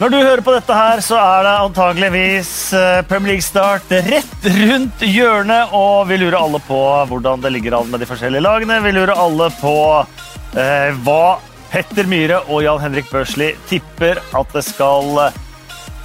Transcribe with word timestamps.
Når 0.00 0.08
du 0.08 0.16
hører 0.16 0.40
på 0.40 0.52
dette 0.54 0.72
her, 0.72 1.00
så 1.04 1.18
er 1.20 1.42
det 1.44 1.50
antageligvis 1.60 2.50
eh, 2.72 3.02
Premier 3.04 3.34
League-start 3.34 3.90
rett 4.06 4.46
rundt 4.54 5.02
hjørnet, 5.04 5.74
og 5.76 6.08
vi 6.08 6.16
lurer 6.22 6.38
alle 6.38 6.60
på 6.64 6.78
hvordan 7.10 7.44
det 7.44 7.50
ligger 7.52 7.76
an 7.76 7.92
med 7.92 8.00
de 8.00 8.08
forskjellige 8.08 8.46
lagene. 8.46 8.78
Vi 8.80 8.94
lurer 8.96 9.12
alle 9.12 9.50
på 9.60 9.74
eh, 10.56 10.96
hva 11.04 11.36
Petter 11.68 12.08
Myhre 12.08 12.40
og 12.48 12.64
Jan 12.64 12.80
Henrik 12.80 13.12
Børsli 13.12 13.52
tipper 13.68 14.24
at 14.40 14.56
det 14.56 14.64
skal 14.70 15.26
eh, 15.26 15.38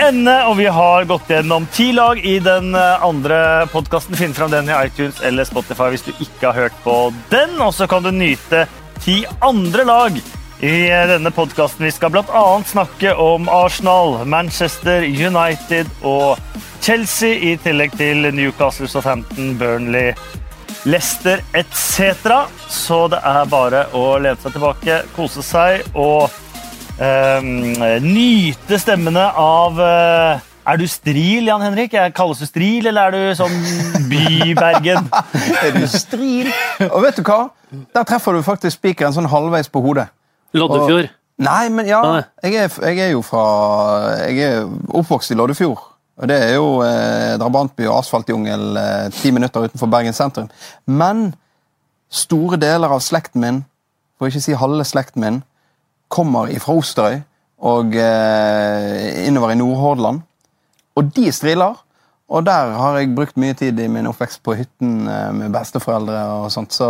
ende. 0.10 0.36
Og 0.52 0.60
vi 0.60 0.68
har 0.68 1.08
gått 1.08 1.32
gjennom 1.32 1.72
ti 1.72 1.94
lag 1.96 2.20
i 2.20 2.36
den 2.44 2.76
eh, 2.76 3.00
andre 3.00 3.38
podkasten. 3.72 4.20
Finn 4.20 4.36
fram 4.36 4.52
den 4.52 4.68
i 4.68 4.80
iTunes 4.90 5.24
eller 5.24 5.48
Spotify 5.48 5.94
hvis 5.96 6.04
du 6.04 6.12
ikke 6.20 6.50
har 6.52 6.66
hørt 6.66 6.84
på 6.84 7.14
den. 7.32 7.56
Og 7.64 7.72
så 7.80 7.88
kan 7.88 8.04
du 8.04 8.12
nyte 8.12 8.68
ti 9.00 9.22
andre 9.40 9.88
lag 9.88 10.26
i 10.64 10.88
denne 11.10 11.32
podkasten 11.36 11.84
vi 11.86 11.92
skal 11.92 12.14
bl.a. 12.14 12.44
snakke 12.66 13.12
om 13.20 13.50
Arsenal, 13.52 14.22
Manchester 14.26 15.04
United 15.04 15.90
og 16.04 16.40
Chelsea, 16.82 17.36
i 17.36 17.56
tillegg 17.60 17.98
til 18.00 18.30
Newcastle, 18.36 18.88
Southampton, 18.88 19.58
Burnley, 19.60 20.14
Leicester 20.86 21.44
etc. 21.58 22.46
Så 22.72 23.08
det 23.12 23.20
er 23.20 23.52
bare 23.52 23.86
å 23.98 24.08
lene 24.22 24.40
seg 24.40 24.56
tilbake, 24.56 25.02
kose 25.18 25.44
seg 25.44 25.84
og 25.92 26.32
eh, 27.04 28.00
nyte 28.06 28.80
stemmene 28.80 29.28
av 29.42 29.82
eh, 29.82 30.52
er 30.66 30.80
du 30.82 30.88
stril, 30.90 31.46
Jan 31.46 31.62
Henrik? 31.62 31.94
Kalles 32.18 32.40
du 32.42 32.48
stril, 32.48 32.88
eller 32.90 33.12
er 33.12 33.14
du 33.14 33.38
sånn 33.38 34.08
Bybergen? 34.10 35.12
er 35.66 35.76
du 35.76 35.84
stril? 35.92 36.50
Og 36.88 37.04
vet 37.04 37.20
du 37.20 37.28
hva? 37.28 37.52
Der 37.70 38.08
treffer 38.08 38.34
du 38.34 38.42
faktisk 38.46 38.80
spikeren 38.80 39.14
sånn 39.14 39.30
halvveis 39.30 39.70
på 39.70 39.84
hodet. 39.84 40.08
Loddefjord? 40.58 41.12
Nei, 41.46 41.64
men 41.74 41.90
ja. 41.90 42.02
Jeg 42.44 42.56
er, 42.64 42.76
jeg 42.88 43.02
er, 43.10 43.12
jo 43.12 43.22
fra 43.26 43.44
Jeg 44.30 44.40
er 44.46 44.70
oppvokst 44.96 45.34
i 45.34 45.38
Loddefjord. 45.38 45.84
Og 46.16 46.30
det 46.32 46.38
er 46.40 46.54
jo 46.56 46.80
eh, 46.86 47.36
drabantby 47.40 47.84
og 47.90 47.98
asfaltjungel 48.00 48.78
eh, 48.80 49.08
ti 49.12 49.34
minutter 49.36 49.68
utenfor 49.68 49.90
Bergen 49.92 50.16
sentrum. 50.16 50.48
Men 50.88 51.34
store 52.08 52.60
deler 52.62 52.94
av 52.96 53.04
slekten 53.04 53.44
min, 53.44 53.64
for 54.16 54.32
ikke 54.32 54.44
si 54.46 54.56
halve 54.56 54.86
slekten 54.88 55.26
min, 55.26 55.42
kommer 56.08 56.52
ifra 56.54 56.78
Osterøy 56.80 57.20
og 57.68 57.98
eh, 58.00 59.26
innover 59.28 59.52
i 59.52 59.60
Nordhordland. 59.60 60.24
Og 60.96 61.12
de 61.16 61.28
striler. 61.36 61.76
Og 62.26 62.42
der 62.42 62.72
har 62.74 62.96
jeg 62.98 63.12
brukt 63.14 63.36
mye 63.38 63.54
tid 63.54 63.78
i 63.78 63.86
min 63.92 64.08
oppvekst 64.10 64.40
på 64.46 64.56
hytten 64.58 65.06
eh, 65.06 65.28
med 65.38 65.54
besteforeldre 65.54 66.22
og 66.40 66.48
sånt. 66.54 66.74
Så 66.74 66.88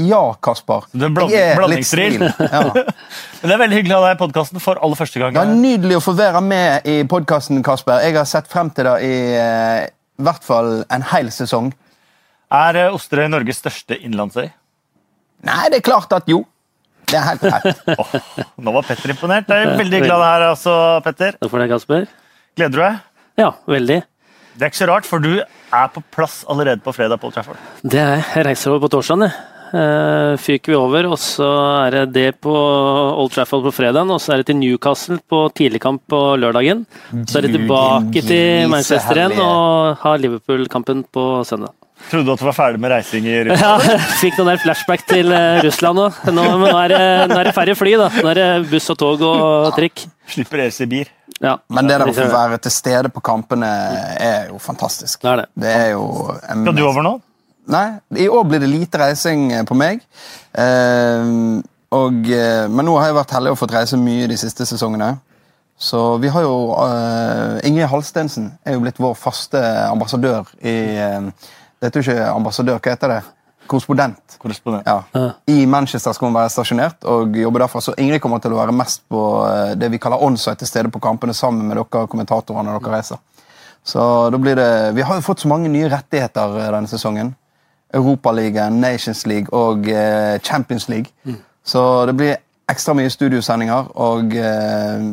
ja, 0.00 0.20
Kasper. 0.40 0.86
Du 0.94 1.04
er 1.04 1.12
bland 1.12 1.34
jeg 1.34 1.50
er 1.52 1.64
litt 1.68 1.88
stril. 1.88 2.22
Ja. 2.24 2.62
det 3.42 3.52
er 3.52 3.60
veldig 3.60 3.76
hyggelig 3.76 3.96
å 3.98 4.00
ha 4.00 4.06
deg 4.08 4.16
i 4.16 4.20
podkasten 4.22 4.62
for 4.64 4.80
aller 4.80 4.96
første 4.96 5.20
gang. 5.20 5.36
Det 5.36 5.42
er 5.42 5.52
Nydelig 5.60 5.98
å 5.98 6.04
få 6.04 6.14
være 6.16 6.40
med 6.44 6.88
i 6.88 6.96
podkasten, 7.08 7.60
Kasper. 7.66 8.00
Jeg 8.06 8.16
har 8.16 8.28
sett 8.30 8.48
frem 8.48 8.72
til 8.72 8.88
det 8.88 8.94
i 9.04 9.18
eh, 9.36 9.90
hvert 10.24 10.48
fall 10.48 10.78
en 10.88 11.04
hel 11.12 11.28
sesong. 11.34 11.68
Er 12.48 12.78
eh, 12.80 12.96
Osterøy 12.96 13.28
Norges 13.28 13.60
største 13.60 14.00
innlandsøy? 14.00 14.48
Nei, 15.44 15.62
det 15.72 15.82
er 15.82 15.84
klart 15.90 16.16
at 16.16 16.28
jo. 16.28 16.40
Det 17.10 17.18
er 17.18 17.26
helt 17.34 17.44
rett. 17.44 17.84
oh, 18.00 18.16
nå 18.64 18.74
var 18.78 18.88
Petter 18.88 19.12
imponert. 19.12 19.52
Jeg 19.52 19.68
er 19.68 19.76
veldig 19.76 20.00
glad 20.06 20.24
her, 20.24 20.46
altså, 20.54 20.78
Petter. 21.04 21.36
Takk 21.36 21.52
for 21.52 21.60
det, 21.60 21.68
Kasper. 21.74 22.08
Gleder 22.56 22.78
du 22.78 22.82
deg? 22.86 23.04
Ja, 23.44 23.52
veldig. 23.68 24.00
Det 24.60 24.66
er 24.66 24.72
ikke 24.74 24.82
så 24.82 24.86
rart, 24.90 25.06
for 25.08 25.22
du 25.24 25.38
er 25.40 25.86
på 25.94 26.02
plass 26.12 26.42
allerede 26.52 26.82
på 26.84 26.92
fredag 26.92 27.16
på 27.22 27.30
Trafford. 27.32 27.56
Det 27.80 27.96
er 27.96 28.18
jeg. 28.20 28.44
reiser 28.44 28.74
over 28.74 28.82
på 28.82 28.90
torsdag. 28.92 29.22
Uh, 29.24 29.38
fyker 29.70 30.72
vi 30.72 30.78
over, 30.78 31.06
og 31.12 31.18
så 31.20 31.48
er 31.86 31.94
det 31.94 32.04
det 32.14 32.28
på 32.42 32.52
Old 32.52 33.30
Trafford 33.34 33.66
på 33.68 33.74
fredagen, 33.76 34.10
og 34.10 34.22
så 34.22 34.34
er 34.34 34.42
det 34.42 34.50
til 34.50 34.58
Newcastle 34.60 35.20
på 35.30 35.44
tidligkamp 35.56 36.02
på 36.10 36.22
lørdagen. 36.42 36.86
Så 37.24 37.38
er 37.38 37.46
det 37.46 37.54
tilbake 37.58 38.24
til 38.26 38.70
Manchester 38.72 39.22
igjen 39.22 39.38
og 39.38 40.00
har 40.02 40.18
Liverpool-kampen 40.22 41.06
på 41.14 41.28
søndag. 41.46 41.76
Trodde 42.08 42.26
du 42.26 42.32
at 42.32 42.40
du 42.40 42.46
var 42.48 42.56
ferdig 42.56 42.80
med 42.80 42.90
reising 42.94 43.26
i 43.28 43.36
Russland? 43.46 43.84
Ja, 43.84 44.00
fikk 44.22 44.38
noen 44.40 44.50
der 44.54 44.60
flashback 44.62 45.04
til 45.08 45.30
uh, 45.34 45.60
Russland 45.64 46.00
nå. 46.00 46.06
Nå, 46.32 46.44
nå, 46.62 46.70
er 46.80 46.92
det, 46.94 47.00
nå 47.30 47.38
er 47.38 47.50
det 47.50 47.54
færre 47.56 47.76
fly, 47.78 47.94
da. 48.00 48.08
Nå 48.16 48.30
er 48.32 48.40
det 48.40 48.48
buss 48.72 48.90
og 48.94 48.98
tog 48.98 49.24
og 49.26 49.70
trikk. 49.76 50.06
Slipper 50.30 50.64
dere 50.64 50.74
Sibir. 50.74 51.10
Ja. 51.40 51.56
Men 51.72 51.88
det 51.88 52.00
der 52.00 52.10
å 52.10 52.14
få 52.16 52.28
være 52.32 52.58
til 52.64 52.74
stede 52.74 53.12
på 53.12 53.22
kampene 53.24 53.68
er 54.16 54.50
jo 54.50 54.58
fantastisk. 54.60 55.20
Det 55.22 55.30
er 55.30 55.42
det. 55.42 55.48
det 55.62 55.74
er 55.76 55.90
jo 55.94 56.06
Skal 56.40 56.76
du 56.76 56.82
over 56.88 57.06
nå? 57.06 57.14
Nei, 57.70 58.00
i 58.16 58.28
år 58.28 58.46
blir 58.48 58.62
det 58.62 58.70
lite 58.70 58.98
reising 59.02 59.50
på 59.68 59.76
meg. 59.78 60.00
Eh, 60.52 61.32
og, 61.90 62.30
eh, 62.30 62.66
men 62.70 62.86
nå 62.86 62.94
har 62.98 63.10
jeg 63.10 63.18
vært 63.18 63.34
heldig 63.36 63.52
og 63.52 63.60
fått 63.60 63.74
reise 63.74 63.98
mye 64.00 64.30
de 64.30 64.38
siste 64.40 64.66
sesongene. 64.66 65.16
Så 65.80 66.00
vi 66.20 66.28
har 66.28 66.44
jo 66.44 66.74
uh, 66.76 67.56
Ingrid 67.64 67.88
Halstensen 67.88 68.50
er 68.68 68.74
jo 68.74 68.82
blitt 68.82 68.98
vår 69.00 69.14
faste 69.16 69.56
ambassadør 69.86 70.50
i 70.60 70.74
uh, 71.00 71.30
Det 71.80 71.88
heter 71.88 72.02
jo 72.02 72.04
ikke 72.04 72.26
ambassadør, 72.34 72.82
hva 72.84 72.92
heter 72.92 73.14
det? 73.14 73.20
korrespondent. 73.70 74.36
korrespondent. 74.38 74.86
Ja. 74.86 75.32
I 75.46 75.66
Manchester 75.66 76.12
skal 76.12 76.28
hun 76.28 76.34
være 76.34 76.50
stasjonert 76.50 77.06
og 77.08 77.36
jobbe 77.38 77.62
derfra. 77.62 77.82
Så 77.84 77.94
Ingrid 78.02 78.22
kommer 78.22 78.42
til 78.42 78.54
å 78.54 78.58
være 78.58 78.74
mest 78.74 79.04
på 79.10 79.20
eh, 79.46 79.74
det 79.78 79.92
vi 79.92 80.00
kaller 80.02 80.22
onsite 80.26 80.58
til 80.62 80.70
stede 80.70 80.90
på 80.90 81.02
kampene 81.02 81.36
sammen 81.36 81.68
med 81.68 81.78
dere 81.78 82.08
kommentatorene 82.10 82.66
når 82.72 82.82
dere 82.82 82.96
reiser. 82.98 83.20
Så 83.86 84.02
da 84.32 84.38
blir 84.38 84.58
det, 84.58 84.70
Vi 84.94 85.06
har 85.06 85.16
jo 85.16 85.24
fått 85.24 85.44
så 85.44 85.48
mange 85.48 85.70
nye 85.70 85.88
rettigheter 85.92 86.58
eh, 86.58 86.72
denne 86.74 86.90
sesongen. 86.90 87.34
Europaligaen, 87.94 88.80
Nations 88.80 89.26
League 89.26 89.52
og 89.52 89.88
eh, 89.88 90.38
Champions 90.40 90.88
League. 90.88 91.10
Mm. 91.24 91.36
Så 91.64 92.06
det 92.06 92.16
blir 92.16 92.36
ekstra 92.70 92.94
mye 92.94 93.10
studiosendinger. 93.10 93.90
Og 93.98 94.34
eh, 94.36 95.06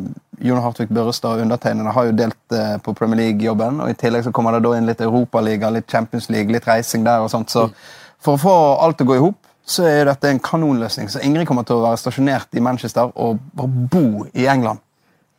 Jon 0.46 0.62
Hartvig 0.62 0.90
Børrestad 0.94 1.30
og 1.30 1.42
undertegnede 1.42 1.94
har 1.94 2.10
jo 2.10 2.16
delt 2.18 2.54
eh, 2.54 2.78
på 2.84 2.94
Premier 2.94 3.24
League-jobben. 3.24 3.82
Og 3.82 3.90
i 3.90 3.98
tillegg 3.98 4.28
så 4.28 4.32
kommer 4.32 4.56
det 4.56 4.64
da 4.66 4.76
inn 4.78 4.90
litt 4.90 5.02
Europaliga, 5.02 5.72
litt 5.74 5.90
Champions 5.92 6.30
League, 6.30 6.54
litt 6.54 6.68
reising 6.68 7.06
der 7.06 7.26
og 7.26 7.32
sånt. 7.34 7.54
Så 7.54 7.68
mm. 7.68 7.78
For 8.26 8.34
å 8.34 8.42
få 8.42 8.56
alt 8.82 8.98
til 8.98 9.06
å 9.06 9.10
gå 9.12 9.16
i 9.20 9.22
hop, 9.22 9.38
så 9.68 9.84
er 9.86 10.08
dette 10.08 10.30
en 10.32 10.40
kanonløsning. 10.42 11.10
Så 11.12 11.22
Ingrid 11.22 11.46
kommer 11.46 11.66
til 11.68 11.78
å 11.78 11.84
være 11.84 12.00
stasjonert 12.02 12.56
i 12.58 12.64
Manchester 12.64 13.12
og 13.14 13.42
bare 13.54 13.86
bo 13.94 14.26
i 14.34 14.48
England 14.50 14.82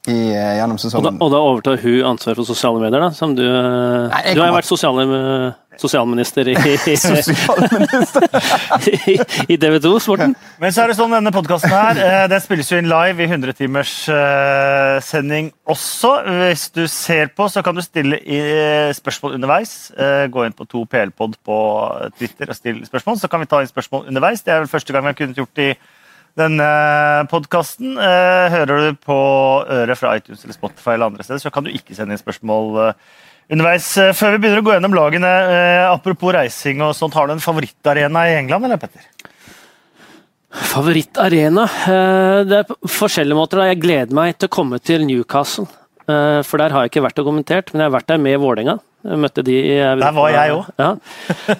i, 0.08 0.32
eh, 0.32 0.56
gjennom 0.58 0.78
sesongen. 0.80 1.06
Og 1.06 1.12
da, 1.12 1.24
og 1.24 1.30
da 1.32 1.38
overtar 1.44 1.76
hun 1.82 2.04
ansvaret 2.14 2.38
for 2.40 2.46
sosiale 2.48 2.78
medier, 2.82 3.00
da? 3.04 3.10
Som 3.14 3.34
du, 3.38 3.44
Nei, 3.44 4.22
du 4.34 4.40
har 4.42 4.48
jo 4.50 4.58
vært 4.58 4.68
sosiale 4.68 5.02
sosialminister 5.78 6.48
i, 6.50 6.54
i, 9.12 9.14
i 9.46 9.58
TV 9.62 9.74
2 9.84 9.92
Sporten. 10.02 10.32
Men 10.58 10.70
så 10.74 10.82
er 10.82 10.86
det 10.90 10.98
sånn 10.98 11.14
denne 11.14 11.30
podkasten 11.34 11.70
her, 11.70 11.94
eh, 12.02 12.24
den 12.32 12.42
spilles 12.42 12.70
jo 12.72 12.80
inn 12.80 12.90
live 12.90 13.18
i 13.22 13.28
100-timers 13.28 13.92
uh, 14.10 14.96
sending 15.04 15.52
også. 15.70 16.10
Hvis 16.40 16.64
du 16.74 16.82
ser 16.90 17.26
på, 17.30 17.46
så 17.52 17.62
kan 17.62 17.74
du 17.78 17.82
stille 17.84 18.18
spørsmål 18.96 19.36
underveis. 19.38 19.72
Gå 20.34 20.40
inn 20.48 20.56
på 20.56 20.66
2PL-pod 20.66 21.32
på 21.46 21.58
Twitter 22.18 22.50
og 22.50 22.56
stille 22.58 22.88
spørsmål, 22.88 23.16
så 23.22 23.30
kan 23.30 23.40
vi 23.44 23.50
ta 23.50 23.56
inn 23.62 23.70
spørsmål 23.70 24.10
underveis. 24.10 24.42
Det 24.42 24.52
er 24.54 24.64
vel 24.64 24.72
første 24.72 24.92
gang 24.94 25.02
vi 25.06 25.12
har 25.12 25.20
kunnet 25.20 25.38
gjort 25.38 25.58
det 25.58 25.68
i 25.76 25.78
denne 26.36 26.66
podkasten. 27.30 27.96
Hører 27.96 28.84
du 28.88 28.98
på 29.00 29.16
øret 29.64 29.98
fra 29.98 30.16
iTunes 30.18 30.44
eller 30.44 30.56
Spotify 30.56 30.96
eller 30.96 31.12
andre 31.12 31.24
steder, 31.24 31.40
så 31.46 31.54
kan 31.54 31.64
du 31.64 31.72
ikke 31.72 31.96
sende 31.96 32.16
inn 32.16 32.20
spørsmål 32.20 32.92
underveis. 33.52 33.88
Eh, 33.98 34.14
før 34.16 34.34
vi 34.34 34.42
begynner 34.42 34.62
å 34.62 34.66
gå 34.66 34.74
gjennom 34.74 34.96
lagene, 34.96 35.28
eh, 35.28 35.84
apropos 35.88 36.34
reising 36.36 36.82
og 36.84 36.94
sånt, 36.96 37.14
har 37.14 37.26
du 37.26 37.34
en 37.34 37.44
favorittarena 37.44 38.26
i 38.28 38.36
England, 38.42 38.64
eller 38.64 38.80
Petter? 38.80 39.06
Favorittarena? 40.48 41.64
Eh, 41.64 42.44
det 42.48 42.58
er 42.58 42.68
på 42.68 42.76
forskjellige 42.88 43.38
måter. 43.38 43.64
Jeg 43.68 43.82
gleder 43.82 44.14
meg 44.14 44.38
til 44.38 44.48
å 44.48 44.56
komme 44.56 44.80
til 44.80 45.04
Newcastle. 45.06 45.68
For 46.08 46.56
der 46.56 46.72
har 46.72 46.86
jeg 46.86 46.88
ikke 46.88 47.04
vært 47.04 47.18
og 47.20 47.26
kommentert, 47.26 47.68
men 47.68 47.82
jeg 47.82 47.90
har 47.90 48.00
vært 48.00 48.06
der 48.08 48.16
med 48.16 48.40
Vålerenga. 48.40 48.78
Jeg 49.06 49.20
møtte 49.22 49.44
de 49.46 49.56
Der 50.00 50.14
var 50.16 50.30
jeg 50.34 50.54
òg. 50.56 50.70
Ja. 50.80 50.90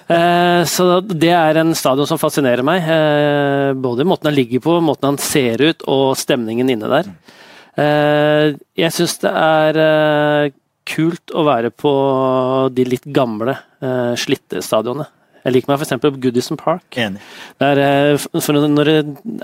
Så 0.73 0.87
det 1.07 1.31
er 1.31 1.59
en 1.61 1.75
stadion 1.77 2.09
som 2.09 2.19
fascinerer 2.21 2.65
meg. 2.67 2.89
Både 3.79 4.07
måten 4.07 4.27
han 4.27 4.35
ligger 4.35 4.63
på, 4.65 4.79
måten 4.83 5.13
han 5.13 5.21
ser 5.23 5.63
ut 5.63 5.85
og 5.87 6.17
stemningen 6.19 6.69
inne 6.73 6.89
der. 6.91 7.13
Jeg 8.75 8.91
syns 8.91 9.15
det 9.23 9.31
er 9.31 10.51
kult 10.89 11.31
å 11.31 11.45
være 11.47 11.71
på 11.71 11.93
de 12.75 12.85
litt 12.91 13.07
gamle, 13.15 13.55
slitte 14.19 14.59
stadionene. 14.65 15.07
Jeg 15.45 15.55
liker 15.55 15.71
meg 15.71 15.81
f.eks. 15.81 16.17
Goodison 16.19 16.59
Park. 16.59 16.85
Enig. 16.99 17.21
Der, 17.61 17.79
når 18.35 18.89
det 18.89 18.97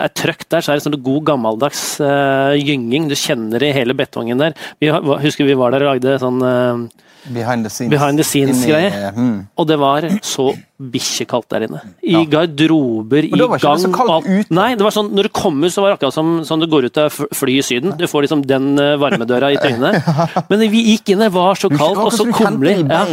er 0.04 0.12
trøkk 0.18 0.44
der, 0.52 0.64
så 0.64 0.74
er 0.74 0.80
det 0.80 0.86
sånn 0.86 0.98
god 1.06 1.24
gammeldags 1.30 1.84
uh, 2.04 2.54
gynging. 2.60 3.08
Du 3.12 3.16
kjenner 3.20 3.64
det 3.64 3.72
i 3.72 3.78
hele 3.78 3.96
betongen 3.98 4.42
der. 4.42 4.58
Vi, 4.84 4.92
husker 4.92 5.48
vi 5.48 5.58
var 5.58 5.74
der 5.74 5.86
og 5.86 5.96
lagde 5.96 6.18
sånn 6.22 6.44
uh, 6.44 7.05
Behind 7.34 7.66
the 7.66 7.72
scenes-greier. 7.72 8.92
Scenes 8.92 9.16
mm. 9.18 9.36
Og 9.58 9.68
det 9.68 9.78
var 9.82 10.08
så 10.26 10.52
bikkjekaldt 10.76 11.48
der 11.54 11.66
inne. 11.68 11.80
I 12.04 12.14
ja. 12.18 12.22
garderober, 12.30 13.24
i 13.24 13.32
gang. 13.32 13.40
Det 13.40 13.48
var 13.50 13.62
ikke 13.62 13.76
så 13.86 13.92
kaldt 13.96 14.28
ut. 14.28 14.54
Nei, 14.54 14.68
det 14.76 14.86
var 14.86 14.96
sånn, 14.96 15.12
når 15.16 15.30
du 15.30 15.34
kommer, 15.36 15.72
så 15.72 15.84
var 15.84 15.94
det 15.94 15.98
akkurat 16.00 16.18
som, 16.18 16.32
som 16.48 16.62
du 16.62 16.68
går 16.72 16.90
ut 16.90 17.02
av 17.02 17.16
fly 17.16 17.58
i 17.62 17.66
Syden. 17.66 17.96
Du 18.00 18.06
får 18.12 18.28
liksom 18.28 18.44
den 18.50 18.74
eh, 18.82 18.96
varmedøra 19.02 19.54
i 19.56 19.60
trynet. 19.62 20.04
Men 20.52 20.66
vi 20.74 20.84
gikk 20.92 21.14
inn, 21.14 21.24
det 21.24 21.32
var 21.36 21.60
så 21.60 21.72
kaldt 21.74 22.04
og 22.04 22.14
så 22.14 22.28
kummerlig. 22.30 22.82
Ja. 22.84 23.06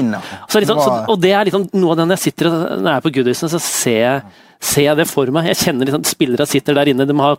Liksom, 0.53 0.83
og 1.07 1.21
det 1.23 1.35
er 1.37 1.49
liksom 1.49 1.69
noe 1.77 1.95
av 1.95 2.03
det 2.03 2.09
når 2.09 2.19
jeg 2.19 2.27
sitter 2.29 2.51
når 2.53 2.89
jeg 2.89 2.97
er 2.97 3.07
på 3.07 3.15
Goodison, 3.19 3.53
så 3.53 3.63
ser 3.63 4.01
jeg 4.03 4.25
ser 4.63 4.87
jeg 4.87 4.99
det 5.01 5.07
for 5.11 5.31
meg. 5.35 5.49
Jeg 5.53 5.61
kjenner 5.65 5.89
liksom 5.89 6.05
spillere 6.07 6.47
sitter 6.49 6.77
der 6.79 6.93
inne, 6.93 7.07
de 7.09 7.17
har, 7.19 7.39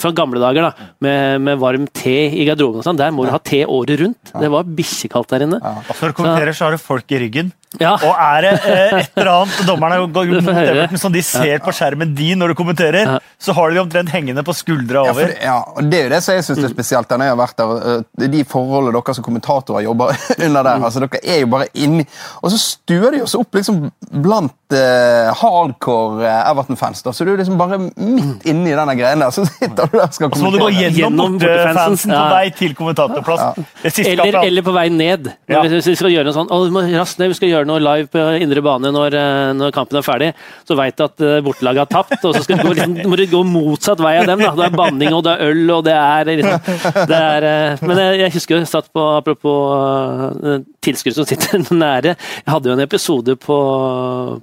fra 0.00 0.12
gamle 0.16 0.42
dager, 0.42 0.68
da, 0.70 0.90
med, 1.04 1.40
med 1.46 1.60
varm 1.62 1.88
te 1.90 2.16
i 2.30 2.46
garderoben 2.48 2.86
sånn. 2.86 3.00
Der 3.00 3.14
må 3.14 3.26
du 3.26 3.32
ha 3.34 3.40
te 3.42 3.64
året 3.66 4.00
rundt. 4.00 4.32
Det 4.32 4.52
var 4.52 4.68
bikkjekaldt 4.78 5.34
der 5.34 5.46
inne. 5.48 5.60
Og 5.60 5.90
når 5.90 6.14
du 6.14 6.18
kommenterer, 6.20 6.54
så 6.56 6.68
har 6.68 6.76
du 6.78 6.82
folk 6.82 7.10
i 7.16 7.20
ryggen. 7.24 7.52
Ja. 7.78 7.92
Og 8.02 8.16
er 8.18 8.40
det 8.42 8.52
eh, 8.66 8.94
et 9.04 9.12
eller 9.20 9.28
annet 9.44 9.60
dommerne 9.68 9.98
går 10.10 10.26
Du 10.26 10.40
mot. 10.42 10.56
Everton 10.58 10.98
som 10.98 11.12
de 11.14 11.20
ser 11.22 11.60
på 11.62 11.70
skjermen 11.76 12.16
din 12.18 12.40
når 12.42 12.50
du 12.50 12.54
kommenterer, 12.58 13.04
Ja. 13.06 13.18
så 13.38 13.54
har 13.54 13.70
de 13.70 13.76
de 13.78 13.82
omtrent 13.84 14.10
hengende 14.10 14.42
på 14.42 14.50
skuldra 14.58 15.04
Ja, 15.06 15.12
for, 15.14 15.22
over. 15.22 15.34
ja, 15.38 15.54
og 15.76 15.86
Det 15.90 16.00
er 16.00 16.02
jo 16.08 16.10
det 16.16 16.22
som 16.26 16.34
jeg 16.34 16.44
synes 16.48 16.64
er 16.66 16.72
spesielt. 16.74 17.08
når 17.14 17.22
jeg 17.28 17.30
har 17.36 17.38
vært 17.38 17.56
der, 17.62 18.02
er 18.24 18.28
De 18.34 18.42
forholdene 18.44 18.92
dere 18.98 19.14
som 19.14 19.24
kommentatorer 19.24 19.84
jobber 19.86 20.10
under 20.48 20.62
der. 20.66 20.82
altså 20.88 20.98
Dere 21.04 21.20
er 21.22 21.38
jo 21.44 21.46
bare 21.46 21.68
inni 21.74 22.06
Og 22.42 22.50
så 22.50 22.58
stuer 22.58 23.14
de 23.14 23.22
oss 23.22 23.36
opp 23.38 23.54
liksom 23.54 23.90
blant 24.10 24.52
uh, 24.74 25.30
hardcore 25.38 26.26
eh, 26.26 26.50
Everton-fans. 26.50 27.02
da, 27.06 27.12
Så 27.12 27.24
du 27.24 27.32
er 27.32 27.38
liksom 27.38 27.56
bare 27.58 27.78
midt 27.78 28.44
inni 28.50 28.74
denne 28.74 28.94
greien 28.98 29.20
der. 29.22 29.30
Så 29.30 29.46
sitter 29.46 29.86
du 29.86 29.96
der 29.98 30.08
og 30.08 30.14
skal 30.14 30.30
Så 30.34 30.42
må 30.44 30.50
du 30.50 30.58
gå 30.58 30.70
gjennom 30.74 30.98
Gjennom 30.98 31.38
bortefansen 31.38 32.10
på 32.10 32.26
vei 32.34 32.50
til 32.50 32.74
kommentatorplass. 32.74 33.62
Eller, 34.04 34.40
eller 34.42 34.62
på 34.66 34.74
vei 34.74 34.88
ned. 34.90 35.30
Ja. 35.50 35.62
Hvis 35.62 35.86
vi 35.86 35.94
skal 35.98 36.10
gjøre 36.14 36.26
noe 36.30 36.34
sånn, 36.36 36.50
å, 36.50 36.60
vi 36.66 36.74
må 36.74 36.82
raskt 36.98 37.18
ned, 37.22 37.30
vi 37.32 37.38
skal 37.38 37.48
gjøre 37.52 37.59
noe 37.68 37.80
live 37.82 38.08
på 38.12 38.22
indre 38.40 38.62
bane 38.64 38.90
når, 38.94 39.16
eh, 39.18 39.52
når 39.58 39.72
kampen 39.76 39.98
er 40.00 40.06
ferdig, 40.06 40.28
så 40.68 40.76
veit 40.78 40.96
du 40.96 41.04
at 41.06 41.24
eh, 41.26 41.40
bortelaget 41.44 41.84
har 41.84 41.90
tapt, 41.90 42.24
og 42.24 42.34
så 42.36 42.42
skal 42.44 42.60
du 42.60 42.68
gå, 42.68 42.74
liksom, 42.78 42.96
må 43.10 43.18
du 43.20 43.24
gå 43.30 43.42
motsatt 43.46 44.00
vei 44.04 44.14
av 44.20 44.28
dem. 44.30 44.38
Da. 44.44 44.52
Det 44.58 44.66
er 44.68 44.76
banning, 44.80 45.14
og 45.16 45.24
det 45.26 45.34
er 45.36 45.50
øl, 45.50 45.64
og 45.76 45.84
det 45.88 45.96
er, 45.96 46.32
liksom, 46.40 47.04
det 47.10 47.20
er 47.20 47.48
eh, 47.50 47.84
Men 47.86 48.02
jeg, 48.04 48.20
jeg 48.24 48.34
husker 48.38 48.56
jeg 48.60 48.70
satt 48.70 48.92
på 48.94 49.06
Apropos 49.18 50.62
tilskuere 50.84 51.16
som 51.20 51.26
sitter 51.28 51.64
nære. 51.84 52.14
Jeg 52.44 52.50
hadde 52.54 52.70
jo 52.70 52.76
en 52.78 52.84
episode 52.86 53.36
på, 53.40 53.58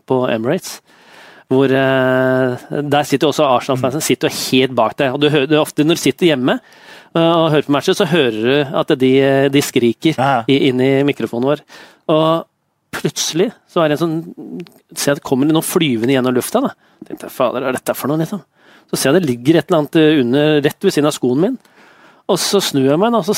på 0.08 0.20
Emirates. 0.32 0.78
Hvor 1.48 1.72
eh, 1.72 2.66
Der 2.92 3.06
sitter 3.08 3.30
også 3.30 3.46
Arsenal-fansen 3.48 4.04
sitter 4.04 4.34
helt 4.34 4.74
bak 4.76 4.98
deg. 5.00 5.14
og 5.16 5.22
du 5.24 5.30
hører 5.32 5.62
ofte 5.62 5.86
Når 5.88 5.96
du 5.96 6.02
sitter 6.02 6.28
hjemme 6.34 6.58
eh, 6.58 7.22
og 7.22 7.54
hører 7.54 7.64
på 7.70 7.72
matcher, 7.72 7.96
så 7.96 8.08
hører 8.12 8.36
du 8.44 8.76
at 8.82 8.92
de, 9.00 9.12
de 9.54 9.62
skriker 9.64 10.18
Ja. 10.20 10.42
i, 10.52 10.58
inn 10.68 10.84
i 10.84 10.92
mikrofonen 11.08 11.48
vår. 11.54 11.64
Og 12.12 12.44
plutselig 12.96 13.50
så 13.70 13.84
er 13.84 13.92
det 13.92 13.98
en 13.98 14.04
sånn 14.04 14.66
Se 14.98 15.14
det 15.14 15.24
kommer 15.26 15.50
noen 15.50 15.66
flyvende 15.66 16.16
gjennom 16.16 16.36
lufta. 16.36 16.62
da. 16.64 16.72
Tenkte 17.08 17.30
fader, 17.34 17.64
hva 17.64 17.72
er 17.72 17.78
dette 17.78 17.96
for 17.98 18.10
noe, 18.12 18.22
liksom? 18.22 18.42
Så 18.88 18.98
ser 19.00 19.12
jeg 19.12 19.22
det 19.22 19.30
ligger 19.30 19.60
et 19.60 19.68
eller 19.70 19.84
annet 19.84 19.98
under, 20.24 20.62
rett 20.64 20.88
ved 20.88 20.96
siden 20.96 21.10
av 21.10 21.16
skoen 21.16 21.42
min. 21.44 21.58
Og 22.28 22.40
så 22.40 22.62
snur 22.64 22.88
jeg 22.90 23.00
meg, 23.00 23.16
og 23.16 23.28
så 23.28 23.36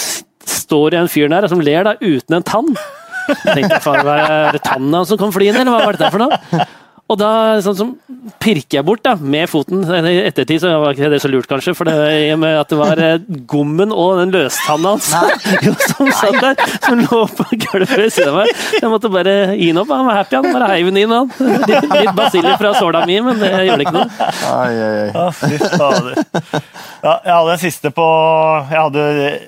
står 0.50 0.94
det 0.94 1.00
en 1.02 1.12
fyr 1.12 1.30
der 1.32 1.48
som 1.52 1.62
ler 1.62 1.86
da, 1.86 1.96
uten 2.02 2.38
en 2.38 2.46
tann. 2.46 2.70
Jeg 3.30 3.56
tenkte, 3.60 3.82
faen, 3.84 4.08
er 4.10 4.56
det 4.56 4.64
tanna 4.66 5.04
som 5.06 5.20
kom 5.22 5.34
flyende, 5.34 5.62
eller 5.62 5.76
hva 5.76 5.90
var 5.90 5.98
dette 5.98 6.14
for 6.14 6.24
noe? 6.24 6.66
Og 7.10 7.18
da 7.18 7.30
sånn 7.66 7.74
som 7.78 7.92
pirker 8.38 8.78
jeg 8.80 8.86
bort 8.86 9.02
da, 9.02 9.16
med 9.18 9.50
foten. 9.50 9.82
I 9.82 10.12
ettertid 10.28 10.62
så 10.62 10.76
var 10.84 10.94
ikke 10.94 11.08
det 11.10 11.18
så 11.24 11.30
lurt, 11.32 11.48
kanskje, 11.50 11.74
for 11.74 11.90
det, 11.90 11.96
i 12.22 12.28
og 12.36 12.38
med 12.44 12.54
at 12.60 12.70
det 12.70 12.78
var 12.78 13.00
eh, 13.02 13.24
gommen 13.50 13.90
og 13.96 14.20
den 14.20 14.34
løstanna 14.36 14.92
hans 14.94 15.08
som 15.90 16.12
satt 16.14 16.38
der, 16.44 16.62
som 16.86 17.02
lå 17.02 17.22
på 17.34 17.48
gulvet 17.64 17.96
ved 17.98 18.14
siden 18.14 18.30
av 18.30 18.38
meg. 18.44 18.52
Jeg 18.78 18.92
måtte 18.94 19.10
bare 19.14 19.34
gi 19.58 19.72
den 19.72 19.82
opp. 19.82 19.90
Han 19.96 20.06
var 20.06 20.20
happy, 20.20 20.38
han. 20.38 20.52
Bare 20.54 20.70
heiv 20.76 20.92
den 20.92 21.02
inn, 21.02 21.16
han. 21.16 21.32
Litt, 21.66 21.90
litt 21.98 22.14
basiller 22.20 22.60
fra 22.62 22.76
såla 22.78 23.02
mi, 23.10 23.18
men 23.26 23.42
det 23.42 23.50
gjør 23.66 23.82
det 23.82 23.88
ikke 23.88 23.96
noe. 23.98 24.30
Ai, 24.54 24.74
ai, 24.78 25.10
ai. 25.10 25.30
Fy 25.40 25.58
fader. 25.66 26.22
Ja, 27.00 27.16
jeg 27.26 27.34
hadde 27.34 27.54
en 27.56 27.62
siste 27.62 27.90
på 27.96 28.06
Jeg 28.70 28.76
hadde 28.76 29.04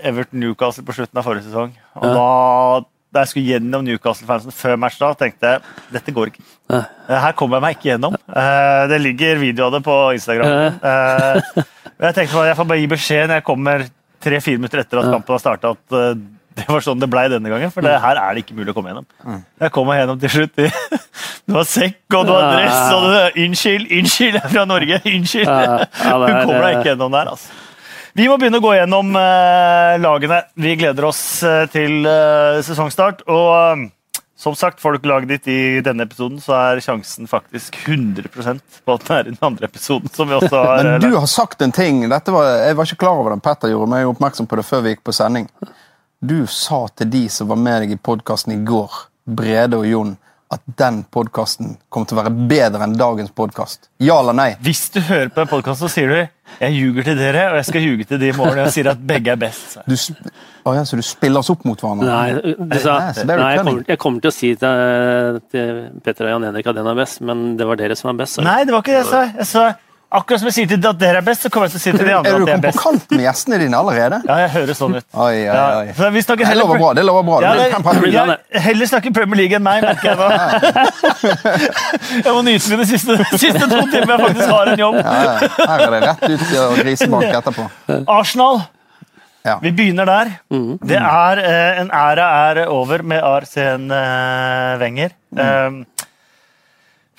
Everton 0.07 0.41
Newcastle 0.41 0.85
på 0.87 0.95
slutten 0.97 1.19
av 1.21 1.25
forrige 1.29 1.45
sesong. 1.49 1.75
Og 2.01 2.07
Ja. 2.09 2.15
da, 2.17 2.87
da 3.11 3.23
jeg 3.25 3.31
skulle 3.33 3.49
gjennom 3.51 3.83
Newcastle-fansen 3.85 4.53
før 4.55 4.77
match, 4.79 4.97
da 5.01 5.09
tenkte 5.19 5.49
jeg 5.55 5.61
dette 5.91 6.13
går 6.15 6.31
ikke. 6.31 6.43
Eh, 6.71 6.85
Her 7.25 7.33
kommer 7.35 7.57
jeg 7.59 7.65
meg 7.65 7.77
ikke 7.77 7.89
gjennom. 7.91 8.13
Eh, 8.31 8.83
Det 8.87 9.01
ligger 9.03 9.39
video 9.41 9.65
av 9.67 9.73
det 9.75 9.83
på 9.83 9.95
Instagram. 10.15 10.79
Eh, 10.81 11.63
Jeg 12.01 12.15
tenkte 12.17 12.45
jeg 12.47 12.55
får 12.57 12.67
bare 12.69 12.79
gi 12.81 12.87
beskjed 12.89 13.27
når 13.27 13.35
jeg 13.41 13.43
kommer 13.45 13.83
tre-fire 14.21 14.57
minutter 14.61 14.79
etter 14.81 15.01
at 15.03 15.11
kampen 15.11 15.35
har 15.35 15.41
starta, 15.43 15.71
at 15.75 15.97
det 16.55 16.65
var 16.67 16.81
sånn 16.83 16.99
det 16.99 17.07
blei 17.09 17.27
denne 17.31 17.49
gangen. 17.51 17.71
For 17.71 17.81
det, 17.85 17.93
her 18.01 18.17
er 18.17 18.33
det 18.35 18.41
ikke 18.45 18.55
mulig 18.57 18.71
å 18.73 18.75
komme 18.77 18.91
gjennom. 18.91 19.05
Jeg 19.61 19.71
kom 19.75 19.87
meg 19.87 20.01
gjennom 20.01 20.19
til 20.21 20.29
slutt. 20.29 20.61
Du 21.51 21.55
har 21.57 21.65
sekk, 21.67 21.97
og 22.15 22.27
du 22.27 22.31
har 22.31 22.51
dress, 22.53 22.93
og 22.93 23.01
du 23.09 23.39
Unnskyld, 23.43 23.87
unnskyld, 23.97 24.35
jeg 24.37 24.43
er 24.45 24.51
fra 24.53 24.63
Norge. 24.69 24.99
Unnskyld. 25.09 25.49
Du 25.49 25.51
er- 25.51 26.45
kommer 26.45 26.61
deg 26.61 26.75
ikke 26.77 26.89
gjennom 26.93 27.11
der, 27.11 27.31
altså. 27.33 27.49
Vi 28.17 28.27
må 28.27 28.35
begynne 28.39 28.59
å 28.59 28.63
gå 28.63 28.73
gjennom 28.75 29.15
eh, 29.15 29.95
lagene. 30.03 30.41
Vi 30.59 30.75
gleder 30.79 31.07
oss 31.07 31.21
eh, 31.47 31.63
til 31.71 32.03
eh, 32.09 32.59
sesongstart. 32.65 33.23
Og 33.31 33.49
eh, 33.55 33.85
som 34.41 34.55
sagt, 34.57 34.81
får 34.81 34.95
du 34.95 34.99
ikke 34.99 35.11
laget 35.11 35.29
ditt 35.29 35.49
i 35.53 35.59
denne 35.85 36.07
episoden, 36.07 36.39
så 36.41 36.55
er 36.57 36.81
sjansen 36.81 37.29
faktisk 37.29 37.77
100 37.85 38.25
på 38.33 38.95
at 38.95 39.03
det 39.05 39.15
er 39.15 39.27
i 39.29 39.33
den 39.35 39.45
andre 39.45 39.69
episoden. 39.69 40.09
som 40.09 40.27
vi 40.27 40.35
også 40.39 40.63
har 40.65 40.79
eh, 40.81 40.97
Men 40.97 41.05
du 41.13 41.17
har 41.17 41.29
sagt 41.29 41.61
en 41.61 41.71
ting. 41.71 42.01
Dette 42.09 42.33
var, 42.33 42.49
jeg 42.65 42.79
var 42.79 42.89
ikke 42.89 43.03
klar 43.05 43.21
over 43.21 43.35
den 43.35 43.43
Petter 43.45 43.71
gjorde 43.71 43.91
meg 43.93 44.09
oppmerksom 44.09 44.49
på 44.49 44.59
det 44.59 44.65
før 44.67 44.83
vi 44.83 44.95
gikk 44.95 45.05
på 45.07 45.15
sending. 45.15 45.47
Du 46.19 46.39
sa 46.49 46.83
til 46.97 47.09
de 47.13 47.23
som 47.33 47.47
var 47.53 47.61
med 47.61 47.85
deg 47.85 47.95
i 47.95 48.01
podkasten 48.01 48.57
i 48.57 48.59
går, 48.65 48.97
Brede 49.25 49.79
og 49.79 49.87
Jon, 49.87 50.17
at 50.51 50.61
den 50.79 51.01
podkasten 51.07 51.77
kommer 51.89 52.09
til 52.09 52.17
å 52.17 52.21
være 52.25 52.33
bedre 52.49 52.83
enn 52.83 52.97
dagens 52.99 53.31
podkast. 53.35 53.87
Ja 54.03 54.17
eller 54.19 54.35
nei? 54.35 54.49
Hvis 54.63 54.89
du 54.91 54.99
hører 55.07 55.29
på 55.31 55.45
en 55.45 55.49
podkast, 55.51 55.79
så 55.83 55.87
sier 55.91 56.11
du 56.11 56.17
jeg 56.59 56.73
ljuger 56.75 57.05
til 57.07 57.15
dere, 57.15 57.45
og 57.53 57.59
jeg 57.61 57.67
skal 57.69 57.85
ljuge 57.85 58.05
til 58.09 58.19
de 58.19 58.27
i 58.27 58.33
morgen. 58.35 58.57
Og 58.59 58.65
jeg 58.67 58.73
sier 58.75 58.89
at 58.91 58.99
begge 59.07 59.31
er 59.31 59.39
best. 59.39 59.77
Du, 59.87 59.93
sp- 59.95 60.19
Å 60.67 60.73
ja, 60.75 60.81
så 60.85 60.99
du 60.99 61.03
spiller 61.07 61.39
oss 61.39 61.49
opp 61.53 61.63
mot 61.63 61.79
hverandre? 61.79 62.09
Nei, 62.11 62.55
du 62.59 62.75
sa, 62.83 62.97
er 63.15 63.29
nei 63.29 63.37
jeg, 63.55 63.61
kommer, 63.63 63.85
jeg 63.87 64.01
kommer 64.03 64.25
til 64.25 64.33
å 64.33 64.35
si 64.35 64.49
til, 64.59 65.39
til 65.55 65.79
Petter 66.03 66.27
og 66.27 66.33
Jan 66.35 66.49
Henrik 66.49 66.67
at 66.73 66.75
den 66.81 66.91
er 66.91 66.99
best, 66.99 67.23
men 67.23 67.45
det 67.55 67.69
var 67.71 67.79
dere 67.79 67.95
som 67.95 68.11
var 68.11 68.19
best. 68.25 68.35
Så. 68.35 68.43
Nei, 68.43 68.57
det 68.67 68.75
var 68.75 68.83
ikke 68.83 68.97
det 68.97 68.99
jeg 69.05 69.09
sa. 69.13 69.23
Jeg 69.39 69.49
sa 69.53 69.63
akkurat 70.11 70.41
som 70.41 70.49
jeg 70.49 70.55
sier 70.55 70.69
til 70.71 70.87
at 70.89 70.99
dere 70.99 71.21
er 71.21 71.25
best, 71.25 71.45
så 71.45 71.51
kommer 71.53 71.69
jeg 71.69 71.73
til 71.75 71.79
å 71.79 71.83
si 71.83 71.91
til 71.95 72.07
de 72.07 72.15
andre 72.17 72.31
Er 72.31 72.35
at 72.35 72.41
du 72.41 72.45
de 72.45 72.51
er 72.51 72.59
kommet 72.59 72.75
på 72.75 72.81
kanten 72.83 72.99
kant 73.07 73.15
med 73.17 73.25
gjestene 73.25 73.59
dine 73.61 73.79
allerede? 73.79 74.19
Ja, 74.27 74.37
jeg 74.43 74.51
høres 74.55 74.81
sånn 74.81 74.97
ut. 74.97 75.05
Oi, 75.13 75.37
oi, 75.45 75.55
oi. 75.55 75.85
Ja, 75.95 76.09
vi 76.17 76.23
snakker 76.25 76.51
Det 76.51 76.57
lover 76.59 76.81
bra. 76.81 76.89
det 76.97 77.05
lover 77.07 77.23
bra. 77.29 77.39
Ja, 77.45 77.53
Det 77.55 78.37
jeg 78.51 78.65
heller 78.67 78.91
snakke 78.91 79.13
Premier 79.15 79.41
League 79.43 79.55
enn 79.59 79.65
meg, 79.65 79.85
merker 79.85 80.11
jeg 80.11 80.17
nå. 80.19 80.27
Jeg 82.25 82.33
må 82.35 82.41
nyte 82.45 82.73
mine 82.73 82.85
siste, 82.89 83.15
siste 83.37 83.67
to 83.71 83.79
timer 83.91 84.13
jeg 84.15 84.21
faktisk 84.25 84.51
har 84.51 84.71
en 84.73 84.81
jobb. 84.83 84.99
Ja, 84.99 85.31
her 85.71 85.85
er 85.85 85.95
det 85.95 86.01
rett 86.03 86.27
ut 86.27 86.45
og 86.59 86.77
grisebank 86.81 87.39
etterpå. 87.39 87.67
Arsenal. 88.11 88.63
Ja. 89.45 89.55
Vi 89.61 89.71
begynner 89.73 90.05
der. 90.05 90.29
Det 90.85 90.97
er 90.99 91.39
eh, 91.41 91.79
En 91.81 91.89
æra 91.89 92.27
er 92.51 92.67
over 92.69 93.01
med 93.01 93.23
Arsen 93.25 93.87
eh, 93.89 94.75
Wenger. 94.81 95.15
Eh, 95.33 95.79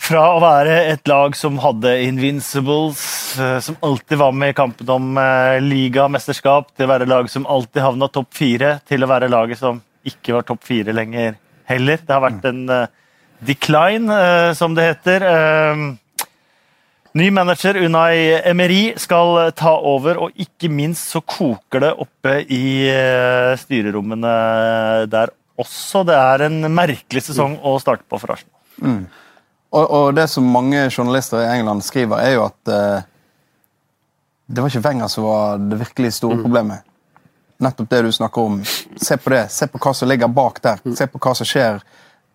fra 0.03 0.23
å 0.35 0.41
være 0.43 0.75
et 0.91 1.09
lag 1.11 1.37
som 1.39 1.59
hadde 1.63 1.93
Invincibles, 2.05 3.03
eh, 3.39 3.59
som 3.63 3.79
alltid 3.87 4.19
var 4.19 4.35
med 4.35 4.53
i 4.53 4.57
kampen 4.59 4.91
om 4.91 5.17
eh, 5.21 5.61
ligamesterskap, 5.63 6.73
til 6.75 6.89
å 6.89 6.93
være 6.93 7.09
lag 7.11 7.31
som 7.31 7.47
alltid 7.47 7.85
havna 7.85 8.11
topp 8.11 8.33
fire, 8.35 8.75
til 8.89 9.05
å 9.05 9.11
være 9.11 9.31
laget 9.33 9.63
som 9.63 9.81
ikke 10.09 10.35
var 10.37 10.47
topp 10.49 10.67
fire 10.67 10.95
lenger 10.97 11.37
heller. 11.71 12.03
Det 12.03 12.15
har 12.17 12.25
vært 12.25 12.49
en 12.51 12.63
eh, 12.75 12.89
decline, 13.47 14.21
som 14.55 14.75
det 14.75 14.85
heter. 14.87 15.25
Ny 17.19 17.25
manager 17.35 17.77
Unai 17.83 18.39
Emery 18.47 18.93
skal 19.03 19.51
ta 19.59 19.73
over, 19.77 20.21
og 20.23 20.45
ikke 20.45 20.71
minst 20.71 21.11
så 21.11 21.23
koker 21.27 21.83
det 21.83 21.91
oppe 22.05 22.37
i 22.47 22.87
styrerommene 23.59 24.37
der 25.11 25.35
også. 25.59 26.05
Det 26.07 26.15
er 26.15 26.47
en 26.47 26.71
merkelig 26.71 27.25
sesong 27.33 27.59
å 27.67 27.75
starte 27.83 28.07
på 28.07 28.23
for 28.23 28.37
Arsenal. 28.37 29.03
Og, 29.73 29.85
og 29.89 30.07
det 30.17 30.29
som 30.29 30.45
mange 30.45 30.85
journalister 30.91 31.41
i 31.41 31.51
England 31.57 31.85
skriver, 31.87 32.21
er 32.21 32.35
jo 32.37 32.45
at 32.45 32.73
eh, 32.73 33.09
det 34.53 34.61
var 34.61 34.69
ikke 34.69 34.85
Wenger 34.85 35.09
som 35.09 35.25
var 35.25 35.63
det 35.65 35.79
virkelig 35.81 36.13
store 36.19 36.41
problemet. 36.43 36.85
Nettopp 37.63 37.91
det 37.91 38.03
du 38.05 38.13
snakker 38.13 38.43
om. 38.43 38.61
Se 39.01 39.17
på 39.17 39.33
det. 39.33 39.47
Se 39.55 39.69
på 39.71 39.81
hva 39.81 39.95
som 39.97 40.11
ligger 40.11 40.29
bak 40.29 40.61
der. 40.65 40.83
Se 40.99 41.07
på 41.09 41.21
hva 41.23 41.35
som 41.39 41.49
skjer 41.49 41.79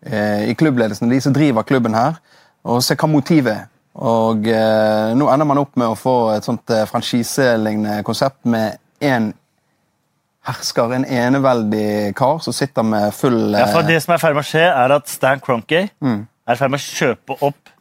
eh, 0.02 0.48
i 0.50 0.56
klubbledelsen, 0.58 1.12
de 1.12 1.20
som 1.22 1.36
driver 1.36 1.68
klubben 1.68 1.98
her. 1.98 2.18
Og 2.66 2.82
se 2.84 2.98
hva 2.98 3.10
motivet 3.12 3.54
er. 3.54 3.66
Og 3.98 4.46
eh, 4.50 5.12
nå 5.18 5.28
ender 5.34 5.50
man 5.50 5.62
opp 5.62 5.78
med 5.80 5.90
å 5.90 5.98
få 5.98 6.16
et 6.36 6.46
sånt 6.46 6.70
eh, 6.74 6.86
franchiselignende 6.90 8.04
konsept 8.06 8.46
med 8.46 8.78
én 9.02 9.32
hersker, 10.48 10.94
en 10.96 11.06
eneveldig 11.06 12.14
kar, 12.18 12.38
som 12.46 12.56
sitter 12.56 12.86
med 12.86 13.10
full 13.18 13.56
Ja, 13.58 13.68
for 13.74 13.82
eh, 13.82 13.90
det 13.90 14.02
som 14.04 14.14
er 14.14 14.22
i 14.22 14.24
ferd 14.24 14.38
med 14.38 14.46
å 14.46 14.48
skje, 14.48 14.66
er 14.70 14.94
at 14.96 15.10
Stan 15.12 15.42
Kroenke 15.44 15.88
er 16.48 16.56
i 16.56 16.60
ferd 16.60 16.74
med 16.74 16.82
å 16.82 16.88
kjøpe 16.88 17.38
opp 17.48 17.74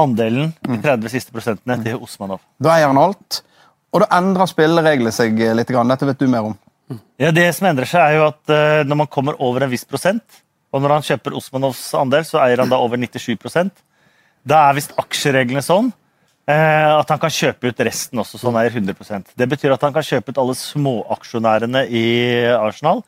andelen, 0.00 0.52
de 0.64 0.78
30 0.80 1.12
siste 1.12 1.34
prosentene, 1.34 1.78
til 1.84 2.00
Osmanov. 2.02 2.42
Da 2.62 2.74
eier 2.76 2.90
han 2.90 3.00
alt. 3.00 3.42
Og 3.90 4.04
da 4.04 4.10
endrer 4.20 4.48
spillereglene 4.50 5.12
seg 5.14 5.38
eh, 5.42 5.54
litt. 5.56 5.70
Dette 5.70 6.08
vet 6.08 6.20
du 6.20 6.28
mer 6.30 6.50
om. 6.52 6.58
Ja, 7.20 7.30
Det 7.34 7.46
som 7.54 7.68
endrer 7.70 7.88
seg, 7.90 8.02
er 8.02 8.18
jo 8.18 8.26
at 8.28 8.52
eh, 8.54 8.82
når 8.86 9.02
man 9.02 9.10
kommer 9.10 9.38
over 9.42 9.66
en 9.66 9.72
viss 9.72 9.86
prosent, 9.86 10.42
og 10.70 10.82
når 10.82 10.96
han 10.96 11.06
kjøper 11.06 11.34
Osmanovs 11.38 11.82
andel, 11.98 12.26
så 12.26 12.40
eier 12.44 12.62
han 12.62 12.70
da 12.70 12.78
over 12.78 13.00
97% 13.00 13.72
Da 14.46 14.60
er 14.68 14.76
visst 14.78 14.92
aksjereglene 15.02 15.62
sånn 15.66 15.88
eh, 16.46 16.90
at 16.94 17.10
han 17.10 17.18
kan 17.22 17.32
kjøpe 17.34 17.72
ut 17.72 17.82
resten 17.86 18.22
også, 18.22 18.38
så 18.38 18.52
han 18.52 18.60
eier 18.62 18.76
100% 18.78 19.34
Det 19.34 19.48
betyr 19.50 19.74
at 19.74 19.82
han 19.82 19.96
kan 19.96 20.06
kjøpe 20.06 20.30
ut 20.30 20.38
alle 20.38 20.54
småaksjonærene 20.54 21.82
i 21.90 22.04
Arsenal. 22.54 23.02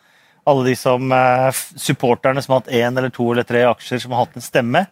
Alle 0.49 0.66
de 0.70 0.75
som 0.78 1.12
eh, 1.14 1.50
supporterne 1.78 2.42
som 2.42 2.56
har 2.56 2.62
hatt 2.62 2.75
én 2.75 2.99
eller 2.99 3.12
to 3.14 3.28
eller 3.32 3.46
tre 3.46 3.62
aksjer, 3.68 4.02
som 4.02 4.14
har 4.14 4.25
hatt 4.25 4.38
en 4.38 4.44
stemme. 4.44 4.87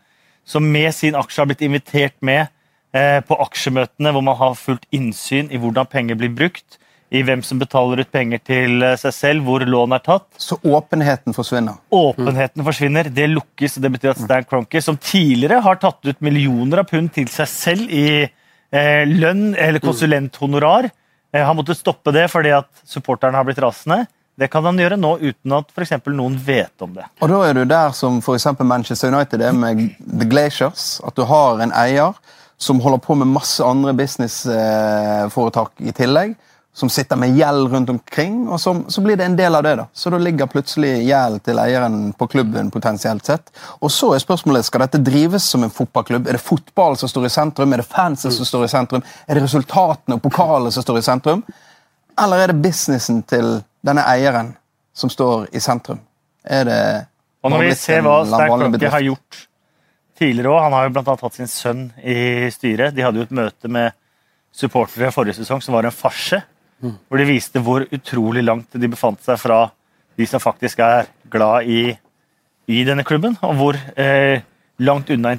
Som 0.47 0.69
med 0.73 0.95
sin 0.95 1.19
aksje 1.19 1.43
har 1.43 1.51
blitt 1.51 1.65
invitert 1.67 2.17
med 2.25 2.47
eh, 2.95 3.19
på 3.27 3.39
aksjemøtene 3.45 4.13
hvor 4.15 4.25
man 4.27 4.39
har 4.39 4.59
fullt 4.59 4.87
innsyn 4.95 5.51
i 5.51 5.61
hvordan 5.61 5.91
penger 5.91 6.19
blir 6.21 6.33
brukt, 6.35 6.79
i 7.11 7.25
hvem 7.27 7.43
som 7.43 7.59
betaler 7.59 8.05
ut 8.05 8.11
penger 8.15 8.43
til 8.47 8.85
eh, 8.87 8.97
seg 9.01 9.15
selv, 9.15 9.47
hvor 9.47 9.65
lån 9.67 9.97
er 9.97 10.05
tatt. 10.07 10.29
Så 10.39 10.61
åpenheten 10.63 11.35
forsvinner. 11.35 11.81
Åpenheten 11.91 12.65
forsvinner. 12.67 13.11
Det 13.11 13.27
lukkes. 13.33 13.77
og 13.77 13.87
Det 13.87 13.93
betyr 13.97 14.13
at 14.13 14.23
Stan 14.23 14.47
Cronky, 14.47 14.83
som 14.85 14.99
tidligere 14.99 15.59
har 15.67 15.81
tatt 15.83 15.99
ut 16.07 16.23
millioner 16.23 16.85
av 16.85 16.91
pund 16.91 17.11
til 17.17 17.27
seg 17.33 17.51
selv 17.51 17.91
i 17.91 18.07
eh, 18.23 19.03
lønn 19.09 19.57
eller 19.59 19.83
konsulenthonorar, 19.83 20.91
eh, 21.35 21.43
har 21.43 21.59
måttet 21.59 21.81
stoppe 21.81 22.15
det 22.15 22.29
fordi 22.31 22.55
at 22.55 22.71
supporterne 22.87 23.39
har 23.39 23.49
blitt 23.49 23.63
rasende. 23.63 24.05
Det 24.41 24.49
kan 24.49 24.65
han 24.65 24.79
gjøre 24.81 24.97
nå 24.97 25.17
uten 25.21 25.53
at 25.53 25.73
for 25.75 26.15
noen 26.17 26.39
vet 26.41 26.81
om 26.81 26.95
det. 26.97 27.05
Og 27.21 27.29
da 27.29 27.41
er 27.45 27.59
du 27.59 27.67
der 27.69 27.93
som 27.93 28.23
eksempel 28.25 28.65
Manchester 28.65 29.13
United 29.13 29.43
er 29.45 29.53
med 29.53 29.83
The 30.01 30.29
Glaciers. 30.31 31.01
At 31.05 31.19
du 31.19 31.27
har 31.29 31.61
en 31.61 31.75
eier 31.77 32.17
som 32.61 32.81
holder 32.81 33.03
på 33.05 33.19
med 33.21 33.29
masse 33.29 33.65
andre 33.65 33.93
businessforetak 33.97 35.85
i 35.85 35.93
tillegg. 35.93 36.33
Som 36.73 36.89
sitter 36.89 37.19
med 37.19 37.35
gjeld 37.37 37.73
rundt 37.73 37.91
omkring, 37.91 38.45
og 38.49 38.61
som, 38.63 38.85
så 38.89 39.03
blir 39.03 39.19
det 39.19 39.25
en 39.27 39.37
del 39.37 39.57
av 39.59 39.65
det. 39.67 39.73
da. 39.77 39.87
Så 39.93 40.09
da 40.15 40.21
ligger 40.23 40.49
plutselig 40.49 40.93
gjeld 41.03 41.43
til 41.45 41.59
eieren 41.61 42.13
på 42.17 42.29
klubben 42.31 42.71
potensielt 42.71 43.27
sett. 43.27 43.51
Og 43.83 43.91
så 43.93 44.13
er 44.15 44.23
spørsmålet, 44.23 44.65
skal 44.65 44.87
dette 44.87 45.03
drives 45.05 45.49
som 45.51 45.67
en 45.67 45.75
fotballklubb? 45.75 46.31
Er 46.31 46.39
det 46.39 46.45
fotball 46.47 46.97
som 46.97 47.11
står 47.11 47.27
i 47.27 47.33
sentrum? 47.35 47.75
Er 47.75 47.83
det 47.83 47.91
fansen 47.91 48.33
som 48.33 48.49
står 48.49 48.69
i 48.69 48.71
sentrum? 48.73 49.03
Er 49.27 49.37
det 49.37 49.45
resultatene 49.49 50.17
og 50.17 50.23
pokalene 50.25 50.73
som 50.73 50.87
står 50.87 51.03
i 51.03 51.09
sentrum? 51.11 51.43
Eller 52.23 52.45
er 52.45 52.55
det 52.55 52.63
businessen 52.63 53.21
til 53.29 53.59
denne 53.87 54.05
eieren 54.09 54.55
som 54.97 55.11
står 55.13 55.49
i 55.53 55.63
sentrum? 55.63 56.01
Er 56.45 56.67
det 56.69 56.83
Og 57.45 57.53
når 57.53 57.65
vi 57.65 57.73
ser 57.79 58.03
hva 58.05 58.21
vanlig 58.25 58.71
Klokke 58.77 58.93
har 58.93 59.05
gjort 59.05 59.41
tidligere 60.21 60.53
òg 60.53 60.63
Han 60.65 60.77
har 60.77 60.87
jo 60.87 60.93
annet 61.01 61.25
hatt 61.25 61.37
sin 61.39 61.51
sønn 61.51 61.83
i 62.05 62.49
styret. 62.53 62.95
De 62.97 63.05
hadde 63.05 63.21
jo 63.21 63.27
et 63.29 63.37
møte 63.37 63.69
med 63.73 63.97
supportere 64.53 65.13
forrige 65.15 65.39
sesong 65.41 65.63
som 65.65 65.77
var 65.77 65.89
en 65.89 65.95
farse. 65.95 66.43
Hvor 66.81 67.21
de 67.21 67.29
viste 67.29 67.61
hvor 67.61 67.85
utrolig 67.93 68.43
langt 68.45 68.73
de 68.73 68.89
befant 68.89 69.21
seg 69.25 69.39
fra 69.41 69.67
de 70.17 70.27
som 70.29 70.41
faktisk 70.41 70.81
er 70.85 71.09
glad 71.33 71.69
i, 71.69 71.83
i 72.73 72.85
denne 72.89 73.05
klubben. 73.05 73.37
Og 73.47 73.57
hvor 73.59 73.79
eh, 73.97 74.41
langt 74.81 75.13
unna 75.13 75.35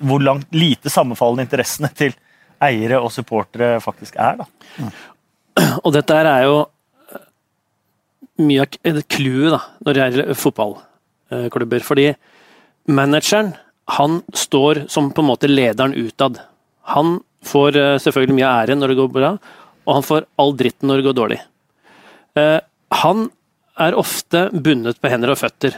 hvor 0.00 0.22
langt 0.22 0.54
lite 0.54 0.90
sammenfallende 0.92 1.44
interessene 1.44 1.90
til 1.96 2.14
eiere 2.62 3.00
og 3.02 3.12
supportere 3.12 3.80
faktisk 3.84 4.16
er. 4.16 4.40
da. 4.40 4.90
Og 5.84 5.92
dette 5.94 6.16
er 6.16 6.46
jo 6.46 6.56
mye 8.42 8.64
av 8.64 9.02
clouet 9.12 9.68
når 9.84 9.94
det 9.94 10.02
gjelder 10.02 10.38
fotballklubber. 10.38 11.84
Fordi 11.84 12.08
manageren 12.90 13.54
han 13.98 14.22
står 14.32 14.86
som 14.88 15.10
på 15.12 15.22
en 15.22 15.28
måte 15.28 15.50
lederen 15.50 15.94
utad. 15.94 16.40
Han 16.94 17.18
får 17.44 17.76
eh, 17.76 17.96
selvfølgelig 18.00 18.38
mye 18.38 18.52
ære 18.62 18.76
når 18.78 18.92
det 18.92 19.00
går 19.02 19.10
bra, 19.12 19.32
og 19.84 19.98
han 19.98 20.06
får 20.06 20.28
all 20.40 20.54
dritten 20.56 20.88
når 20.88 21.00
det 21.00 21.08
går 21.08 21.18
dårlig. 21.18 21.40
Eh, 22.40 22.60
Han 22.94 23.28
er 23.80 23.96
ofte 23.98 24.48
bundet 24.52 25.00
på 25.02 25.10
hender 25.10 25.32
og 25.32 25.40
føtter 25.40 25.74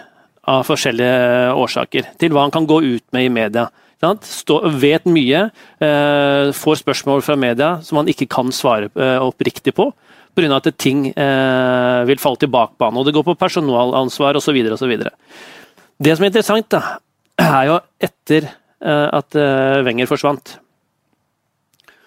av 0.47 0.67
forskjellige 0.69 1.55
årsaker 1.57 2.11
til 2.21 2.35
hva 2.35 2.45
han 2.45 2.53
kan 2.55 2.67
gå 2.69 2.83
ut 2.85 3.05
med 3.17 3.27
i 3.27 3.33
media. 3.33 3.71
Stå, 4.23 4.61
vet 4.77 5.07
mye, 5.09 5.47
eh, 5.81 6.53
får 6.53 6.83
spørsmål 6.83 7.25
fra 7.25 7.37
media 7.41 7.81
som 7.83 7.97
han 8.03 8.11
ikke 8.13 8.29
kan 8.29 8.53
svare 8.53 8.91
eh, 8.93 9.19
oppriktig 9.25 9.73
på, 9.75 9.89
pga. 10.37 10.57
at 10.57 10.69
ting 10.79 11.09
eh, 11.09 12.05
vil 12.09 12.21
falle 12.21 12.43
tilbake 12.45 12.77
på 12.77 12.91
han. 12.91 13.01
Og 13.01 13.07
det 13.07 13.15
går 13.17 13.25
på 13.27 13.39
personalansvar 13.41 14.37
osv. 14.37 14.61
osv. 14.77 14.95
Det 15.97 16.17
som 16.17 16.25
er 16.25 16.31
interessant, 16.31 16.69
da, 16.71 16.99
er 17.41 17.67
jo 17.71 17.81
etter 18.01 18.49
eh, 18.49 19.09
at 19.17 19.37
eh, 19.37 19.83
Wenger 19.87 20.09
forsvant, 20.11 20.59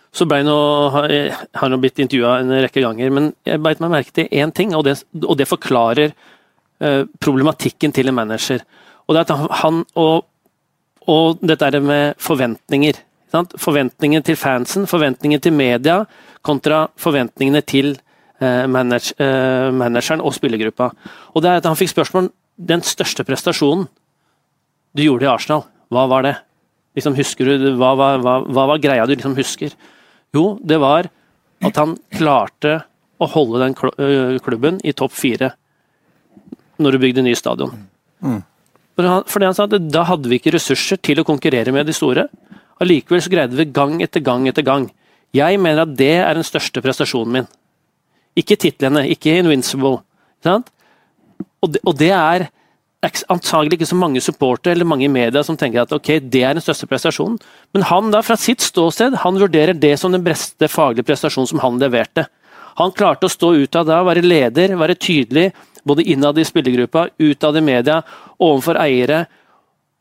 så 0.10 0.26
ble 0.26 0.42
noe, 0.42 1.04
jeg 1.12 1.34
har 1.62 1.70
nå 1.70 1.78
blitt 1.82 2.02
intervjua 2.02 2.40
en 2.42 2.54
rekke 2.64 2.82
ganger, 2.82 3.12
men 3.14 3.30
jeg 3.46 3.62
beit 3.62 3.82
meg 3.84 3.94
merke 3.94 4.14
til 4.16 4.30
én 4.34 4.54
ting, 4.56 4.74
og 4.78 4.88
det, 4.88 4.98
og 5.22 5.38
det 5.38 5.48
forklarer 5.50 6.10
eh, 6.10 7.04
problematikken 7.22 7.94
til 7.94 8.10
en 8.10 8.18
manager. 8.18 8.66
Og 9.06 9.16
det 9.16 9.22
er 9.22 9.30
at 9.30 9.54
han, 9.62 9.84
og, 10.02 10.26
og 11.10 11.46
dette 11.46 11.82
med 11.82 12.18
forventninger. 12.22 13.02
Sant? 13.30 13.54
Forventninger 13.62 14.26
til 14.26 14.38
fansen, 14.38 14.90
forventninger 14.90 15.42
til 15.46 15.54
media, 15.54 16.02
kontra 16.46 16.88
forventningene 16.98 17.62
til 17.70 17.94
eh, 17.94 18.09
manage, 18.41 19.13
eh, 19.19 19.69
manageren 19.75 20.24
og 20.24 20.34
spillergruppa. 20.36 20.91
Og 21.36 21.43
det 21.43 21.51
er 21.51 21.62
at 21.62 21.69
han 21.69 21.77
fikk 21.79 21.93
spørsmål 21.93 22.29
den 22.60 22.84
største 22.86 23.25
prestasjonen 23.27 23.88
du 24.96 25.03
gjorde 25.05 25.27
i 25.27 25.31
Arsenal, 25.31 25.65
hva 25.93 26.08
var 26.10 26.25
det? 26.25 26.36
Liksom, 26.98 27.15
husker 27.15 27.46
du, 27.46 27.69
hva, 27.77 27.93
hva, 27.96 28.10
hva, 28.19 28.36
hva 28.50 28.65
var 28.72 28.81
greia 28.81 29.05
du 29.08 29.13
liksom 29.13 29.38
husker? 29.38 29.75
Jo, 30.36 30.58
det 30.65 30.79
var 30.81 31.10
at 31.65 31.77
han 31.77 31.96
klarte 32.15 32.79
å 33.19 33.27
holde 33.29 33.62
den 33.63 33.75
øh, 33.75 34.38
klubben 34.43 34.79
i 34.88 34.96
topp 34.96 35.13
fire 35.15 35.53
når 36.79 36.96
du 36.96 37.03
bygde 37.03 37.25
ny 37.25 37.34
stadion. 37.36 37.74
For 38.96 39.08
han, 39.08 39.25
fordi 39.31 39.48
han 39.48 39.55
sa 39.55 39.67
at 39.67 39.91
da 39.91 40.05
hadde 40.08 40.31
vi 40.31 40.39
ikke 40.39 40.53
ressurser 40.55 41.00
til 41.03 41.22
å 41.22 41.27
konkurrere 41.27 41.72
med 41.75 41.88
de 41.88 41.96
store. 41.96 42.25
Allikevel 42.84 43.22
så 43.24 43.31
greide 43.31 43.55
vi 43.60 43.67
gang 43.75 44.00
etter 44.03 44.24
gang 44.24 44.48
etter 44.48 44.65
gang. 44.65 44.88
Jeg 45.36 45.60
mener 45.62 45.84
at 45.84 45.96
det 46.00 46.15
er 46.24 46.34
den 46.36 46.48
største 46.48 46.81
prestasjonen 46.84 47.36
min. 47.36 47.50
Ikke 48.38 48.58
titlene, 48.60 49.08
ikke 49.14 49.40
Invincible. 49.40 50.02
Sant? 50.46 50.70
Og, 51.64 51.74
det, 51.74 51.82
og 51.88 51.98
det 52.00 52.12
er 52.14 52.48
antagelig 53.32 53.78
ikke 53.78 53.88
så 53.88 53.98
mange 54.00 54.22
supportere 54.24 54.76
eller 54.76 54.88
mange 54.88 55.08
i 55.08 55.12
media 55.12 55.42
som 55.44 55.58
tenker 55.60 55.86
at 55.86 55.94
ok, 55.96 56.18
det 56.28 56.44
er 56.44 56.58
den 56.58 56.64
største 56.64 56.88
prestasjonen. 56.90 57.40
Men 57.76 57.88
han 57.88 58.12
da, 58.12 58.22
fra 58.26 58.36
sitt 58.40 58.64
ståsted, 58.64 59.16
han 59.24 59.40
vurderer 59.40 59.78
det 59.78 59.96
som 60.00 60.12
den 60.12 60.24
beste 60.26 60.68
faglige 60.72 61.08
prestasjonen 61.08 61.48
som 61.54 61.64
han 61.64 61.80
leverte. 61.80 62.28
Han 62.80 62.94
klarte 62.96 63.28
å 63.28 63.32
stå 63.32 63.54
ut 63.60 63.76
av 63.76 63.88
det, 63.88 64.00
være 64.08 64.24
leder, 64.24 64.76
være 64.80 65.00
tydelig, 65.00 65.50
både 65.88 66.06
innad 66.12 66.38
i 66.40 66.48
spillergruppa, 66.48 67.08
utad 67.20 67.58
i 67.60 67.64
media, 67.64 68.02
overfor 68.40 68.80
eiere, 68.84 69.24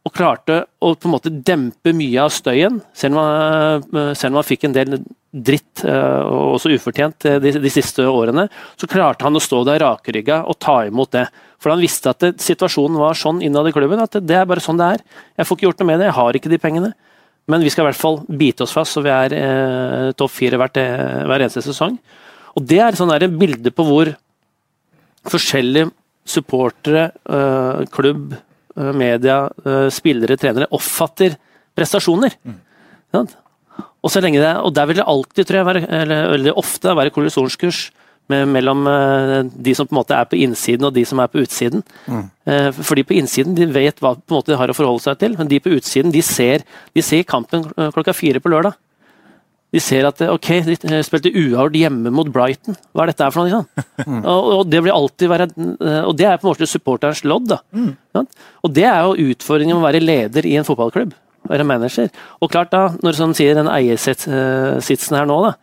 og 0.07 0.15
klarte 0.15 0.63
å 0.81 0.95
på 0.95 1.09
en 1.09 1.15
måte 1.15 1.33
dempe 1.33 1.93
mye 1.97 2.23
av 2.23 2.33
støyen, 2.33 2.79
selv 2.97 3.19
om 3.19 3.23
han, 3.23 4.15
selv 4.17 4.33
om 4.33 4.41
han 4.41 4.47
fikk 4.47 4.69
en 4.69 4.77
del 4.77 4.99
dritt, 5.29 5.85
eh, 5.85 6.21
og 6.25 6.55
også 6.57 6.73
ufortjent, 6.73 7.27
eh, 7.29 7.41
de, 7.43 7.53
de 7.61 7.73
siste 7.73 8.05
årene. 8.09 8.47
Så 8.81 8.89
klarte 8.89 9.27
han 9.27 9.37
å 9.37 9.43
stå 9.43 9.61
der 9.69 9.83
rakrygga 9.85 10.41
og 10.49 10.57
ta 10.63 10.81
imot 10.89 11.13
det. 11.13 11.27
For 11.61 11.75
han 11.75 11.83
visste 11.83 12.15
at 12.15 12.23
det, 12.23 12.33
situasjonen 12.43 12.97
var 13.01 13.19
sånn 13.19 13.43
innad 13.45 13.69
i 13.69 13.75
klubben, 13.75 14.01
at 14.01 14.15
det, 14.17 14.25
det 14.31 14.39
er 14.39 14.49
bare 14.49 14.65
sånn 14.65 14.81
det 14.81 14.95
er. 14.97 15.05
Jeg 15.37 15.49
får 15.49 15.59
ikke 15.59 15.69
gjort 15.69 15.83
noe 15.83 15.91
med 15.91 16.01
det, 16.01 16.09
jeg 16.09 16.19
har 16.21 16.39
ikke 16.39 16.53
de 16.53 16.61
pengene. 16.63 16.93
Men 17.49 17.65
vi 17.65 17.73
skal 17.73 17.87
i 17.87 17.89
hvert 17.89 18.01
fall 18.01 18.19
bite 18.29 18.65
oss 18.65 18.75
fast, 18.77 18.95
så 18.97 19.03
vi 19.05 19.13
er 19.13 19.35
eh, 19.37 20.11
topp 20.17 20.33
fire 20.35 20.61
hvert, 20.61 20.81
eh, 20.81 21.23
hver 21.29 21.45
eneste 21.45 21.65
sesong. 21.65 21.97
Og 22.57 22.65
det 22.69 22.81
er 22.85 22.99
sånn 22.99 23.13
der 23.13 23.25
bilde 23.33 23.73
på 23.73 23.87
hvor 23.89 24.13
forskjellige 25.29 25.91
supportere, 26.29 27.07
eh, 27.25 27.83
klubb, 27.93 28.37
eh, 28.77 28.93
media, 28.93 29.41
spillere, 29.93 30.37
trenere 30.41 30.69
oppfatter 30.77 31.39
prestasjoner. 31.77 32.37
Sant? 33.17 33.37
Og 34.09 34.13
så 34.15 34.23
lenge 34.25 34.41
det, 34.41 34.55
og 34.65 34.73
der 34.73 34.89
vil 34.89 34.97
det 35.03 35.05
alltid, 35.13 35.45
tror 35.45 35.59
jeg, 35.61 35.69
være, 35.69 35.85
eller 36.01 36.31
veldig 36.33 36.55
ofte 36.57 36.95
være 36.97 37.13
kollisjonskurs 37.13 37.83
med, 38.33 38.49
mellom 38.55 38.87
øh, 38.89 39.45
de 39.53 39.75
som 39.77 39.89
på 39.89 39.93
en 39.93 40.01
måte 40.01 40.17
er 40.17 40.27
på 40.29 40.39
innsiden 40.41 40.89
og 40.89 40.95
de 40.97 41.05
som 41.09 41.21
er 41.21 41.29
på 41.33 41.43
utsiden. 41.45 41.85
Mm. 42.09 42.27
For 42.81 42.97
de 42.97 43.05
på 43.05 43.17
innsiden 43.17 43.57
de 43.57 43.69
vet 43.73 44.01
hva 44.01 44.15
på 44.17 44.33
en 44.33 44.39
måte 44.39 44.53
de 44.53 44.59
har 44.61 44.73
å 44.73 44.77
forholde 44.77 45.05
seg 45.05 45.21
til, 45.21 45.37
men 45.37 45.49
de 45.51 45.61
på 45.61 45.73
utsiden 45.77 46.13
de 46.15 46.25
ser, 46.25 46.65
de 46.97 47.05
ser 47.05 47.29
kampen 47.29 47.69
øh, 47.77 47.91
klokka 47.93 48.17
fire 48.17 48.41
på 48.41 48.53
lørdag. 48.53 48.77
De 49.69 49.81
ser 49.85 50.07
at 50.09 50.21
ok, 50.25 50.49
de 50.65 50.77
eh, 50.89 51.03
spilte 51.05 51.33
uavgjort 51.35 51.77
hjemme 51.77 52.13
mot 52.15 52.29
Brighton. 52.33 52.77
Hva 52.97 53.05
er 53.05 53.13
dette 53.13 53.27
her 53.27 53.35
for 53.35 53.45
noe? 53.45 53.61
Liksom? 53.61 54.23
Og, 54.25 54.51
og 54.55 54.63
det 54.73 54.81
blir 54.85 54.95
alltid 54.95 55.29
være 55.29 55.49
eh, 55.53 56.05
Og 56.09 56.15
det 56.17 56.29
er 56.29 56.39
på 56.41 56.49
en 56.49 56.55
måte 56.55 56.69
supporterens 56.71 57.21
lodd. 57.29 57.51
da. 57.53 57.61
Mm. 57.77 57.91
Og 58.65 58.73
det 58.73 58.87
er 58.89 59.03
jo 59.05 59.33
utfordringen 59.33 59.77
med 59.77 59.83
å 59.83 59.89
være 59.91 60.05
leder 60.05 60.49
i 60.49 60.57
en 60.57 60.67
fotballklubb. 60.69 61.13
Være 61.49 61.65
manager. 61.65 62.11
Og 62.43 62.51
klart 62.53 62.73
da, 62.75 62.89
når 63.05 63.17
sånn 63.17 63.35
sier 63.37 63.57
den 63.57 63.71
eiersitsen 63.71 65.17
her 65.19 65.29
nå, 65.29 65.39
da, 65.47 65.55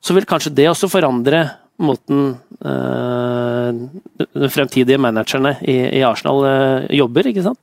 så 0.00 0.14
vil 0.16 0.28
kanskje 0.28 0.54
det 0.54 0.68
også 0.70 0.90
forandre 0.92 1.42
måten 1.82 2.36
øh, 2.64 3.80
de 4.16 4.48
fremtidige 4.52 5.00
managerne 5.02 5.56
i, 5.60 5.76
i 5.98 6.04
Arsenal 6.06 6.44
øh, 6.46 6.86
jobber. 6.96 7.26
ikke 7.26 7.44
sant? 7.44 7.60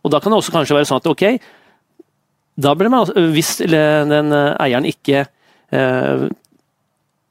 Og 0.00 0.12
da 0.12 0.20
kan 0.20 0.32
det 0.32 0.38
også 0.40 0.54
kanskje 0.54 0.78
være 0.78 0.88
sånn 0.88 1.02
at 1.02 1.10
ok, 1.10 1.24
da 2.60 2.72
blir 2.76 2.92
man, 2.92 3.10
hvis 3.34 3.58
den 3.60 4.32
eh, 4.36 4.54
eieren 4.64 4.88
ikke 4.88 5.26
øh, 5.76 6.30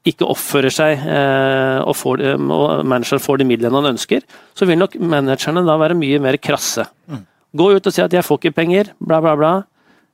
ikke 0.08 0.28
oppfører 0.32 0.72
seg 0.72 1.02
eh, 1.04 1.80
og, 1.84 1.92
får, 1.98 2.22
eh, 2.24 2.38
og 2.40 2.86
manageren 2.88 3.22
får 3.22 3.42
de 3.42 3.48
midlene 3.50 3.82
han 3.82 3.92
ønsker, 3.92 4.24
så 4.56 4.68
vil 4.68 4.80
nok 4.80 4.96
managerne 5.02 5.64
da 5.66 5.76
være 5.80 5.98
mye 5.98 6.20
mer 6.22 6.38
krasse. 6.40 6.86
Gå 7.56 7.72
ut 7.76 7.86
og 7.86 7.92
si 7.92 8.02
at 8.02 8.12
'jeg 8.12 8.24
får 8.24 8.38
ikke 8.38 8.54
penger', 8.54 8.92
bla, 9.00 9.20
bla, 9.20 9.34
bla. 9.36 9.62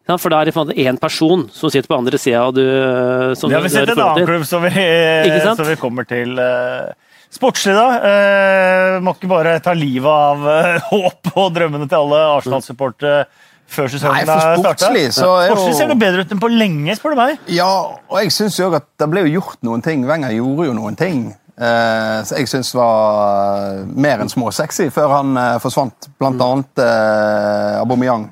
Ja, 0.09 0.16
for 0.16 0.31
da 0.31 0.40
er 0.40 0.45
det 0.47 0.57
en 0.57 0.95
én 0.95 1.00
person 1.00 1.49
som 1.52 1.71
sitter 1.71 1.88
på 1.88 1.99
andre 1.99 2.19
sida, 2.19 2.47
eh, 2.47 3.35
Det 3.35 3.52
har 3.52 3.61
vi 3.61 3.69
du 3.69 3.75
sett 3.75 3.88
en 3.90 3.99
annen 3.99 4.26
klubb 4.26 4.47
som 4.47 4.62
vi, 4.62 4.71
som 5.57 5.66
vi 5.66 5.76
kommer 5.76 6.07
til. 6.07 6.38
eh, 6.38 6.93
Sportslig, 7.31 7.75
da. 7.75 7.88
Eh, 8.07 9.00
må 9.02 9.12
ikke 9.16 9.28
bare 9.28 9.59
ta 9.61 9.75
livet 9.75 10.07
av 10.07 10.47
eh, 10.47 10.81
håp 10.93 11.33
og 11.35 11.52
drømmene 11.57 11.88
til 11.90 11.99
alle 11.99 12.23
Arsenal-supportere 12.38 13.26
før 13.66 13.90
sesongen 13.90 14.28
har 14.31 14.55
starta. 14.55 14.62
sportslig 14.62 15.09
så 15.11 15.31
er 15.43 15.49
jo 15.50 15.73
ser 15.75 15.90
det 15.90 15.99
bedre 15.99 16.23
ut 16.23 16.33
enn 16.33 16.40
på 16.40 16.50
lenge, 16.55 16.95
spør 16.95 17.16
du 17.16 17.19
meg. 17.19 17.40
Ja, 17.50 17.66
og 18.07 18.21
jeg 18.23 18.31
syns 18.31 18.61
jo 18.61 18.71
at 18.78 18.87
det 19.02 19.09
ble 19.11 19.25
jo 19.26 19.40
gjort 19.40 19.59
noen 19.66 19.83
ting. 19.83 20.07
Wenger 20.07 20.37
gjorde 20.37 20.69
jo 20.69 20.76
noen 20.78 20.95
ting. 20.97 21.35
Eh, 21.57 22.19
så 22.29 22.37
jeg 22.37 22.49
syns 22.51 22.75
var 22.77 23.85
mer 23.89 24.21
enn 24.21 24.29
småsexy 24.33 24.91
før 24.93 25.15
han 25.15 25.37
eh, 25.41 25.55
forsvant. 25.63 26.11
Blant 26.21 26.43
annet 26.45 26.83
eh, 26.85 27.79
Aubameyang, 27.81 28.27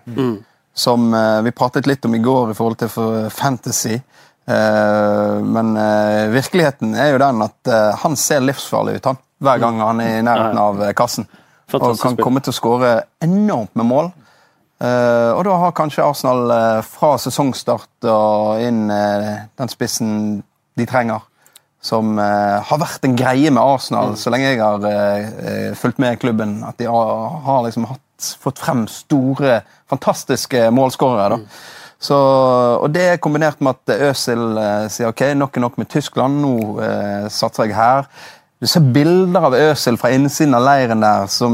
som 0.75 1.07
eh, 1.14 1.40
vi 1.47 1.54
pratet 1.57 1.88
litt 1.88 2.04
om 2.04 2.14
i 2.14 2.21
går 2.25 2.52
i 2.52 2.59
forhold 2.59 2.83
til 2.83 2.93
for 2.93 3.31
Fantasy. 3.33 3.97
Eh, 4.45 5.37
men 5.40 5.76
eh, 5.81 6.26
virkeligheten 6.35 6.93
er 7.00 7.14
jo 7.14 7.23
den 7.23 7.47
at 7.47 7.71
eh, 7.73 7.95
han 8.02 8.16
ser 8.21 8.45
livsfarlig 8.45 8.99
ut, 8.99 9.09
han. 9.12 9.23
Hver 9.45 9.59
gang 9.61 9.81
han 9.81 10.00
er 10.00 10.19
i 10.19 10.25
nærheten 10.25 10.61
av 10.61 10.85
kassen. 10.97 11.26
kassen. 11.69 11.81
Og 11.81 11.99
kan 12.00 12.16
komme 12.21 12.40
til 12.45 12.52
å 12.52 12.57
skåre 12.57 12.93
enormt 13.25 13.75
med 13.76 13.88
mål. 13.88 14.12
Eh, 14.85 15.31
og 15.33 15.45
da 15.47 15.57
har 15.62 15.75
kanskje 15.76 16.04
Arsenal 16.04 16.50
eh, 16.50 16.81
fra 16.85 17.14
sesongstart 17.21 18.09
og 18.11 18.61
inn 18.64 18.88
eh, 18.93 19.47
den 19.57 19.73
spissen 19.73 20.11
de 20.76 20.87
trenger. 20.90 21.25
Som 21.84 22.18
eh, 22.18 22.58
har 22.64 22.80
vært 22.80 23.04
en 23.04 23.16
greie 23.18 23.52
med 23.52 23.60
Arsenal 23.60 24.14
så 24.16 24.32
lenge 24.32 24.54
jeg 24.54 24.62
har 24.62 24.84
eh, 24.88 25.30
eh, 25.44 25.70
fulgt 25.76 26.00
med 26.00 26.20
klubben. 26.22 26.62
At 26.64 26.80
de 26.80 26.88
har, 26.88 27.62
liksom 27.66 27.88
hatt, 27.90 28.28
fått 28.40 28.62
frem 28.62 28.86
store, 28.88 29.60
fantastiske 29.92 30.70
målskårere. 30.72 31.36
da. 31.36 31.58
Så, 32.04 32.16
og 32.82 32.88
det 32.92 33.04
er 33.08 33.20
kombinert 33.22 33.60
med 33.64 33.76
at 33.78 34.08
Øzil 34.10 34.58
eh, 34.60 34.86
sier 34.92 35.12
ok, 35.12 35.22
nok 35.38 35.56
er 35.56 35.64
nok 35.64 35.78
med 35.80 35.88
Tyskland, 35.92 36.40
nå 36.42 36.56
eh, 36.84 37.28
satser 37.32 37.68
jeg 37.68 37.78
her. 37.78 38.08
Du 38.64 38.68
ser 38.71 38.80
bilder 38.80 39.44
av 39.44 39.54
Øsel 39.59 39.99
fra 40.00 40.09
innsiden 40.16 40.54
av 40.56 40.62
leiren 40.64 41.02
der 41.04 41.26
som 41.28 41.52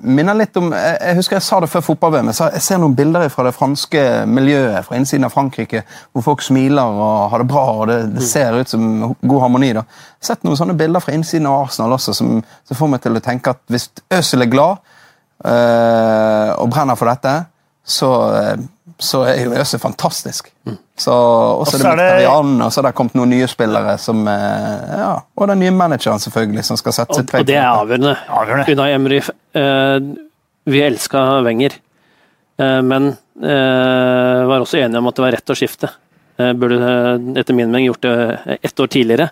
minner 0.00 0.38
litt 0.38 0.56
om 0.56 0.70
Jeg, 0.72 0.94
jeg 0.96 1.18
husker 1.18 1.36
jeg 1.36 1.44
sa 1.44 1.58
det 1.60 1.68
før 1.68 1.82
fotball-VM. 1.84 2.30
Jeg, 2.32 2.54
jeg 2.54 2.64
ser 2.64 2.78
noen 2.80 2.94
bilder 2.96 3.26
fra 3.28 3.44
det 3.44 3.52
franske 3.52 4.04
miljøet, 4.24 4.86
fra 4.86 4.96
innsiden 4.96 5.28
av 5.28 5.34
Frankrike, 5.34 5.82
hvor 6.14 6.24
folk 6.30 6.46
smiler 6.46 6.96
og 6.96 7.28
har 7.34 7.44
det 7.44 7.48
bra, 7.50 7.66
og 7.82 7.84
det, 7.90 7.98
det 8.14 8.24
ser 8.24 8.56
ut 8.56 8.72
som 8.72 8.86
god 9.20 9.44
harmoni. 9.44 9.74
da. 9.76 9.84
Jeg 9.84 10.24
har 10.24 10.30
sett 10.30 10.48
noen 10.48 10.56
sånne 10.62 10.78
bilder 10.80 11.04
fra 11.04 11.18
innsiden 11.18 11.50
av 11.50 11.66
Arsenal 11.66 11.98
også, 11.98 12.16
som, 12.16 12.40
som 12.40 12.80
får 12.80 12.92
meg 12.94 13.04
til 13.04 13.20
å 13.20 13.24
tenke 13.28 13.52
at 13.52 13.60
hvis 13.68 13.90
Øsel 14.16 14.46
er 14.46 14.52
glad 14.56 14.80
øh, 15.44 16.50
og 16.56 16.72
brenner 16.72 16.96
for 16.96 17.12
dette, 17.12 17.36
så, 17.84 18.14
eh, 18.38 18.64
så 19.00 19.22
er 19.26 19.38
jo 19.44 19.52
Øse 19.58 19.78
fantastisk. 19.82 20.50
Så, 21.00 21.10
og 21.14 21.66
så 21.66 21.76
Og 21.78 21.78
er 21.78 21.78
det 21.78 21.82
så 21.82 21.90
er 21.90 21.96
det- 21.96 22.06
Mkhitaryan, 22.12 22.50
og 22.66 22.72
så 22.72 22.80
er 22.80 22.86
det 22.88 22.94
kommet 22.98 23.14
noen 23.16 23.30
nye 23.32 23.46
spillere 23.48 23.94
som 23.98 24.26
eh, 24.28 24.98
ja, 25.00 25.12
Og 25.36 25.48
den 25.48 25.58
nye 25.64 25.70
manageren, 25.72 26.20
selvfølgelig, 26.20 26.64
som 26.68 26.76
skal 26.76 26.92
sette 26.92 27.10
Og, 27.10 27.16
sitt 27.22 27.30
preg 27.32 27.40
og 27.40 27.46
det 27.48 27.56
er 27.56 27.68
avgjørende. 27.70 28.16
Avgjørende. 28.28 28.74
Unai 28.76 28.90
Emry, 28.94 29.20
eh, 29.54 29.96
vi 30.70 30.82
elska 30.84 31.24
Wenger, 31.46 31.72
eh, 32.60 32.80
men 32.82 33.08
eh, 33.42 34.44
var 34.46 34.60
også 34.60 34.78
enige 34.84 34.98
om 35.00 35.08
at 35.08 35.16
det 35.16 35.24
var 35.24 35.32
rett 35.38 35.50
å 35.54 35.56
skifte. 35.56 35.88
Eh, 36.38 36.52
burde 36.52 36.76
eh, 36.80 37.40
etter 37.40 37.54
min 37.56 37.70
mening 37.72 37.88
gjort 37.88 38.02
det 38.04 38.58
ett 38.62 38.80
år 38.80 38.86
tidligere. 38.92 39.30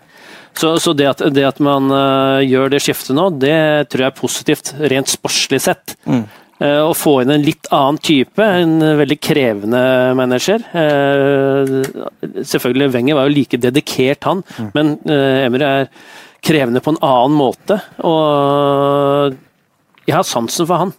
Så, 0.58 0.72
så 0.82 0.92
det, 0.96 1.06
at, 1.06 1.20
det 1.36 1.44
at 1.46 1.60
man 1.62 1.86
gjør 2.42 2.70
det 2.72 2.80
skiftet 2.82 3.14
nå, 3.14 3.28
det 3.38 3.88
tror 3.92 4.02
jeg 4.02 4.10
er 4.10 4.16
positivt, 4.18 4.70
rent 4.90 5.06
sportslig 5.12 5.60
sett. 5.62 5.94
Eh, 6.08 6.24
Å 6.58 6.94
få 6.96 7.12
inn 7.22 7.30
en 7.30 7.44
litt 7.46 7.68
annen 7.70 8.00
type, 8.02 8.42
en 8.42 8.80
veldig 8.98 9.18
krevende 9.22 9.82
manager. 10.18 10.64
Eh, 10.74 11.70
Selvfølgelig, 12.42 12.90
Wenger 12.96 13.18
var 13.18 13.28
jo 13.28 13.36
like 13.36 13.60
dedikert, 13.62 14.26
han, 14.26 14.42
men 14.74 14.96
Emre 15.06 15.68
er 15.84 15.92
krevende 16.44 16.82
på 16.82 16.94
en 16.94 17.02
annen 17.04 17.36
måte. 17.38 17.78
Og 18.02 19.36
jeg 20.08 20.16
har 20.16 20.26
sansen 20.26 20.66
for 20.66 20.82
han. 20.82 20.94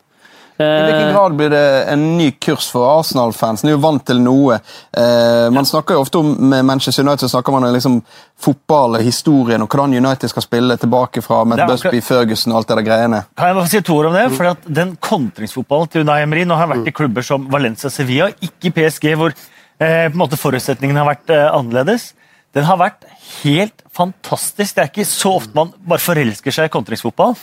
I 0.60 0.64
hvilken 0.64 1.08
Eh, 1.08 1.14
grad 1.14 1.36
blir 1.40 1.50
det 1.50 1.86
en 1.88 2.18
ny 2.18 2.32
kurs 2.32 2.66
for 2.72 2.84
Arsenal-fans? 3.00 3.62
De 3.62 3.70
er 3.70 3.78
jo 3.78 3.80
vant 3.80 4.04
til 4.06 4.20
noe. 4.20 4.58
Eh, 4.92 5.50
man 5.56 5.66
snakker 5.66 5.96
jo 5.96 6.02
ofte 6.04 6.20
om 6.20 6.34
Med 6.50 6.66
Manchester 6.68 7.04
United 7.04 7.30
så 7.30 7.38
snakker 7.38 7.52
man 7.56 7.64
om 7.64 7.74
liksom 7.74 8.02
fotball, 8.40 8.98
historien 9.04 9.62
og 9.64 9.70
hvordan 9.70 9.96
United 9.96 10.30
skal 10.30 10.44
spille 10.44 10.76
tilbake 10.78 11.24
fra 11.24 11.46
Matt 11.48 11.64
er 11.64 11.72
Busby, 11.72 12.02
Ferguson 12.04 12.52
og 12.52 12.60
alt 12.60 12.68
det 12.68 12.78
der 12.80 12.88
greiene. 12.90 13.22
Kan 13.38 13.48
jeg 13.48 13.56
bare 13.56 13.72
si 13.72 13.82
to 13.82 13.96
ord 13.96 14.10
om 14.10 14.18
det? 14.18 14.26
Fordi 14.36 14.50
at 14.50 14.68
Den 14.80 14.96
kontringsfotballen 15.00 15.88
til 15.94 16.04
Unai 16.04 16.24
Emery 16.24 16.44
Nå 16.44 16.58
har 16.60 16.68
vært 16.68 16.88
i 16.92 16.96
klubber 16.96 17.24
som 17.24 17.48
Valencia 17.52 17.90
Sevilla, 17.90 18.28
ikke 18.42 18.68
i 18.68 18.74
PSG, 18.76 19.14
hvor 19.16 19.32
eh, 19.32 20.10
på 20.10 20.12
en 20.12 20.20
måte 20.20 20.40
forutsetningene 20.40 21.00
har 21.00 21.08
vært 21.08 21.32
eh, 21.36 21.46
annerledes. 21.56 22.14
Den 22.56 22.68
har 22.68 22.80
vært 22.82 23.08
helt 23.44 23.84
fantastisk. 23.96 24.76
Det 24.76 24.84
er 24.84 24.92
ikke 24.92 25.08
så 25.08 25.38
ofte 25.40 25.56
man 25.56 25.72
bare 25.88 26.04
forelsker 26.04 26.52
seg 26.52 26.68
i 26.68 26.74
kontringsfotball. 26.74 27.38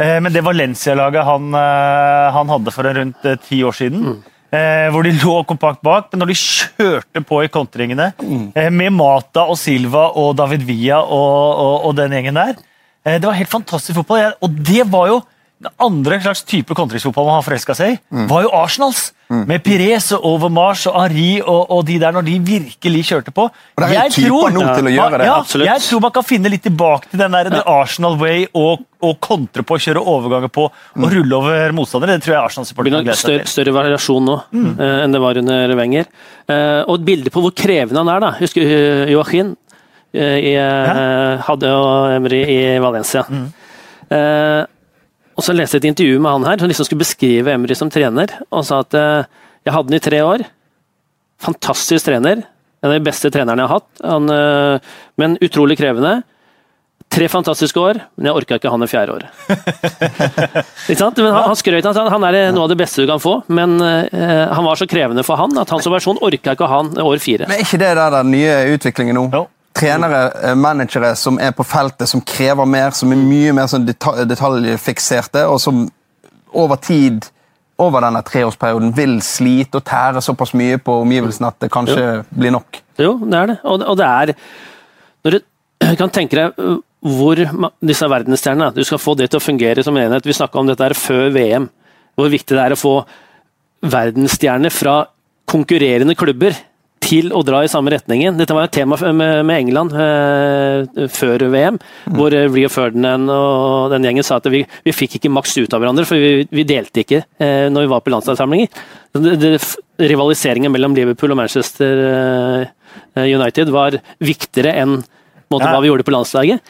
Eh, 0.00 0.18
men 0.22 0.32
det 0.32 0.42
Valencia-laget 0.44 1.26
han, 1.26 1.54
eh, 1.54 2.26
han 2.36 2.52
hadde 2.54 2.72
for 2.72 2.88
rundt 2.88 3.26
eh, 3.28 3.40
ti 3.44 3.60
år 3.66 3.76
siden, 3.76 4.06
mm. 4.06 4.20
hvor 4.94 5.06
de 5.06 5.12
lå 5.22 5.34
kompakt 5.48 5.82
bak, 5.86 6.08
men 6.10 6.24
når 6.24 6.32
de 6.32 6.38
kjørte 6.40 7.22
på 7.26 7.42
i 7.44 7.50
kontringene 7.52 8.10
mm. 8.18 8.46
med 8.74 8.96
Mata 8.96 9.44
og 9.46 9.58
Silva 9.60 10.08
og 10.18 10.32
David 10.40 10.64
Villa 10.68 11.02
og, 11.04 11.36
og, 11.66 11.76
og 11.90 11.98
den 12.00 12.16
gjengen 12.16 12.40
der 12.40 12.56
Det 13.04 13.24
var 13.24 13.38
helt 13.38 13.52
fantastisk 13.52 14.00
fotball. 14.00 14.34
Og 14.44 14.56
det 14.66 14.82
var 14.90 15.06
jo 15.08 15.20
den 15.60 15.72
andre 15.82 16.16
slags 16.24 16.42
type 16.48 16.74
kontringsfotball 16.76 17.26
man 17.28 17.38
har 17.38 17.44
forelska 17.44 17.74
seg 17.76 17.96
i, 17.96 17.96
var 18.30 18.46
jo 18.46 18.52
Arsenals. 18.56 19.10
Med 19.30 19.62
Pires 19.62 20.08
og 20.16 20.24
Overmars 20.26 20.80
og 20.90 20.96
Henri 20.96 21.36
og, 21.38 21.68
og 21.70 21.84
de 21.86 22.00
der, 22.02 22.10
når 22.16 22.24
de 22.26 22.32
virkelig 22.42 23.04
kjørte 23.12 23.30
på. 23.30 23.44
Og 23.46 23.84
det 23.84 23.90
er 23.94 24.08
jo 24.08 24.16
typer 24.16 24.56
nå 24.56 24.64
til 24.64 24.88
å 24.90 24.94
gjøre 24.96 25.20
det. 25.20 25.28
Ja, 25.28 25.36
Absolutt. 25.38 25.68
jeg 25.68 25.84
tror 25.84 26.02
man 26.02 26.14
kan 26.16 26.26
finne 26.26 26.50
litt 26.50 26.64
tilbake 26.66 27.12
til 27.12 27.22
den 27.22 27.36
der 27.36 27.52
ja. 27.54 27.60
Arsenal 27.76 28.18
way 28.18 28.48
og, 28.58 28.82
og 28.98 29.20
kontre 29.22 29.62
på, 29.62 29.78
kjøre 29.86 30.02
overganger 30.02 30.50
på 30.50 30.66
og 30.66 31.06
rulle 31.14 31.38
over 31.38 31.76
motstandere. 31.78 32.18
Det 32.18 32.26
tror 32.26 32.34
jeg 32.34 32.48
Arsenal-supporterne 32.48 33.04
gleder 33.04 33.22
større, 33.22 33.38
seg 33.38 33.46
til. 33.46 33.54
større 33.54 33.76
variasjon 33.78 34.26
nå 34.32 34.36
uh, 34.42 34.82
enn 35.04 35.14
det 35.14 35.22
var 35.22 35.38
under 35.44 35.76
Wenger. 35.78 36.10
Uh, 36.50 36.82
og 36.88 36.96
et 36.96 37.08
bilde 37.12 37.30
på 37.30 37.44
hvor 37.46 37.54
krevende 37.54 38.02
han 38.02 38.10
er. 38.16 38.26
da. 38.26 38.32
Husker 38.42 38.66
uh, 38.66 39.06
Joachim? 39.14 39.54
Eh, 40.10 40.38
i, 40.42 40.54
hadde 41.46 41.70
jo 41.70 41.82
Emry 42.16 42.42
i 42.50 42.60
Valencia. 42.82 43.22
Eh, 44.10 44.62
og 45.40 45.44
så 45.46 45.54
leste 45.56 45.78
jeg 45.78 45.86
et 45.86 45.92
intervju 45.94 46.18
med 46.20 46.34
han 46.34 46.48
her, 46.50 46.60
som 46.60 46.68
liksom 46.68 46.84
skulle 46.84 47.00
beskrive 47.00 47.52
Emry 47.54 47.76
som 47.78 47.88
trener. 47.92 48.34
Og 48.52 48.66
sa 48.68 48.82
at 48.84 48.96
eh, 48.98 49.28
jeg 49.64 49.72
hadde 49.72 49.88
han 49.88 49.96
i 49.96 50.02
tre 50.04 50.18
år. 50.20 50.42
Fantastisk 51.40 52.10
trener. 52.10 52.42
En 52.84 52.90
av 52.90 52.98
de 52.98 53.06
beste 53.06 53.30
trenerne 53.32 53.64
jeg 53.64 53.70
har 53.70 53.80
hatt. 53.80 54.02
Han, 54.04 54.28
eh, 54.34 54.90
men 55.20 55.38
utrolig 55.40 55.78
krevende. 55.80 56.18
Tre 57.10 57.26
fantastiske 57.32 57.80
år, 57.80 58.02
men 58.20 58.28
jeg 58.28 58.36
orka 58.36 58.58
ikke 58.60 58.70
han 58.70 58.84
det 58.84 58.90
fjerde 58.92 59.14
året. 59.16 59.38
Ikke 60.92 61.00
sant? 61.00 61.16
Men 61.18 61.32
han, 61.32 61.48
han 61.48 61.58
skrøt 61.58 61.88
av 61.88 61.96
at 62.04 62.12
han 62.12 62.26
er 62.28 62.36
noe 62.54 62.68
av 62.68 62.70
det 62.70 62.76
beste 62.78 63.02
du 63.02 63.08
kan 63.10 63.22
få, 63.22 63.32
men 63.50 63.80
eh, 63.82 64.44
han 64.52 64.62
var 64.68 64.78
så 64.78 64.86
krevende 64.86 65.24
for 65.26 65.40
han 65.40 65.56
at 65.58 65.72
han 65.72 65.82
som 65.82 65.96
versjon 65.96 66.20
orka 66.22 66.54
ikke 66.54 66.68
han 66.70 66.92
år 67.02 67.24
fire. 67.24 67.48
Men 67.50 67.58
er 67.58 67.66
ikke 67.66 67.80
det 67.82 67.90
der 67.98 68.14
den 68.14 68.30
nye 68.36 68.60
utviklingen 68.76 69.18
nå? 69.18 69.24
Jo. 69.34 69.42
Trenere, 69.80 70.22
eh, 70.42 70.54
managere 70.54 71.14
som 71.16 71.38
er 71.40 71.54
på 71.56 71.64
feltet, 71.64 72.08
som 72.08 72.20
krever 72.20 72.68
mer, 72.68 72.90
som 72.96 73.12
er 73.12 73.20
mye 73.20 73.52
mer 73.56 73.68
sånn 73.70 73.86
deta 73.88 74.26
detaljfikserte, 74.28 75.46
og 75.48 75.60
som 75.62 75.86
over 76.52 76.76
tid 76.76 77.30
over 77.80 78.04
denne 78.04 78.20
treårsperioden 78.26 78.92
vil 78.96 79.16
slite 79.24 79.80
og 79.80 79.86
tære 79.88 80.20
såpass 80.24 80.52
mye 80.58 80.76
på 80.84 80.98
omgivelsene 81.00 81.48
at 81.48 81.64
det 81.64 81.70
kanskje 81.72 82.04
blir 82.28 82.52
nok. 82.52 82.82
Jo, 83.00 83.14
det 83.24 83.38
er 83.38 83.52
det. 83.52 83.58
Og, 83.64 83.84
og 83.88 83.96
det 83.96 84.06
er 84.06 84.34
Når 85.24 85.36
du 85.36 85.38
kan 86.02 86.12
tenke 86.12 86.36
deg 86.36 86.60
uh, 86.60 86.78
hvor 87.00 87.40
disse 87.80 88.08
verdensstjernene 88.12 88.74
Du 88.76 88.82
skal 88.84 89.00
få 89.00 89.14
det 89.16 89.30
til 89.30 89.40
å 89.40 89.44
fungere 89.44 89.84
som 89.84 89.96
enhet. 89.96 90.26
Vi 90.28 90.36
snakka 90.36 90.60
om 90.60 90.68
dette 90.68 90.84
her 90.84 90.92
før 90.92 91.30
VM. 91.32 91.70
Hvor 92.12 92.28
viktig 92.28 92.52
det 92.52 92.66
er 92.66 92.74
å 92.76 92.80
få 92.80 92.94
verdensstjerner 93.80 94.74
fra 94.74 94.98
konkurrerende 95.48 96.14
klubber 96.18 96.52
til 97.10 97.32
å 97.34 97.42
dra 97.46 97.62
i 97.64 97.70
samme 97.70 97.90
retningen. 97.92 98.36
Dette 98.38 98.54
var 98.54 98.68
et 98.68 98.74
tema 98.74 98.96
med, 99.10 99.50
England 99.56 99.94
eh, 99.98 101.06
før 101.10 101.42
VM, 101.52 101.78
hvor 102.14 102.34
eh, 102.36 102.46
Rio 102.50 102.70
Ferdinand 102.72 103.30
og 103.34 103.90
den 103.94 104.06
gjengen 104.06 104.26
sa 104.26 104.38
at 104.38 104.48
vi, 104.52 104.62
vi 104.86 104.94
fikk 104.94 105.18
ikke 105.18 105.32
maks 105.32 105.56
ut 105.58 105.74
av 105.74 105.82
hverandre, 105.82 106.06
for 106.08 106.20
vi, 106.22 106.46
vi 106.54 106.66
delte 106.68 107.02
ikke 107.02 107.22
eh, 107.42 107.66
når 107.72 107.86
vi 107.86 107.92
var 107.92 108.04
på 108.04 108.12
landslagssamlinger. 108.14 108.70
Rivaliseringen 110.00 110.72
mellom 110.72 110.94
Liverpool 110.96 111.34
og 111.34 111.40
Manchester 111.42 112.04
eh, 112.06 113.24
United 113.26 113.72
var 113.74 113.98
viktigere 114.22 114.76
enn 114.82 115.00
måte, 115.50 115.66
Ja. 115.66 115.72
hva 115.74 115.80
vi 115.82 115.90
gjorde 115.90 116.06
på 116.06 116.14
landslaget. 116.14 116.62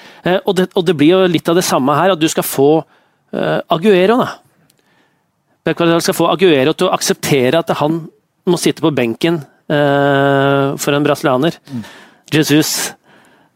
Og, 0.49 0.55
det, 0.57 0.71
og 0.73 0.87
det 0.89 0.95
blir 0.97 1.13
jo 1.13 1.25
litt 1.29 1.49
av 1.53 1.59
det 1.59 1.67
samme 1.69 1.93
her, 1.99 2.15
at 2.15 2.21
du 2.21 2.29
skal 2.33 2.47
få 2.49 2.71
Aguero, 3.71 4.17
da. 4.25 4.31
Pep 5.69 5.83
skal 6.01 6.17
få 6.17 6.31
Aguero 6.33 6.73
til 6.73 6.89
å 6.89 6.95
akseptere 6.97 7.61
at 7.61 7.69
han 7.79 8.01
må 8.49 8.59
sitte 8.59 8.83
på 8.83 8.91
benken 8.97 9.43
for 9.71 10.97
en 10.97 11.07
brasilianer. 11.07 11.57
Jesus. 12.35 12.93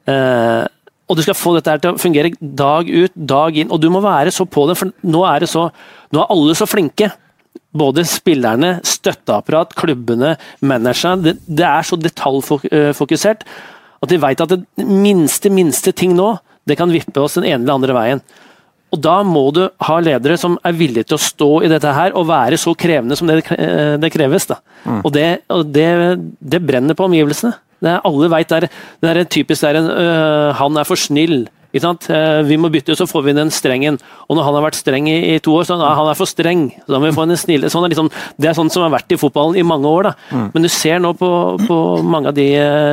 Eh, 0.06 0.64
og 1.04 1.18
du 1.18 1.22
skal 1.24 1.36
få 1.36 1.52
dette 1.56 1.72
her 1.72 1.82
til 1.82 1.92
å 1.92 2.00
fungere 2.00 2.32
dag 2.40 2.88
ut, 2.88 3.12
dag 3.14 3.58
inn, 3.60 3.72
og 3.72 3.80
du 3.82 3.90
må 3.92 4.00
være 4.04 4.32
så 4.32 4.46
på 4.48 4.64
det, 4.70 4.78
for 4.80 4.92
nå 5.04 5.24
er 5.28 5.44
det 5.44 5.50
så 5.52 5.68
Nå 6.14 6.20
er 6.22 6.30
alle 6.30 6.54
så 6.54 6.66
flinke. 6.70 7.08
Både 7.74 8.04
spillerne, 8.06 8.76
støtteapparat, 8.86 9.72
klubbene, 9.74 10.36
managerne. 10.62 11.24
Det, 11.24 11.32
det 11.42 11.64
er 11.66 11.88
så 11.88 11.98
detaljfokusert 11.98 13.42
at 14.04 14.12
de 14.12 14.18
vet 14.22 14.44
at 14.44 14.52
det 14.52 14.84
minste, 14.86 15.50
minste 15.50 15.90
ting 15.96 16.14
nå, 16.14 16.28
det 16.70 16.76
kan 16.78 16.92
vippe 16.92 17.18
oss 17.18 17.34
den 17.34 17.48
ene 17.48 17.64
eller 17.64 17.80
andre 17.80 17.96
veien. 17.96 18.22
Og 18.94 19.00
da 19.02 19.16
må 19.26 19.48
du 19.54 19.64
ha 19.88 19.96
ledere 20.02 20.36
som 20.38 20.54
er 20.66 20.76
villige 20.78 21.08
til 21.08 21.16
å 21.16 21.22
stå 21.22 21.50
i 21.66 21.70
dette 21.72 21.94
her 21.96 22.14
og 22.14 22.28
være 22.28 22.58
så 22.60 22.76
krevende 22.78 23.16
som 23.18 23.30
det, 23.30 23.40
eh, 23.56 23.96
det 23.98 24.12
kreves. 24.14 24.46
Da. 24.50 24.60
Mm. 24.84 25.00
Og, 25.00 25.10
det, 25.14 25.28
og 25.50 25.66
det, 25.74 25.90
det, 26.38 26.62
brenner 26.62 26.98
på 26.98 27.08
omgivelsene. 27.08 27.56
Det 27.82 27.90
er, 27.90 28.04
alle 28.06 28.30
veit 28.32 28.52
det 28.54 28.70
er 29.10 29.24
typisk 29.26 29.66
der 29.66 29.80
en, 29.80 29.90
øh, 29.90 30.54
han 30.60 30.78
er 30.78 30.86
for 30.88 31.00
snill. 31.00 31.42
Eh, 31.74 32.42
vi 32.46 32.56
må 32.60 32.70
bytte, 32.70 32.94
så 32.96 33.06
får 33.08 33.22
vi 33.26 33.34
den 33.36 33.50
strengen. 33.50 33.98
Og 34.28 34.36
når 34.36 34.46
han 34.46 34.56
har 34.58 34.66
vært 34.68 34.78
streng 34.78 35.08
i, 35.10 35.16
i 35.34 35.38
to 35.42 35.54
år, 35.58 35.66
så 35.66 35.76
er 35.76 35.98
han 35.98 36.10
er 36.10 36.18
for 36.18 36.30
streng. 36.30 36.68
Så 36.84 36.94
da 36.94 37.00
må 37.00 37.10
vi 37.10 37.16
få 37.16 37.26
en 37.26 37.36
snille. 37.38 37.70
Sånn 37.72 37.86
er 37.86 37.92
liksom, 37.92 38.10
det 38.38 38.50
er 38.50 38.56
sånn 38.56 38.70
som 38.72 38.86
har 38.86 38.94
vært 38.94 39.14
i 39.14 39.18
fotballen 39.18 39.58
i 39.58 39.66
mange 39.66 39.90
år. 39.90 40.10
Da. 40.10 40.44
Men 40.54 40.66
du 40.66 40.70
ser 40.72 41.02
nå 41.02 41.14
på, 41.18 41.30
på 41.66 41.80
mange 42.06 42.30
av 42.30 42.38
de, 42.38 42.48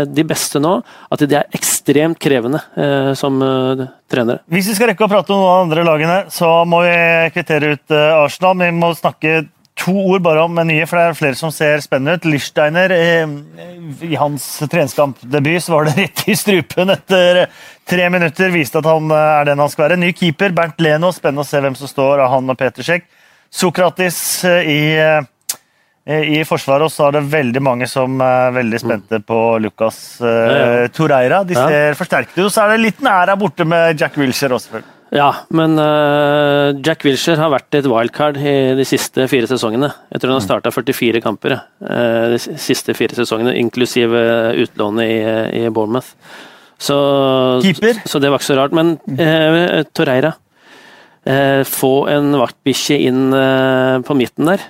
de, 0.09 0.27
beste 0.31 0.61
nå, 0.63 0.77
at 1.11 1.25
de 1.25 1.37
er 1.37 1.57
ekstremt 1.57 2.19
krevende 2.21 2.61
eh, 2.79 3.11
som 3.17 3.41
uh, 3.43 3.85
trenere. 4.11 4.41
Hvis 4.51 4.69
vi 4.71 4.77
skal 4.77 4.91
rekke 4.91 5.05
å 5.05 5.11
prate 5.11 5.33
om 5.33 5.41
noen 5.41 5.51
av 5.51 5.57
de 5.57 5.65
andre 5.67 5.87
lagene, 5.87 6.19
så 6.33 6.51
må 6.69 6.83
vi 6.85 6.93
kvittere 7.35 7.75
ut 7.75 7.93
uh, 7.93 8.23
Arsenal. 8.23 8.57
Vi 8.61 8.71
må 8.77 8.93
snakke 8.97 9.41
to 9.79 9.93
ord 9.93 10.21
bare 10.21 10.43
om 10.43 10.59
nye, 10.67 10.85
for 10.89 10.99
det 10.99 11.05
er 11.05 11.17
flere 11.17 11.37
som 11.39 11.51
ser 11.53 11.81
spennende 11.83 12.19
ut. 12.19 12.27
Lichsteiner, 12.29 12.91
i 12.91 14.17
hans 14.19 14.45
treningskampdebut 14.61 15.69
var 15.71 15.87
det 15.87 15.95
rett 16.01 16.23
i 16.29 16.37
strupen 16.37 16.93
etter 16.93 17.45
tre 17.89 18.09
minutter. 18.13 18.53
Viste 18.53 18.81
at 18.81 18.89
han 18.89 19.11
eh, 19.11 19.27
er 19.39 19.51
den 19.51 19.63
han 19.63 19.71
skal 19.71 19.87
være. 19.87 19.99
Ny 20.01 20.13
keeper, 20.17 20.53
Bernt 20.55 20.81
Leno. 20.83 21.11
Spennende 21.15 21.45
å 21.45 21.49
se 21.49 21.63
hvem 21.63 21.77
som 21.79 21.89
står 21.89 22.23
av 22.23 22.33
han 22.35 22.53
og 22.53 22.59
Peter 22.59 22.85
Sjekk. 22.85 23.07
Sokratis 23.51 24.19
eh, 24.47 24.69
i, 24.69 24.83
eh, 25.01 26.29
i 26.37 26.43
Forsvaret, 26.47 26.87
og 26.87 26.93
så 26.93 27.09
er 27.09 27.19
det 27.19 27.25
veldig 27.33 27.65
mange 27.65 27.89
som 27.89 28.21
er 28.25 28.55
veldig 28.55 28.79
spente 28.81 29.21
på 29.25 29.41
Lucas 29.63 30.01
Toreira. 30.21 30.87
Torreira. 30.95 31.43
De 31.47 31.57
ser 31.57 31.91
ja. 31.91 31.99
forsterket 31.99 32.41
ut. 32.41 32.49
Så 32.53 32.63
er 32.63 32.75
det 32.75 32.81
litt 32.85 33.05
næra 33.05 33.37
borte 33.39 33.67
med 33.67 33.99
Jack 33.99 34.19
Wilshere 34.19 34.57
også, 34.57 34.69
selvfølgelig. 34.69 34.97
Ja, 35.11 35.27
men 35.51 35.75
uh, 35.75 36.71
Jack 36.79 37.01
Wilshere 37.03 37.41
har 37.41 37.51
vært 37.51 37.75
et 37.75 37.87
wildcard 37.91 38.37
i 38.39 38.53
de 38.77 38.85
siste 38.87 39.25
fire 39.27 39.47
sesongene. 39.49 39.89
Jeg 40.07 40.21
tror 40.21 40.31
han 40.31 40.37
har 40.39 40.45
starta 40.45 40.71
44 40.71 41.19
kamper 41.23 41.57
uh, 41.57 42.27
de 42.31 42.37
siste 42.39 42.95
fire 42.95 43.17
sesongene, 43.17 43.57
inklusiv 43.59 44.15
utlånet 44.63 45.11
i, 45.11 45.17
i 45.59 45.73
Bournemouth. 45.73 46.13
Så, 46.81 46.95
Keeper? 47.65 47.99
Så 48.07 48.21
det 48.23 48.31
var 48.31 48.39
ikke 48.39 48.47
så 48.53 48.57
rart. 48.61 48.75
Men 48.77 48.95
uh, 49.19 49.83
Torreira 49.91 50.37
Få 51.21 51.89
en 52.09 52.31
vaktbikkje 52.33 52.95
inn 53.05 53.27
på 54.01 54.15
midten 54.17 54.47
der. 54.49 54.63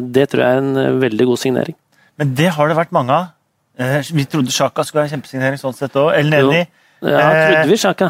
Det 0.00 0.22
tror 0.32 0.40
jeg 0.40 0.54
er 0.56 0.62
en 0.62 1.00
veldig 1.02 1.26
god 1.28 1.40
signering. 1.42 1.76
Men 2.16 2.30
det 2.38 2.46
har 2.56 2.70
det 2.72 2.78
vært 2.78 2.94
mange 2.96 3.12
av. 3.12 3.98
Vi 4.08 4.24
trodde 4.24 4.54
Sjaka 4.54 4.80
skulle 4.88 5.02
være 5.02 5.10
en 5.10 5.18
kjempesignering 5.18 5.60
sånn 5.60 5.76
sett 5.76 5.98
òg. 6.00 6.14
El 6.16 6.32
Neni. 6.32 6.62
Ja, 7.04 7.26
trodde 7.28 7.66
vi 7.68 7.78
Sjaka. 7.84 8.08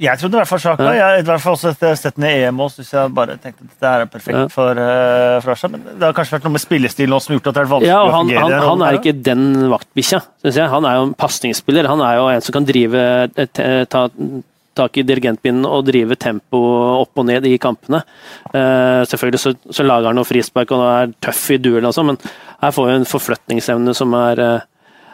Jeg 0.00 0.16
trodde 0.16 0.38
i 0.38 0.40
hvert 0.40 0.48
fall 0.48 0.60
Sjaka. 0.62 0.84
Ja. 0.88 0.92
Jeg, 1.12 1.20
i 1.20 1.24
hvert 1.28 1.42
fall 1.44 1.56
også 1.58 1.74
etter 1.74 1.96
sett 1.98 2.16
den 2.16 2.24
i 2.24 2.32
EM 2.46 2.60
òg, 2.64 2.70
synes 2.72 2.92
jeg 2.96 3.12
bare 3.16 3.34
tenkte 3.36 3.66
at 3.66 3.72
dette 3.74 3.90
er 3.90 4.04
perfekt 4.08 4.38
ja. 4.38 4.44
for, 4.52 4.78
uh, 4.80 5.36
for 5.44 5.52
Asha. 5.52 5.68
Men 5.68 5.82
det 5.90 6.06
har 6.06 6.14
kanskje 6.16 6.38
vært 6.38 6.46
noe 6.48 6.54
med 6.54 6.62
spillestilen 6.62 7.16
også 7.16 7.28
som 7.28 7.34
har 7.34 7.40
gjort 7.40 7.50
at 7.50 7.58
det 7.58 7.62
er 7.62 7.68
vanskelig 7.74 7.90
ja, 7.90 7.98
og 8.00 8.12
han, 8.14 8.30
å 8.30 8.30
fungere. 8.30 8.60
Han, 8.62 8.70
han 8.70 8.84
er 8.86 9.00
ikke 9.00 9.14
den 9.26 9.42
vaktbikkja, 9.74 10.22
syns 10.40 10.60
jeg. 10.62 10.70
Han 10.72 10.88
er 10.88 10.96
jo 10.96 11.02
en 11.08 11.12
pasningsspiller. 11.20 11.90
Han 11.92 12.04
er 12.06 12.16
jo 12.16 12.30
en 12.32 12.46
som 12.46 12.56
kan 12.56 12.68
drive 12.70 13.04
eh, 13.28 13.82
ta, 13.92 14.06
tak 14.80 14.96
i 14.96 15.04
dirigentpinnen 15.04 15.68
og 15.68 15.84
drive 15.90 16.16
tempo 16.24 16.62
opp 17.02 17.20
og 17.20 17.28
ned 17.28 17.50
i 17.50 17.54
kampene. 17.60 18.00
Uh, 18.54 19.04
selvfølgelig 19.04 19.44
så, 19.44 19.54
så, 19.68 19.84
lager 19.84 20.08
han 20.08 20.16
noe 20.16 20.30
frispark 20.30 20.72
og 20.78 20.86
er 20.86 21.14
tøff 21.20 21.44
i 21.52 21.60
duellen, 21.60 21.90
også, 21.92 22.06
men 22.08 22.16
her 22.64 22.72
får 22.72 22.88
vi 22.88 22.96
en 23.02 23.08
forflytningsevne 23.12 23.92
som 24.00 24.16
er, 24.16 24.46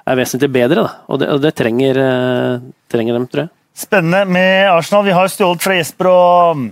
er 0.07 0.23
vesentlig 0.23 0.55
bedre. 0.61 0.87
Da. 0.87 0.97
Og 1.11 1.25
det, 1.25 1.35
og 1.35 1.43
det 1.43 1.57
trenger, 1.59 1.99
uh, 1.99 2.75
trenger 2.93 3.19
dem, 3.19 3.27
tror 3.35 3.49
jeg. 3.49 3.56
Spennende 3.77 4.25
med 4.25 4.71
Arsenal. 4.73 5.05
Vi 5.05 5.13
har 5.13 5.29
stjålet 5.29 5.61
fra 5.61 5.75
Jesper 5.77 6.09
og 6.09 6.63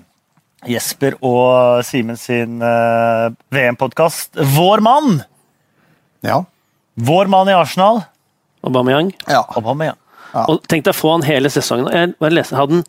Jesper 0.65 1.19
og 1.21 1.83
Simen 1.85 2.17
sin 2.17 2.63
uh, 2.65 3.29
eh, 3.29 3.35
VM-podkast. 3.53 4.39
Vår 4.55 4.81
mann! 4.81 5.19
Ja. 6.25 6.39
Vår 6.97 7.29
mann 7.29 7.51
i 7.53 7.57
Arsenal. 7.57 8.01
Aubameyang. 8.65 9.13
Ja. 9.29 9.43
Aubameyang. 9.53 9.99
Ja. 10.33 10.47
Og 10.49 10.65
Tenk 10.65 10.87
deg 10.87 10.95
å 10.95 10.97
få 10.97 11.13
han 11.13 11.27
hele 11.29 11.53
sesongen. 11.53 11.93
Jeg 11.93 12.33
leste, 12.33 12.57
hadde 12.57 12.81
han 12.81 12.87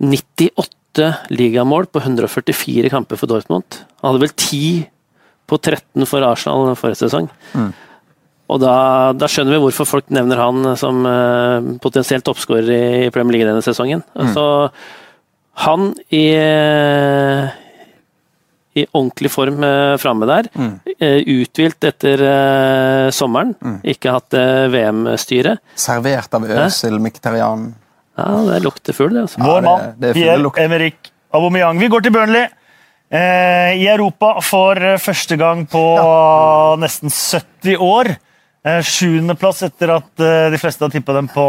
98 0.00 1.10
ligamål 1.28 1.90
på 1.92 2.00
144 2.00 2.88
kamper 2.94 3.20
for 3.20 3.28
Dortmund. 3.28 3.82
Han 4.00 4.14
hadde 4.14 4.24
vel 4.24 4.32
10 4.32 4.88
på 5.48 5.60
13 5.60 6.08
for 6.08 6.24
Arsenal 6.24 6.72
forrige 6.80 7.02
sesong. 7.04 7.28
Mm. 7.52 7.74
Og 8.48 8.62
da, 8.62 8.74
da, 9.12 9.28
skjønner 9.28 9.56
vi 9.56 9.60
hvorfor 9.66 9.88
folk 9.88 10.08
nevner 10.14 10.40
han 10.40 10.70
som 10.80 11.04
uh, 11.04 11.76
potensielt 11.84 12.24
toppskårer 12.24 12.70
i 13.04 13.10
Premier 13.12 13.36
League 13.36 13.48
denne 13.50 13.64
sesongen. 13.64 14.00
Mm. 14.16 14.30
Så 14.32 14.44
han 15.66 15.88
i, 16.14 16.24
i 18.78 18.84
ordentlig 18.92 19.30
form 19.34 19.64
uh, 19.64 19.96
framme 20.00 20.28
der. 20.30 20.48
Mm. 20.54 20.74
Uh, 21.02 21.20
uthvilt 21.40 21.88
etter 21.90 22.22
uh, 22.22 23.08
sommeren. 23.14 23.54
Mm. 23.60 23.80
Ikke 23.94 24.14
hatt 24.14 24.38
VM-styre. 24.72 25.58
Servert 25.78 26.38
av 26.38 26.46
Øsil 26.46 27.00
Miktarian. 27.02 27.72
Ja, 28.18 28.30
det 28.48 28.62
lukter 28.64 28.96
fugl, 28.96 29.14
det. 29.14 29.26
Altså. 29.28 29.42
Vår 29.42 29.66
mann, 29.66 29.90
ja, 30.02 30.14
Pierre 30.14 30.64
Emerick 30.64 31.12
Aubameyang. 31.34 31.78
Vi 31.78 31.90
går 31.92 32.06
til 32.06 32.14
Burnley. 32.14 32.48
I 33.08 33.86
Europa 33.88 34.34
for 34.44 34.76
første 35.00 35.38
gang 35.40 35.62
på 35.70 35.80
ja. 35.96 36.74
nesten 36.82 37.08
70 37.08 37.78
år. 37.80 38.10
Eh, 38.66 38.82
sjuendeplass 38.82 39.62
etter 39.68 39.94
at 39.94 40.24
eh, 40.24 40.48
de 40.52 40.58
fleste 40.58 40.84
har 40.84 40.92
tippa 40.92 41.14
dem 41.16 41.30
på 41.30 41.46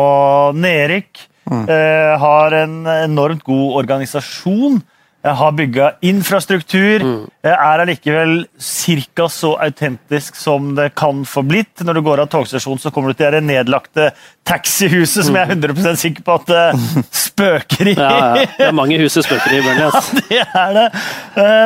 nedrykk. 0.57 1.25
Mm. 1.49 1.65
Eh, 1.65 2.13
har 2.21 2.55
en 2.61 2.79
enormt 2.85 3.43
god 3.47 3.83
organisasjon. 3.83 4.81
Har 5.19 5.51
bygga 5.51 5.89
infrastruktur. 6.07 7.03
Mm. 7.03 7.23
Er 7.43 7.81
allikevel 7.83 8.45
ca. 8.55 9.25
så 9.27 9.49
autentisk 9.59 10.37
som 10.39 10.69
det 10.77 10.93
kan 10.95 11.25
få 11.27 11.43
blitt. 11.43 11.83
Når 11.83 11.97
du 11.97 12.01
går 12.05 12.21
av 12.23 12.29
togstasjonen, 12.31 12.79
så 12.79 12.91
kommer 12.95 13.11
du 13.11 13.19
til 13.19 13.35
det 13.35 13.41
nedlagte 13.43 14.13
taxihuset, 14.47 15.25
som 15.27 15.35
jeg 15.35 15.49
er 15.49 15.57
100% 15.57 15.99
sikker 15.99 16.23
på 16.23 16.37
at 16.39 16.47
det 16.53 17.03
spøker 17.11 17.91
i. 17.91 17.97
Ja, 17.99 18.13
ja. 18.15 18.47
Det 18.55 18.69
er 18.69 18.77
mange 18.79 19.01
hus 19.01 19.19
det 19.19 19.25
spøker 19.27 19.57
i. 19.57 19.59
Bjørn, 19.65 19.81
ja, 19.83 19.91
det 20.21 20.39
er 20.63 20.77
det. 20.77 20.87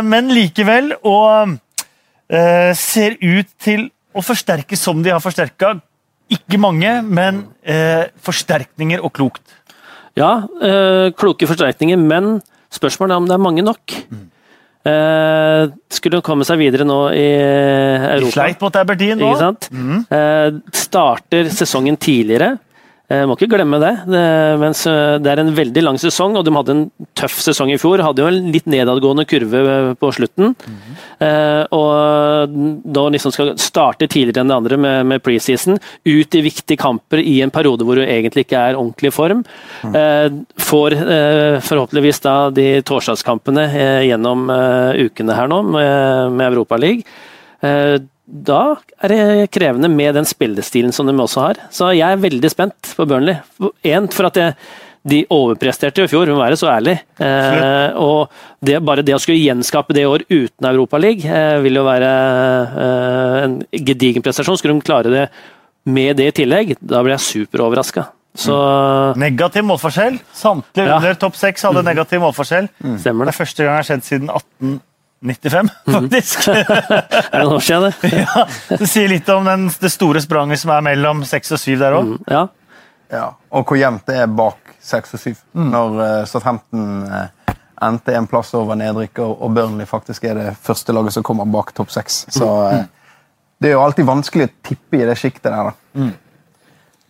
Men 0.10 0.34
likevel, 0.34 0.96
og 1.06 1.60
ser 2.80 3.20
ut 3.22 3.54
til 3.62 3.92
å 4.14 4.24
forsterke 4.24 4.78
som 4.80 5.02
de 5.04 5.14
har 5.14 5.22
forsterka. 5.24 5.76
Ikke 6.34 6.60
mange, 6.62 6.90
men 7.04 7.44
eh, 7.62 8.10
forsterkninger 8.24 9.04
og 9.04 9.14
klokt. 9.16 9.44
Ja, 10.18 10.46
eh, 10.62 11.10
kloke 11.18 11.50
forsterkninger, 11.50 12.00
men 12.00 12.38
spørsmålet 12.74 13.16
er 13.16 13.22
om 13.22 13.28
det 13.30 13.36
er 13.36 13.44
mange 13.44 13.66
nok. 13.66 13.98
Mm. 14.14 14.30
Eh, 14.84 15.70
skulle 15.96 16.20
de 16.20 16.26
komme 16.26 16.46
seg 16.48 16.60
videre 16.60 16.86
nå 16.88 17.00
i 17.16 17.28
Europa. 17.32 18.26
De 18.26 18.34
sleit 18.36 18.64
mot 18.64 18.80
Aberdeen 18.82 19.22
nå. 19.22 19.32
Ikke? 19.32 19.72
Mm. 19.72 20.02
Eh, 20.18 20.60
starter 20.76 21.52
sesongen 21.56 21.98
tidligere. 21.98 22.58
Jeg 23.12 23.28
må 23.28 23.36
ikke 23.36 23.50
glemme 23.52 23.78
det. 23.84 23.92
det. 24.08 24.22
Mens 24.62 24.86
eh, 24.88 25.18
det 25.20 25.32
er 25.32 25.42
en 25.42 25.52
veldig 25.56 25.82
lang 25.84 25.98
sesong, 26.00 26.38
og 26.40 26.46
de 26.48 26.54
hadde 26.56 26.74
en 26.74 26.84
tøff 27.20 27.36
sesong 27.44 27.74
i 27.74 27.80
fjor. 27.82 28.00
Hadde 28.00 28.24
jo 28.24 28.30
en 28.30 28.48
litt 28.54 28.70
nedadgående 28.72 29.26
kurve 29.28 29.64
på 30.00 30.12
slutten. 30.16 30.54
Mm 30.56 30.78
-hmm. 30.80 31.68
og 31.72 32.84
da 32.96 33.04
liksom 33.10 33.32
skal 33.32 33.58
starte 33.58 34.08
tidligere 34.08 34.42
enn 34.42 34.48
det 34.48 34.56
andre 34.56 34.78
med, 34.78 35.06
med 35.06 35.24
preseason, 35.24 35.78
ut 36.06 36.36
i 36.36 36.42
viktige 36.42 36.78
kamper 36.78 37.18
i 37.20 37.42
en 37.42 37.52
periode 37.52 37.84
hvor 37.84 37.96
du 37.96 38.02
egentlig 38.02 38.46
ikke 38.46 38.58
er 38.58 38.76
ordentlig 38.76 39.08
i 39.08 39.12
form. 39.12 39.44
Mm. 39.84 40.46
får 40.58 40.92
forhåpentligvis 41.62 42.20
da 42.20 42.50
de 42.50 42.82
torsdagskampene 42.82 43.68
gjennom 44.08 44.50
ukene 44.96 45.34
her 45.34 45.48
nå 45.48 45.62
med, 45.62 46.32
med 46.32 46.54
Europaligaen 46.54 47.04
da 48.24 48.78
er 49.04 49.12
det 49.12 49.52
krevende 49.52 49.90
med 49.92 50.16
den 50.16 50.28
spillestilen 50.28 50.94
som 50.96 51.10
de 51.10 51.16
også 51.20 51.44
har. 51.44 51.60
Så 51.74 51.92
jeg 51.92 52.08
er 52.08 52.24
veldig 52.24 52.52
spent 52.52 52.94
på 52.96 53.06
Burnley. 53.10 53.36
Én 53.84 54.08
for 54.14 54.30
at 54.30 54.40
jeg, 54.40 54.56
de 55.04 55.20
overpresterte 55.36 56.06
i 56.06 56.08
fjor, 56.08 56.32
må 56.32 56.40
være 56.40 56.58
så 56.60 56.70
ærlig. 56.72 56.96
Eh, 57.20 57.98
og 58.00 58.32
det, 58.64 58.80
bare 58.86 59.04
det 59.04 59.18
å 59.18 59.20
skulle 59.20 59.44
gjenskape 59.44 59.96
det 59.96 60.06
i 60.06 60.08
år 60.08 60.24
uten 60.30 60.70
Europaligaen 60.70 61.36
eh, 61.36 61.60
vil 61.66 61.82
jo 61.82 61.84
være 61.84 62.14
eh, 62.86 63.38
en 63.44 63.60
gedigen 63.76 64.24
prestasjon. 64.24 64.62
Skulle 64.62 64.80
de 64.80 64.88
klare 64.88 65.12
det 65.12 65.28
med 65.84 66.16
det 66.16 66.30
i 66.32 66.38
tillegg, 66.40 66.78
da 66.80 67.04
blir 67.04 67.18
jeg 67.18 67.28
superoverraska. 67.28 68.08
Så... 68.40 68.56
Mm. 68.56 69.20
Negativ 69.20 69.68
målforskjell. 69.68 70.16
Samtlige 70.34 70.88
ja. 70.88 70.96
under 70.96 71.20
topp 71.20 71.36
seks 71.38 71.68
hadde 71.68 71.84
negativ 71.86 72.24
målforskjell. 72.24 72.72
Mm. 72.80 72.96
Det. 72.96 73.12
Det 73.12 73.28
er 73.28 73.36
første 73.36 73.68
gang 73.68 73.76
det 73.76 73.82
har 73.82 73.90
skjedd 73.92 74.08
siden 74.08 74.32
18 74.32 74.80
95, 75.24 75.70
mhm. 75.86 75.94
faktisk. 75.94 76.48
er 76.48 77.40
det 77.40 77.46
noe 77.48 77.62
siden, 77.64 77.94
det? 78.02 78.12
ja, 78.24 78.46
Det 78.70 78.90
sier 78.90 79.12
litt 79.12 79.30
om 79.32 79.48
den, 79.48 79.70
det 79.80 79.92
store 79.94 80.22
spranget 80.24 80.62
som 80.64 80.74
er 80.76 80.84
mellom 80.92 81.24
6 81.28 81.56
og 81.56 81.62
7 81.62 81.78
der 81.80 81.98
òg. 81.98 82.10
Mm, 82.12 82.26
ja. 82.34 82.44
ja. 83.14 83.28
Og 83.56 83.70
hvor 83.70 83.80
jevnt 83.80 84.06
det 84.10 84.20
er 84.24 84.34
bak 84.42 84.74
6 84.84 85.16
og 85.16 85.24
7. 85.24 85.38
Mm. 85.54 85.70
Når 85.72 86.02
uh, 86.02 86.10
Southampton 86.30 86.90
uh, 87.08 87.56
endte 87.84 88.18
en 88.18 88.28
plass 88.32 88.52
over 88.58 88.80
nedrykk, 88.80 89.24
og, 89.24 89.38
og 89.48 89.56
Burnley 89.56 89.88
faktisk 89.90 90.28
er 90.28 90.40
det 90.40 90.50
første 90.64 90.96
laget 90.96 91.16
som 91.16 91.26
kommer 91.26 91.48
bak 91.50 91.72
topp 91.78 91.94
6. 91.96 92.20
Så 92.36 92.50
uh, 92.50 92.84
det 93.64 93.72
er 93.72 93.78
jo 93.78 93.86
alltid 93.86 94.08
vanskelig 94.08 94.50
å 94.50 94.54
tippe 94.68 95.00
i 95.00 95.08
det 95.08 95.16
sjiktet 95.20 95.52
der. 95.52 95.72
da. 95.72 96.12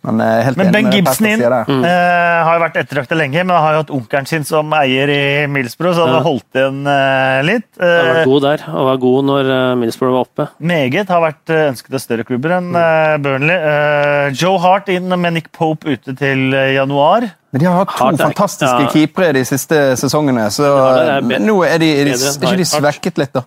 Mm. 0.04 0.16
Men, 0.16 0.20
eh, 0.20 0.44
helt 0.44 0.56
Men 0.56 0.72
Ben 0.72 0.90
Gibson 0.92 1.26
inn 1.26 1.40
mm. 1.40 1.84
eh, 1.88 2.40
har 2.44 2.58
jo 2.58 2.62
vært 2.62 2.76
ettertrakta 2.82 3.16
lenge, 3.16 3.40
men 3.40 3.56
har 3.56 3.76
jo 3.76 3.82
hatt 3.84 3.92
onkelen 3.94 4.28
sin 4.28 4.44
som 4.44 4.72
eier 4.76 5.08
i 5.08 5.22
Millsbro, 5.50 5.94
så 5.96 6.04
han 6.04 6.12
Ja. 6.12 6.18
har 6.18 6.26
holdt 6.26 6.58
igjen 6.60 6.80
eh, 6.86 7.38
litt. 7.48 7.68
Han 7.80 8.10
var 8.10 8.28
god 8.28 8.42
der, 8.44 8.64
og 8.68 8.88
var 8.90 9.00
god 9.04 9.24
når 9.30 9.48
uh, 9.50 9.76
Middlesbrough 9.80 10.12
var 10.14 10.26
oppe. 10.26 10.48
meget 10.60 11.08
har 11.08 11.22
vært 11.24 11.54
ønsket 11.54 11.96
av 11.96 12.02
større 12.04 12.26
klubber 12.28 12.58
enn 12.58 12.74
eh, 12.76 13.16
Burnley. 13.24 13.56
Eh, 13.56 14.28
Joe 14.36 14.60
Hart 14.60 14.92
inn 14.92 15.08
med 15.08 15.38
Nick 15.38 15.50
Pope 15.52 15.88
ute 15.88 16.14
til 16.18 16.52
januar. 16.52 17.30
Men 17.54 17.62
de 17.62 17.66
har 17.70 17.80
hatt 17.84 17.96
to 17.96 18.04
Hart 18.04 18.20
fantastiske 18.20 18.84
ja. 18.86 18.92
keepere 18.92 19.32
de 19.36 19.44
siste 19.46 19.80
sesongene, 19.96 20.50
så 20.52 20.68
Ja, 20.68 21.18
er 21.22 21.42
nå 21.42 21.60
er 21.64 21.78
de, 21.78 21.90
er 22.02 22.10
de, 22.10 22.16
er 22.18 22.38
ikke 22.42 22.56
de 22.60 22.68
svekket 22.68 23.20
litt, 23.22 23.34
da? 23.34 23.46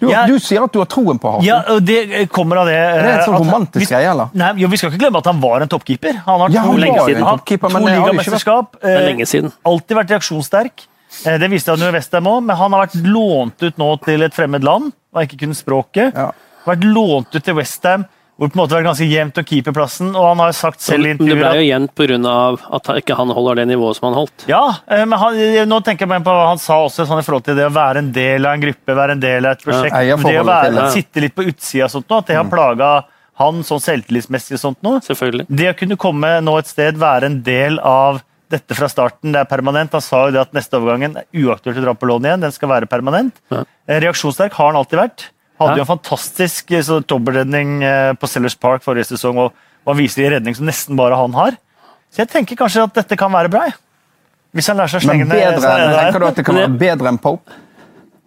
Du, 0.00 0.08
Ja. 0.08 0.26
du 0.26 0.38
sier 0.40 0.62
at 0.64 0.72
du 0.72 0.78
har 0.80 0.86
troen 0.86 1.18
på 1.20 1.30
Hart. 1.34 1.44
Ja, 1.44 1.78
Det 1.78 2.28
kommer 2.32 2.56
av 2.62 2.66
det 2.66 2.74
Er 2.74 3.02
det 3.02 3.10
er 3.10 3.18
et 3.20 3.26
sånn 3.28 3.38
romantisk 3.38 3.90
greie, 3.90 4.10
eller? 4.10 4.30
Nei, 4.34 4.52
jo, 4.56 4.68
Vi 4.68 4.76
skal 4.80 4.90
ikke 4.90 5.00
glemme 5.02 5.18
at 5.18 5.26
han 5.26 5.40
var 5.40 5.60
en 5.60 5.68
toppkeeper. 5.68 6.14
Han 6.24 6.40
har 6.40 6.48
Ja, 6.50 6.62
to, 6.62 6.70
han 6.72 6.80
lenge 6.80 6.98
siden. 7.04 7.16
en 7.16 7.22
Han- 7.24 7.38
to 7.38 7.84
det 7.84 7.98
ligamesterskap. 7.98 8.72
Det 8.80 8.90
er 8.90 8.96
eh, 8.96 9.04
siden. 9.28 9.52
Alltid 9.66 9.96
vært 9.96 10.10
reaksjonssterk. 10.10 10.86
Eh, 11.26 11.38
Det 11.38 11.50
viste 11.50 11.66
han 11.70 11.78
jo 11.78 11.88
i 11.88 11.92
Westham 11.92 12.24
òg, 12.24 12.42
men 12.44 12.56
han 12.56 12.72
har 12.72 12.86
vært 12.86 13.02
lånt 13.04 13.62
ut 13.62 13.76
nå 13.78 14.00
til 14.04 14.22
et 14.22 14.32
fremmed 14.32 14.62
land. 14.64 14.92
Han 15.12 15.20
har 15.20 15.26
ikke 15.26 15.38
kunnet 15.40 15.56
språket. 15.58 16.14
Ja. 16.14 16.30
Vært 16.66 16.82
lånt 16.84 17.34
ut 17.34 17.42
til 17.44 17.54
Westham, 17.54 18.06
hvor 18.40 18.48
det 18.48 18.54
på 18.54 18.56
en 18.56 18.62
måte 18.62 18.72
vært 18.78 18.86
ganske 18.88 19.04
jevnt 19.04 19.36
å 19.36 19.42
keepe 19.44 19.72
plassen. 19.76 20.14
Og 20.16 20.24
han 20.24 20.40
har 20.40 20.54
sagt 20.56 20.80
selv 20.80 21.04
i 21.04 21.12
Men 21.12 21.28
det 21.28 21.34
ble 21.36 21.48
at 21.50 21.58
jo 21.58 21.66
jevnt 21.66 21.92
pga. 21.92 22.36
at 22.78 22.90
ikke 22.96 23.18
han 23.18 23.34
holder 23.36 23.60
det 23.60 23.66
nivået 23.68 23.98
som 23.98 24.06
han 24.08 24.16
holdt. 24.16 24.46
ja, 24.48 24.62
eh, 24.88 25.04
men 25.04 25.18
han, 25.20 25.36
nå 25.68 25.80
tenker 25.84 26.08
jeg 26.08 26.24
på 26.24 26.36
hva 26.38 26.46
han 26.48 26.62
sa 26.62 26.78
også 26.86 27.04
sånn 27.04 27.20
i 27.20 27.26
forhold 27.26 27.44
til 27.44 27.58
det 27.58 27.66
å 27.68 27.74
være 27.74 28.00
en 28.00 28.08
del 28.16 28.48
av 28.48 28.56
en 28.56 28.64
gruppe, 28.64 28.96
være 28.96 29.18
en 29.18 29.20
del 29.20 29.44
av 29.44 29.58
et 29.58 29.64
prosjekt. 29.66 29.92
Ja, 29.92 30.16
det 30.16 30.40
å 30.40 30.46
være, 30.48 30.72
det. 30.78 30.86
sitte 30.96 31.20
litt 31.20 31.36
på 31.36 31.44
utsida 31.44 31.90
og 31.90 31.92
sånt 31.98 32.08
nå, 32.08 32.22
at 32.22 32.32
det 32.32 32.38
har 32.40 32.48
plaga 32.48 32.90
han 33.40 33.60
sånn 33.64 33.80
selvtillitsmessig 33.84 34.56
og 34.56 34.62
sånt 34.64 34.80
nå. 34.84 34.96
Selvfølgelig. 35.04 35.46
Det 35.48 35.68
å 35.70 35.76
kunne 35.76 36.00
komme 36.00 36.32
nå 36.44 36.56
et 36.60 36.70
sted, 36.70 36.96
være 37.00 37.28
en 37.28 37.40
del 37.44 37.76
av 37.84 38.22
dette 38.50 38.74
fra 38.74 38.88
starten, 38.90 39.34
det 39.34 39.44
er 39.44 39.50
permanent. 39.50 39.92
Han 39.96 40.04
sa 40.04 40.24
jo 40.26 40.34
det 40.34 40.42
at 40.42 40.56
neste 40.56 40.80
overgangen 40.80 41.20
er 41.20 41.28
uaktuelt 41.44 41.78
å 41.80 41.84
dra 41.84 41.94
på 41.96 42.08
lån 42.10 42.26
igjen, 42.26 42.48
den 42.48 42.56
skal 42.56 42.72
være 42.72 42.88
permanent. 42.90 43.36
Ja. 43.52 43.62
Eh, 43.86 44.00
Reaksjonssterk 44.02 44.56
har 44.58 44.72
han 44.72 44.80
alltid 44.80 45.00
vært. 45.00 45.28
Hadde 45.60 45.80
jo 45.80 45.84
en 45.84 45.90
fantastisk 45.90 46.72
eh, 46.72 46.84
så, 46.86 47.00
dobbeltredning 47.04 47.82
eh, 47.84 48.12
på 48.16 48.28
Sellers 48.30 48.56
Park 48.56 48.84
forrige 48.86 49.10
sesong, 49.12 49.38
og, 49.44 49.66
han 49.88 49.96
viser 49.98 50.26
en 50.26 50.34
redning 50.36 50.54
som 50.56 50.68
nesten 50.68 50.98
bare 50.98 51.16
han 51.18 51.32
har. 51.34 51.56
Så 52.12 52.22
jeg 52.22 52.30
tenker 52.30 52.58
kanskje 52.58 52.84
at 52.84 52.94
dette 53.00 53.16
kan 53.18 53.32
være 53.32 53.50
bra. 53.52 53.64
Hvis 54.56 54.68
han 54.70 54.78
lærer 54.78 54.92
seg 54.92 55.02
å 55.02 55.06
slenge 55.08 55.26
ned 55.30 55.40
er 55.40 55.58
tenker 55.58 56.22
du 56.22 56.26
at 56.28 56.38
det 56.38 56.44
kan 56.46 56.58
være 56.58 56.78
bedre 56.78 57.10
enn 57.10 57.18
Pope? 57.22 57.58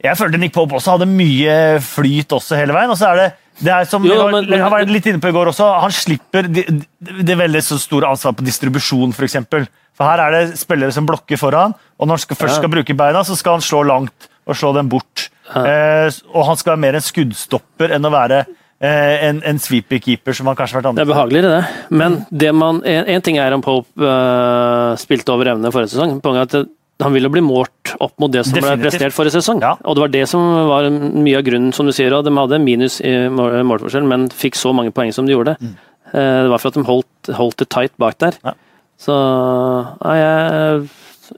Jeg 0.04 0.20
følte 0.20 0.40
Nick 0.40 0.52
Pope 0.56 0.76
også 0.76 0.98
hadde 0.98 1.08
mye 1.08 1.56
flyt 1.84 2.36
også 2.36 2.58
hele 2.60 2.76
veien. 2.76 2.92
og 2.92 3.00
så 3.00 3.14
er 3.14 3.22
det 3.22 3.30
det 3.62 3.70
er 3.70 3.86
som 3.86 4.04
Jo, 4.04 4.16
var, 4.18 4.32
men- 4.32 4.50
jeg 4.50 4.72
var 4.72 4.86
litt 4.90 5.06
inne 5.06 5.22
på 5.22 5.30
i 5.30 5.36
går 5.36 5.52
også, 5.52 5.82
Han 5.82 5.92
slipper 5.92 6.48
det, 6.50 6.66
det 7.00 7.38
veldig 7.38 7.62
så 7.62 7.78
store 7.80 8.10
ansvaret 8.10 8.38
på 8.38 8.46
distribusjon, 8.46 9.14
f.eks. 9.14 9.16
For, 9.16 9.24
eksempel. 9.24 9.68
for 9.94 10.10
her 10.10 10.20
er 10.20 10.32
det 10.32 10.58
spillere 10.58 10.92
som 10.92 11.06
blokker 11.06 11.38
foran, 11.38 11.76
og 12.00 12.08
når 12.08 12.18
han 12.18 12.24
skal, 12.26 12.36
først 12.36 12.56
skal 12.58 12.70
bruke 12.70 12.98
beina, 12.98 13.24
så 13.24 13.38
skal 13.38 13.60
han 13.60 13.62
slå 13.62 13.84
langt 13.86 14.28
og 14.48 14.56
slå 14.56 14.74
dem 14.74 14.90
bort. 14.90 15.30
Eh, 15.62 16.20
og 16.34 16.46
han 16.50 16.60
skal 16.60 16.74
være 16.74 16.84
mer 16.84 16.98
en 16.98 17.06
skuddstopper 17.06 17.94
enn 17.96 18.10
å 18.10 18.12
være 18.14 18.40
eh, 18.44 19.26
en, 19.30 19.42
en 19.46 19.60
sweeper-keeper, 19.62 20.36
som 20.38 20.50
han 20.50 20.58
kanskje 20.60 20.80
har 20.80 20.86
vært 20.86 21.00
Det 21.00 21.06
er 21.06 21.12
behageligere, 21.12 21.58
det. 21.60 21.98
Men 22.02 22.18
det 22.30 22.54
man, 22.58 22.82
en, 22.86 23.12
en 23.16 23.26
ting 23.26 23.38
er 23.42 23.56
om 23.56 23.64
Pope 23.66 24.02
uh, 24.02 24.94
spilte 25.00 25.36
over 25.36 25.54
evne 25.54 25.72
forrige 25.74 25.94
sesong. 25.94 26.18
Poenget 26.24 26.58
er 26.58 26.66
at 26.66 27.04
han 27.04 27.16
ville 27.16 27.32
bli 27.34 27.42
målt 27.44 27.94
opp 28.00 28.14
mot 28.22 28.32
det 28.32 28.46
som 28.48 28.58
ble 28.58 28.76
prestert 28.80 29.16
forrige 29.16 29.38
sesong. 29.40 29.64
Ja. 29.64 29.74
Og 29.84 29.98
det 29.98 30.04
var 30.06 30.12
det 30.14 30.26
som 30.32 30.44
var 30.70 30.88
mye 30.90 31.40
av 31.40 31.46
grunnen, 31.48 31.74
som 31.76 31.90
du 31.90 31.94
sier. 31.96 32.14
Og 32.16 32.26
de 32.26 32.34
hadde 32.38 32.62
minus 32.64 33.00
i 33.04 33.16
mål- 33.34 33.64
målforskjell, 33.68 34.06
men 34.08 34.30
fikk 34.32 34.56
så 34.60 34.72
mange 34.78 34.94
poeng 34.96 35.12
som 35.16 35.28
de 35.28 35.34
gjorde. 35.36 35.58
Mm. 35.60 35.74
Det 36.14 36.52
var 36.52 36.62
for 36.62 36.70
at 36.70 36.78
de 36.78 36.84
holdt, 36.86 37.32
holdt 37.34 37.64
det 37.64 37.68
tight 37.74 37.96
bak 38.00 38.20
der. 38.22 38.38
Ja. 38.46 38.54
Så 39.02 39.16
ja, 39.18 40.14
jeg, 40.16 40.86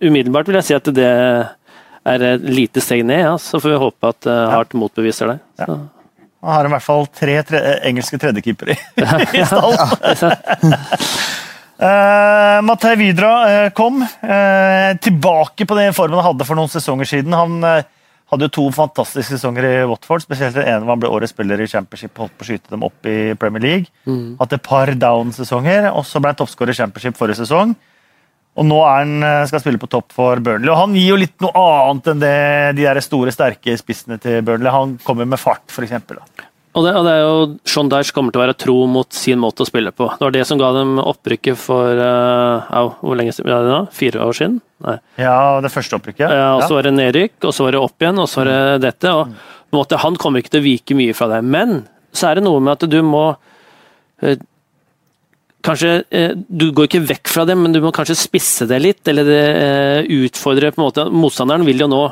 umiddelbart 0.04 0.50
vil 0.52 0.60
jeg 0.60 0.68
si 0.68 0.76
at 0.76 0.90
det 0.94 1.12
er 2.06 2.26
et 2.36 2.48
lite 2.48 2.84
steg 2.84 3.04
ned. 3.08 3.24
Ja. 3.26 3.36
Så 3.42 3.60
får 3.62 3.74
vi 3.74 3.82
håpe 3.82 4.14
at 4.14 4.30
uh, 4.30 4.46
Hart 4.54 4.76
motbeviser 4.78 5.34
det. 5.34 5.40
Så. 5.62 5.78
Han 6.46 6.54
har 6.54 6.68
i 6.68 6.74
hvert 6.76 6.86
fall 6.86 7.08
tre, 7.10 7.40
tre 7.48 7.62
engelske 7.90 8.20
tredjekeepere 8.22 8.76
i, 8.76 8.80
i 9.40 9.46
stallen. 9.50 10.70
Uh, 11.76 12.62
Matei 12.64 12.94
Vidra 12.96 13.32
uh, 13.44 13.70
kom 13.76 13.98
uh, 14.06 14.92
tilbake 15.04 15.66
på 15.68 15.76
den 15.76 15.96
formen 15.98 16.22
han 16.22 16.30
hadde 16.30 16.48
for 16.48 16.60
noen 16.60 16.72
sesonger 16.72 17.10
siden. 17.10 17.36
Han 17.36 17.58
eh, 17.68 17.90
hadde 18.32 18.48
jo 18.48 18.54
to 18.56 18.68
fantastiske 18.78 19.36
sesonger 19.36 19.68
i 19.68 19.74
Watford, 19.90 20.24
spesielt 20.24 20.56
den 20.56 20.70
ene 20.70 20.86
hvor 20.86 20.96
han 20.96 21.02
ble 21.04 21.12
årets 21.18 21.34
spiller 21.36 21.62
i 21.62 21.68
Championship, 21.70 22.16
holdt 22.22 22.38
på 22.38 22.46
å 22.46 22.48
skyte 22.48 22.72
dem 22.72 22.86
opp 22.88 23.10
i 23.10 23.34
Premier 23.42 23.66
League. 23.66 23.92
Hatt 24.40 24.56
et 24.56 24.64
par 24.66 24.94
down-sesonger, 25.02 25.90
og 25.92 26.08
så 26.08 26.22
ble 26.22 26.32
han 26.32 26.40
toppskårer 26.40 26.74
i 26.74 26.80
Championship 26.80 27.20
forrige 27.20 27.44
sesong. 27.44 27.76
Og 28.56 28.68
nå 28.68 28.80
han, 28.88 29.18
skal 29.20 29.58
han 29.58 29.64
spille 29.66 29.82
på 29.82 29.90
topp 29.92 30.14
for 30.16 30.40
Burnley. 30.40 30.72
Og 30.72 30.80
han 30.80 30.96
gir 30.96 31.10
jo 31.12 31.20
litt 31.20 31.36
noe 31.44 31.52
annet 31.60 32.12
enn 32.14 32.22
det, 32.24 32.36
de 32.78 32.86
der 32.88 33.02
store, 33.04 33.34
sterke 33.36 33.76
spissene 33.80 34.16
til 34.24 34.40
Burnley. 34.48 34.72
Han 34.72 34.96
kommer 35.04 35.28
med 35.28 35.42
fart, 35.42 35.66
f.eks. 35.68 35.92
Og 36.76 36.84
det, 36.84 36.92
og 36.92 37.06
det 37.08 37.12
er 37.14 37.22
jo 37.24 37.36
Sean 37.72 37.90
Dyche 37.92 38.12
kommer 38.16 38.36
til 38.36 38.42
å 38.42 38.44
være 38.44 38.56
tro 38.60 38.76
mot 38.92 39.16
sin 39.16 39.40
måte 39.40 39.64
å 39.64 39.68
spille 39.68 39.94
på. 39.96 40.10
Det 40.20 40.26
var 40.26 40.34
det 40.36 40.44
som 40.48 40.60
ga 40.60 40.74
dem 40.76 40.98
opprykket 41.00 41.60
for 41.60 42.00
uh, 42.00 42.68
au, 42.76 42.90
hvor 43.00 43.16
lenge 43.16 43.32
siden? 43.36 43.48
Ja, 43.52 43.62
det 43.64 43.72
da? 43.72 43.82
Fire 43.96 44.26
år 44.26 44.36
siden? 44.36 44.58
Nei. 44.84 44.98
Ja, 45.24 45.38
det 45.64 45.72
første 45.72 45.96
opprykket. 45.96 46.26
Ja, 46.28 46.50
og 46.58 46.66
så 46.66 46.76
var 46.76 46.90
det 46.90 46.92
nedrykk, 46.98 47.38
og 47.48 47.56
så 47.56 47.68
var 47.68 47.78
det 47.78 47.84
opp 47.86 48.04
igjen, 48.04 48.20
og 48.20 48.28
så 48.28 48.42
var 48.42 48.52
det 48.52 48.82
dette. 48.90 49.14
og 49.14 49.32
på 49.32 49.78
en 49.78 49.80
måte, 49.80 50.02
Han 50.04 50.20
kommer 50.20 50.44
ikke 50.44 50.58
til 50.58 50.64
å 50.64 50.68
vike 50.68 51.00
mye 51.00 51.16
fra 51.16 51.30
det. 51.32 51.40
Men 51.48 51.86
så 52.12 52.28
er 52.30 52.40
det 52.40 52.46
noe 52.50 52.60
med 52.60 52.76
at 52.76 52.92
du 52.92 53.00
må 53.08 53.24
eh, 54.20 54.36
Kanskje 55.66 55.92
eh, 56.14 56.36
Du 56.36 56.70
går 56.76 56.90
ikke 56.90 57.04
vekk 57.10 57.32
fra 57.32 57.46
det, 57.50 57.58
men 57.58 57.74
du 57.74 57.82
må 57.84 57.94
kanskje 57.96 58.18
spisse 58.20 58.68
det 58.70 58.80
litt, 58.84 59.02
eller 59.10 59.28
det, 59.28 59.44
eh, 59.66 60.14
utfordre 60.26 60.72
på 60.74 60.82
en 60.82 60.88
måte 60.88 61.08
Motstanderen 61.12 61.66
vil 61.68 61.82
jo 61.86 61.90
nå 61.92 62.04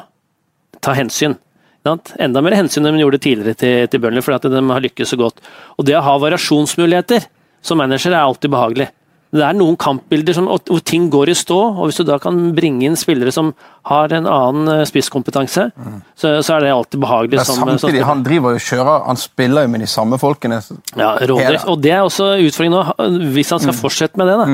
ta 0.83 0.95
hensyn. 0.97 1.37
Enda 1.83 2.41
mer 2.43 2.55
hensyn 2.55 2.85
enn 2.87 2.95
de 2.95 3.03
gjorde 3.03 3.19
tidligere 3.23 3.59
til, 3.59 3.87
til 3.91 4.01
Burnley, 4.03 4.23
fordi 4.23 4.39
at 4.39 4.51
de 4.55 4.63
har 4.71 4.83
lykkes 4.83 5.13
så 5.13 5.19
godt. 5.19 5.39
Og 5.77 5.87
det 5.87 5.97
å 5.99 6.03
ha 6.03 6.17
variasjonsmuligheter 6.19 7.27
som 7.63 7.79
manager 7.79 8.11
er 8.11 8.23
alltid 8.23 8.51
behagelig. 8.51 8.89
Det 9.33 9.41
er 9.41 9.55
noen 9.57 9.77
kampbilder 9.81 10.37
som, 10.37 10.47
hvor 10.47 10.83
ting 10.85 11.09
går 11.13 11.31
i 11.33 11.37
stå, 11.37 11.59
og 11.73 11.87
hvis 11.89 11.97
du 12.01 12.05
da 12.05 12.19
kan 12.21 12.37
bringe 12.53 12.85
inn 12.85 12.97
spillere 12.99 13.33
som 13.33 13.51
har 13.89 14.13
en 14.13 14.29
annen 14.29 14.85
spisskompetanse, 14.87 15.13
spisskompetanse, 15.13 15.71
så, 16.15 16.41
så 16.41 16.55
er 16.55 16.65
det 16.65 16.71
alltid 16.73 17.01
behagelig. 17.01 17.37
Men 17.37 17.45
som, 17.45 17.55
som 17.55 17.69
samtidig, 17.69 18.05
han 18.05 18.23
driver 18.25 18.57
og 18.57 18.63
kjører, 18.63 19.05
han 19.07 19.19
spiller 19.19 19.65
jo 19.65 19.73
med 19.73 19.83
de 19.83 19.89
samme 19.89 20.19
folkene. 20.21 20.61
Ja, 20.97 21.13
rådrift. 21.17 21.67
Og 21.67 21.81
det 21.83 21.91
er 21.91 22.01
også 22.05 22.33
utfordringen 22.43 22.77
nå, 22.77 23.19
hvis 23.35 23.53
han 23.53 23.63
skal 23.63 23.77
fortsette 23.77 24.19
med 24.19 24.31
det, 24.31 24.37
da, 24.41 24.47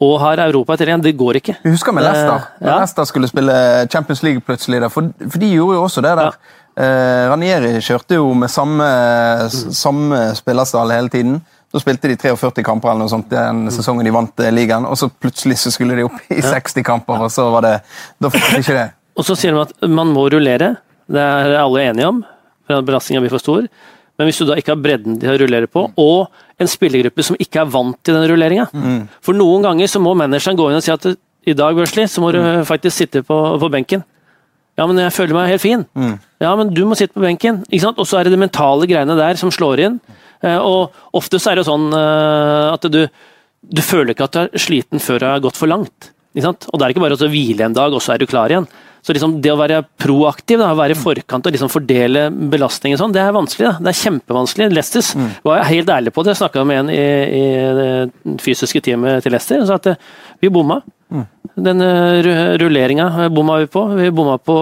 og 0.00 0.14
har 0.22 0.40
Europa 0.46 0.74
etter 0.76 0.88
igjen. 0.88 1.04
Det 1.04 1.12
går 1.18 1.40
ikke. 1.42 1.58
Vi 1.64 1.74
husker 1.74 1.92
med 1.92 2.06
Leicester. 2.06 2.46
Eh, 2.56 2.66
ja. 2.66 2.78
Leicester 2.78 3.08
skulle 3.10 3.28
spille 3.28 3.54
Champions 3.92 4.22
League 4.24 4.40
plutselig. 4.46 4.80
For, 4.94 5.10
for 5.26 5.42
de 5.42 5.50
gjorde 5.52 5.76
jo 5.76 5.82
også 5.84 6.04
det 6.06 6.14
der. 6.16 6.38
Eh, 6.80 7.24
Ranieri 7.28 7.74
kjørte 7.84 8.16
jo 8.16 8.30
med 8.32 8.48
samme, 8.48 8.86
mm. 9.44 9.74
samme 9.76 10.22
spillerstall 10.38 10.94
hele 10.96 11.12
tiden. 11.12 11.40
Så 11.70 11.78
spilte 11.84 12.08
de 12.10 12.16
43 12.18 12.64
kamper 12.66 12.90
eller 12.90 13.04
noe 13.04 13.12
sånt 13.12 13.28
den 13.30 13.68
sesongen 13.70 14.06
de 14.06 14.10
vant 14.14 14.42
eh, 14.42 14.50
ligaen, 14.50 14.86
og 14.90 14.96
så 14.98 15.06
plutselig 15.10 15.58
så 15.60 15.70
skulle 15.70 15.94
de 15.98 16.06
opp 16.08 16.18
i 16.34 16.40
60 16.42 16.82
kamper, 16.86 17.22
og 17.26 17.30
så 17.30 17.46
var 17.54 17.62
det 17.66 17.76
Da 18.18 18.30
fikk 18.34 18.48
de 18.50 18.62
ikke 18.64 18.78
det. 18.78 18.88
Og 19.20 19.26
så 19.26 19.34
sier 19.36 19.52
de 19.52 19.60
at 19.60 19.88
man 19.90 20.08
må 20.14 20.22
rullere. 20.32 20.76
Det 21.10 21.20
er 21.20 21.52
alle 21.60 21.82
enige 21.90 22.06
om. 22.08 22.20
for 22.66 22.80
Belastninga 22.86 23.20
blir 23.20 23.32
for 23.34 23.42
stor. 23.42 23.66
Men 24.16 24.28
hvis 24.28 24.38
du 24.38 24.46
da 24.48 24.54
ikke 24.56 24.72
har 24.72 24.78
bredden 24.80 25.18
de 25.20 25.26
har 25.28 25.36
rullere 25.42 25.66
på, 25.68 25.82
og 25.98 26.30
en 26.60 26.70
spillergruppe 26.70 27.24
som 27.26 27.36
ikke 27.40 27.60
er 27.62 27.68
vant 27.72 27.98
til 28.04 28.14
den 28.16 28.26
rulleringa 28.30 28.66
For 29.24 29.36
noen 29.36 29.62
ganger 29.66 29.90
så 29.90 30.00
må 30.00 30.14
manageren 30.16 30.56
gå 30.56 30.70
inn 30.70 30.78
og 30.78 30.84
si 30.86 30.92
at 30.94 31.06
i 31.50 31.54
dag 31.56 31.74
Børsli, 31.76 32.06
så 32.08 32.20
må 32.22 32.30
du 32.32 32.38
faktisk 32.68 32.96
sitte 32.96 33.22
på, 33.26 33.36
på 33.60 33.70
benken. 33.72 34.02
Ja, 34.78 34.86
men 34.86 35.00
jeg 35.02 35.12
føler 35.12 35.36
meg 35.36 35.50
helt 35.50 35.64
fin. 35.64 35.84
Ja, 36.40 36.54
men 36.56 36.70
du 36.72 36.82
må 36.88 36.96
sitte 36.96 37.16
på 37.16 37.24
benken. 37.24 37.62
Ikke 37.68 37.84
sant? 37.88 38.00
Og 38.00 38.08
så 38.08 38.20
er 38.20 38.28
det 38.28 38.32
de 38.36 38.40
mentale 38.40 38.88
greiene 38.88 39.16
der 39.18 39.36
som 39.40 39.52
slår 39.52 39.82
inn. 39.88 40.00
Eh, 40.42 40.58
Og 40.58 40.90
ofte 41.20 41.38
så 41.40 41.52
er 41.52 41.60
det 41.60 41.66
sånn 41.68 41.90
eh, 41.92 42.68
at 42.74 42.86
du, 42.92 43.02
du 43.60 43.82
føler 43.84 44.14
ikke 44.14 44.28
at 44.30 44.36
du 44.36 44.40
er 44.46 44.62
sliten 44.68 45.00
før 45.02 45.18
du 45.20 45.26
har 45.30 45.40
gått 45.44 45.56
for 45.60 45.68
langt. 45.70 46.12
Og 46.30 46.78
det 46.78 46.84
er 46.86 46.92
ikke 46.94 47.02
bare 47.02 47.16
å 47.18 47.26
hvile 47.32 47.64
en 47.66 47.74
dag, 47.74 47.92
og 47.92 48.00
så 48.04 48.14
er 48.14 48.22
du 48.22 48.26
klar 48.30 48.52
igjen. 48.52 48.68
Så 49.02 49.14
liksom 49.16 49.38
det 49.42 49.50
å 49.50 49.56
være 49.56 49.80
proaktiv, 49.98 50.60
da, 50.60 50.68
være 50.76 50.92
i 50.92 50.98
forkant 51.00 51.46
og 51.48 51.54
liksom 51.54 51.70
fordele 51.72 52.26
belastningen 52.52 52.98
sånn, 53.00 53.14
det 53.16 53.22
er 53.24 53.32
vanskelig. 53.32 53.66
Da. 53.70 53.86
Det 53.86 53.90
er 53.94 53.98
kjempevanskelig. 54.02 54.68
Leicester 54.76 55.26
var 55.42 55.56
jeg 55.62 55.70
helt 55.72 55.92
ærlig 55.96 56.12
på 56.14 56.22
det. 56.22 56.34
Jeg 56.34 56.40
snakka 56.42 56.64
med 56.68 56.82
en 56.82 56.90
i, 56.92 57.00
i 57.40 57.44
det 57.80 58.36
fysiske 58.44 58.82
teamet 58.84 59.24
til 59.24 59.32
Leicester 59.34 59.64
og 59.64 59.70
sa 59.72 59.78
at 59.80 59.88
eh, 59.94 59.96
vi 60.44 60.52
bomma. 60.52 60.78
Den 61.56 61.80
eh, 61.82 62.20
ru- 62.28 62.58
rulleringa 62.62 63.08
bomma 63.34 63.56
vi 63.64 63.70
på. 63.72 63.86
Vi 63.98 64.10
bomma 64.14 64.36
på 64.38 64.58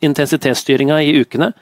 intensitetsstyringa 0.00 1.02
i 1.02 1.12
ukene. 1.20 1.52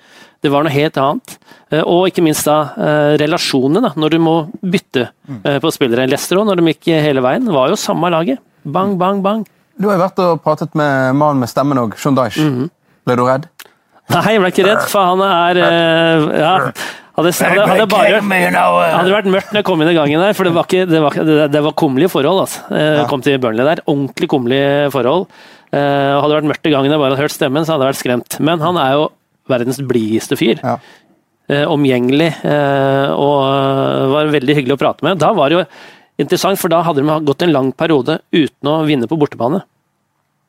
Det 0.44 0.51
var 0.55 0.62
noe 0.62 0.70
helt 0.70 0.98
annet. 1.03 1.33
Eh, 1.74 1.83
Og 1.83 2.07
ikke 2.11 2.22
minst 2.22 2.46
da 2.46 2.59
eh, 2.79 3.14
relasjonene, 3.20 3.83
da, 3.88 3.90
når 3.98 4.14
du 4.14 4.18
må 4.22 4.35
bytte 4.62 5.09
eh, 5.42 5.59
på 5.62 5.72
spillere. 5.74 6.07
Leicester 6.11 6.38
òg, 6.38 6.46
når 6.46 6.61
de 6.61 6.74
gikk 6.74 6.92
hele 7.03 7.24
veien, 7.24 7.48
var 7.55 7.72
jo 7.72 7.79
samme 7.81 8.11
laget. 8.14 8.38
Bang, 8.62 8.94
bang, 9.01 9.22
bang. 9.24 9.42
Du 9.79 9.88
har 9.88 9.98
jo 9.98 10.05
vært 10.05 10.22
og 10.22 10.40
pratet 10.44 10.74
med 10.79 11.16
mannen 11.18 11.42
med 11.42 11.51
stemmen 11.51 11.79
òg, 11.83 11.98
Sean 11.98 12.16
Dyche. 12.18 12.46
Ble 13.07 13.18
du 13.18 13.24
redd? 13.27 13.51
Nei, 14.09 14.22
jeg 14.35 14.40
ble 14.40 14.51
ikke 14.55 14.64
redd, 14.64 14.87
for 14.88 15.05
han 15.11 15.20
er 15.27 15.59
ja, 15.61 16.55
Hadde, 17.18 17.33
hadde, 17.35 17.62
hadde, 17.66 17.85
bare, 17.90 18.18
hadde 18.22 19.11
vært 19.11 19.27
mørkt 19.27 19.48
når 19.51 19.59
jeg 19.59 19.66
kom 19.66 19.81
inn 19.83 19.88
i 19.90 19.94
gangen 19.96 20.20
der, 20.22 20.37
for 20.38 20.46
det 20.46 20.53
var, 20.55 20.68
ikke, 20.70 20.85
det 20.87 21.01
var, 21.03 21.16
det, 21.51 21.62
var 21.66 21.74
kummerlige 21.83 22.12
forhold. 22.12 22.44
altså. 22.44 22.61
Jeg 22.70 23.09
kom 23.11 23.24
til 23.27 23.40
Burnley 23.42 23.66
der. 23.66 23.83
Ordentlig 23.90 24.29
kummerlige 24.31 24.92
forhold. 24.94 25.27
Hadde 25.74 26.29
det 26.31 26.37
vært 26.38 26.51
mørkt 26.53 26.68
i 26.70 26.74
gangen 26.77 26.94
og 26.94 27.03
bare 27.03 27.18
hørt 27.18 27.35
stemmen, 27.35 27.66
så 27.66 27.74
hadde 27.74 27.88
jeg 27.88 27.96
vært 27.96 28.03
skremt. 28.05 28.38
Men 28.38 28.62
han 28.62 28.79
er 28.79 28.94
jo 28.94 29.09
verdens 29.50 29.80
blideste 29.88 30.38
fyr. 30.38 30.61
Ja. 30.62 30.78
Eh, 31.48 31.64
omgjengelig 31.64 32.28
eh, 32.44 33.08
og 33.14 33.38
eh, 33.48 34.06
var 34.12 34.34
veldig 34.34 34.58
hyggelig 34.58 34.76
å 34.76 34.82
prate 34.82 35.06
med. 35.06 35.20
Da 35.22 35.32
var 35.37 35.48
det 35.48 35.61
jo 35.61 35.64
interessant, 36.20 36.61
for 36.61 36.72
da 36.72 36.82
hadde 36.84 37.00
de 37.00 37.18
gått 37.24 37.44
en 37.46 37.54
lang 37.54 37.72
periode 37.72 38.18
uten 38.34 38.68
å 38.68 38.82
vinne 38.88 39.08
på 39.08 39.16
bortebane. 39.20 39.62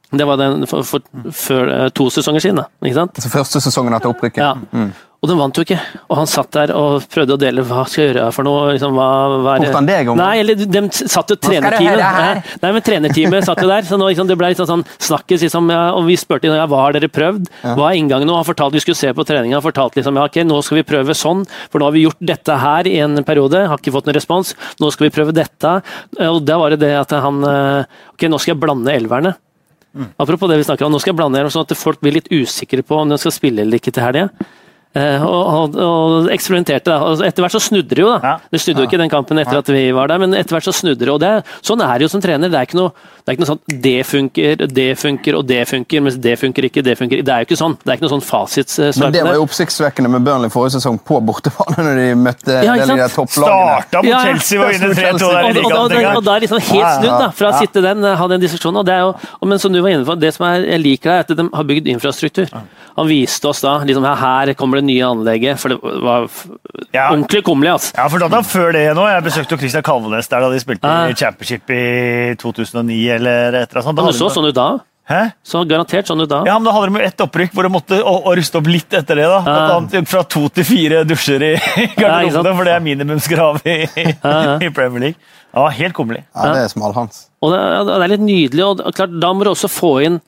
Det 0.09 0.25
var 0.25 0.39
den 0.41 0.65
for, 0.67 0.83
for, 0.83 1.05
for 1.35 1.71
eh, 1.71 1.87
to 1.95 2.09
sesonger 2.11 2.43
siden, 2.43 2.63
da. 2.63 2.67
ikke 2.83 2.97
sant? 2.97 3.15
Altså 3.15 3.31
første 3.31 3.61
sesongen 3.63 3.95
etter 3.95 4.11
opprykket. 4.11 4.41
Ja. 4.41 4.89
Og 5.19 5.27
den 5.27 5.35
vant 5.35 5.57
jo 5.59 5.63
ikke. 5.65 5.75
Og 6.07 6.15
han 6.15 6.29
satt 6.31 6.47
der 6.55 6.71
og 6.71 7.03
prøvde 7.11 7.35
å 7.35 7.39
dele 7.41 7.59
hva 7.67 7.81
skal 7.91 8.05
jeg 8.05 8.13
gjøre 8.13 8.27
for 8.31 8.47
noe. 8.47 8.69
Liksom, 8.71 8.93
hva, 8.95 9.07
hva 9.43 9.55
er 9.57 9.73
han 9.75 9.85
deg 9.89 10.07
om- 10.07 10.15
Nei, 10.17 10.37
eller 10.39 10.55
de 10.55 10.81
satt 10.95 11.27
jo 11.27 11.35
trenerteamet. 11.35 11.99
her? 11.99 12.43
Nei, 12.63 12.71
men 12.71 12.81
trenerteamet 12.81 13.43
satt 13.43 13.59
jo 13.59 13.67
der. 13.67 13.81
Så 13.83 13.99
nå, 13.99 14.07
liksom, 14.07 14.29
det 14.29 14.37
ble 14.39 14.47
litt 14.53 14.61
sånn 14.63 14.85
snakkes, 14.97 15.43
liksom, 15.43 15.67
ja, 15.75 15.81
og 15.91 16.05
vi 16.07 16.15
spurte 16.15 16.47
ja, 16.47 16.63
hva 16.71 16.85
har 16.85 16.93
dere 16.95 17.09
prøvd. 17.11 17.49
Hva 17.75 17.89
er 17.91 17.97
inngangen 17.99 18.27
nå? 18.31 18.37
Han 18.39 18.47
fortalte 18.47 18.79
vi 18.79 18.79
skulle 18.85 18.95
se 18.95 19.11
på 19.11 19.25
treninga. 19.27 19.59
Fortalte 19.61 19.99
liksom, 19.99 20.15
ja, 20.15 20.23
ok, 20.31 20.39
nå 20.47 20.61
skal 20.63 20.79
vi 20.79 20.83
prøve 20.87 21.11
sånn, 21.11 21.43
for 21.69 21.79
nå 21.83 21.89
har 21.89 21.91
vi 21.97 22.05
gjort 22.07 22.23
dette 22.23 22.55
her 22.63 22.87
i 22.87 22.95
en 23.03 23.19
periode. 23.27 23.67
Har 23.67 23.77
ikke 23.77 23.91
fått 23.91 24.07
noen 24.07 24.15
respons. 24.15 24.55
Nå 24.79 24.87
skal 24.95 25.09
vi 25.09 25.15
prøve 25.19 25.35
dette. 25.35 25.81
Og 26.29 26.39
da 26.47 26.57
var 26.63 26.69
det 26.71 26.79
det 26.79 26.93
at 26.95 27.11
han 27.19 27.43
eh, 27.43 27.83
Ok, 28.15 28.23
nå 28.31 28.39
skal 28.39 28.55
jeg 28.55 28.61
blande 28.63 28.87
elverne. 28.95 29.35
Apropos 30.19 30.47
det 30.47 30.57
vi 30.61 30.63
snakker 30.63 30.85
om, 30.85 30.93
nå 30.93 30.99
skal 31.01 31.11
jeg 31.11 31.17
blande 31.19 31.35
her, 31.41 31.49
sånn 31.51 31.65
at 31.67 31.75
folk 31.75 31.99
blir 31.99 32.13
litt 32.13 32.29
usikre 32.31 32.83
på 32.85 32.95
om 33.01 33.09
de 33.09 33.17
skal 33.19 33.33
spille 33.35 33.65
eller 33.65 33.79
ikke 33.81 33.91
til 33.91 34.03
helga. 34.05 34.29
Eh, 34.97 35.21
og, 35.21 35.45
og, 35.53 35.75
og 35.77 36.29
eksperimenterte. 36.33 36.89
da. 36.89 37.11
Etter 37.27 37.45
hvert 37.45 37.53
så 37.53 37.61
snudde 37.61 37.93
det 37.93 38.01
jo. 38.01 38.09
da. 38.09 38.19
Ja. 38.25 38.49
Det 38.49 38.61
snudde 38.63 38.81
jo 38.81 38.87
ikke 38.89 38.97
den 38.97 39.11
kampen 39.11 39.37
etter 39.37 39.59
at 39.61 39.67
vi 39.69 39.83
var 39.93 40.09
der, 40.09 40.17
men 40.23 40.33
etter 40.33 40.55
hvert 40.55 40.65
så 40.65 40.73
snudde 40.73 41.03
det. 41.05 41.11
og 41.13 41.19
det, 41.21 41.29
Sånn 41.61 41.83
er 41.85 41.99
det 41.99 42.07
jo 42.07 42.11
som 42.15 42.23
trener. 42.23 42.49
Det 42.49 42.57
er 42.57 42.65
ikke 42.65 42.79
noe, 42.79 42.89
det 43.21 43.29
er 43.29 43.37
ikke 43.37 43.43
noe 43.43 43.51
sånn 43.51 43.81
det 43.85 43.99
funker, 44.09 44.63
det 44.79 44.87
funker 44.97 45.37
og 45.37 45.45
det 45.45 45.59
funker, 45.69 46.01
mens 46.07 46.17
det 46.17 46.33
funker 46.41 46.65
ikke, 46.71 46.81
det 46.87 46.95
funker. 46.97 47.21
Det 47.21 47.35
er 47.35 47.43
jo 47.45 47.49
ikke 47.51 47.59
sånn. 47.61 47.77
Det 47.83 47.93
er 47.93 47.99
ikke 47.99 48.07
noe 48.07 48.13
sånn 48.15 48.25
fasitsvar 48.25 48.97
Men 49.03 49.13
det 49.13 49.23
var 49.27 49.37
jo 49.37 49.45
oppsiktsvekkende 49.45 50.11
med 50.15 50.25
Burnley 50.25 50.53
forrige 50.55 50.79
sesong 50.79 50.97
på 51.05 51.21
bortebane, 51.29 51.77
når 51.85 52.01
de 52.01 52.07
møtte 52.23 52.57
Ja, 52.65 52.73
de 52.81 52.89
der 52.89 53.13
topplagene. 53.13 53.85
Starta 53.85 54.03
mot. 54.07 54.25
Chelsea 54.25 54.65
og 54.65 54.73
inne 54.73 54.91
3-2 54.97 55.21
der 55.21 55.51
i 55.51 55.53
ligaen. 55.59 56.09
og, 56.15 56.25
da 56.25 56.33
er 56.39 56.47
liksom 56.47 56.63
helt 56.65 56.91
snudd, 56.97 57.13
da, 57.13 57.29
fra 57.37 57.53
å 57.53 57.61
sitte 57.61 57.85
den, 57.85 58.09
ha 58.23 58.29
den 58.33 58.41
diskusjonen. 58.41 58.81
og 58.81 58.89
det 58.89 58.97
er 58.97 59.05
jo, 59.05 59.13
og, 59.37 59.47
Men 59.53 59.61
som 59.61 59.73
du 59.73 59.83
var 59.85 59.93
inne 59.93 60.09
på, 60.09 60.17
det 60.17 60.33
som 60.33 60.49
jeg 60.49 60.81
liker, 60.81 61.13
er 61.13 61.27
at 61.27 61.37
de 61.37 61.45
har 61.53 61.69
bygd 61.69 61.93
infrastruktur. 61.93 62.49
Han 62.97 63.07
viste 63.07 63.47
oss 63.47 63.61
da 63.63 63.77
liksom, 63.85 64.03
her 64.19 64.53
kommer 64.59 64.78
det 64.78 64.78
nye 64.85 65.05
anlegget, 65.07 65.59
for 65.59 65.69
det 65.69 65.79
var 65.81 66.27
Ja. 66.93 67.09
ordentlig 67.11 67.43
kummerlig. 67.43 67.71
altså. 67.77 67.93
Ja, 67.97 68.07
for 68.07 68.19
da, 68.19 68.27
da 68.27 68.41
før 68.41 68.71
det 68.73 68.95
nå, 68.95 69.07
Jeg 69.09 69.23
besøkte 69.23 69.51
jo 69.55 69.57
Christian 69.57 69.83
Kalvenes 69.83 70.27
der 70.29 70.39
da 70.41 70.49
de 70.49 70.59
spilte 70.59 70.83
Ja. 70.87 71.07
i 71.07 71.13
Championship 71.13 71.69
i 71.69 72.35
2009 72.35 73.09
eller 73.15 73.53
et 73.63 73.69
eller 73.75 73.81
annet 73.83 73.95
Men 73.95 74.05
du 74.05 74.11
så 74.17 74.29
sånn 74.29 74.47
ut 74.49 74.55
da. 74.55 74.79
Hæ? 75.09 75.31
Så 75.43 75.63
garantert 75.65 76.05
sånn 76.05 76.21
ut 76.21 76.29
da. 76.29 76.43
Ja, 76.45 76.59
men 76.59 76.65
Da 76.65 76.71
hadde 76.71 76.93
de 76.93 77.01
ett 77.03 77.17
opprykk 77.17 77.51
hvor 77.57 77.63
de 77.65 77.69
måtte 77.73 77.97
å, 78.03 78.13
å 78.29 78.35
ruste 78.37 78.59
opp 78.59 78.67
litt 78.67 78.93
etter 78.93 79.15
det. 79.17 79.25
da. 79.25 79.39
Ja. 79.41 80.01
fra 80.05 80.21
to 80.23 80.47
til 80.49 80.63
fire 80.63 81.03
dusjer 81.03 81.41
i 81.41 81.53
Ja, 81.97 82.21
garderobene, 82.21 82.55
for 82.55 82.63
det 82.63 82.73
er 82.75 82.79
minimumskrav 82.85 83.61
i, 83.65 83.87
ja. 83.97 84.57
i 84.61 84.69
Premier 84.69 84.99
League. 84.99 85.15
Ja, 85.55 85.67
Helt 85.69 85.93
kummerlig. 85.97 86.23
Ja, 86.35 86.53
det 86.53 86.61
er 86.61 86.67
smalhans. 86.69 87.23
Og 87.41 87.51
det, 87.55 87.59
det 87.87 87.95
er 88.03 88.07
litt 88.13 88.21
nydelig. 88.21 88.63
og 88.67 88.81
og 88.85 88.93
klart, 88.93 89.19
Da 89.19 89.33
må 89.33 89.43
du 89.43 89.49
også 89.49 89.67
få 89.67 89.95
inn 90.05 90.21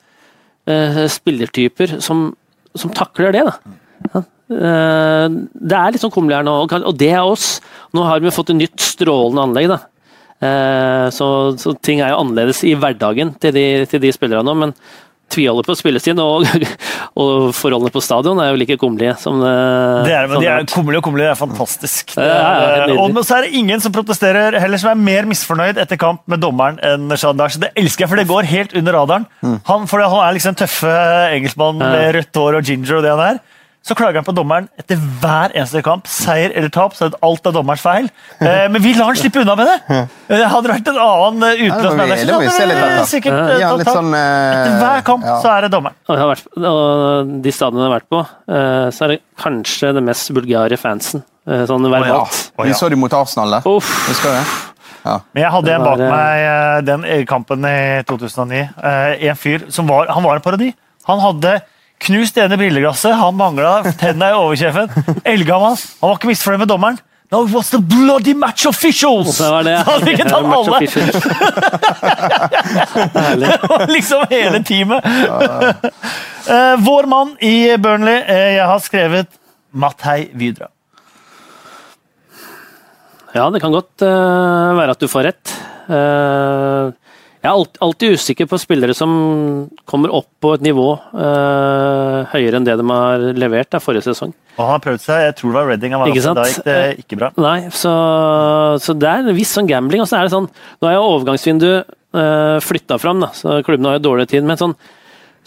eh, 0.66 1.06
spillertyper 1.06 2.00
som, 2.02 2.34
som 2.74 2.90
takler 2.90 3.30
det. 3.32 3.44
da. 3.46 4.22
Eh, 4.52 5.38
det 5.70 5.78
er 5.78 5.94
litt 5.94 6.02
sånn 6.04 6.12
kummerlig 6.14 6.40
her 6.40 6.46
nå, 6.48 6.56
og 6.66 6.98
det 6.98 7.12
er 7.12 7.22
oss. 7.24 7.56
Nå 7.96 8.04
har 8.08 8.22
vi 8.22 8.34
fått 8.34 8.52
et 8.54 8.60
nytt 8.60 8.82
strålende 8.82 9.46
anlegg. 9.48 9.70
da. 9.72 9.80
Eh, 10.42 11.06
så, 11.14 11.28
så 11.60 11.76
ting 11.78 12.02
er 12.02 12.12
jo 12.12 12.20
annerledes 12.24 12.64
i 12.66 12.74
hverdagen 12.74 13.36
til 13.42 13.54
de, 13.54 13.66
til 13.90 14.02
de 14.02 14.10
spillerne 14.14 14.46
nå, 14.48 14.58
men 14.58 14.76
tviholder 15.32 15.64
på 15.64 15.76
spillestid, 15.78 16.18
og, 16.20 16.44
og 17.22 17.52
forholdene 17.56 17.92
på 17.94 18.02
stadion 18.04 18.40
er 18.42 18.50
jo 18.50 18.58
like 18.60 18.76
kummerlige 18.80 19.14
som 19.22 19.38
det, 19.40 19.52
Det 20.08 20.16
er, 20.16 20.28
men 20.28 20.42
de 20.42 20.50
er 20.50 20.66
kummerlige 20.68 21.00
og 21.00 21.06
kummerlige. 21.06 21.30
Det 21.30 21.36
er 21.36 21.40
fantastisk. 21.40 22.12
Det 22.16 22.26
er, 22.26 22.34
ja, 22.34 22.88
er, 22.88 22.94
og 23.00 23.22
så 23.24 23.38
er 23.38 23.46
det 23.46 23.62
ingen 23.62 23.80
som 23.80 23.94
protesterer, 23.94 24.58
heller 24.60 24.82
som 24.82 24.92
er 24.92 25.00
mer 25.00 25.30
misfornøyd 25.30 25.80
etter 25.80 26.00
kamp 26.00 26.24
med 26.30 26.42
dommeren 26.42 26.80
enn 26.84 27.16
Shandash. 27.16 27.60
Det 27.62 27.72
elsker 27.78 28.06
jeg, 28.06 28.12
for 28.12 28.20
det 28.20 28.28
går 28.28 28.50
helt 28.50 28.76
under 28.82 28.98
radaren. 28.98 29.28
Han, 29.70 29.88
for 29.90 30.04
han 30.04 30.20
er 30.26 30.36
liksom 30.36 30.58
tøffe 30.58 30.92
engelskmann 31.38 31.80
med 31.80 32.12
rødt 32.18 32.42
hår 32.42 32.60
og 32.60 32.72
ginger 32.72 32.98
og 32.98 33.06
det 33.06 33.14
han 33.14 33.26
er. 33.30 33.42
Så 33.82 33.96
klager 33.98 34.20
han 34.20 34.26
på 34.26 34.30
dommeren 34.36 34.68
etter 34.78 34.94
hver 35.20 35.50
eneste 35.58 35.80
kamp. 35.82 36.06
Seier 36.06 36.52
eller 36.54 36.70
tap, 36.70 36.92
så 36.94 37.08
er 37.08 37.10
det 37.14 37.18
alt 37.26 37.48
er 37.50 37.54
dommerens 37.56 37.82
feil. 37.82 38.04
Eh, 38.38 38.68
men 38.70 38.78
vi 38.84 38.92
lar 38.94 39.08
han 39.10 39.18
slippe 39.18 39.40
unna 39.42 39.56
med 39.58 39.66
det! 39.66 40.02
det 40.30 40.38
Hadde 40.52 40.70
vært 40.70 40.90
en 40.92 41.00
annen 41.02 41.42
eh, 41.48 41.64
Ja, 41.64 41.72
utenlandsk 41.74 41.98
manager, 41.98 42.38
vi 42.38 42.52
så 42.52 42.66
hadde 42.68 42.92
vi 43.00 43.08
sikkert 43.10 43.32
Ja. 43.34 43.48
eh, 43.56 43.60
Ja, 43.64 43.70
tatt 43.80 43.90
sånn, 43.90 44.12
eh, 44.14 44.52
Etter 44.54 44.76
hver 44.84 45.02
kamp 45.08 45.26
ja. 45.26 45.34
så 45.42 45.50
er 45.56 45.66
det 45.66 45.72
dommeren. 45.74 45.96
Og, 46.06 46.22
vært, 46.30 46.46
og 46.62 47.32
de 47.42 47.54
stadionene 47.58 47.82
jeg 47.82 47.90
har 47.90 47.96
vært 47.98 48.10
på, 48.14 48.20
eh, 48.54 48.86
så 48.94 49.04
er 49.08 49.14
det 49.16 49.18
kanskje 49.42 49.92
det 49.98 50.04
mest 50.12 50.30
bulgare 50.38 50.78
fansen. 50.78 51.24
eh, 51.50 51.64
Sånn 51.66 51.90
verbalt. 51.90 52.38
Vi 52.62 52.78
så 52.78 52.88
de 52.92 53.00
mot 53.02 53.12
Arsenal 53.18 53.58
der. 53.58 53.66
Uff. 53.66 53.90
Husker 54.12 54.30
du 54.30 54.38
det? 54.38 54.46
Men 55.34 55.42
jeg 55.42 55.50
hadde 55.50 55.72
en 55.74 55.82
bak 55.82 55.98
meg 56.06 56.46
eh, 56.46 56.80
den 56.86 57.08
kampen 57.26 57.66
i 57.66 57.76
2009. 58.06 58.62
Eh, 58.78 59.28
En 59.32 59.34
fyr 59.42 59.66
som 59.74 59.90
var 59.90 60.06
Han 60.14 60.22
var 60.22 60.38
en 60.38 60.44
parodi. 60.46 60.70
Han 61.10 61.18
hadde 61.18 61.56
knust 62.06 62.34
det 62.36 62.42
ene 62.46 62.56
brilleglasset, 62.60 63.12
han 63.18 63.34
mangla 63.38 63.72
tenna 64.00 64.26
i 64.32 64.34
overkjefen. 64.38 64.86
Eldgammel. 65.24 65.76
Han 66.00 66.08
var 66.12 66.16
ikke 66.18 66.30
misfornøyd 66.32 66.60
med 66.64 66.70
dommeren. 66.72 66.98
No, 67.32 67.38
it 67.46 67.52
was 67.54 67.70
the 67.72 67.78
bloody 67.80 68.34
match 68.36 68.66
officials! 68.68 69.38
Det 69.40 69.48
var 69.48 69.62
det. 69.64 69.78
Så 69.86 69.90
hadde 69.94 70.10
ikke 70.12 70.26
tatt 70.28 70.44
alle! 70.44 70.78
Det 73.40 73.56
var 73.70 73.86
liksom 73.88 74.24
hele 74.30 74.60
teamet. 74.68 75.00
Eh, 76.48 76.76
Vår 76.84 77.04
mann 77.08 77.32
i 77.40 77.72
Burnley. 77.80 78.18
eh, 78.26 78.52
Jeg 78.58 78.66
har 78.68 78.78
skrevet 78.84 79.26
Mathei 79.72 80.28
Vidra. 80.36 80.66
Ja, 83.32 83.46
det 83.50 83.60
kan 83.64 83.72
godt 83.72 84.02
uh, 84.04 84.76
være 84.76 84.90
at 84.92 85.00
du 85.00 85.08
får 85.08 85.22
rett. 85.30 85.52
Eh, 85.88 86.92
jeg 87.42 87.50
er 87.50 87.78
alltid 87.82 88.14
usikker 88.14 88.46
på 88.46 88.58
spillere 88.62 88.94
som 88.94 89.12
kommer 89.90 90.12
opp 90.14 90.28
på 90.38 90.52
et 90.54 90.62
nivå 90.62 90.84
eh, 90.94 92.18
høyere 92.30 92.60
enn 92.60 92.68
det 92.68 92.76
de 92.78 92.86
har 92.86 93.24
levert 93.34 93.72
der 93.74 93.82
forrige 93.82 94.06
sesong. 94.06 94.30
Og 94.54 94.60
han 94.62 94.76
har 94.76 94.84
prøvd 94.84 95.02
seg. 95.02 95.24
Jeg 95.26 95.34
tror 95.40 95.50
det 95.50 95.58
var 95.58 95.70
Redding 95.72 95.96
han 95.96 96.04
var 96.04 96.12
oppe. 96.12 96.34
Da 96.38 96.44
gikk 96.46 96.68
det 96.68 96.78
ikke 97.02 97.18
bra. 97.18 97.32
Nei, 97.42 97.56
så, 97.74 97.92
så 98.84 98.94
det 98.94 99.10
er 99.10 99.26
en 99.26 99.34
viss 99.34 99.56
sånn 99.58 99.66
gambling. 99.66 100.04
Og 100.04 100.10
så 100.10 100.20
er 100.20 100.28
det 100.28 100.34
sånn, 100.36 100.46
nå 100.52 100.88
er 100.90 100.94
jo 100.94 101.02
overgangsvinduet 101.16 101.90
uh, 102.14 102.58
flytta 102.62 103.00
fram, 103.02 103.24
da, 103.24 103.32
så 103.34 103.58
klubben 103.66 103.90
har 103.90 103.98
jo 103.98 104.04
dårlig 104.06 104.28
tid. 104.30 104.46
Men 104.46 104.60
sånn, 104.60 104.76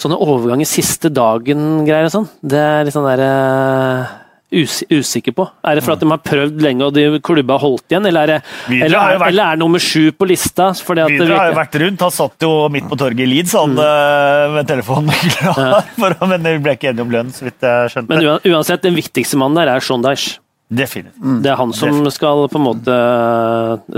sånne 0.01 0.19
overganger 0.19 0.67
siste 0.67 1.13
dagen-greier 1.15 2.10
og 2.10 2.15
sånn, 2.17 2.29
det 2.43 2.60
er 2.60 2.88
litt 2.88 2.97
sånn 2.97 3.08
der 3.08 3.23
eh, 3.23 4.15
us 4.61 4.79
usikker 4.89 5.35
på. 5.35 5.45
Er 5.67 5.77
det 5.77 5.83
for 5.85 5.95
at 5.95 6.03
de 6.03 6.09
har 6.09 6.21
prøvd 6.23 6.61
lenge 6.63 6.87
og 6.87 6.93
de 6.95 7.05
klubba 7.25 7.57
har 7.57 7.63
holdt 7.65 7.91
igjen, 7.91 8.07
eller 8.09 8.23
er 8.23 8.31
det 8.33 8.37
eller, 8.85 8.97
er, 8.97 9.19
vært- 9.19 9.27
eller 9.33 9.51
er 9.55 9.61
nummer 9.61 9.83
sju 9.83 10.11
på 10.15 10.29
lista? 10.29 10.71
Fordi 10.75 11.03
det 11.05 11.19
Videre 11.19 11.41
har 11.41 11.51
jo 11.51 11.57
vært 11.59 11.77
rundt. 11.83 12.05
Han 12.07 12.15
satt 12.15 12.47
jo 12.47 12.53
midt 12.73 12.87
på 12.91 12.99
torget 12.99 13.25
i 13.25 13.29
Leeds 13.29 13.53
han, 13.57 13.75
mm. 13.75 14.55
med 14.55 14.71
telefonen 14.71 15.27
klar, 15.35 15.83
å- 15.99 16.31
men 16.31 16.49
vi 16.49 16.57
ble 16.65 16.77
ikke 16.79 16.91
enige 16.93 17.05
om 17.05 17.13
lønn, 17.13 17.35
så 17.35 17.47
vidt 17.49 17.61
jeg 17.67 17.93
skjønte. 17.93 18.15
Men 18.15 18.55
uansett, 18.55 18.83
den 18.85 18.97
viktigste 18.97 19.39
mannen 19.41 19.61
der 19.61 19.75
er 19.75 19.85
Sean 19.85 20.03
Definitivt. 20.05 20.41
Definitivt. 20.65 21.43
Det 21.43 21.51
er 21.51 21.59
han 21.59 21.71
som 21.77 21.99
skal 22.09 22.47
på 22.49 22.57
en 22.57 22.63
måte 22.65 22.93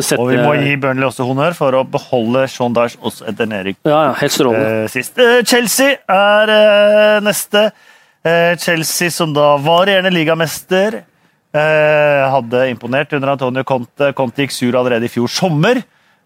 sette 0.03 0.19
Og 0.19 0.33
vi 0.33 0.39
må 0.41 0.51
gi 0.59 0.73
Burnley 0.75 1.07
også 1.07 1.23
honnør 1.23 1.55
for 1.55 1.77
å 1.79 1.85
beholde 1.87 2.41
Sean 2.51 2.75
Dyche 2.75 2.99
også 3.07 3.23
etter 3.31 3.47
nedrykk 3.47 3.77
Ja, 3.87 4.01
ja, 4.09 4.15
helt 4.19 4.35
strålende. 4.35 4.73
eh, 4.83 4.89
sist. 4.91 5.15
Eh, 5.17 5.39
Chelsea 5.47 5.95
er 6.11 6.51
eh, 6.57 7.19
neste. 7.23 7.69
Eh, 8.25 8.57
Chelsea 8.57 9.11
som 9.11 9.33
da 9.33 9.57
varierende 9.57 10.09
ligamester. 10.11 11.03
eh, 11.53 12.29
hadde 12.31 12.69
imponert 12.69 13.13
under 13.13 13.27
Antonio 13.27 13.63
Conte. 13.63 14.11
Conte 14.13 14.43
gikk 14.43 14.51
sur 14.51 14.75
allerede 14.75 15.05
i 15.05 15.09
fjor 15.09 15.27
sommer. 15.27 15.77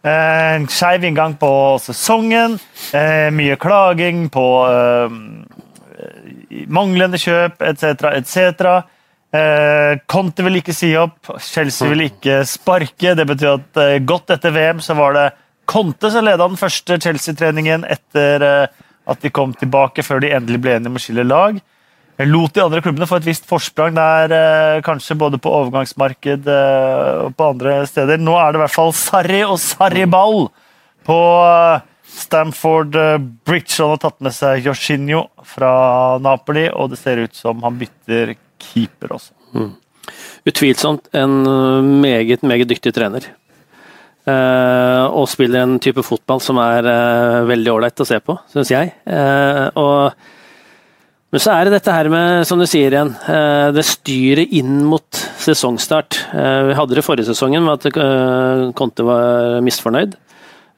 Eh, 0.04 0.56
En 0.56 0.68
skeiv 0.68 1.04
inngang 1.06 1.38
på 1.38 1.78
sesongen. 1.80 2.60
Mye 3.32 3.56
klaging 3.56 4.30
på 4.30 4.46
manglende 6.68 7.18
kjøp 7.22 7.62
etc., 7.62 8.04
etc. 8.18 8.82
Conte 10.08 10.44
vil 10.44 10.58
ikke 10.60 10.74
si 10.76 10.90
opp, 10.98 11.30
Chelsea 11.40 11.88
vil 11.88 12.08
ikke 12.10 12.42
sparke. 12.50 13.14
Det 13.16 13.28
betyr 13.30 13.54
at 13.54 14.04
godt 14.06 14.34
etter 14.36 14.52
VM 14.52 14.82
så 14.84 14.98
var 14.98 15.14
det 15.14 15.28
Conte 15.66 16.10
som 16.12 16.26
leda 16.26 16.48
den 16.48 16.58
første 16.60 16.98
Chelsea-treningen 17.00 17.86
etter 17.88 18.44
at 19.08 19.22
de 19.22 19.30
kom 19.30 19.54
tilbake, 19.54 20.04
før 20.04 20.20
de 20.20 20.34
endelig 20.34 20.60
ble 20.62 20.76
enige 20.76 20.92
om 20.92 20.98
å 21.00 21.04
skille 21.06 21.24
lag. 21.24 21.62
Lot 22.28 22.54
de 22.54 22.64
andre 22.64 22.82
klubbene 22.84 23.08
få 23.10 23.20
et 23.22 23.28
visst 23.30 23.48
forsprang 23.50 23.96
der, 23.96 24.34
eh, 24.36 24.82
kanskje 24.86 25.18
både 25.18 25.40
på 25.42 25.52
overgangsmarked 25.52 26.48
eh, 26.48 27.26
og 27.26 27.36
på 27.38 27.48
andre 27.54 27.82
steder. 27.88 28.22
Nå 28.22 28.36
er 28.38 28.52
det 28.52 28.60
i 28.60 28.64
hvert 28.66 28.76
fall 28.76 28.94
Sarri 28.96 29.42
og 29.46 29.60
Sarri-ball 29.62 30.50
på 31.08 31.20
eh, 31.46 31.88
Stamford 32.12 32.98
Bridge. 33.48 33.78
Han 33.80 33.94
har 33.96 34.02
tatt 34.04 34.20
med 34.20 34.36
seg 34.36 34.66
Jorginho 34.68 35.28
fra 35.48 36.18
Napoli, 36.22 36.68
og 36.70 36.92
det 36.92 37.00
ser 37.00 37.24
ut 37.24 37.38
som 37.38 37.64
han 37.64 37.80
bytter 37.80 38.36
keeper 38.62 39.16
også. 39.16 39.32
utvilsomt 40.46 41.08
en 41.16 42.02
meget, 42.02 42.44
meget 42.44 42.68
dyktig 42.70 42.94
trener. 42.94 43.30
Uh, 44.22 45.10
og 45.18 45.26
spiller 45.32 45.64
en 45.64 45.80
type 45.82 46.04
fotball 46.06 46.38
som 46.46 46.60
er 46.62 46.86
uh, 46.86 47.48
veldig 47.50 47.72
ålreit 47.74 48.04
å 48.04 48.06
se 48.06 48.20
på, 48.22 48.36
syns 48.54 48.70
jeg. 48.70 48.92
Uh, 49.10 49.66
og, 49.82 50.28
men 51.32 51.40
så 51.44 51.54
er 51.54 51.68
det 51.68 51.78
dette 51.78 51.94
her 51.96 52.10
med, 52.12 52.44
som 52.48 52.60
du 52.60 52.66
sier 52.68 52.92
igjen, 52.92 53.14
det 53.72 53.86
styret 53.88 54.52
inn 54.58 54.82
mot 54.84 55.22
sesongstart. 55.40 56.18
vi 56.68 56.76
hadde 56.76 56.98
det 56.98 57.06
forrige 57.08 57.30
sesongen 57.30 57.64
med 57.64 57.80
at 57.80 58.74
Conte 58.76 59.06
var 59.08 59.62
misfornøyd. 59.64 60.18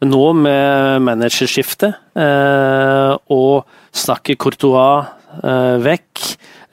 Nå 0.06 0.24
med 0.38 1.02
managerskiftet 1.08 1.98
og 3.34 3.66
snakket 3.98 4.38
Courtois 4.46 5.10
vekk 5.88 6.22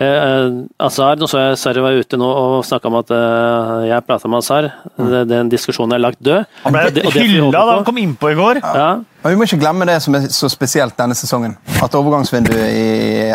Uh, 0.00 0.64
Azar, 0.80 1.18
nå 1.20 1.26
så 1.28 1.42
jeg 1.42 1.56
Sarri 1.60 1.82
var 1.84 1.92
ute 1.92 2.16
nå 2.16 2.24
og 2.24 2.62
snakka 2.64 2.88
om 2.88 2.94
at 3.02 3.10
eh, 3.12 3.72
jeg 3.90 4.04
prata 4.06 4.30
med 4.32 4.40
Azar. 4.40 4.68
Mm. 4.96 5.10
Den 5.28 5.50
diskusjonen 5.52 5.92
er 5.92 6.00
lagt 6.00 6.22
død. 6.24 6.46
Han 6.62 6.72
ble 6.72 7.02
hylla 7.18 7.50
da 7.52 7.64
han 7.74 7.84
kom 7.84 8.00
innpå 8.00 8.30
i 8.32 8.38
går. 8.38 8.62
Ja. 8.64 8.72
Ja. 8.80 9.28
Vi 9.28 9.36
må 9.36 9.44
ikke 9.44 9.60
glemme 9.60 9.84
det 9.84 9.98
som 10.00 10.16
er 10.16 10.30
så 10.32 10.48
spesielt 10.48 10.96
denne 10.96 11.16
sesongen. 11.18 11.58
At 11.84 11.96
overgangsvinduet 11.98 12.62
i 12.72 12.86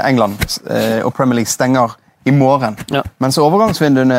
England 0.02 0.42
eh, 0.66 1.06
og 1.06 1.14
Premier 1.14 1.44
League 1.44 1.54
stenger 1.54 1.94
i 2.26 2.34
morgen. 2.34 2.80
Ja. 2.90 3.06
Mens 3.22 3.38
overgangsvinduene 3.38 4.18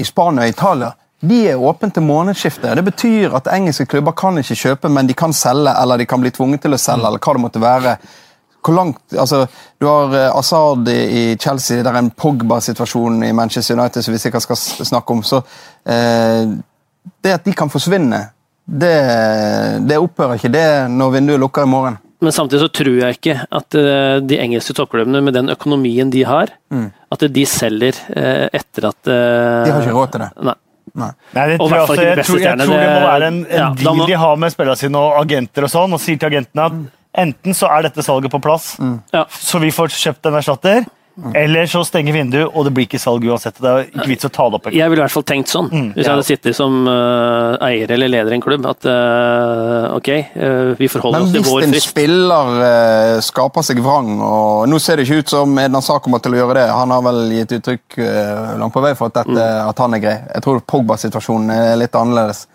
i 0.00 0.08
Spania 0.08 0.48
og 0.48 0.56
Italia 0.56 0.94
de 1.20 1.42
er 1.50 1.60
åpne 1.60 1.90
til 1.92 2.06
månedsskiftet. 2.08 2.72
Det 2.78 2.84
betyr 2.84 3.34
at 3.36 3.48
engelske 3.52 3.84
klubber 3.92 4.16
kan 4.16 4.40
ikke 4.40 4.56
kjøpe, 4.56 4.88
men 4.88 5.08
de 5.08 5.12
kan 5.12 5.34
selge, 5.36 5.74
eller 5.82 6.00
de 6.00 6.06
kan 6.08 6.22
bli 6.22 6.32
tvunget 6.32 6.64
til 6.64 6.72
å 6.72 6.80
selge, 6.80 7.04
eller 7.04 7.20
hva 7.20 7.34
det 7.36 7.42
måtte 7.44 7.60
være 7.60 7.96
hvor 8.64 8.76
langt 8.76 9.14
altså, 9.18 9.46
Du 9.80 9.86
har 9.86 10.14
Asaad 10.14 10.38
Assad 10.38 10.88
i 10.88 11.36
Chelsea, 11.40 11.82
det 11.82 11.90
er 11.90 11.98
en 11.98 12.10
Pogba-situasjon 12.10 13.22
i 13.24 13.32
Manchester 13.32 13.78
United 13.78 14.04
som 14.04 14.14
vi 14.14 14.20
sikkert 14.20 14.44
skal 14.44 14.56
snakke 14.90 15.12
om. 15.12 15.22
så 15.22 15.42
eh, 15.84 16.52
Det 17.22 17.32
at 17.32 17.44
de 17.44 17.54
kan 17.56 17.70
forsvinne, 17.72 18.20
det, 18.64 18.94
det, 19.88 19.98
opphører 19.98 20.38
ikke 20.38 20.52
det 20.52 20.68
når 20.92 21.16
vinduet 21.16 21.40
lukker 21.40 21.66
i 21.66 21.70
morgen. 21.70 21.98
Men 22.20 22.32
samtidig 22.36 22.66
så 22.66 22.68
tror 22.68 22.98
jeg 23.00 23.16
ikke 23.16 23.36
at 23.48 23.76
uh, 23.80 24.20
de 24.20 24.36
engelske 24.38 24.74
toppklubbene 24.76 25.22
med 25.24 25.34
den 25.34 25.48
økonomien 25.50 26.10
de 26.12 26.20
har, 26.28 26.52
mm. 26.70 26.90
at 27.16 27.24
de 27.32 27.46
selger 27.48 27.96
etter 28.12 28.90
at 28.90 29.00
De 29.08 29.72
har 29.72 29.80
ikke 29.80 29.96
råd 29.96 30.12
til 30.12 30.26
det. 30.26 30.28
Nei. 30.50 30.56
Nei. 31.00 31.10
Nei 31.34 31.44
det 31.52 31.58
tror 31.58 31.74
jeg, 31.74 31.82
også, 31.82 32.02
jeg, 32.02 32.24
tror, 32.26 32.40
jeg, 32.42 32.58
tror, 32.60 32.76
det 32.76 32.88
må 32.90 33.02
være 33.06 33.28
en, 33.30 33.42
en 33.46 33.60
ja, 33.62 33.68
deal 33.78 34.00
må... 34.00 34.06
de 34.10 34.16
har 34.22 34.40
med 34.42 34.54
spillerne 34.54 34.80
sine 34.80 35.02
og 35.02 35.18
agenter 35.20 35.66
og 35.66 35.72
sånn, 35.72 35.96
og 35.96 36.02
sier 36.02 36.20
til 36.20 36.30
agentene 36.30 36.66
at 36.66 36.76
mm. 36.76 36.88
Enten 37.18 37.56
så 37.56 37.66
er 37.74 37.88
dette 37.88 38.04
salget 38.06 38.30
på 38.30 38.38
plass, 38.42 38.76
mm. 38.78 38.96
ja. 39.16 39.26
så 39.30 39.58
vi 39.62 39.72
får 39.74 39.90
kjøpt 39.96 40.30
en 40.30 40.40
erstatter. 40.40 40.88
Mm. 41.20 41.32
Eller 41.36 41.66
så 41.66 41.82
stenger 41.84 42.14
vinduet, 42.14 42.46
og 42.54 42.64
det 42.64 42.70
blir 42.72 42.86
ikke 42.86 43.00
salg 43.00 43.24
uansett. 43.28 43.58
Det 43.60 43.68
er 43.68 43.88
ikke 43.90 44.06
vits 44.08 44.24
å 44.24 44.30
ta 44.32 44.46
det 44.48 44.56
opp. 44.56 44.68
Jeg 44.72 44.92
ville 44.92 45.02
i 45.02 45.04
hvert 45.04 45.12
fall 45.12 45.26
tenkt 45.28 45.50
sånn, 45.52 45.66
mm, 45.68 45.88
hvis 45.96 46.06
jeg 46.06 46.14
hadde 46.14 46.26
sittet 46.28 46.56
som 46.56 46.78
uh, 46.88 47.58
eier 47.66 47.90
eller 47.92 48.12
leder 48.12 48.32
i 48.32 48.38
en 48.38 48.44
klubb. 48.44 48.64
At 48.70 48.86
uh, 48.88 49.90
ok, 49.98 50.10
uh, 50.38 50.70
vi 50.78 50.88
forholder 50.88 51.26
oss 51.26 51.34
til 51.34 51.44
vår 51.44 51.50
frist. 51.50 51.66
Men 51.66 51.74
hvis 51.74 51.88
en 51.88 51.90
spiller 51.90 53.20
skaper 53.26 53.66
seg 53.66 53.82
vrang, 53.84 54.14
og 54.24 54.70
nå 54.70 54.80
ser 54.80 55.00
det 55.00 55.08
ikke 55.08 55.26
ut 55.26 55.34
som 55.34 55.60
Edna 55.60 55.82
Sa 55.84 55.98
kommer 56.00 56.22
til 56.24 56.38
å 56.38 56.40
gjøre 56.40 56.56
det, 56.62 56.66
han 56.72 56.94
har 56.94 57.04
vel 57.10 57.20
gitt 57.36 57.58
uttrykk 57.58 58.00
langt 58.62 58.76
på 58.76 58.84
vei 58.86 58.94
for 58.96 59.10
at, 59.10 59.20
dette, 59.20 59.36
mm. 59.36 59.68
at 59.74 59.84
han 59.84 59.98
er 59.98 60.04
grei. 60.06 60.16
Jeg 60.30 60.46
tror 60.46 60.64
Pogba-situasjonen 60.72 61.52
er 61.58 61.76
litt 61.82 62.00
annerledes. 62.00 62.46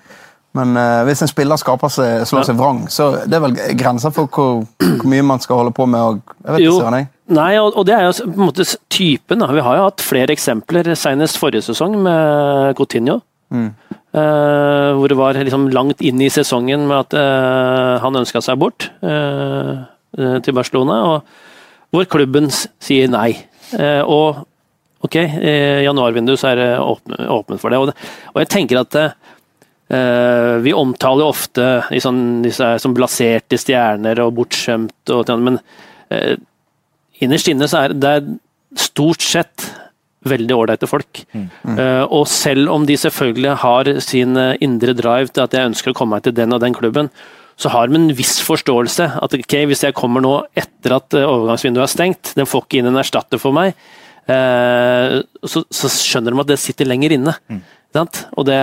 Men 0.56 0.72
uh, 0.80 1.04
hvis 1.08 1.24
en 1.26 1.30
spiller 1.30 1.60
skaper 1.60 1.92
seg, 1.92 2.24
slår 2.30 2.48
seg 2.48 2.60
vrang, 2.60 2.86
så 2.92 3.10
det 3.28 3.36
er 3.36 3.44
vel 3.44 3.58
grenser 3.76 4.14
for 4.16 4.32
hvor, 4.32 4.64
hvor 4.80 5.10
mye 5.12 5.26
man 5.28 5.44
skal 5.44 5.60
holde 5.62 5.76
på 5.76 5.88
med. 5.92 6.00
Og, 6.00 6.36
jeg 6.46 6.56
vet 6.56 6.64
jo, 6.64 6.78
ikke, 6.80 7.02
jeg. 7.02 7.10
Nei, 7.36 7.52
og, 7.60 7.74
og, 7.74 7.84
det 7.90 7.96
er 7.98 8.06
jo 8.06 8.14
på 8.22 8.32
en 8.32 8.48
måte 8.52 8.68
typen. 8.94 9.44
Da. 9.44 9.50
Vi 9.52 9.66
har 9.66 9.80
jo 9.80 9.88
hatt 9.90 10.06
flere 10.06 10.36
eksempler, 10.36 10.94
senest 11.00 11.42
forrige 11.42 11.66
sesong 11.68 11.98
med 12.06 12.72
Coutinho. 12.80 13.20
Mm. 13.52 13.70
Uh, 14.16 14.96
hvor 14.96 15.12
det 15.12 15.20
var 15.20 15.38
liksom 15.38 15.68
langt 15.76 16.00
inn 16.06 16.24
i 16.24 16.32
sesongen 16.32 16.88
med 16.88 17.04
at 17.04 17.18
uh, 17.20 18.00
han 18.02 18.22
ønska 18.22 18.40
seg 18.46 18.60
bort 18.62 18.88
til 20.16 20.56
Barcelona. 20.56 21.02
Og 21.12 21.92
hvor 21.92 22.08
klubben 22.08 22.48
sier 22.54 23.10
nei. 23.12 23.34
og 24.08 24.46
ok, 25.04 25.16
januarvinduet 25.84 26.44
er 26.48 26.62
det 26.62 26.70
åpen 26.80 27.60
for 27.60 27.74
det. 27.74 27.82
Og, 27.84 27.92
og 28.32 28.40
jeg 28.40 28.52
tenker 28.54 28.80
at 28.80 28.96
vi 29.86 30.74
omtaler 30.74 31.30
ofte 31.30 31.66
liksom, 31.94 32.42
disse 32.42 32.72
som 32.82 32.94
blaserte 32.98 33.58
stjerner 33.62 34.18
og 34.24 34.34
bortskjemt, 34.40 35.14
og, 35.14 35.30
men 35.38 35.60
uh, 36.10 36.34
innerst 37.22 37.52
inne 37.52 37.68
så 37.70 37.84
er 37.86 37.94
det 37.94 38.16
stort 38.82 39.22
sett 39.22 39.68
veldig 40.26 40.56
ålreite 40.58 40.90
folk. 40.90 41.22
Mm. 41.36 41.46
Mm. 41.62 41.78
Uh, 41.78 42.04
og 42.18 42.26
selv 42.32 42.74
om 42.74 42.88
de 42.90 42.98
selvfølgelig 42.98 43.60
har 43.62 43.92
sin 44.02 44.34
indre 44.58 44.98
drive 44.98 45.30
til 45.30 45.46
at 45.46 45.54
jeg 45.54 45.70
ønsker 45.70 45.94
å 45.94 46.00
komme 46.00 46.18
meg 46.18 46.26
til 46.26 46.34
den 46.40 46.58
og 46.58 46.64
den 46.66 46.74
klubben, 46.74 47.12
så 47.56 47.70
har 47.72 47.88
de 47.88 48.00
en 48.00 48.10
viss 48.18 48.40
forståelse. 48.44 49.12
At 49.22 49.38
ok, 49.38 49.60
hvis 49.70 49.86
jeg 49.86 49.96
kommer 49.96 50.26
nå 50.26 50.34
etter 50.58 50.98
at 50.98 51.14
overgangsvinduet 51.22 51.86
er 51.86 51.94
stengt, 51.94 52.34
den 52.36 52.50
får 52.50 52.66
ikke 52.66 52.82
inn 52.82 52.90
en 52.90 53.00
erstatter 53.00 53.40
for 53.40 53.56
meg, 53.56 53.78
så, 54.26 55.62
så, 55.70 55.90
skjønner 55.94 56.34
de 56.34 56.42
at 56.42 56.50
det 56.50 56.58
sitter 56.60 56.90
lenger 56.90 57.14
inne. 57.16 57.36
Mm. 57.48 57.62
Og, 57.96 58.44
det, 58.48 58.60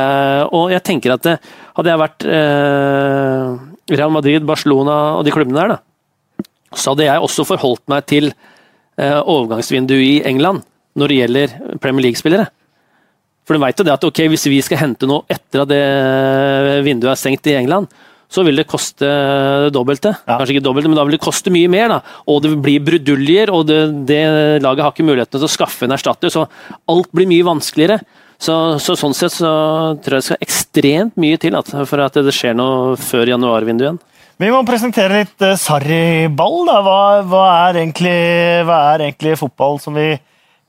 og, 0.53 0.70
jeg 0.72 0.85
tenker 0.87 1.14
at 1.14 1.24
det, 1.26 1.37
hadde 1.76 1.93
jeg 1.93 2.03
vært 2.03 2.26
eh, 2.28 3.53
Real 3.97 4.12
Madrid, 4.14 4.45
Barcelona 4.49 4.99
og 5.18 5.26
de 5.26 5.35
klubbene 5.35 5.61
der, 5.61 5.76
da, 5.76 6.47
så 6.72 6.93
hadde 6.93 7.09
jeg 7.09 7.24
også 7.24 7.47
forholdt 7.49 7.85
meg 7.93 8.07
til 8.09 8.30
eh, 8.30 9.18
overgangsvinduet 9.20 10.05
i 10.05 10.14
England 10.28 10.62
når 10.99 11.09
det 11.09 11.18
gjelder 11.22 11.57
Premier 11.80 12.09
League-spillere. 12.09 12.49
For 13.49 13.57
du 13.57 13.62
vet 13.64 13.80
jo 13.80 13.87
det 13.87 13.95
at 13.97 14.07
ok, 14.07 14.24
hvis 14.30 14.47
vi 14.51 14.61
skal 14.64 14.83
hente 14.85 15.09
noe 15.09 15.24
etter 15.33 15.64
at 15.64 15.70
det 15.70 15.83
vinduet 16.87 17.14
er 17.14 17.20
stengt 17.20 17.49
i 17.51 17.57
England, 17.59 17.89
så 18.33 18.45
vil 18.47 18.57
det 18.57 18.68
koste 18.68 19.09
det 19.66 19.72
dobbelte. 19.74 20.14
Ja. 20.24 20.39
Kanskje 20.39 20.57
ikke 20.57 20.64
dobbelte, 20.64 20.89
men 20.89 20.97
da 20.97 21.05
vil 21.05 21.18
det 21.18 21.24
koste 21.24 21.53
mye 21.53 21.68
mer. 21.72 21.91
da. 21.93 21.99
Og 22.33 22.41
det 22.45 22.55
blir 22.64 22.85
bruduljer, 22.85 23.53
og 23.53 23.66
det, 23.68 23.80
det 24.09 24.22
laget 24.64 24.87
har 24.87 24.95
ikke 24.95 25.05
mulighetene 25.05 25.43
til 25.43 25.49
å 25.49 25.53
skaffe 25.53 25.85
en 25.85 25.97
erstatter, 25.97 26.33
så 26.33 26.47
alt 26.93 27.11
blir 27.12 27.28
mye 27.28 27.49
vanskeligere. 27.51 28.01
Så, 28.43 28.55
så, 28.82 28.97
sånn 28.99 29.14
sett 29.14 29.36
så 29.36 29.51
tror 30.03 30.16
jeg 30.16 30.22
det 30.22 30.26
skal 30.26 30.43
ekstremt 30.43 31.20
mye 31.20 31.38
til 31.38 31.55
at, 31.55 31.68
for 31.86 32.03
at 32.03 32.16
det 32.26 32.34
skjer 32.34 32.57
noe 32.59 32.97
før 32.99 33.30
januarvinduet 33.30 33.86
igjen. 33.86 34.01
Vi 34.43 34.49
må 34.51 34.64
presentere 34.66 35.20
litt 35.20 35.45
uh, 35.45 35.55
Sarri-ball. 35.61 36.66
Hva, 36.66 36.99
hva, 37.28 37.43
er 37.68 37.78
egentlig, 37.84 38.16
hva 38.66 38.78
er 38.95 39.05
egentlig 39.07 39.36
fotball 39.38 39.78
som 39.82 39.95
vi 39.95 40.16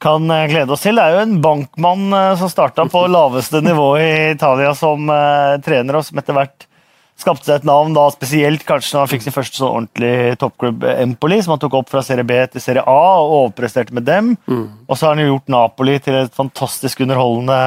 kan 0.03 0.28
uh, 0.30 0.43
glede 0.51 0.76
oss 0.76 0.86
til? 0.86 0.99
Det 0.99 1.07
er 1.07 1.15
jo 1.15 1.24
en 1.24 1.39
bankmann 1.41 2.13
uh, 2.13 2.36
som 2.38 2.51
starta 2.51 2.86
på 2.91 3.07
laveste 3.15 3.63
nivå 3.65 3.88
i 4.03 4.11
Italia 4.36 4.76
som 4.78 5.09
uh, 5.09 5.57
trener, 5.65 5.97
og 5.97 6.05
som 6.05 6.21
etter 6.21 6.38
hvert 6.38 6.67
skapte 7.20 7.45
seg 7.47 7.61
et 7.61 7.68
navn, 7.68 7.93
da 7.95 8.07
spesielt 8.11 8.66
kanskje 8.68 8.95
når 8.95 9.05
han 9.05 9.11
fikk 9.11 9.26
sin 9.26 9.36
første 9.36 9.59
sånn 9.59 9.72
ordentlig 9.72 10.38
toppklubb, 10.41 10.86
Empoli, 10.97 11.39
som 11.43 11.55
han 11.55 11.61
tok 11.61 11.78
opp 11.80 11.91
fra 11.91 12.03
serie 12.05 12.26
B 12.28 12.39
til 12.51 12.64
serie 12.64 12.84
A 12.89 13.03
og 13.22 13.36
overpresterte 13.38 13.95
med 13.95 14.07
dem. 14.07 14.34
Mm. 14.49 14.66
Og 14.88 14.97
så 14.97 15.07
har 15.07 15.16
han 15.16 15.24
jo 15.24 15.34
gjort 15.34 15.53
Napoli 15.53 15.99
til 16.03 16.18
et 16.24 16.36
fantastisk 16.36 17.03
underholdende 17.05 17.61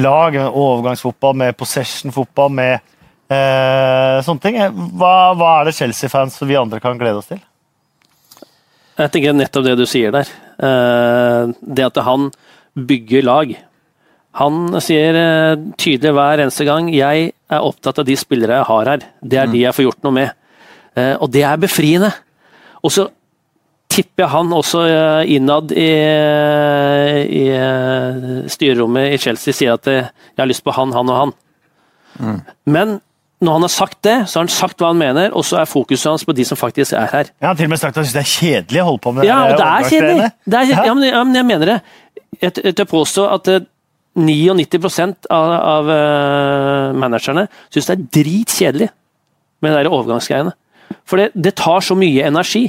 lag. 0.00 0.38
med 0.38 0.48
Overgangsfotball 0.48 1.36
med 1.42 1.58
possession-fotball 1.58 2.54
med 2.54 2.78
eh, 3.28 4.22
sånne 4.24 4.42
ting. 4.42 4.58
Hva, 4.96 5.34
hva 5.36 5.52
er 5.60 5.68
det 5.68 5.76
Chelsea-fans 5.78 6.40
vi 6.42 6.58
andre 6.58 6.80
kan 6.80 6.98
glede 6.98 7.22
oss 7.22 7.30
til? 7.30 7.42
Jeg 8.96 9.12
tenker 9.12 9.36
nettopp 9.36 9.66
det 9.66 9.76
du 9.76 9.86
sier 9.88 10.14
der. 10.14 10.30
Eh, 10.56 11.54
det 11.60 11.90
at 11.90 12.04
han 12.06 12.30
bygger 12.76 13.26
lag. 13.26 13.56
Han 14.36 14.80
sier 14.84 15.16
eh, 15.16 15.58
tydelig 15.80 16.12
hver 16.16 16.42
eneste 16.44 16.66
gang 16.68 16.90
jeg 16.92 17.30
er 17.32 17.64
opptatt 17.64 18.02
av 18.02 18.08
de 18.08 18.16
spillere 18.20 18.58
jeg 18.58 18.68
har 18.68 18.90
her. 18.90 19.06
Det 19.24 19.38
er 19.40 19.52
de 19.52 19.62
jeg 19.62 19.76
får 19.76 19.86
gjort 19.88 20.02
noe 20.04 20.16
med. 20.18 20.34
Eh, 20.96 21.14
og 21.14 21.30
det 21.32 21.44
er 21.48 21.62
befriende. 21.62 22.10
Og 22.84 22.92
så 22.92 23.06
tipper 23.92 24.26
jeg 24.26 24.32
han 24.34 24.52
også 24.52 24.82
eh, 24.90 25.32
innad 25.38 25.72
i, 25.72 25.88
i 27.40 27.46
styrerommet 28.52 29.14
i 29.14 29.22
Chelsea 29.24 29.56
sier 29.56 29.78
at 29.78 29.88
jeg 29.88 30.42
har 30.42 30.50
lyst 30.50 30.66
på 30.66 30.74
han, 30.76 30.92
han 30.92 31.12
og 31.12 31.20
han. 31.22 31.34
Mm. 32.20 32.40
Men 32.76 32.98
når 33.40 33.56
han 33.56 33.64
har 33.66 33.72
sagt 33.72 33.98
det, 34.04 34.16
så 34.28 34.38
har 34.38 34.46
han 34.46 34.52
sagt 34.52 34.80
hva 34.80 34.90
han 34.92 35.00
mener, 35.00 35.32
og 35.36 35.44
så 35.44 35.62
er 35.62 35.68
fokuset 35.68 36.08
hans 36.08 36.24
på 36.28 36.34
de 36.36 36.44
som 36.48 36.60
faktisk 36.60 36.96
er 36.96 37.08
her. 37.12 37.30
Ja, 37.40 37.48
han 37.48 37.54
har 37.54 37.60
til 37.60 37.68
og 37.68 37.72
med 37.72 37.80
sagt 37.80 37.96
at 37.96 38.00
han 38.00 38.08
syns 38.08 38.16
det 38.16 38.22
er 38.22 38.34
kjedelig 38.34 38.82
å 38.82 38.86
holde 38.90 39.02
på 39.04 39.12
med 39.16 39.28
ja, 39.28 39.38
det. 39.44 39.48
Ja, 39.48 39.56
det 39.56 39.66
er 39.68 39.88
kjedelig. 39.94 40.28
Det 40.44 40.60
er, 40.60 40.92
men, 40.92 41.08
ja, 41.08 41.24
men 41.24 41.40
jeg 41.40 41.48
mener 41.52 41.72
det. 41.72 41.78
Jeg, 42.40 42.54
jeg 42.72 42.88
påstår 42.88 43.34
at 43.36 43.50
99 44.16 45.28
av, 45.30 45.50
av 45.52 45.90
uh, 45.90 46.96
managerne 46.96 47.46
syns 47.68 47.90
det 47.90 47.96
er 47.96 48.06
dritkjedelig 48.16 48.88
med 49.64 49.76
de 49.76 49.92
overgangsgreiene. 49.92 50.54
For 51.06 51.20
det, 51.20 51.30
det, 51.34 51.54
tar 51.58 51.84
så 51.84 51.96
mye 51.98 52.24
energi. 52.26 52.68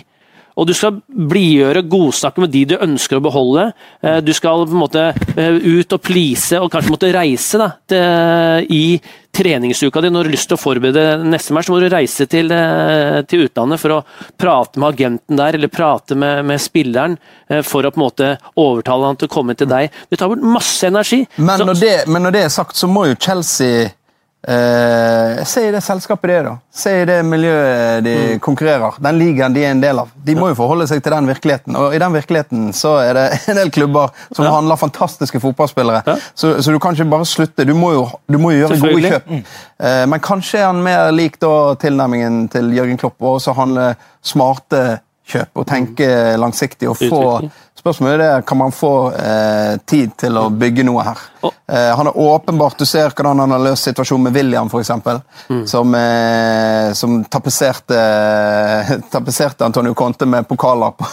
Og 0.58 0.66
du 0.66 0.74
skal 0.74 0.98
blidgjøre, 1.08 1.86
godsnakke 1.86 2.42
med 2.42 2.54
de 2.54 2.64
du 2.72 2.76
ønsker 2.82 3.20
å 3.20 3.24
beholde. 3.24 3.70
Eh, 4.02 4.20
du 4.26 4.34
skal 4.36 4.66
på 4.66 4.74
en 4.74 4.82
måte 4.82 5.06
eh, 5.14 5.60
ut 5.62 5.94
og 5.94 6.04
please 6.04 6.58
og 6.58 6.72
kanskje 6.74 6.94
måtte 6.94 7.14
reise 7.14 7.62
da, 7.62 7.70
til, 7.88 8.66
i 8.74 8.98
treningsuka 9.38 10.02
di. 10.02 10.10
Når 10.10 10.26
du 10.26 10.30
har 10.32 10.34
lyst 10.34 10.50
til 10.50 10.58
å 10.58 10.62
forberede 10.62 11.04
neste 11.30 11.54
match, 11.54 11.70
så 11.70 11.76
må 11.76 11.82
du 11.84 11.90
reise 11.94 12.26
til, 12.30 12.50
eh, 12.54 13.20
til 13.30 13.46
utlandet 13.46 13.84
for 13.84 14.00
å 14.00 14.02
prate 14.40 14.82
med 14.82 14.96
agenten 14.96 15.38
der, 15.38 15.60
eller 15.60 15.74
prate 15.74 16.18
med, 16.18 16.42
med 16.50 16.64
spilleren 16.64 17.20
for 17.64 17.86
å 17.86 17.94
på 17.94 18.02
en 18.02 18.04
måte 18.04 18.32
overtale 18.60 19.08
han 19.08 19.20
til 19.20 19.30
å 19.30 19.36
komme 19.38 19.54
til 19.58 19.70
deg. 19.70 19.94
Det 20.10 20.18
tar 20.20 20.34
bort 20.34 20.42
masse 20.58 20.90
energi. 20.90 21.22
Men 21.38 21.64
når, 21.70 21.80
det, 21.80 21.94
men 22.10 22.26
når 22.26 22.36
det 22.36 22.44
er 22.48 22.52
sagt, 22.58 22.76
så 22.80 22.90
må 22.90 23.06
jo 23.12 23.20
Chelsea 23.22 23.92
Eh, 24.48 25.44
se 25.44 25.68
i 25.68 25.72
det 25.72 25.82
selskapet 25.84 26.30
de 26.30 26.36
er, 26.38 26.46
da. 26.48 26.54
Se 26.72 26.92
i 27.02 27.06
det 27.08 27.18
miljøet 27.28 28.04
de 28.06 28.14
mm. 28.16 28.40
konkurrerer. 28.40 28.96
Den 29.04 29.18
ligaen 29.20 29.56
de 29.56 29.66
er 29.66 29.74
en 29.74 29.82
del 29.84 30.00
av. 30.00 30.14
De 30.24 30.36
må 30.40 30.48
jo 30.54 30.56
forholde 30.56 30.88
seg 30.88 31.02
til 31.04 31.12
den 31.12 31.28
virkeligheten. 31.28 31.76
Og 31.76 31.96
i 31.96 32.00
den 32.00 32.16
virkeligheten 32.16 32.70
så 32.76 32.94
er 33.04 33.18
det 33.18 33.26
en 33.52 33.60
del 33.60 33.74
klubber 33.76 34.14
som 34.30 34.48
ja. 34.48 34.54
handler 34.56 34.80
fantastiske 34.80 35.42
fotballspillere. 35.44 36.04
Ja. 36.08 36.16
Så, 36.32 36.54
så, 36.62 36.72
du 36.72 36.80
kan 36.80 36.96
ikke 36.96 37.10
bare 37.12 37.28
slutte. 37.28 37.68
Du 37.68 37.74
må 37.76 37.92
jo, 37.98 38.06
du 38.32 38.40
må 38.40 38.54
gjøre 38.56 38.80
gode 38.86 39.12
kjøp. 39.12 39.28
Mm. 39.28 39.44
Eh, 39.90 40.06
men 40.14 40.24
kanskje 40.24 40.62
er 40.62 40.70
han 40.70 40.80
mer 40.86 41.12
lik 41.12 41.36
da 41.44 41.52
tilnærmingen 41.84 42.46
til 42.56 42.72
Jørgen 42.78 43.04
Klopp, 43.04 43.20
og 43.20 43.42
også 43.42 43.58
handle 43.58 43.92
smarte 44.24 44.86
kjøp 45.28 45.60
og 45.60 45.68
tenke 45.68 46.08
langsiktig. 46.40 46.88
og 46.88 46.96
få 47.04 47.24
Spørsmålet 47.88 48.26
er 48.26 48.42
kan 48.42 48.58
man 48.58 48.72
få 48.76 49.14
eh, 49.16 49.78
tid 49.88 50.12
til 50.20 50.36
å 50.36 50.50
bygge 50.52 50.84
noe 50.84 51.06
her. 51.08 51.20
Eh, 51.48 51.92
han 51.96 52.10
er 52.10 52.18
åpenbart, 52.20 52.76
Du 52.78 52.86
ser 52.86 53.14
hvordan 53.16 53.40
han 53.40 53.54
har 53.56 53.62
løst 53.64 53.88
situasjonen 53.88 54.26
med 54.28 54.34
William, 54.36 54.68
f.eks. 54.68 54.92
Mm. 55.48 55.62
Som, 55.68 55.96
eh, 55.96 56.92
som 56.92 57.22
tapetserte, 57.24 58.02
tapetserte 59.14 59.66
Antonio 59.66 59.94
Conte 59.94 60.28
med 60.28 60.48
pokaler 60.48 60.92
på, 61.00 61.08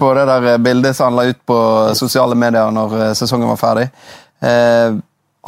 på, 0.00 0.10
det 0.18 0.24
der 0.26 0.58
bildet 0.58 0.96
som 0.96 1.12
han 1.12 1.20
la 1.20 1.28
ut 1.30 1.38
på 1.46 1.60
sosiale 1.94 2.34
medier 2.34 2.74
når 2.74 2.98
eh, 2.98 3.14
sesongen 3.14 3.52
var 3.54 3.62
ferdig. 3.62 3.86
Eh, 4.42 4.98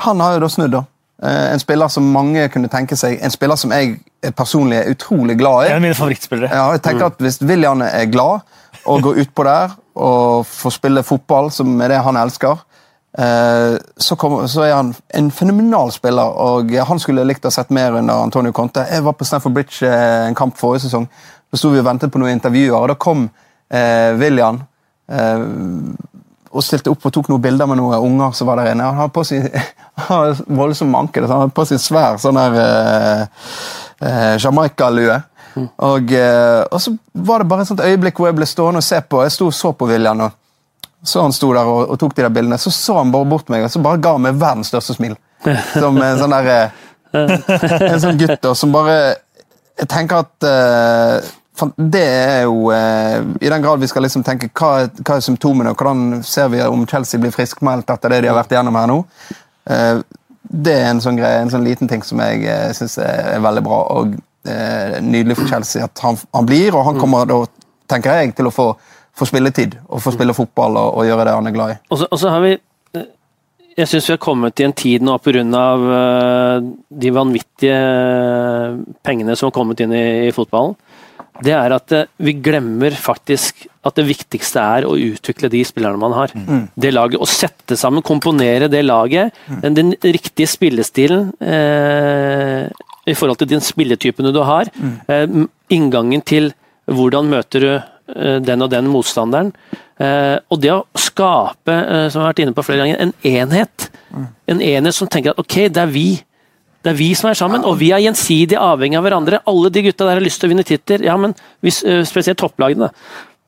han 0.06 0.22
har 0.22 0.38
jo 0.38 0.44
da 0.46 0.52
snudd, 0.54 0.78
da. 0.78 0.84
Eh, 1.22 1.50
en 1.56 1.64
spiller 1.66 1.90
som 1.90 2.06
mange 2.14 2.46
kunne 2.54 2.70
tenke 2.70 2.94
seg, 2.96 3.18
en 3.18 3.34
spiller 3.34 3.58
som 3.58 3.74
jeg 3.74 3.98
personlig 4.38 4.84
er 4.84 4.94
utrolig 4.94 5.34
glad 5.42 5.66
i. 5.66 5.74
En 5.74 5.82
av 5.82 5.84
mine 5.88 5.98
favorittspillere. 5.98 6.54
Ja, 6.54 6.70
jeg 6.78 6.86
tenker 6.86 7.08
mm. 7.08 7.10
at 7.10 7.26
Hvis 7.26 7.42
William 7.42 7.82
er 7.90 8.06
glad 8.06 8.46
og 8.84 9.02
går 9.02 9.22
utpå 9.24 9.44
der 9.44 9.76
og 10.00 10.46
får 10.46 10.76
spille 10.76 11.02
fotball, 11.04 11.50
som 11.52 11.72
er 11.82 11.92
det 11.92 12.02
han 12.04 12.16
elsker, 12.16 12.62
eh, 13.18 13.74
så, 13.96 14.16
kom, 14.16 14.38
så, 14.48 14.62
er 14.64 14.74
han 14.74 14.94
en 15.18 15.30
fenomenal 15.30 15.92
spiller. 15.92 16.22
og 16.40 16.72
Han 16.88 17.02
skulle 17.02 17.26
likt 17.28 17.44
å 17.44 17.50
ha 17.50 17.58
sett 17.58 17.70
mer 17.74 17.98
under 17.98 18.22
Antonio 18.22 18.52
Conte. 18.52 18.86
Jeg 18.90 19.04
var 19.04 19.18
på 19.18 19.26
Stanford 19.28 19.56
Bridge 19.56 19.86
eh, 19.86 20.28
en 20.28 20.38
kamp 20.38 20.56
forrige 20.58 20.86
sesong. 20.86 21.08
Da 21.50 21.58
sto 21.58 21.72
vi 21.72 21.82
og 21.82 21.88
ventet 21.88 22.12
på 22.12 22.22
noen 22.22 22.38
intervjuer, 22.38 22.78
og 22.78 22.88
da 22.92 22.96
kom 23.00 23.26
eh, 23.26 24.14
William. 24.20 24.62
Eh, 25.10 25.44
og 26.50 26.64
stilte 26.66 26.90
opp 26.90 27.04
og 27.06 27.12
tok 27.14 27.28
noen 27.30 27.42
bilder 27.42 27.68
med 27.70 27.78
noen 27.78 28.02
unger 28.02 28.32
som 28.34 28.48
var 28.50 28.58
der 28.58 28.72
inne. 28.72 28.88
Han 28.88 28.98
har 28.98 29.12
på 29.14 29.22
seg 29.26 29.46
voldsom 30.60 30.90
manke. 30.90 31.22
Han 31.22 31.46
har 31.46 31.52
på 31.54 31.66
seg 31.68 31.82
svær 31.82 32.18
sånn 32.22 32.38
der 32.38 32.56
eh, 32.64 33.44
eh, 34.06 34.34
Jamaica-lue. 34.42 35.20
Og, 35.56 36.12
eh, 36.12 36.62
og, 36.70 36.78
så 36.82 36.92
var 37.12 37.42
det 37.42 37.48
bare 37.50 37.64
et 37.64 37.70
sånt 37.70 37.82
øyeblikk 37.84 38.20
hvor 38.20 38.30
jeg 38.30 38.38
ble 38.38 38.48
stående 38.48 38.82
og 38.82 38.86
se 38.86 39.00
på. 39.00 39.22
Jeg 39.24 39.34
sto 39.34 39.48
og 39.50 39.56
så 39.56 39.72
på 39.76 39.88
William, 39.90 40.20
og 40.26 40.36
så 41.06 41.24
han 41.24 41.34
sto 41.34 41.50
der 41.56 41.68
og, 41.68 41.82
og, 41.88 41.98
tok 42.00 42.14
de 42.16 42.26
der 42.26 42.34
bildene. 42.34 42.60
Så 42.60 42.72
så 42.74 42.98
han 43.00 43.12
bare 43.14 43.28
bort 43.30 43.50
meg 43.52 43.66
og 43.66 43.72
så 43.72 43.82
bare 43.82 44.02
ga 44.02 44.14
meg 44.20 44.38
verdens 44.40 44.72
største 44.72 44.98
smil. 44.98 45.16
Som 45.72 45.98
en 46.04 46.20
sånn 46.20 46.36
der, 46.36 46.54
eh, 46.54 46.78
En 47.90 48.00
sånn 48.02 48.18
gutt 48.20 48.36
da, 48.44 48.52
som 48.54 48.70
bare 48.70 48.96
Jeg 49.80 49.88
tenker 49.90 50.20
at 50.20 50.44
eh, 50.46 51.30
det 51.80 52.04
er 52.04 52.42
jo 52.44 52.70
I 52.70 53.48
den 53.50 53.64
grad 53.64 53.80
vi 53.80 53.88
skal 53.90 54.04
liksom 54.04 54.22
tenke 54.24 54.46
hva, 54.52 54.86
hva 55.00 55.16
er 55.16 55.24
symptomene, 55.24 55.72
og 55.72 55.80
hvordan 55.80 56.22
ser 56.24 56.52
vi 56.52 56.62
om 56.64 56.86
Chelsea 56.88 57.20
blir 57.20 57.34
friskmeldt 57.34 57.90
etter 57.92 58.14
det 58.14 58.20
de 58.22 58.30
har 58.30 58.38
vært 58.38 58.54
igjennom 58.54 58.78
her 58.78 58.88
nå. 58.88 59.00
Det 60.50 60.72
er 60.74 60.88
en 60.90 61.00
sånn, 61.02 61.18
greie, 61.20 61.44
en 61.44 61.52
sånn 61.52 61.66
liten 61.66 61.90
ting 61.90 62.02
som 62.02 62.20
jeg 62.24 62.42
eh, 62.50 62.70
syns 62.74 62.96
er, 62.98 63.36
er, 63.36 63.42
veldig 63.44 63.62
bra 63.62 63.80
og 63.94 64.16
nydelig 64.44 65.36
for 65.36 65.50
Chelsea 65.50 65.84
at 65.84 66.00
han, 66.00 66.16
han, 66.32 66.46
blir, 66.48 66.72
og 66.72 66.86
han 66.86 66.96
mm. 66.96 67.00
kommer 67.02 67.28
da, 67.28 67.42
tenker 67.92 68.20
jeg, 68.20 68.34
til 68.38 68.48
å 68.48 68.54
få, 68.54 68.66
få 69.12 69.28
spilletid 69.28 69.76
og 69.88 70.00
få 70.00 70.14
spille 70.14 70.36
fotball 70.36 70.78
og, 70.80 70.94
og, 70.96 71.06
gjøre 71.08 71.26
det 71.28 71.36
han 71.36 71.50
er 71.50 71.56
glad 71.56 71.74
i. 71.74 71.78
Og 71.90 72.00
så, 72.00 72.08
og 72.08 72.22
så 72.22 72.32
har 72.32 72.44
vi 72.46 72.54
eh, 72.56 73.08
jeg 73.76 73.90
syns 73.90 74.08
vi 74.08 74.16
har 74.16 74.22
kommet 74.22 74.60
i 74.60 74.66
en 74.66 74.76
tid 74.76 75.04
nå 75.06 75.18
pga. 75.22 75.42
Uh, 75.44 76.70
de 77.04 77.12
vanvittige 77.14 77.82
pengene 79.06 79.36
som 79.36 79.50
har 79.50 79.56
kommet 79.56 79.84
inn 79.84 79.94
i, 79.96 80.06
i 80.28 80.34
fotballen 80.36 80.78
det 81.44 81.52
er 81.56 81.74
at 81.74 81.94
eh, 81.96 82.08
vi 82.20 82.34
glemmer 82.42 82.94
faktisk 82.98 83.64
at 83.86 83.96
det 83.96 84.06
viktigste 84.10 84.60
er 84.60 84.86
å 84.86 84.96
utvikle 84.98 85.50
de 85.52 85.62
spillerne 85.64 86.00
man 86.00 86.14
har. 86.16 86.34
Mm. 86.36 86.66
Det 86.76 86.92
laget, 86.92 87.20
Å 87.20 87.28
sette 87.28 87.78
sammen, 87.80 88.04
komponere 88.04 88.68
det 88.72 88.82
laget, 88.84 89.36
mm. 89.48 89.62
den, 89.76 89.94
riktige 90.04 90.50
spillestilen 90.50 91.30
eh, 91.40 92.68
i 93.08 93.14
forhold 93.16 93.40
til 93.40 93.50
den 93.52 93.64
spilletypene 93.64 94.32
du 94.34 94.42
har. 94.44 94.68
Mm. 94.76 95.46
Inngangen 95.72 96.24
til 96.26 96.50
hvordan 96.90 97.30
møter 97.30 97.64
du 97.64 97.70
eh, 97.72 98.38
den 98.44 98.64
og 98.64 98.72
den 98.72 98.90
motstanderen. 98.92 99.52
Eh, 100.00 100.36
og 100.50 100.60
det 100.62 100.72
å 100.74 100.82
skape, 100.98 101.76
som 102.10 102.20
jeg 102.20 102.24
har 102.24 102.32
vært 102.32 102.42
inne 102.44 102.56
på 102.56 102.64
flere 102.66 102.84
ganger, 102.84 103.00
en 103.00 103.14
enhet. 103.30 103.90
En 104.50 104.60
enhet 104.64 104.96
som 104.96 105.08
tenker 105.08 105.34
at 105.34 105.40
ok, 105.40 105.62
det 105.68 105.84
er 105.84 105.94
vi 105.94 106.08
det 106.80 106.94
er 106.94 106.96
vi 106.96 107.10
som 107.12 107.28
er 107.28 107.36
sammen, 107.36 107.64
og 107.68 107.74
vi 107.76 107.90
er 107.92 108.00
gjensidig 108.00 108.56
avhengig 108.56 108.96
av 108.96 109.04
hverandre. 109.04 109.42
Alle 109.50 109.68
de 109.72 109.82
gutta 109.84 110.06
der 110.08 110.16
har 110.16 110.24
lyst 110.24 110.40
til 110.40 110.48
å 110.48 110.52
vinne 110.54 110.64
titler, 110.64 111.02
ja, 111.04 111.16
men 111.20 111.34
spesielt 112.08 112.40
topplagene. 112.40 112.88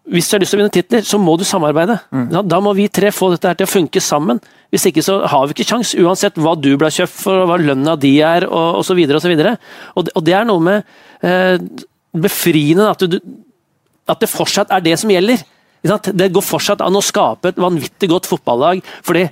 Hvis 0.03 0.27
du 0.27 0.35
har 0.35 0.43
lyst 0.43 0.51
til 0.51 0.59
å 0.59 0.63
vinne 0.65 0.75
titler, 0.75 1.05
så 1.07 1.19
må 1.23 1.37
du 1.39 1.45
samarbeide. 1.47 1.95
Mm. 2.11 2.25
Da 2.51 2.59
må 2.65 2.73
vi 2.75 2.89
tre 2.91 3.13
få 3.15 3.29
dette 3.31 3.47
her 3.47 3.59
til 3.61 3.69
å 3.69 3.71
funke 3.71 4.03
sammen. 4.03 4.41
Hvis 4.75 4.89
ikke 4.91 5.05
så 5.05 5.21
har 5.31 5.47
vi 5.47 5.55
ikke 5.55 5.69
kjangs, 5.69 5.93
uansett 6.01 6.41
hva 6.43 6.57
du 6.59 6.73
ble 6.81 6.91
kjøpt 6.91 7.15
for, 7.21 7.45
hva 7.47 7.59
lønna 7.61 7.95
di 8.01 8.17
er, 8.25 8.49
og 8.49 8.81
osv. 8.81 8.99
Og, 9.05 9.21
så 9.23 9.31
videre, 9.31 9.55
og, 9.95 10.03
og, 10.03 10.11
og 10.19 10.27
det 10.27 10.35
er 10.35 10.49
noe 10.49 10.65
med 10.65 10.83
eh, 11.23 11.55
befriende 12.19 12.91
at, 12.91 13.07
du, 13.07 13.21
at 14.11 14.25
det 14.25 14.31
fortsatt 14.33 14.75
er 14.75 14.83
det 14.85 14.99
som 15.01 15.13
gjelder. 15.13 15.47
Det 15.83 16.31
går 16.35 16.47
fortsatt 16.47 16.83
an 16.83 16.99
å 16.99 17.05
skape 17.05 17.55
et 17.55 17.63
vanvittig 17.63 18.11
godt 18.11 18.31
fotballag. 18.31 18.83
fordi 19.07 19.29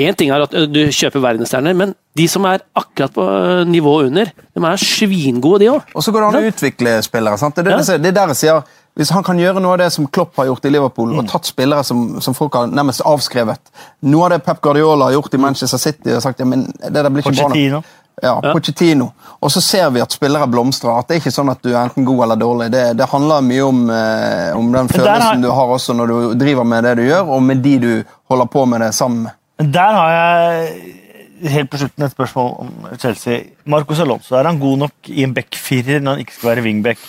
Én 0.00 0.16
ting 0.16 0.30
er 0.32 0.40
at 0.40 0.54
du 0.72 0.78
kjøper 0.88 1.20
verdensstjerner, 1.20 1.74
men 1.76 1.90
de 2.16 2.24
som 2.28 2.46
er 2.48 2.62
akkurat 2.72 3.12
på 3.12 3.24
nivået 3.68 4.08
under, 4.08 4.30
de 4.32 4.62
er 4.64 4.80
svingode, 4.80 5.58
de 5.60 5.68
òg. 5.68 5.90
Og 5.92 6.04
så 6.04 6.14
går 6.14 6.22
det 6.22 6.28
an 6.30 6.38
å 6.38 6.48
utvikle 6.48 6.94
spillere. 7.04 7.40
sant? 7.40 7.60
Det 7.60 7.68
er, 7.68 7.82
det, 7.84 7.98
det 8.00 8.08
er 8.08 8.16
der 8.16 8.32
jeg 8.32 8.40
sier 8.40 8.62
hvis 8.98 9.10
han 9.14 9.24
kan 9.24 9.38
gjøre 9.40 9.60
noe 9.62 9.72
av 9.76 9.80
det 9.80 9.88
som 9.94 10.06
Klopp 10.12 10.36
har 10.36 10.50
gjort 10.50 10.66
i 10.68 10.72
Liverpool, 10.74 11.14
mm. 11.14 11.22
og 11.22 11.30
tatt 11.30 11.48
spillere 11.48 11.84
som, 11.86 12.20
som, 12.20 12.36
folk 12.36 12.58
har 12.58 12.68
nærmest 12.68 13.00
avskrevet 13.08 13.72
Noe 14.04 14.26
av 14.26 14.34
det 14.34 14.42
Pep 14.44 14.60
Guardiola 14.60 15.08
har 15.08 15.16
gjort 15.16 15.34
i 15.34 15.40
Manchester 15.40 15.80
City, 15.80 16.12
og 16.12 16.22
sagt 16.24 16.42
ja, 16.42 16.48
men 16.48 16.66
det 16.68 16.92
der 16.98 17.08
blir 17.08 17.24
ikke 17.24 17.32
Pochettino. 17.32 17.80
bra 17.80 17.98
Ja, 18.22 18.40
ja. 18.42 18.52
Pochettino. 18.52 19.08
Og 19.40 19.50
så 19.50 19.60
ser 19.64 19.88
vi 19.90 20.02
at 20.02 20.12
spillere 20.12 20.46
blomstrer. 20.46 20.92
At 20.94 21.08
det 21.08 21.16
er 21.16 21.22
ikke 21.22 21.32
sånn 21.34 21.50
at 21.50 21.62
du 21.64 21.72
er 21.72 21.80
enten 21.80 22.04
god 22.06 22.26
eller 22.26 22.38
dårlig. 22.38 22.68
Det, 22.70 22.82
det 23.00 23.08
handler 23.10 23.46
mye 23.46 23.62
om, 23.66 23.80
eh, 23.90 24.50
om 24.58 24.68
den 24.74 24.90
følelsen 24.92 25.24
har... 25.24 25.40
du 25.42 25.48
har 25.50 25.72
også 25.76 25.96
når 25.96 26.12
du 26.12 26.18
driver 26.44 26.68
med 26.68 26.84
det 26.86 26.92
du 27.00 27.06
gjør, 27.06 27.32
og 27.34 27.42
med 27.42 27.64
de 27.64 27.72
du 27.82 27.92
holder 28.30 28.50
på 28.52 28.66
med 28.68 28.84
det 28.84 28.92
sammen 28.94 29.24
med. 29.26 29.38
Der 29.72 29.96
har 29.96 30.12
jeg 30.12 31.50
helt 31.56 31.72
på 31.72 31.80
slutten 31.80 32.06
et 32.06 32.14
spørsmål 32.14 32.52
om 32.66 32.70
Chelsea. 33.00 33.40
Marcos 33.64 34.04
Alonso, 34.04 34.36
er 34.38 34.50
han 34.50 34.60
god 34.60 34.84
nok 34.84 35.10
i 35.10 35.24
en 35.26 35.34
back-firer 35.34 36.02
når 36.04 36.18
han 36.18 36.24
ikke 36.26 36.36
skal 36.36 36.52
være 36.52 36.66
wingback? 36.68 37.02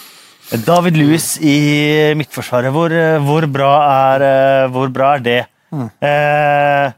David 0.53 0.97
Lewis 0.99 1.39
i 1.41 2.13
midtforsvaret, 2.17 2.69
hvor, 2.73 2.93
hvor, 3.25 3.45
bra, 3.49 3.71
er, 4.13 4.25
hvor 4.69 4.91
bra 4.93 5.15
er 5.17 5.23
det? 5.25 5.39
Mm. 5.73 5.87
Eh, 6.05 6.91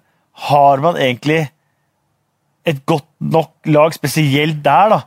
har 0.49 0.82
man 0.84 0.97
egentlig 0.99 1.45
et 2.68 2.82
godt 2.86 3.08
nok 3.22 3.70
lag, 3.72 3.93
spesielt 3.95 4.60
der, 4.66 4.91
da, 4.91 4.99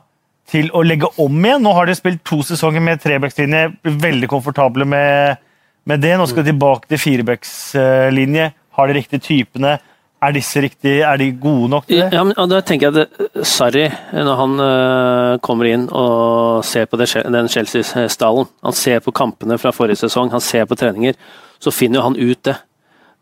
til 0.49 0.71
å 0.73 0.81
legge 0.81 1.11
om 1.21 1.37
igjen? 1.45 1.61
Nå 1.61 1.75
har 1.77 1.85
de 1.85 1.97
spilt 1.97 2.23
to 2.25 2.41
sesonger 2.47 2.81
med 2.81 3.03
trebackslinje, 3.03 3.67
veldig 3.85 4.31
komfortable 4.31 4.87
med, 4.89 5.37
med 5.85 6.01
det. 6.01 6.15
Nå 6.17 6.25
skal 6.31 6.47
de 6.47 6.53
tilbake 6.53 6.89
til 6.89 7.03
firebackslinje. 7.03 8.49
Har 8.79 8.89
de 8.89 8.97
riktige 8.97 9.25
typene? 9.27 9.77
Er 10.19 10.33
disse 10.35 10.59
riktige? 10.59 11.03
Er 11.07 11.17
de 11.17 11.29
gode 11.39 11.69
nok 11.71 11.85
til 11.87 12.01
det? 12.01 12.09
Ja, 12.11 12.23
men 12.27 12.35
da 12.51 12.59
tenker 12.65 12.89
jeg 12.89 13.05
at 13.07 13.21
eh, 13.23 13.43
Sarri, 13.47 13.85
når 14.11 14.39
han 14.41 14.55
uh, 14.59 15.37
kommer 15.45 15.69
inn 15.69 15.85
og 15.95 16.65
ser 16.67 16.89
på 16.91 16.99
den 16.99 17.47
Chelsea-stallen 17.47 18.49
Han 18.65 18.75
ser 18.75 18.99
på 19.05 19.13
kampene 19.15 19.55
fra 19.61 19.71
forrige 19.71 20.01
sesong, 20.03 20.33
han 20.33 20.43
ser 20.43 20.67
på 20.67 20.75
treninger. 20.75 21.15
Så 21.59 21.71
finner 21.71 22.03
han 22.03 22.19
ut 22.19 22.43
det. 22.43 22.57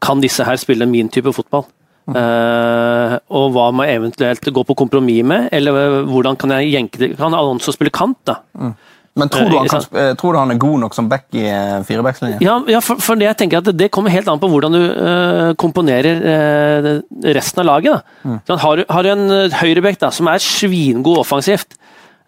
Kan 0.02 0.22
disse 0.22 0.46
her 0.46 0.58
spille 0.58 0.90
min 0.90 1.10
type 1.14 1.34
fotball? 1.34 1.68
Uh, 2.08 3.20
og 3.36 3.52
hva 3.54 3.70
må 3.76 3.84
jeg 3.86 4.00
eventuelt 4.00 4.50
gå 4.54 4.64
på 4.64 4.78
kompromiss 4.80 5.26
med? 5.28 5.50
Eller 5.54 6.02
hvordan 6.08 6.38
kan 6.40 6.56
jeg 6.56 6.74
jenke 6.80 7.02
det? 7.04 7.16
Kan 7.20 7.36
Alonso 7.38 7.74
spille 7.76 7.94
kant, 7.94 8.18
da? 8.26 8.40
Mm. 8.58 8.74
Men 9.18 9.32
tror 9.34 9.50
du, 9.50 9.58
han, 9.58 9.70
kan, 9.72 10.16
tror 10.20 10.36
du, 10.36 10.40
han, 10.40 10.54
er 10.54 10.60
god 10.62 10.82
nok 10.84 10.96
som 10.98 11.10
back 11.10 11.26
i 11.36 11.44
uh, 11.50 11.82
firebackslinjen? 11.88 12.42
Ja, 12.46 12.58
ja 12.70 12.82
for, 12.86 13.02
for, 13.02 13.20
det 13.20 13.30
jeg 13.30 13.40
tenker 13.42 13.64
at 13.64 13.72
det 13.74 13.90
kommer 13.94 14.14
helt 14.14 14.30
an 14.30 14.42
på 14.42 14.50
hvordan 14.52 14.78
du 14.78 14.82
uh, 14.84 15.52
komponerer 15.60 16.22
uh, 16.22 16.90
resten 17.36 17.64
av 17.64 17.70
laget. 17.72 18.16
Mm. 18.22 18.40
Sånn, 18.50 18.62
har, 18.62 18.84
har, 18.94 19.08
du 19.08 19.14
en 19.14 19.58
høyreback 19.58 20.02
som 20.14 20.30
er 20.30 20.44
svingod 20.44 21.24
offensivt, 21.24 21.80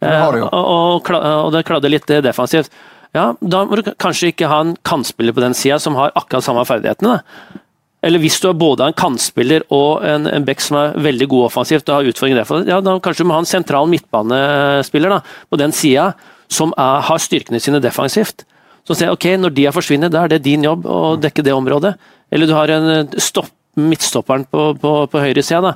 uh, 0.01 0.25
og, 0.25 0.41
og, 0.49 1.13
og, 1.13 1.49
det 1.53 1.65
kladder 1.69 1.93
litt 1.93 2.09
defensivt, 2.25 2.73
Ja, 3.13 3.31
Da 3.41 3.63
må 3.65 3.79
du 3.79 3.87
kanskje 3.97 4.33
ikke 4.33 4.49
ha 4.49 4.61
en 4.61 4.75
kantspiller 4.85 5.33
på 5.33 5.41
den 5.41 5.57
sida 5.57 5.79
som 5.81 5.97
har 5.97 6.13
akkurat 6.17 6.45
samme 6.45 6.65
ferdighetene. 6.69 7.17
Da. 7.19 7.59
Eller 8.05 8.21
hvis 8.23 8.37
du 8.39 8.47
har 8.47 8.55
både 8.55 8.85
en 8.87 8.95
kantspiller 8.95 9.65
og 9.75 10.05
en, 10.07 10.27
en 10.29 10.45
back 10.47 10.61
som 10.63 10.77
er 10.79 10.99
veldig 11.03 11.27
god 11.31 11.49
offensivt 11.49 11.89
og 11.89 11.97
har 11.97 12.11
utfordringer 12.11 12.41
derfor, 12.41 12.63
ja, 12.69 12.79
da 12.83 12.95
kanskje 13.03 13.25
du 13.25 13.29
må 13.29 13.35
ha 13.35 13.43
en 13.43 13.49
sentral 13.49 13.89
midtbanespiller 13.91 15.17
da, 15.17 15.19
på 15.51 15.59
den 15.59 15.75
sida 15.75 16.13
som 16.49 16.73
er, 16.77 17.01
har 17.07 17.21
styrkene 17.21 17.61
sine 17.61 17.79
defensivt. 17.83 18.43
Så 18.87 18.95
sier 18.97 19.09
jeg, 19.09 19.17
ok, 19.17 19.25
Når 19.43 19.53
de 19.53 19.65
har 19.67 19.75
forsvunnet, 19.75 20.11
da 20.11 20.23
er 20.25 20.31
det 20.33 20.43
din 20.43 20.63
jobb 20.65 20.85
å 20.89 21.15
dekke 21.21 21.43
det 21.45 21.53
området. 21.53 21.93
Eller 22.31 22.49
du 22.49 22.53
har 22.57 22.71
en 22.73 22.89
eh, 22.89 23.17
stopp, 23.21 23.49
midtstopperen 23.77 24.47
på, 24.49 24.73
på, 24.81 24.93
på 25.11 25.19
da 25.61 25.73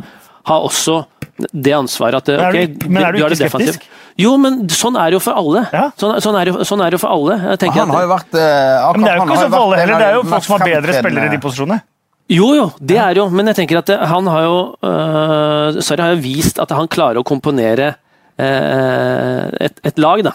Har 0.49 0.65
også 0.65 1.05
det 1.53 1.74
ansvaret 1.74 2.15
at 2.21 2.28
Men 2.28 2.39
er 2.55 2.67
du- 2.67 2.89
men 2.89 3.03
er 3.03 3.11
du 3.13 3.19
ikke 3.24 3.49
skeptisk? 3.49 3.86
Jo, 4.17 4.36
men 4.38 4.67
sånn 4.69 4.95
er 4.99 5.09
det 5.09 5.15
jo 5.17 5.19
for 5.19 5.34
alle. 5.34 5.63
Ja. 5.74 5.88
Sånn, 5.97 6.19
sånn, 6.21 6.36
er 6.38 6.45
jo- 6.51 6.63
sånn 6.67 6.82
er 6.86 6.91
det 6.91 6.99
jo 6.99 7.07
for 7.07 7.09
alle. 7.15 7.38
Jeg 7.57 7.71
Han 7.74 7.89
at- 7.89 7.95
har 7.95 8.03
jo 8.03 8.11
vært 8.13 8.34
eh, 8.38 8.84
akkurat, 8.84 8.97
Men 8.97 9.03
det 9.03 9.11
er 9.11 9.17
jo 9.17 9.24
ikke 9.26 9.38
sånn 9.41 9.49
for 9.53 9.63
alle 9.63 9.78
heller. 9.78 9.97
Det 9.97 10.07
er 10.07 10.13
jo 10.13 10.24
folk 10.24 10.43
som 10.43 10.59
har 10.59 10.67
bedre 10.67 10.93
spillere 10.99 11.26
i 11.26 11.30
de 11.30 11.41
posisjonene. 11.41 11.82
Jo, 12.30 12.53
jo, 12.55 12.71
det 12.80 12.97
er 12.97 13.13
jo, 13.15 13.30
men 13.30 13.45
jeg 13.47 13.55
tenker 13.55 13.78
at 13.80 13.86
det, 13.86 13.97
han 13.99 14.26
har 14.28 14.43
jo 14.43 14.76
øh, 14.84 15.82
Sarri 15.82 16.01
har 16.05 16.13
jo 16.15 16.21
vist 16.21 16.59
at 16.59 16.69
han 16.71 16.88
klarer 16.88 17.17
å 17.19 17.24
komponere 17.26 17.95
øh, 18.39 19.49
et, 19.59 19.80
et 19.84 19.97
lag, 19.99 20.24
da. 20.24 20.34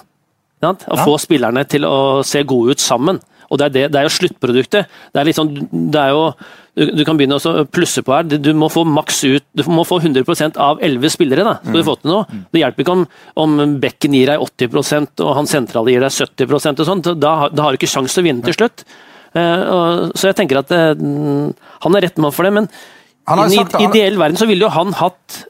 Og 0.88 0.96
Ja. 0.96 1.04
få 1.04 1.18
spillerne 1.22 1.64
til 1.68 1.84
å 1.86 2.24
se 2.26 2.42
gode 2.42 2.76
ut 2.76 2.80
sammen. 2.80 3.20
Og 3.50 3.58
det 3.58 3.64
er, 3.64 3.72
det, 3.72 3.82
det 3.92 4.00
er 4.00 4.04
jo 4.04 4.12
sluttproduktet. 4.12 4.88
Det 5.14 5.20
er 5.22 5.32
sånn, 5.32 5.52
det 5.72 6.00
er 6.02 6.10
jo, 6.12 6.24
du, 6.76 6.82
du 6.98 7.02
kan 7.08 7.16
begynne 7.16 7.38
å 7.40 7.64
plusse 7.64 8.02
på 8.04 8.12
her. 8.12 8.26
Du, 8.28 8.50
må 8.52 8.68
få 8.68 8.84
maks 8.84 9.22
ut, 9.24 9.46
du 9.56 9.62
må 9.72 9.86
få 9.88 10.00
100% 10.02 10.58
av 10.60 10.82
11 10.84 11.14
spillere. 11.14 11.46
da, 11.46 11.54
skal 11.62 11.80
du 11.80 11.86
få 11.86 11.96
til 12.02 12.12
noe. 12.12 12.26
Det 12.52 12.60
hjelper 12.60 12.84
ikke 12.84 12.96
om, 12.98 13.06
om 13.40 13.76
Bekken 13.80 14.16
gir 14.18 14.34
deg 14.34 14.44
80% 14.44 15.24
og 15.24 15.32
han 15.38 15.48
sentrale 15.48 15.94
gir 15.94 16.04
deg 16.04 16.12
70% 16.12 16.84
og 16.84 16.90
sånt. 16.90 17.08
Da, 17.16 17.32
da 17.48 17.64
har 17.64 17.72
du 17.72 17.80
ikke 17.80 17.88
sjans 17.90 18.12
til 18.12 18.26
å 18.26 18.28
vinne 18.28 18.44
til 18.44 18.58
slutt. 18.58 18.84
Eh, 19.32 19.64
og, 19.72 20.12
så 20.18 20.30
jeg 20.30 20.38
tenker 20.42 20.60
at 20.60 20.70
eh, 20.76 20.92
han 20.98 21.96
er 21.96 22.04
rett 22.04 22.20
mann 22.20 22.34
for 22.36 22.48
det, 22.48 22.52
men 22.60 22.68
i 23.28 23.60
en 23.60 23.88
ideell 23.88 24.16
verden 24.20 24.38
så 24.40 24.46
ville 24.48 24.64
jo 24.64 24.72
han 24.72 24.92
hatt 24.96 25.42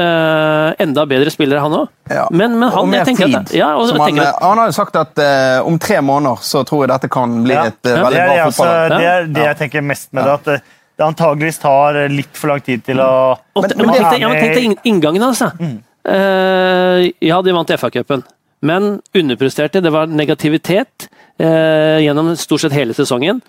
eh, 0.00 0.82
enda 0.84 1.04
bedre 1.10 1.30
spillere, 1.32 1.60
han 1.62 1.76
òg. 1.76 1.88
Ja. 2.10 2.24
Men, 2.30 2.56
men 2.58 2.66
og 2.68 2.74
han, 2.78 2.90
mer 2.90 3.02
jeg 3.02 3.10
tenker 3.12 3.28
tid. 3.30 3.36
at, 3.40 3.52
ja, 3.54 3.68
og, 3.76 3.90
han, 3.92 4.00
tenker 4.08 4.26
at 4.30 4.40
han 4.42 4.60
har 4.62 4.70
jo 4.70 4.76
sagt 4.76 4.96
at 5.00 5.20
uh, 5.22 5.68
om 5.68 5.78
tre 5.82 6.00
måneder 6.02 6.42
så 6.46 6.64
tror 6.68 6.84
jeg 6.84 6.92
dette 6.94 7.10
kan 7.12 7.38
bli 7.44 7.54
Ja. 7.54 7.66
et 7.70 7.78
uh, 7.84 7.90
Ja. 7.90 7.96
Det 7.96 8.04
veldig 8.06 8.20
er 8.20 8.26
det, 8.26 8.34
bra 8.34 8.44
altså, 8.48 8.62
fotballag. 8.64 8.96
det, 8.98 9.10
er 9.12 9.30
det 9.36 9.44
jeg 9.48 9.58
tenker 9.62 9.86
mest 9.92 10.12
med 10.16 10.24
det. 10.26 10.34
At 10.40 10.50
det, 10.50 10.58
antageligvis 11.00 11.58
tar 11.62 11.96
litt 12.12 12.34
for 12.36 12.52
lang 12.52 12.60
tid 12.60 12.82
til 12.84 12.98
å 13.00 13.10
mm. 13.32 13.62
Men- 13.62 13.70
men, 13.76 13.86
men 13.86 14.02
tenk 14.04 14.20
ja, 14.20 14.28
men 14.28 14.42
tenk 14.42 14.58
deg 14.58 14.66
inn- 14.68 14.82
inngangen 14.90 15.22
altså. 15.30 15.48
Mm. 15.60 15.78
Eh, 16.10 17.06
ja, 17.28 17.38
de 17.44 17.52
vant 17.56 17.70
FA-cupen, 17.76 18.22
men 18.64 18.90
underpresterte. 19.16 19.80
Det 19.84 19.92
var 19.92 20.06
negativitet 20.12 21.08
eh, 21.40 22.00
gjennom 22.04 22.34
stort 22.36 22.64
sett 22.66 22.76
hele 22.76 22.96
sesongen. 22.96 23.40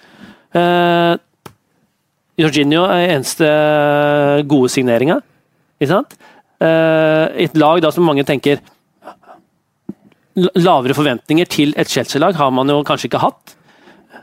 Uh, 0.56 1.16
Jorginho 2.40 2.86
er 2.92 3.14
eneste 3.18 3.48
gode 4.50 4.72
signeringa. 4.74 5.20
Ikke 5.82 5.92
sant? 5.94 6.16
Eh, 6.62 7.44
et 7.48 7.56
lag 7.58 7.82
da 7.82 7.90
som 7.92 8.06
mange 8.06 8.24
tenker 8.28 8.60
Lavere 10.56 10.96
forventninger 10.96 11.48
til 11.52 11.74
et 11.80 11.90
Chelsea-lag 11.92 12.38
har 12.40 12.52
man 12.56 12.70
jo 12.72 12.78
kanskje 12.88 13.10
ikke 13.10 13.20
hatt 13.20 13.52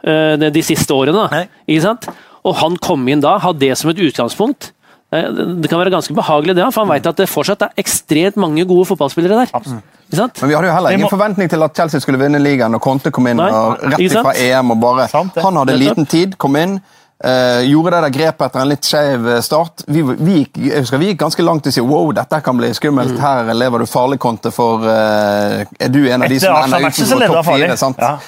eh, 0.01 0.37
de, 0.41 0.49
de 0.55 0.63
siste 0.65 0.95
årene. 0.97 1.27
da. 1.29 1.43
Ikke 1.69 1.83
sant? 1.85 2.07
Og 2.49 2.55
han 2.63 2.79
kom 2.81 3.03
inn 3.13 3.21
da, 3.21 3.35
ha 3.45 3.53
det 3.53 3.75
som 3.77 3.91
et 3.93 4.01
utgangspunkt. 4.07 4.71
Eh, 5.13 5.27
Det 5.61 5.69
kan 5.69 5.83
være 5.83 5.93
ganske 5.93 6.17
behagelig, 6.17 6.55
det, 6.57 6.65
for 6.73 6.87
han 6.87 6.95
vet 6.95 7.11
at 7.11 7.21
det 7.21 7.29
fortsatt 7.29 7.67
er 7.67 7.83
ekstremt 7.85 8.41
mange 8.41 8.65
gode 8.71 8.87
fotballspillere 8.89 9.43
der. 9.43 9.53
Ikke 9.53 10.17
sant? 10.23 10.41
Men 10.41 10.49
vi 10.49 10.57
hadde 10.57 10.71
jo 10.71 10.77
heller 10.79 10.97
ingen 10.97 11.05
må- 11.05 11.13
forventning 11.13 11.51
til 11.53 11.67
at 11.69 11.77
Chelsea 11.77 12.01
skulle 12.01 12.23
vinne 12.23 12.41
ligaen, 12.41 12.79
og 12.79 12.81
Conte 12.87 13.13
kom 13.13 13.29
inn 13.29 13.37
Nei, 13.43 13.51
og 13.53 13.85
rett 13.93 14.15
fra 14.17 14.33
EM 14.33 14.73
og 14.73 14.81
bare 14.81 15.09
Sant. 15.13 15.37
Han 15.45 15.61
hadde 15.61 15.77
liten 15.77 16.09
tid, 16.09 16.39
kom 16.41 16.57
inn. 16.57 16.79
Eh, 17.25 17.61
gjorde 17.71 17.97
det 17.97 18.03
der 18.07 18.15
grepet 18.15 18.47
etter 18.47 18.63
en 18.63 18.71
litt 18.71 18.87
skeiv 18.87 19.29
eh, 19.29 19.41
start. 19.45 19.85
Vi, 19.87 20.03
vi, 20.19 20.41
husker 20.77 21.01
vi 21.03 21.13
gikk 21.13 21.23
ganske 21.25 21.47
langt 21.47 21.67
i 21.67 21.73
å 21.73 21.77
si 21.79 21.85
wow, 21.85 22.11
dette 22.17 22.41
kan 22.45 22.59
bli 22.59 22.71
skummelt. 22.77 23.17
Mm. 23.17 23.23
Her 23.23 23.55
lever 23.55 23.85
du 23.85 23.91
farlig, 23.91 24.21
Conte, 24.23 24.53
for 24.55 24.85
uh, 24.85 25.65
er 25.65 25.95
du 25.95 26.05
en 26.07 26.23
av 26.23 26.29
de 26.29 26.39
Etter 26.39 26.47
som 26.47 26.77
ender 26.79 26.91
utenfor 26.91 27.41
topp 27.41 27.51
fire? 27.53 27.81
sant? 27.81 28.03
Ja. 28.03 28.19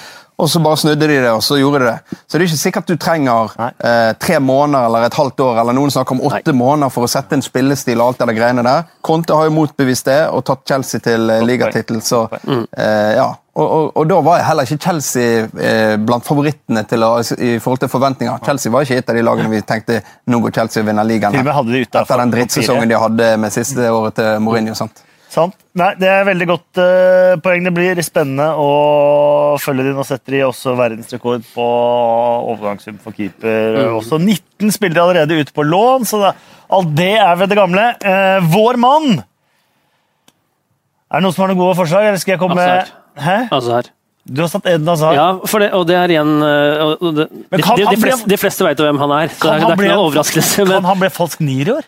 Og 0.41 0.49
så 0.49 0.59
bare 0.63 0.77
snudde 0.81 1.05
de 1.05 1.19
det, 1.21 1.31
og 1.31 1.43
så 1.45 1.59
gjorde 1.59 1.83
de 1.83 1.91
det. 1.91 2.17
Så 2.25 2.37
det 2.37 2.41
er 2.41 2.47
ikke 2.47 2.61
sikkert 2.63 2.87
du 2.89 2.95
trenger 2.97 3.51
eh, 3.61 4.13
tre 4.17 4.39
måneder 4.41 4.87
eller 4.87 5.05
et 5.05 5.17
halvt 5.17 5.43
år, 5.45 5.59
eller 5.61 5.77
noen 5.77 5.93
snakker 5.93 6.17
om 6.17 6.23
åtte 6.31 6.55
måneder 6.57 6.89
for 6.93 7.05
å 7.05 7.11
sette 7.11 7.37
en 7.37 7.45
spillestil 7.45 8.01
og 8.01 8.07
alt 8.15 8.23
det 8.25 8.37
greiene 8.39 8.63
der. 8.65 8.87
Conte 9.05 9.37
har 9.37 9.45
jo 9.49 9.53
motbevist 9.59 10.09
det 10.09 10.23
og 10.33 10.41
tatt 10.49 10.65
Chelsea 10.71 11.03
til 11.05 11.29
eh, 11.29 11.43
ligatittel, 11.45 12.01
så 12.05 12.25
eh, 12.33 13.13
ja. 13.19 13.29
Og, 13.51 13.65
og, 13.67 13.87
og 13.99 14.05
da 14.07 14.17
var 14.23 14.41
heller 14.47 14.63
ikke 14.63 14.79
Chelsea 14.85 15.43
eh, 15.43 15.97
blant 15.99 16.23
favorittene 16.25 16.85
til 16.87 17.03
i 17.03 17.57
forhold 17.59 17.83
til 17.83 17.91
forventninger. 17.91 18.39
Chelsea 18.47 18.71
var 18.71 18.87
ikke 18.87 19.01
et 19.01 19.11
av 19.11 19.19
de 19.19 19.25
lagene 19.27 19.51
vi 19.51 19.59
tenkte 19.67 19.99
nå 20.31 20.39
går 20.45 20.55
Chelsea 20.55 20.81
og 20.81 20.87
vinner 20.87 21.05
ligaen. 21.05 21.35
Etter 21.35 22.23
den 22.23 22.31
drittsesongen 22.33 22.89
de 22.89 23.01
hadde 23.03 23.31
med 23.43 23.53
siste 23.53 23.91
året 23.91 24.15
til 24.17 24.39
Mourinho. 24.41 24.73
sant? 24.79 25.03
Sant? 25.31 25.55
Nei, 25.79 25.93
Det 25.95 26.09
er 26.11 26.25
veldig 26.27 26.47
godt 26.49 26.79
uh, 26.81 27.37
poeng. 27.43 27.63
Det 27.63 27.71
blir 27.75 28.01
spennende 28.03 28.49
å 28.59 29.55
følge 29.63 29.85
dem. 29.87 29.95
Nå 29.95 30.03
setter 30.07 30.35
de 30.35 30.41
også 30.49 30.73
verdensrekord 30.75 31.45
på 31.53 31.67
overgangssum 32.51 32.97
for 32.99 33.15
keeper. 33.15 33.79
Også 33.95 34.19
19 34.19 34.73
spillere 34.75 35.05
allerede 35.05 35.39
ute 35.39 35.55
på 35.55 35.63
lån, 35.63 36.07
så 36.09 36.19
det, 36.25 36.33
alt 36.75 36.91
det 36.99 37.13
er 37.23 37.39
ved 37.39 37.53
det 37.53 37.59
gamle. 37.61 37.87
Uh, 38.03 38.51
vår 38.51 38.81
mann! 38.83 39.21
Er 41.11 41.19
det 41.19 41.25
noen 41.25 41.35
som 41.35 41.45
har 41.45 41.51
noen 41.51 41.63
gode 41.63 41.79
forslag, 41.79 42.11
eller 42.11 42.19
skal 42.19 42.35
jeg 42.35 42.43
komme 42.43 42.59
Hazard. 42.59 42.93
Hæ? 43.19 43.39
Altså. 43.51 43.81
Du 44.31 44.43
har 44.43 44.51
satt 44.51 44.67
Eden 44.69 44.87
Hazard. 44.87 45.15
Ja, 45.17 45.27
for 45.49 45.63
det, 45.63 45.71
og 45.75 45.87
det 45.89 45.95
er 45.97 46.11
igjen 46.13 46.37
og- 46.43 47.01
og 47.01 47.15
det, 47.17 47.25
de, 47.31 47.57
de, 47.57 47.97
fleste, 47.99 48.29
de 48.29 48.37
fleste 48.37 48.67
vet 48.67 48.79
jo 48.79 48.85
hvem 48.85 48.99
han 49.01 49.11
er, 49.17 49.31
så 49.33 49.41
det 49.41 49.49
er, 49.49 49.59
det 49.59 49.65
er 49.65 49.71
ikke 49.71 49.81
noen 49.81 49.95
noe 49.95 50.07
overraskelse. 50.11 50.55
Kan 50.61 50.69
Men, 50.75 50.87
han 50.91 50.99
bli 51.01 51.09
falsk 51.09 51.41
nier 51.43 51.71
i 51.71 51.73
år? 51.79 51.87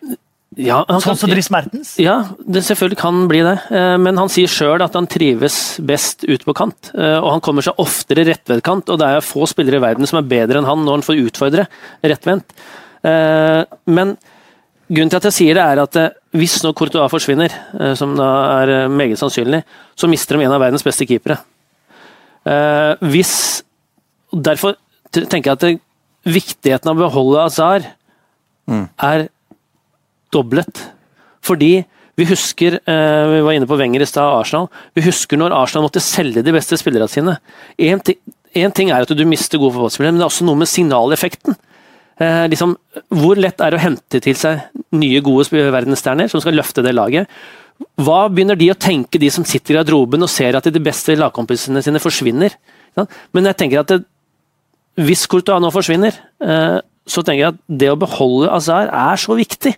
Ja, 0.58 0.84
han 0.88 1.02
Sånn 1.02 1.16
som 1.18 1.28
kan, 1.30 1.34
Dries 1.36 1.50
Mertens? 1.54 1.94
ja, 2.02 2.16
det 2.46 2.64
selvfølgelig 2.68 2.98
kan 3.00 3.28
bli 3.30 3.40
det, 3.46 3.56
Eh, 3.72 3.98
men 3.98 4.18
han 4.18 4.30
sier 4.30 4.48
sjøl 4.52 4.82
at 4.84 4.94
han 4.94 5.08
trives 5.08 5.80
best 5.82 6.24
ut 6.28 6.44
på 6.46 6.54
kant. 6.54 6.92
eh, 6.94 7.18
Og 7.20 7.32
han 7.32 7.42
kommer 7.42 7.62
seg 7.66 7.74
oftere 7.82 8.26
rettvendt, 8.28 8.90
og 8.90 9.00
det 9.00 9.08
er 9.08 9.22
få 9.26 9.48
spillere 9.50 9.80
i 9.80 9.84
verden 9.84 10.06
som 10.08 10.20
er 10.20 10.28
bedre 10.30 10.58
enn 10.60 10.66
han 10.70 10.84
når 10.86 11.00
han 11.00 11.08
får 11.08 11.24
utfordre 11.28 11.68
rettvendt. 12.04 12.46
Eh, 13.04 13.64
Men 13.88 14.18
grunnen 14.90 15.10
til 15.10 15.18
at 15.18 15.24
jeg 15.32 15.34
sier 15.34 15.54
det, 15.56 15.64
er 15.64 15.82
at 15.82 16.14
hvis 16.34 16.62
nå 16.64 16.74
Courtois 16.74 17.10
forsvinner, 17.10 17.50
som 17.96 18.16
da 18.16 18.62
er 18.64 18.88
meget 18.90 19.18
sannsynlig, 19.18 19.64
så 19.96 20.08
mister 20.10 20.38
de 20.38 20.44
en 20.46 20.52
av 20.52 20.60
verdens 20.62 20.84
beste 20.84 21.06
keepere. 21.08 21.40
Eh, 22.46 22.96
hvis 23.02 23.64
Derfor 24.34 24.76
tenker 25.12 25.52
jeg 25.52 25.58
at 25.76 25.82
viktigheten 26.26 26.90
av 26.90 26.98
å 26.98 27.04
beholde 27.08 27.44
Azar 27.46 27.84
er 28.68 29.28
doblet. 30.34 30.86
Fordi 31.44 31.74
vi 32.20 32.28
husker 32.30 32.78
eh, 32.78 33.26
Vi 33.32 33.42
var 33.42 33.56
inne 33.56 33.70
på 33.70 33.78
Wenger 33.80 34.04
i 34.06 34.10
stad, 34.10 34.36
Arsenal. 34.38 34.70
Vi 34.94 35.06
husker 35.06 35.40
når 35.40 35.56
Arsenal 35.58 35.88
måtte 35.88 36.04
selge 36.04 36.44
de 36.46 36.54
beste 36.54 36.78
spillerne 36.78 37.10
sine. 37.10 37.38
Én 37.82 38.02
ting, 38.06 38.20
en 38.54 38.74
ting 38.76 38.92
er 38.94 39.06
at 39.06 39.14
du 39.18 39.26
mister 39.26 39.62
gode 39.62 39.74
fotballspillere, 39.74 40.14
men 40.14 40.22
det 40.22 40.28
er 40.28 40.32
også 40.32 40.46
noe 40.46 40.62
med 40.62 40.70
signaleffekten. 40.70 41.58
Eh, 42.22 42.46
liksom, 42.52 42.76
hvor 43.18 43.40
lett 43.42 43.62
er 43.62 43.74
det 43.74 43.80
å 43.80 43.86
hente 43.88 44.22
til 44.22 44.38
seg 44.38 44.62
nye, 44.94 45.24
gode 45.26 45.50
verdensstjerner 45.74 46.30
som 46.30 46.44
skal 46.44 46.58
løfte 46.60 46.86
det 46.86 46.94
laget? 46.94 47.32
Hva 47.98 48.28
begynner 48.30 48.58
de 48.60 48.70
å 48.72 48.78
tenke, 48.78 49.18
de 49.20 49.32
som 49.34 49.46
sitter 49.48 49.74
i 49.74 49.80
garderoben 49.80 50.22
og 50.22 50.30
ser 50.32 50.56
at 50.56 50.70
de 50.70 50.84
beste 50.84 51.18
lagkompisene 51.18 51.82
sine 51.84 52.02
forsvinner? 52.02 52.54
Ja? 53.00 53.08
Men 53.34 53.50
jeg 53.50 53.58
tenker 53.60 53.82
at 53.82 53.90
det, 53.90 54.04
hvis 55.02 55.26
Courtois 55.26 55.62
nå 55.64 55.74
forsvinner, 55.74 56.14
eh, 56.46 56.80
så 57.10 57.26
tenker 57.26 57.42
jeg 57.42 57.56
at 57.56 57.62
det 57.82 57.90
å 57.92 58.00
beholde 58.00 58.54
Azar 58.54 58.94
er 58.94 59.20
så 59.20 59.34
viktig. 59.36 59.74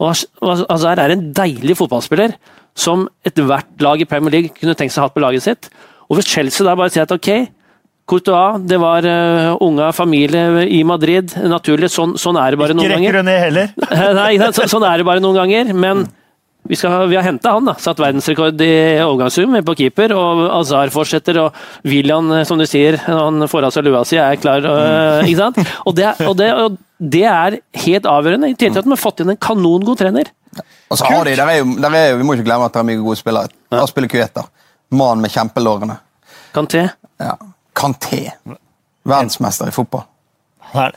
Og 0.00 0.10
Az- 0.14 0.64
Azar 0.72 0.98
er 1.02 1.12
en 1.14 1.26
deilig 1.36 1.76
fotballspiller 1.76 2.34
som 2.74 3.06
ethvert 3.26 3.68
lag 3.84 4.00
i 4.00 4.06
Premier 4.08 4.32
League 4.32 4.54
kunne 4.56 4.74
tenkt 4.78 4.94
seg 4.94 5.02
å 5.02 5.08
ha 5.08 5.12
på 5.12 5.20
laget 5.22 5.44
sitt. 5.44 5.68
Og 6.08 6.16
hvis 6.18 6.30
Chelsea 6.30 6.64
da 6.66 6.74
bare 6.78 6.90
sier 6.94 7.04
at 7.04 7.12
ok, 7.12 7.28
Courtois, 8.10 8.56
det 8.66 8.78
var 8.82 9.04
uh, 9.06 9.54
unga 9.62 9.92
familie 9.94 10.64
i 10.66 10.80
Madrid, 10.88 11.30
naturlig, 11.46 11.90
sånn, 11.94 12.16
sånn 12.18 12.38
er 12.42 12.50
det 12.50 12.58
bare 12.58 12.72
Ikke 12.74 12.80
noen 12.80 12.94
ganger. 12.96 13.12
rekker 13.12 13.20
du 13.20 13.28
ned 13.28 13.42
heller. 13.44 13.68
Eh, 14.00 14.14
Nei, 14.16 14.30
ikke 14.38 14.66
sånn 14.72 14.86
er 14.88 14.98
det 14.98 15.06
bare 15.06 15.22
noen 15.22 15.36
ganger, 15.38 15.70
men 15.78 16.06
vi, 16.68 16.76
skal, 16.76 17.08
vi 17.08 17.16
har 17.16 17.24
henta 17.24 17.54
han, 17.56 17.66
da. 17.66 17.74
Satt 17.80 18.00
verdensrekord 18.02 18.60
i 18.62 18.72
overgangssum 19.02 19.56
på 19.66 19.76
keeper, 19.78 20.12
og 20.16 20.42
Azar 20.60 20.92
fortsetter, 20.94 21.38
og 21.42 21.88
William, 21.88 22.28
eh, 22.36 22.44
som 22.48 22.60
du 22.60 22.66
sier, 22.68 22.98
han 23.06 23.46
får 23.50 23.68
av 23.68 23.74
seg 23.74 23.86
lua 23.88 24.02
si, 24.08 24.18
er 24.20 24.36
klar. 24.40 24.66
øh, 24.66 25.24
ikke 25.24 25.40
sant? 25.40 25.60
Og 25.88 25.96
det, 25.96 26.10
og, 26.26 26.36
det, 26.38 26.50
og 26.54 26.76
det 27.00 27.24
er 27.30 27.58
helt 27.86 28.10
avgjørende, 28.10 28.52
i 28.52 28.58
tillegg 28.58 28.76
til 28.76 28.84
at 28.84 28.90
de 28.90 28.94
har 28.94 29.00
fått 29.00 29.24
inn 29.24 29.32
en 29.34 29.40
kanongod 29.40 30.02
trener. 30.02 30.32
Og 30.90 30.98
så 30.98 31.06
har 31.06 31.24
de, 31.24 31.36
der 31.38 31.46
er 31.46 31.60
jo, 31.60 31.66
der 31.78 31.94
er 31.94 32.08
jo, 32.10 32.16
Vi 32.18 32.26
må 32.26 32.34
ikke 32.34 32.48
glemme 32.48 32.66
at 32.66 32.74
det 32.74 32.82
er 32.82 32.88
mye 32.88 33.00
gode 33.00 33.20
spillere. 33.20 33.52
Da 33.70 33.86
spiller 33.86 34.10
Kueta. 34.10 34.44
Mannen 34.90 35.22
med 35.22 35.30
kjempelårene. 35.30 35.96
Kanté. 36.54 36.88
Ja. 37.22 37.36
Kanté. 37.78 38.24
Verdensmester 39.06 39.70
i 39.70 39.74
fotball. 39.74 40.02
Det. 40.74 40.90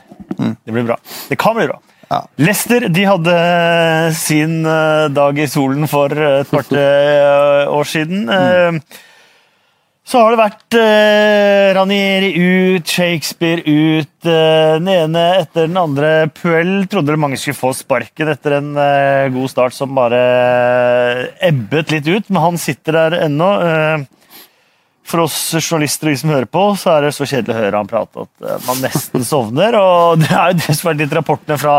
Det 0.66 0.74
blir 0.74 0.86
bra. 0.86 0.98
Det 1.28 1.38
kan 1.38 1.54
bli 1.56 1.68
bra. 1.70 1.78
Ja. 2.10 2.20
Leicester 2.40 2.88
de 2.92 3.06
hadde 3.08 3.38
sin 4.18 4.60
eh, 4.66 5.08
dag 5.14 5.38
i 5.40 5.48
solen 5.50 5.88
for 5.90 6.12
et 6.12 6.50
par-tre 6.52 6.86
år 7.72 7.90
siden. 7.90 8.26
Mm. 8.28 8.80
Så 10.04 10.20
har 10.20 10.34
det 10.34 10.40
vært 10.42 10.76
eh, 10.76 11.70
Ranieri 11.78 12.32
ut, 12.36 12.84
Shakespeare 12.84 13.62
ut. 13.64 14.10
eh, 14.28 14.74
den 14.76 14.90
ene 14.92 15.22
etter 15.38 15.64
den 15.64 15.78
andre. 15.80 16.10
Puel 16.28 16.84
trodde 16.92 17.16
mange 17.16 17.38
skulle 17.40 17.56
få 17.56 17.72
sparken 17.76 18.28
etter 18.34 18.58
en 18.58 18.74
eh, 18.76 19.30
god 19.32 19.48
start 19.54 19.76
som 19.76 19.96
bare 19.96 20.20
ebbet 21.40 21.94
litt 21.94 22.10
ut, 22.10 22.28
men 22.28 22.44
han 22.44 22.60
sitter 22.60 23.00
der 23.00 23.16
ennå. 23.30 23.48
For 25.04 25.20
oss 25.26 25.36
journalister 25.60 26.08
og 26.08 26.14
de 26.14 26.20
som 26.22 26.30
hører 26.32 26.48
på, 26.48 26.62
så 26.80 26.94
er 26.96 27.06
det 27.06 27.12
så 27.16 27.26
kjedelig 27.28 27.52
å 27.52 27.58
høre 27.60 27.76
han 27.82 27.90
prate 27.90 28.24
at 28.24 28.48
eh, 28.48 28.62
man 28.68 28.80
nesten 28.84 29.24
sovner. 29.32 29.76
Og 29.76 30.22
det 30.22 30.30
er 30.32 30.54
jo 30.54 30.58
det 30.62 30.76
som 30.78 30.88
vært 30.90 31.02
litt 31.04 31.14
rapportene 31.18 31.58
fra 31.60 31.76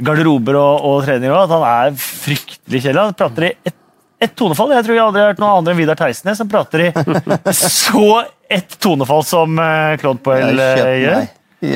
garderober 0.00 0.56
og, 0.56 0.86
og 0.88 1.04
treninger 1.04 1.34
òg, 1.36 1.44
at 1.44 1.52
han 1.58 1.66
er 1.68 1.96
fryktelig 2.00 2.80
kjedelig. 2.86 3.02
Han 3.10 3.18
prater 3.18 3.48
i 3.50 3.54
ett 3.68 3.78
et 4.22 4.36
tonefall. 4.38 4.70
Jeg 4.70 4.84
tror 4.86 4.94
jeg 4.94 5.02
aldri 5.02 5.18
har 5.18 5.32
hørt 5.32 5.40
noen 5.42 5.56
andre 5.58 5.72
enn 5.74 5.78
Vidar 5.80 5.98
Theisnes 5.98 6.38
som 6.38 6.46
prater 6.46 6.84
i 6.84 6.90
så 7.58 8.22
ett 8.54 8.76
tonefall 8.78 9.24
som 9.26 9.56
eh, 9.58 9.96
Claude 9.98 10.22
Poel 10.22 10.60
eh, 10.62 10.82
gjør. 11.02 11.24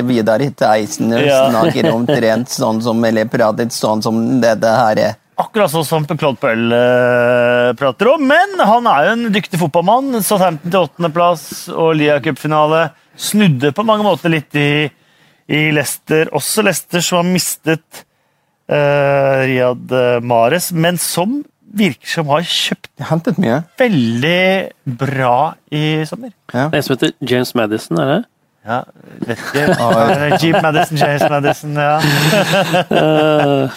Vidar 0.07 0.45
Theisnes 0.61 1.25
Ja. 1.27 1.41
snakker 1.51 1.89
omtrent 1.91 2.47
sånn 2.55 2.79
som 2.83 3.03
Eller 3.07 3.27
pratet 3.31 3.75
sånn 3.75 3.99
som 4.03 4.21
dette 4.39 4.71
her 4.79 5.01
er. 5.09 5.17
Akkurat 5.37 5.69
sånn 5.69 5.85
som 5.85 6.05
Claude 6.09 6.39
Poel 6.41 6.71
eh, 6.73 7.71
prater 7.77 8.09
om. 8.15 8.23
Men 8.25 8.55
han 8.57 8.87
er 8.89 9.03
jo 9.05 9.15
en 9.15 9.27
dyktig 9.35 9.59
fotballmann. 9.61 10.21
Southampton 10.25 10.73
til 10.73 10.87
åttendeplass 10.87 11.43
og 11.73 11.91
Lia 11.99 12.17
Cup-finale. 12.25 12.87
Snudde 13.17 13.69
på 13.73 13.85
mange 13.85 14.05
måter 14.07 14.33
litt 14.33 14.57
i, 14.57 14.87
i 15.49 15.61
Leicester. 15.75 16.31
Også 16.37 16.65
Leicester 16.65 17.05
som 17.05 17.21
har 17.21 17.29
mistet 17.29 18.01
eh, 18.65 19.45
Riyad 19.45 19.93
Mares, 19.93 20.25
Mahrez, 20.31 20.71
men 20.73 20.97
som 21.01 21.43
virker 21.77 22.09
som 22.09 22.29
har 22.31 22.45
kjøpt 22.47 23.05
hentet 23.09 23.37
mye. 23.41 23.59
veldig 23.77 24.97
bra 24.99 25.53
i 25.69 26.05
sommer. 26.09 26.31
Ja. 26.53 26.69
En 26.71 26.83
som 26.83 26.95
heter 26.95 27.13
James 27.21 27.53
Madison, 27.57 27.99
er 28.01 28.13
det? 28.13 28.19
Ja, 28.67 28.81
vet 29.23 29.39
ikke. 29.39 29.65
Eh, 30.17 30.33
Jeep 30.41 30.57
Madison, 30.61 30.97
James 30.99 31.23
Madison, 31.31 31.77
ja. 31.79 31.97
Uh, 32.91 33.69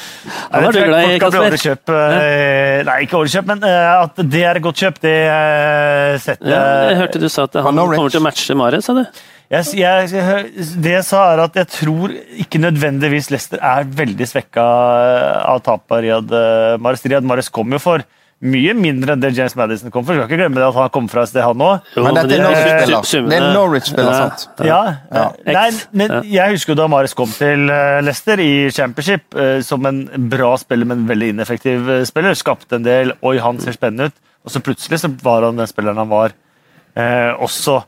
han 0.50 0.64
var 0.64 0.74
du 0.74 0.80
glad 0.82 1.10
i, 1.12 1.18
Kasper? 1.22 1.46
Overkjøp, 1.46 1.92
eh, 1.94 2.80
nei, 2.86 2.96
ikke 3.06 3.18
overkjøp, 3.20 3.50
men 3.52 3.66
eh, 3.66 3.90
at 4.04 4.22
det 4.32 4.42
er 4.46 4.58
et 4.58 4.64
godt 4.64 4.82
kjøp, 4.82 5.00
det 5.04 5.16
eh, 5.30 6.14
setter 6.22 6.50
Ja, 6.50 6.62
jeg 6.90 6.98
hørte 7.00 7.22
du 7.22 7.28
sa 7.30 7.46
at 7.46 7.60
han 7.62 7.78
kommer 7.78 8.10
til 8.10 8.20
å 8.20 8.24
matche 8.24 8.56
Mares, 8.58 8.88
sa 8.88 8.96
du? 8.98 9.02
jeg, 9.50 9.66
jeg, 9.78 10.50
Det 10.82 10.94
jeg 10.96 11.06
sa, 11.06 11.24
er 11.34 11.44
at 11.46 11.58
jeg 11.62 11.70
tror 11.76 12.14
ikke 12.44 12.62
nødvendigvis 12.62 13.30
Leicester 13.34 13.62
er 13.62 13.88
veldig 14.02 14.28
svekka 14.30 14.64
av 15.54 15.62
tapet 15.66 15.96
av 15.96 16.02
Riyad 16.04 16.34
Marius 16.82 17.06
Riyad 17.06 17.26
Mahrez 17.26 17.50
kom 17.54 17.74
jo 17.74 17.82
for 17.82 18.06
mye 18.40 18.72
mindre 18.72 19.12
enn 19.12 19.20
det 19.20 19.34
James 19.36 19.52
Madison 19.58 19.92
kom 19.92 20.04
for. 20.06 20.16
Skal 20.16 20.24
ikke 20.30 20.38
glemme 20.40 20.56
det 20.56 20.64
at 20.64 20.76
han 20.78 20.88
kom 20.94 21.08
fra 21.12 21.26
et 21.26 21.28
sted, 21.32 21.42
han 21.44 21.60
òg. 21.60 21.90
Men 22.00 22.16
dette 22.16 22.38
er 22.38 22.44
Norwich-spiller. 22.46 23.26
Det 23.28 23.36
er 23.36 23.48
Norwich-spiller, 23.52 24.10
Ja, 24.10 24.30
sant? 24.30 24.64
Ja, 24.64 24.78
Ja. 25.12 25.24
Nei, 25.44 25.66
men 25.92 26.14
jeg 26.24 26.54
husker 26.56 26.72
jo 26.72 26.78
da 26.80 26.86
Marius 26.88 27.12
kom 27.18 27.28
til 27.34 27.68
eh, 27.68 28.00
Leicester 28.06 28.40
i 28.40 28.70
Championship 28.72 29.36
eh, 29.36 29.60
som 29.66 29.84
en 29.90 30.00
bra 30.32 30.54
spiller, 30.56 30.88
men 30.88 31.04
veldig 31.08 31.34
ineffektiv 31.34 31.90
eh, 31.90 32.04
spiller. 32.08 32.34
Skapte 32.38 32.80
en 32.80 32.86
del 32.86 33.12
Oi, 33.20 33.36
han 33.44 33.60
ser 33.60 33.76
spennende 33.76 34.08
ut. 34.08 34.16
Og 34.44 34.54
så 34.54 34.62
plutselig 34.64 35.02
så 35.02 35.12
var 35.22 35.44
han 35.44 35.60
den 35.60 35.68
spilleren 35.68 36.00
han 36.00 36.08
var 36.08 36.32
eh, 36.96 37.32
også 37.36 37.82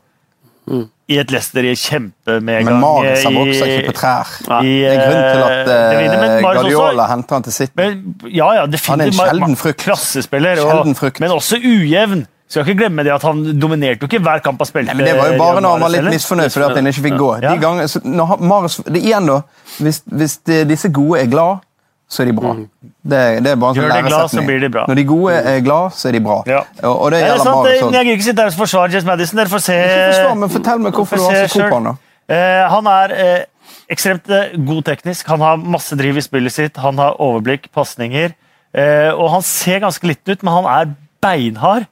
Mm. 0.67 0.83
i 1.11 1.17
et 1.19 1.31
Leicester 1.31 1.65
i 1.67 1.73
kjempemedgang. 1.75 2.69
Men 2.69 2.79
Marius 2.79 3.25
er 3.27 3.33
vokser 3.35 3.71
ikke 3.71 3.89
på 3.89 3.95
trær. 3.97 4.29
i, 4.63 4.75
Det 4.79 4.91
er 4.93 5.01
grunn 5.01 5.23
til 5.23 5.41
at 5.43 5.67
uh, 5.67 5.73
også- 5.73 6.43
Guardiola 6.45 7.07
henter 7.09 7.35
han 7.35 7.43
til 7.43 7.53
sitt. 7.53 7.73
Men, 7.75 8.15
ja, 8.31 8.51
ja, 8.55 8.67
Han 8.87 9.01
er 9.01 9.11
en. 9.11 9.17
Sjelden 9.17 9.57
frukt. 9.59 9.77
Klassespiller, 9.83 10.63
og, 10.63 10.95
frukt. 10.95 11.19
men 11.19 11.31
også 11.31 11.59
ujevn. 11.59 12.25
Skal 12.53 12.67
ikke 12.67 12.83
glemme 12.83 13.03
det 13.03 13.11
at 13.13 13.23
Han 13.25 13.59
dominerte 13.59 14.03
jo 14.05 14.07
ikke 14.11 14.21
hver 14.21 14.41
kamp 14.45 14.59
han 14.61 14.69
spilte. 14.69 14.93
Nei, 14.93 14.97
men 14.99 15.07
Det 15.07 15.17
var 15.17 15.31
jo 15.31 15.37
bare 15.41 15.61
når 15.61 15.71
han 15.71 15.81
var 15.81 15.93
litt 15.95 16.09
misfornøyd 16.13 16.53
fordi 16.53 16.65
at 16.69 16.75
han 16.77 16.87
ikke 16.91 17.05
fikk 17.07 17.17
gå. 17.17 17.29
De 17.41 17.53
ganger, 17.63 17.93
han, 18.29 18.67
det 18.93 19.01
igjen 19.01 19.29
da, 19.31 19.39
Hvis, 19.79 20.03
hvis 20.05 20.37
de, 20.45 20.59
disse 20.69 20.91
gode 20.93 21.23
er 21.23 21.31
glad, 21.31 21.63
så 22.09 22.23
er 22.23 22.29
de 22.29 22.33
bra. 22.37 22.51
Det, 22.55 23.21
det 23.43 23.51
er 23.51 23.55
bare 23.59 23.73
sånn 23.73 23.83
Gjør 23.83 23.93
de 23.93 24.01
glad, 24.07 24.31
så 24.31 24.43
blir 24.45 24.59
de 24.61 24.69
bra. 24.73 24.83
Når 24.87 24.99
de 24.99 25.05
gode 25.09 25.37
er 25.53 25.59
glad, 25.65 25.95
så 25.97 26.09
er 26.09 26.17
de 26.17 26.21
bra. 26.23 26.35
Ja. 26.49 26.59
Og, 26.83 26.93
og 26.93 27.11
det 27.13 27.21
er, 27.21 27.25
det 27.25 27.33
er 27.33 27.43
sant, 27.43 27.57
Mares 27.57 27.79
det- 27.79 27.79
Jeg 27.79 28.05
gidder 28.05 28.17
ikke 28.17 28.27
sitte 28.27 28.45
her 28.45 28.51
og 28.53 28.59
forsvare 28.59 28.91
James 28.93 29.07
Madison. 29.09 29.39
Dere 29.41 29.53
får 29.53 29.63
se. 29.65 29.77
Forsvar, 30.13 30.35
men 30.43 30.53
fortell 30.53 30.83
meg 30.83 30.99
hvorfor 30.99 31.21
du 31.21 31.23
har 31.25 31.39
så 31.47 31.53
tro 31.55 31.69
på 31.69 31.79
han. 31.79 31.89
da. 31.89 31.95
Uh, 32.33 32.63
han 32.73 32.91
er 32.93 33.15
uh, 33.17 33.71
ekstremt 33.91 34.29
uh, 34.29 34.53
god 34.69 34.83
teknisk. 34.91 35.27
Han 35.33 35.41
har 35.41 35.57
masse 35.77 35.97
driv 35.99 36.17
i 36.17 36.25
spillet 36.25 36.53
sitt. 36.53 36.77
Han 36.83 37.01
har 37.01 37.17
overblikk, 37.21 37.71
pasninger. 37.73 38.35
Og 38.73 39.27
han 39.29 39.43
ser 39.45 39.83
ganske 39.83 40.07
liten 40.09 40.33
ut, 40.33 40.41
men 40.41 40.53
han 40.55 40.65
er 40.65 40.93
beinhard. 41.21 41.83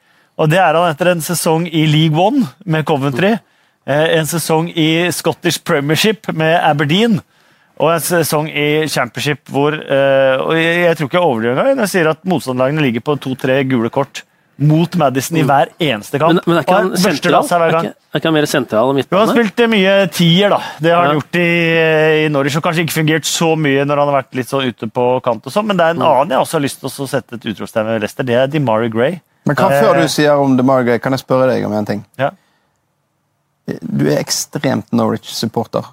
Og 0.41 0.49
det 0.49 0.57
er 0.57 0.73
han 0.73 0.89
etter 0.89 1.11
en 1.11 1.21
sesong 1.21 1.67
i 1.69 1.83
League 1.85 2.17
One 2.17 2.47
med 2.65 2.87
Coventry. 2.89 3.35
Eh, 3.85 4.07
en 4.19 4.27
sesong 4.29 4.69
i 4.77 5.09
Scottish 5.13 5.61
Premiership 5.65 6.29
med 6.33 6.57
Aberdeen. 6.61 7.19
Og 7.81 7.89
en 7.89 8.03
sesong 8.05 8.49
i 8.49 8.87
Championship 8.91 9.49
hvor 9.49 9.73
eh, 9.73 10.41
Og 10.43 10.53
jeg, 10.53 10.83
jeg 10.85 10.97
tror 10.99 11.09
ikke 11.09 11.17
jeg 11.17 11.29
overdriver 11.29 11.55
engang 11.57 11.79
når 11.79 11.87
jeg 11.87 11.93
sier 11.95 12.11
at 12.11 12.27
motstanderlagene 12.29 12.83
ligger 12.85 13.05
på 13.07 13.15
to-tre 13.23 13.63
gule 13.69 13.89
kort 13.93 14.23
mot 14.61 14.95
Madison 14.99 15.37
i 15.39 15.43
hver 15.47 15.71
eneste 15.81 16.19
kamp. 16.21 16.35
Men, 16.35 16.41
men 16.45 16.59
er 16.59 16.65
ikke 16.65 16.75
han 16.75 16.91
børster 16.91 17.15
sentral? 17.15 17.63
Er 17.63 17.71
ikke, 17.79 17.93
er 18.13 18.19
ikke 18.19 18.29
han 18.29 18.35
mer 18.35 18.47
sentral 18.51 18.91
og 18.91 18.99
Jo, 18.99 19.05
han 19.09 19.31
har 19.31 19.31
spilte 19.33 19.67
mye 19.71 19.93
tier, 20.13 20.53
da. 20.53 20.59
Det 20.83 20.91
har 20.93 21.07
han 21.07 21.17
gjort 21.17 21.39
i, 21.41 21.47
i 22.25 22.27
Norwich. 22.29 22.57
Og 22.59 22.65
kanskje 22.67 22.85
ikke 22.85 22.97
fungert 22.99 23.25
så 23.25 23.55
mye 23.57 23.87
når 23.87 24.03
han 24.03 24.11
har 24.11 24.17
vært 24.19 24.37
litt 24.37 24.51
sånn 24.51 24.67
ute 24.69 24.89
på 24.93 25.07
kant. 25.25 25.47
og 25.47 25.55
sånn, 25.55 25.65
Men 25.71 25.79
det 25.79 25.87
er 25.87 25.95
en 25.97 26.05
annen 26.11 26.35
jeg 26.35 26.45
også 26.45 26.59
har 26.59 26.65
lyst 26.67 26.81
til 26.83 26.91
å 26.91 27.09
sette 27.09 27.39
et 27.39 27.49
utropstegn 27.53 27.89
ved 27.89 28.05
Leicester. 28.05 28.27
Det 28.27 28.37
er 28.37 28.53
DeMarie 28.53 28.93
Gray. 28.93 29.17
Men 29.49 29.57
hva 29.57 29.71
Eh, 29.71 29.81
før 29.81 30.03
du 30.03 30.13
sier 30.13 30.37
om 30.43 30.53
DeMarie 30.59 30.91
Gray, 30.91 31.01
kan 31.01 31.17
jeg 31.17 31.23
spørre 31.23 31.49
deg 31.49 31.65
om 31.65 31.73
en 31.79 31.89
ting? 31.89 32.05
Ja. 32.21 32.29
Du 33.81 34.05
er 34.11 34.19
ekstremt 34.19 34.93
Norwich-supporter. 34.93 35.89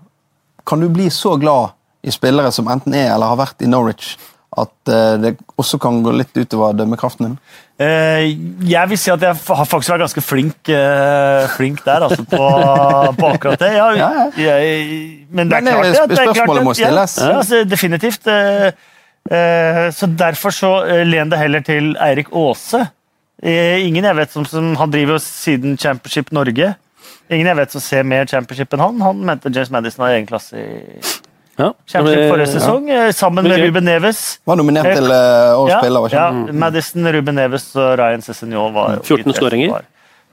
Kan 0.68 0.84
du 0.84 0.90
bli 0.92 1.08
så 1.14 1.38
glad 1.40 1.72
i 2.02 2.12
spillere 2.14 2.50
som 2.54 2.68
enten 2.70 2.94
er 2.96 3.12
eller 3.12 3.32
har 3.32 3.40
vært 3.40 3.64
i 3.64 3.70
Norwich, 3.70 4.16
at 4.58 4.90
eh, 4.90 5.14
det 5.20 5.32
også 5.60 5.78
kan 5.82 6.00
gå 6.02 6.12
litt 6.16 6.36
utover 6.38 6.76
dømmekraften 6.78 7.26
din? 7.26 7.38
Eh, 7.78 8.32
jeg 8.66 8.90
vil 8.90 8.98
si 8.98 9.10
at 9.12 9.22
jeg 9.22 9.36
har 9.36 9.68
faktisk 9.68 9.92
vært 9.92 10.06
ganske 10.06 10.24
flink, 10.24 10.70
eh, 10.72 11.46
flink 11.54 11.82
der, 11.86 12.06
altså, 12.08 12.24
på, 12.26 12.48
på 13.18 13.32
akkurat 13.34 13.60
det. 13.62 13.72
Ja, 13.76 13.90
Ja, 13.98 14.10
ja. 14.40 14.56
Men 15.30 15.50
det 15.50 15.60
er 15.60 15.66
klart 15.68 15.84
det, 15.84 16.06
det 16.14 16.22
er 16.22 16.32
spørsmålet 16.32 16.66
må 16.66 16.76
stilles. 16.78 17.18
Altså, 17.28 17.62
definitivt. 17.68 18.30
så 19.98 20.06
derfor 20.18 20.54
så 20.54 20.72
len 21.04 21.30
det 21.30 21.38
heller 21.38 21.60
til 21.60 21.92
Eirik 22.00 22.32
Aase. 22.32 22.86
Ingen 23.44 24.04
jeg 24.08 24.16
vet 24.16 24.32
som, 24.32 24.46
som 24.48 24.72
Han 24.80 24.90
driver 24.90 25.20
siden 25.22 25.76
Championship 25.78 26.32
Norge. 26.32 26.72
Ingen 27.30 27.46
jeg 27.46 27.58
vet 27.60 27.74
som 27.74 27.84
ser 27.84 28.06
mer 28.08 28.26
Championship 28.26 28.72
enn 28.72 28.82
han. 28.82 29.00
Han 29.04 29.20
mente 29.28 29.52
James 29.52 29.70
Madison 29.70 30.06
har 30.06 30.16
egen 30.16 30.26
klasse 30.26 30.56
i 30.56 30.70
Ja. 31.58 31.72
Championship 31.90 32.30
forrige 32.30 32.50
sesong, 32.52 32.88
ja. 32.88 33.12
sammen 33.12 33.44
med 33.48 33.58
Ruben 33.64 33.84
Neves. 33.84 34.38
Var 34.46 34.58
nominert 34.60 34.86
til 34.94 35.08
uh, 35.10 35.58
årets 35.58 35.72
Ja, 35.72 35.78
spiller, 35.82 36.08
ja. 36.14 36.26
Madison, 36.54 37.08
Ruben 37.16 37.34
Neves 37.34 37.68
og 37.76 37.96
Ryan 37.98 38.22
Cézinho 38.22 38.68
var 38.76 39.00
14 39.02 39.34
skåringer. 39.34 39.82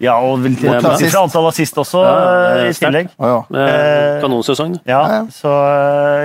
Ja, 0.03 0.17
og 0.19 0.41
vel 0.43 0.57
til 0.59 0.69
fra 0.75 1.21
antall 1.23 1.47
assist 1.47 1.77
også, 1.79 2.01
Ja, 2.03 2.65
i 2.67 2.73
tillegg. 2.75 3.09
Oh, 3.17 3.27
ja. 3.31 3.37
Eh, 3.57 3.75
Eh, 3.75 4.21
Kanonsesong. 4.21 4.79
Ja, 4.85 4.99
Ja, 4.99 5.13
ja. 5.13 5.21
så 5.31 5.51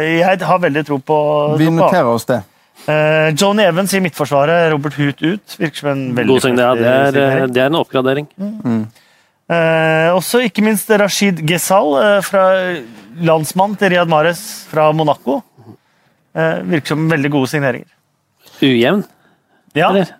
eh, 0.02 0.18
jeg 0.18 0.40
har 0.42 0.58
veldig 0.58 0.86
tro 0.86 0.98
på, 0.98 1.18
Vi 1.58 1.70
noterer 1.70 2.10
oss 2.10 2.26
det. 2.26 2.42
Eh, 2.88 3.30
Johnny 3.36 3.62
Evans 3.62 3.92
i 3.94 4.00
midtforsvaret, 4.00 4.72
Robert 4.72 4.94
Hoot 4.98 5.22
ut. 5.22 5.56
Virker 5.60 5.76
som 5.76 5.88
en 5.92 6.16
veldig 6.16 6.34
God 6.34 6.42
seng 6.42 6.56
Det 6.56 6.64
er, 6.66 7.06
eh, 7.06 7.46
det 7.46 7.62
er 7.62 7.66
en 7.66 7.78
oppgradering. 7.78 8.26
Eh, 9.50 10.08
også 10.14 10.44
ikke 10.46 10.62
minst 10.62 10.90
Rashid 10.90 11.40
Gesal 11.46 11.94
eh, 11.98 12.20
fra 12.22 12.44
landsmann 13.24 13.76
til 13.78 13.92
Riyad 13.92 14.10
Mahrez 14.10 14.42
fra 14.70 14.90
Monaco. 14.96 15.40
Eh, 16.34 16.60
virker 16.70 16.94
som 16.94 17.08
veldig 17.10 17.30
gode 17.32 17.50
signeringer. 17.52 17.90
Ujevn, 18.60 19.04
Ja, 19.74 19.88
eller? 19.88 20.10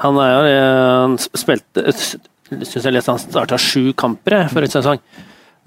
Han 0.00 0.16
er 0.20 0.30
jo 0.30 0.40
eh, 0.48 1.00
Han 1.00 1.18
spilte 1.18 1.84
Syns 1.92 2.84
jeg 2.84 2.92
leste 2.92 3.12
han 3.12 3.20
starta 3.22 3.58
sju 3.60 3.92
kamper 3.94 4.48
forrige 4.50 4.74
sesong. 4.74 4.98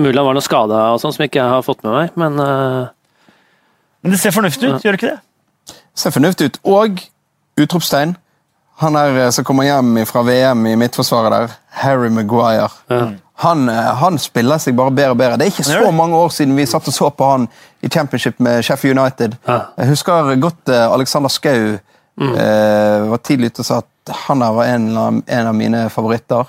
Mulig 0.02 0.18
han 0.20 0.28
var 0.28 0.36
noe 0.36 0.44
skada 0.44 0.82
og 0.92 1.00
sånn 1.00 1.14
som 1.16 1.24
ikke 1.24 1.40
jeg 1.40 1.52
har 1.54 1.64
fått 1.64 1.84
med 1.86 1.94
meg, 1.96 2.18
men 2.20 2.42
uh, 2.42 2.92
men 4.04 4.12
det 4.12 4.20
ser 4.20 4.34
fornuftig 4.36 4.68
ut, 4.68 4.84
gjør 4.84 4.98
det 4.98 5.00
ikke 5.00 5.14
det? 5.14 5.76
Ser 5.96 6.12
fornuftig 6.12 6.50
ut. 6.50 6.58
Og 6.68 7.00
utropstegn. 7.64 8.18
Han 8.84 8.98
er 9.00 9.20
eh, 9.22 9.30
som 9.32 9.46
kommer 9.48 9.68
hjem 9.68 10.02
fra 10.10 10.26
VM 10.28 10.66
i 10.68 10.74
midtforsvaret 10.82 11.32
der, 11.32 11.54
Harry 11.84 12.10
Maguire. 12.12 12.68
Han, 13.42 13.70
eh, 13.70 13.96
han 13.96 14.18
spiller 14.22 14.58
seg 14.62 14.76
bare 14.78 14.92
bedre 14.92 15.12
og 15.12 15.18
bedre. 15.18 15.38
Det 15.38 15.48
er 15.48 15.52
ikke 15.52 15.66
så 15.66 15.92
mange 15.92 16.16
år 16.16 16.30
siden 16.30 16.56
vi 16.56 16.66
satt 16.70 16.88
og 16.88 16.94
så 16.94 17.10
på 17.18 17.30
han 17.32 17.48
i 17.82 17.90
championship 17.90 18.40
med 18.40 18.62
Sheffield 18.64 19.00
United. 19.00 19.38
Jeg 19.48 19.88
husker 19.90 20.36
godt 20.40 20.70
eh, 20.70 20.92
Alexander 20.94 21.30
Skau 21.30 21.78
eh, 22.22 23.10
var 23.10 23.18
tidlig 23.26 23.50
ute 23.54 23.64
og 23.64 23.66
sa 23.66 23.80
at 23.84 24.14
han 24.28 24.44
her 24.44 24.54
var 24.54 24.70
en 24.76 24.86
av, 24.98 25.22
en 25.28 25.48
av 25.50 25.56
mine 25.58 25.86
favoritter. 25.90 26.46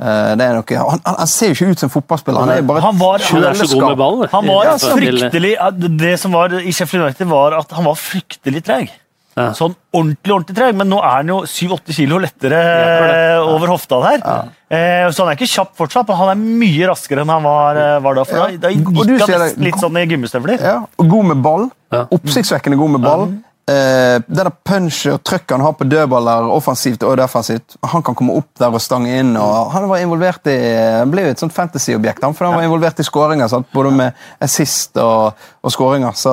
Eh, 0.00 0.30
det 0.38 0.46
er 0.46 0.54
noe, 0.56 0.78
han, 0.78 1.02
han, 1.04 1.18
han 1.18 1.28
ser 1.28 1.50
jo 1.50 1.56
ikke 1.58 1.74
ut 1.74 1.82
som 1.82 1.92
fotballspiller. 1.92 2.40
Han 2.46 2.54
er 2.54 2.62
bare 2.68 2.80
Han 2.86 2.98
var- 3.00 3.24
han 3.26 3.44
er 3.50 3.54
så 3.58 3.68
god 3.74 3.88
med 3.90 3.98
ball. 4.00 4.26
Han 4.32 4.46
var 4.48 4.64
Ja, 4.70 4.76
fryktelig 4.78 5.56
Det 5.98 6.14
som 6.20 6.32
var 6.32 6.54
i 6.60 6.72
Sheffield 6.72 7.04
United, 7.04 7.26
var 7.26 7.58
at 7.58 7.70
han 7.76 7.84
var 7.84 7.94
fryktelig 8.00 8.62
treg. 8.64 8.90
Ja. 9.36 9.52
sånn 9.54 9.74
ordentlig 9.94 10.32
ordentlig 10.34 10.56
treg, 10.56 10.74
men 10.76 10.88
nå 10.90 10.98
er 10.98 11.12
han 11.20 11.28
jo 11.30 11.36
7-8 11.46 11.94
kilo 11.94 12.18
lettere 12.18 12.58
ja, 12.60 13.42
over 13.54 13.70
hofta 13.72 14.00
der. 14.02 14.24
Eh, 14.70 15.06
så 15.14 15.22
han 15.24 15.30
er 15.32 15.38
ikke 15.38 15.48
kjapp 15.52 15.76
fortsatt, 15.78 16.08
men 16.10 16.16
han 16.18 16.32
er 16.34 16.40
mye 16.64 16.88
raskere 16.90 17.22
enn 17.22 17.30
han 17.30 17.42
var, 17.46 17.78
eh, 17.78 17.98
var 18.04 18.18
da. 18.18 18.24
For 18.24 18.36
Ja. 18.36 18.48
da, 18.56 18.56
da 18.68 18.72
gikk 18.74 18.90
han 18.90 19.26
ser 19.26 19.38
det- 19.38 19.58
litt 19.58 19.78
sånn 19.80 19.96
i 20.02 20.06
gummistøvler. 20.10 20.60
Ja, 20.60 20.80
og 20.98 21.08
god 21.08 21.24
med 21.30 21.42
ball. 21.46 21.70
Ja. 21.92 22.04
Oppsiktsvekkende 22.10 22.76
god 22.76 22.90
med 22.98 23.00
ball. 23.06 23.28
Eh, 23.70 24.18
det 24.26 24.34
der 24.34 24.50
punchet 24.66 25.12
og 25.14 25.22
trøkket 25.22 25.52
han 25.54 25.60
har 25.62 25.74
på 25.78 25.86
dødballer, 25.86 26.48
offensivt 26.50 27.04
og 27.06 27.12
defensivt 27.20 27.76
Han 27.86 28.02
kan 28.02 28.16
komme 28.18 28.34
opp 28.34 28.48
der 28.58 28.66
og 28.74 28.80
stange 28.82 29.12
inn. 29.20 29.36
og 29.36 29.70
Han 29.70 29.86
var 29.88 29.98
involvert 30.02 30.44
i 30.50 30.56
Han 30.98 31.10
ble 31.12 31.22
jo 31.22 31.30
et 31.30 31.38
sånt 31.38 31.52
fantasy-objekt, 31.54 32.24
han, 32.24 32.34
for 32.34 32.46
han 32.48 32.54
var 32.56 32.64
involvert 32.66 32.98
i 32.98 33.04
skåringer. 33.06 33.62
Både 33.72 33.92
med 33.94 34.12
assist 34.42 34.96
og, 34.98 35.34
og 35.62 35.70
skåringer. 35.70 36.16
Så 36.18 36.32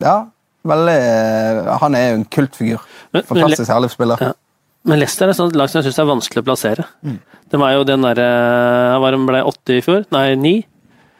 ja, 0.00 0.22
veldig 0.64 1.78
Han 1.80 1.94
er 1.98 2.08
jo 2.10 2.14
en 2.20 2.24
kultfigur. 2.24 2.80
Men- 3.12 3.22
Fantastisk 3.28 3.70
herlig 3.70 3.90
spiller. 3.90 4.16
Ja. 4.20 4.32
Men 4.84 4.98
Leicester 4.98 5.28
er 5.28 5.30
et 5.30 5.38
sånt 5.38 5.54
lag 5.54 5.70
som 5.70 5.80
jeg 5.80 5.92
syns 5.92 5.98
er 6.02 6.08
vanskelig 6.10 6.42
å 6.42 6.46
plassere. 6.46 6.84
Mm. 7.06 7.18
De 7.50 7.58
var 7.60 7.72
jo 7.76 7.84
den 7.84 8.02
derre 8.02 8.28
Han 8.98 9.26
ble 9.26 9.42
åtte 9.46 9.76
i 9.78 9.82
fjor? 9.84 10.04
Nei, 10.10 10.34
ni. 10.34 10.66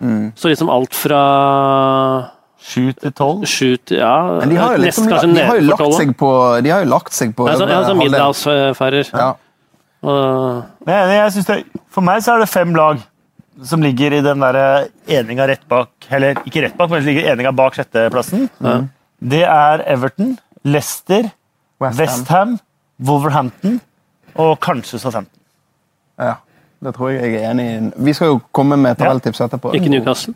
Mm. 0.02 0.32
Så 0.34 0.50
liksom 0.50 0.70
alt 0.72 0.94
fra 0.94 2.30
7 2.62 2.92
til 2.98 3.12
12. 3.12 3.46
sju 3.46 3.76
til 3.86 3.98
Ja, 3.98 4.38
Men 4.40 4.48
de 4.48 4.56
har 4.58 4.76
jo, 4.76 4.82
liksom, 4.82 5.06
kanskje 5.10 5.34
de 5.34 5.44
har 5.46 5.60
jo 5.60 5.68
lagt 5.68 5.94
seg 5.98 6.16
på 6.18 6.30
De 6.62 6.70
har 6.70 6.82
jo 6.84 6.90
lagt 6.90 7.12
seg 7.12 7.34
på 7.38 7.46
Ja, 7.48 7.54
så, 7.58 7.68
ja, 7.70 7.80
så 7.86 7.94
middelhavsfarer. 7.98 9.10
Ja. 9.12 9.30
Og- 10.02 10.64
det, 10.86 11.64
for 11.90 12.02
meg 12.02 12.22
så 12.22 12.34
er 12.34 12.40
det 12.40 12.48
fem 12.50 12.74
lag 12.74 12.98
som 13.62 13.82
ligger 13.82 14.12
i 14.16 14.22
den 14.24 14.40
der 14.40 14.88
eninga 15.06 15.46
rett 15.46 15.68
bak 15.68 15.90
Eller 16.10 16.34
ikke 16.46 16.62
rett 16.64 16.76
bak, 16.76 16.90
men 16.90 17.04
ligger 17.04 17.30
eninga 17.32 17.52
bak 17.54 17.74
sjetteplassen. 17.74 18.48
Det 19.30 19.42
er 19.46 19.82
Everton, 19.86 20.38
Leicester, 20.64 21.28
West 21.80 21.98
Ham. 21.98 22.08
Westham, 22.08 22.58
Wolverhampton 23.06 23.80
og 24.34 24.58
kanskje 24.60 24.98
Southampton. 24.98 25.40
Ja, 26.18 26.34
det 26.84 26.94
tror 26.94 27.08
jeg 27.14 27.32
jeg 27.32 27.42
er 27.42 27.50
enig 27.50 27.66
i. 27.70 27.90
Vi 27.96 28.12
skal 28.12 28.26
jo 28.32 28.40
komme 28.52 28.76
med 28.76 28.96
tabelltips 28.98 29.40
etterpå. 29.40 29.72
Ikke 29.74 29.88
Newcastle. 29.92 30.34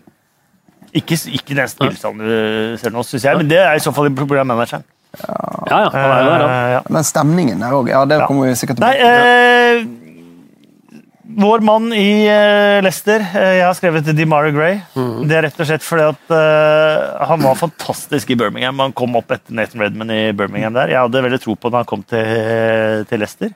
Ikke, 0.96 1.18
ikke 1.32 1.54
den 1.58 1.68
stillstanden 1.68 2.22
du 2.24 2.76
ser 2.80 2.90
nå, 2.94 3.02
syns 3.04 3.24
jeg, 3.26 3.36
men 3.36 3.50
det 3.50 3.58
er 3.58 3.74
i 3.76 3.82
så 3.84 3.92
fall 3.92 4.10
pga. 4.16 4.44
manageren. 4.44 4.84
Ja, 5.16 5.34
ja, 5.70 5.88
da. 5.90 6.46
Eh, 6.46 6.70
ja. 6.76 6.80
Den 6.88 7.04
stemningen 7.04 7.60
der 7.60 7.72
òg. 7.72 7.88
Ja, 7.88 8.04
det 8.04 8.18
Ja. 8.20 8.26
kommer 8.26 8.46
vi 8.48 8.54
sikkert 8.54 8.76
tilbake 8.76 8.98
til. 9.00 10.05
Vår 11.26 11.62
mann 11.66 11.90
i 11.92 12.26
eh, 12.30 12.78
Leicester 12.84 13.20
eh, 13.20 13.56
Jeg 13.58 13.64
har 13.66 13.74
skrevet 13.74 14.08
DeMara 14.14 14.52
Gray. 14.54 14.78
Mm. 14.94 15.26
Det 15.26 15.36
er 15.36 15.46
rett 15.48 15.58
og 15.60 15.68
slett 15.68 15.84
fordi 15.84 16.06
at 16.12 16.32
uh, 16.32 17.26
han 17.30 17.42
var 17.42 17.58
fantastisk 17.58 18.30
i 18.30 18.38
Birmingham. 18.38 18.78
Han 18.84 18.94
kom 18.96 19.18
opp 19.18 19.34
etter 19.34 19.56
Nathan 19.56 19.82
Redman 19.82 20.12
i 20.14 20.20
Birmingham 20.36 20.76
der. 20.76 20.94
Jeg 20.94 21.02
hadde 21.02 21.24
veldig 21.26 21.42
tro 21.42 21.56
på 21.58 21.72
når 21.72 21.82
han 21.82 21.90
kom 21.90 22.06
til, 22.06 23.04
til 23.10 23.22
Leicester. 23.22 23.52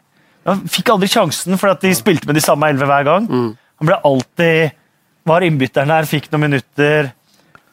Han 0.49 0.65
fikk 0.73 0.91
aldri 0.95 1.11
sjansen 1.13 1.61
fordi 1.61 1.77
at 1.77 1.87
de 1.87 1.95
spilte 1.99 2.29
med 2.29 2.39
de 2.41 2.45
samme 2.45 2.73
elleve 2.73 2.91
hver 2.91 3.07
gang. 3.07 3.31
Mm. 3.31 3.51
Han 3.81 3.91
ble 3.91 4.03
alltid 4.11 4.77
var 5.29 5.45
innbytteren 5.45 5.93
der, 5.93 6.09
fikk 6.09 6.31
noen 6.33 6.49
minutter. 6.49 7.11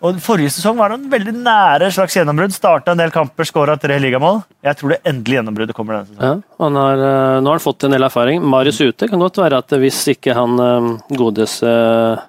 Og 0.05 0.19
Forrige 0.21 0.51
sesong 0.53 0.77
var 0.77 0.93
han 0.93 1.07
veldig 1.09 1.31
nære 1.41 1.87
slags 1.95 2.13
gjennombrudd. 2.13 2.53
Starta 2.53 2.93
en 2.93 2.99
del 3.01 3.09
kamper, 3.13 3.47
skåra 3.49 3.73
tre 3.81 3.95
ligamål. 4.01 4.43
Jeg 4.65 4.77
tror 4.77 4.93
det 4.93 4.99
endelige 5.09 5.39
gjennombruddet 5.39 5.75
kommer 5.77 5.97
denne 5.97 6.11
sesongen. 6.11 6.43
Ja, 6.45 6.63
han 6.63 6.77
har, 6.77 7.01
eh, 7.07 7.39
nå 7.41 7.49
har 7.49 7.57
han 7.57 7.63
fått 7.65 7.83
en 7.87 7.95
del 7.95 8.05
erfaring. 8.05 8.43
Marius 8.45 8.79
ute 8.81 9.09
kan 9.09 9.19
godt 9.19 9.39
være 9.41 9.57
at 9.57 9.73
hvis 9.81 10.03
ikke 10.13 10.35
han 10.37 10.59
eh, 10.61 11.17
godes 11.17 11.63
uh, 11.65 12.21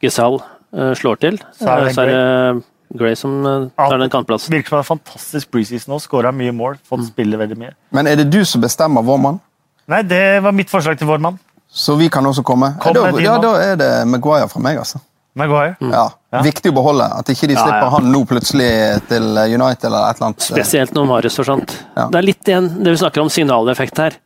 Gisal 0.00 0.40
uh, 0.40 0.94
slår 0.96 1.20
til, 1.20 1.38
Så 1.60 1.68
er 1.68 1.84
det 1.84 1.94
så 1.94 2.06
det 2.08 2.64
Gray 2.94 3.14
som 3.18 3.36
tar 3.76 3.98
den 3.98 4.10
kantplassen. 4.12 4.52
Virker 4.54 4.68
som 4.70 4.78
en 4.78 4.84
fantastisk 4.86 5.50
preseason 5.50 5.92
nå. 5.92 6.00
Skåra 6.00 6.30
mye 6.32 6.52
mål, 6.54 6.76
fått 6.88 7.00
Mm. 7.02 7.08
spille 7.10 7.36
veldig 7.36 7.56
mye. 7.58 7.72
Men 7.92 8.06
er 8.06 8.16
det 8.16 8.30
du 8.30 8.44
som 8.44 8.60
bestemmer 8.62 9.02
vår 9.02 9.18
mann? 9.18 9.40
Nei, 9.88 10.02
det 10.02 10.40
var 10.42 10.52
mitt 10.52 10.70
forslag 10.70 10.96
til 10.96 11.08
vår 11.08 11.18
mann. 11.20 11.38
Så 11.68 11.98
vi 11.98 12.08
kan 12.08 12.24
også 12.24 12.44
komme? 12.44 12.78
Kom 12.80 12.94
da, 12.94 13.10
ja, 13.18 13.36
da 13.42 13.56
er 13.60 13.76
det 13.76 14.06
Maguire 14.06 14.48
fra 14.48 14.60
meg, 14.62 14.78
altså. 14.78 15.00
Maguire. 15.34 15.76
Ja. 15.80 16.04
Ja. 16.34 16.42
Viktig 16.42 16.70
å 16.70 16.74
beholde. 16.76 17.06
At 17.18 17.30
ikke 17.30 17.48
de 17.50 17.56
slipper 17.56 17.86
ja. 17.86 17.92
han 17.96 18.10
nå 18.10 18.20
plutselig 18.30 18.68
til 19.10 19.24
United 19.34 19.88
eller 19.88 20.10
et 20.10 20.18
eller 20.18 20.28
annet. 20.28 20.46
Spesielt 20.46 20.94
når 20.94 21.08
Marius 21.10 21.38
forsvant. 21.40 21.74
Ja. 21.94 22.08
Det 22.10 22.20
er 22.20 22.28
litt 22.28 22.50
igjen 22.50 22.68
det 22.80 22.94
vi 22.94 23.00
snakker 23.02 23.22
om 23.22 23.32
signaleffekt 23.32 23.98
her. 24.02 24.18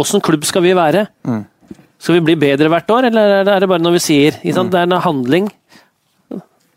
Åssen 0.00 0.24
klubb 0.24 0.46
skal 0.48 0.64
vi 0.64 0.72
være? 0.76 1.06
Mm. 1.28 1.42
Skal 2.00 2.18
vi 2.18 2.24
bli 2.26 2.36
bedre 2.40 2.68
hvert 2.72 2.90
år, 2.90 3.10
eller 3.10 3.44
er 3.44 3.60
det 3.62 3.68
bare 3.70 3.80
noe 3.84 3.94
vi 3.94 4.02
sier? 4.02 4.40
Ikke 4.42 4.56
sant? 4.58 4.72
Det 4.72 4.80
er 4.80 4.88
en 4.88 5.04
handling. 5.04 5.52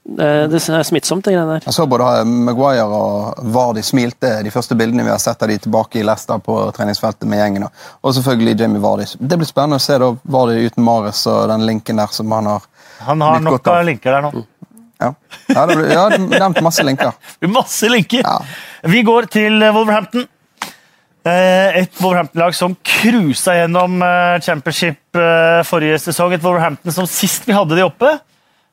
Det 0.08 0.28
det 0.48 0.60
er 0.72 0.86
smittsomt, 0.88 1.26
det 1.26 1.34
greiene 1.34 1.58
der. 1.58 1.66
Jeg 1.68 1.76
så 1.76 1.84
både 1.90 2.24
Maguire 2.24 2.86
og 2.86 3.42
Vardy 3.52 3.84
smilte 3.84 4.38
de 4.46 4.54
første 4.54 4.76
bildene 4.80 5.04
vi 5.04 5.12
har 5.12 5.20
sett 5.20 5.42
av 5.44 5.52
de 5.52 5.58
tilbake 5.60 6.00
i 6.00 6.06
Leicester 6.08 6.40
på 6.40 6.56
treningsfeltet 6.78 7.28
med 7.28 7.42
gjengen. 7.42 7.68
Og 7.68 8.16
selvfølgelig 8.16 8.56
Jamie 8.62 8.84
Vardy. 8.84 9.10
Det 9.20 9.36
blir 9.36 9.50
spennende 9.50 9.82
å 9.82 9.84
se 9.84 9.98
da 10.00 10.14
Vardy 10.24 10.64
uten 10.64 10.88
Mares 10.88 11.26
og 11.28 11.50
den 11.52 11.68
linken 11.68 12.00
der 12.00 12.16
som 12.16 12.32
han 12.32 12.48
har. 12.54 12.70
Han 13.06 13.22
har 13.22 13.40
nok 13.44 13.68
av. 13.68 13.84
linker 13.86 14.12
der 14.18 14.22
nå. 14.26 14.32
Ja, 14.98 15.12
ja 15.52 15.64
ja, 15.70 16.08
det 16.10 16.18
er 16.18 16.42
nevnt 16.42 16.62
masse 16.66 16.82
linker. 16.86 17.14
Masse 17.58 17.90
linker! 17.92 18.24
Ja. 18.26 18.40
Vi 18.90 19.04
går 19.06 19.28
til 19.30 19.62
eh, 19.62 19.74
Wolverhampton. 19.76 20.26
Eh, 21.28 21.82
Et 21.84 22.00
Wolverhampton-lag 22.02 22.56
som 22.58 22.74
cruisa 22.82 23.54
gjennom 23.60 24.02
eh, 24.02 24.40
championship 24.42 25.20
forrige 25.70 26.00
sesong. 26.02 26.34
Et 26.34 26.42
Wolverhampton 26.44 26.96
som 26.96 27.06
sist 27.10 27.46
vi 27.46 27.54
hadde 27.54 27.78
de 27.78 27.86
oppe, 27.86 28.16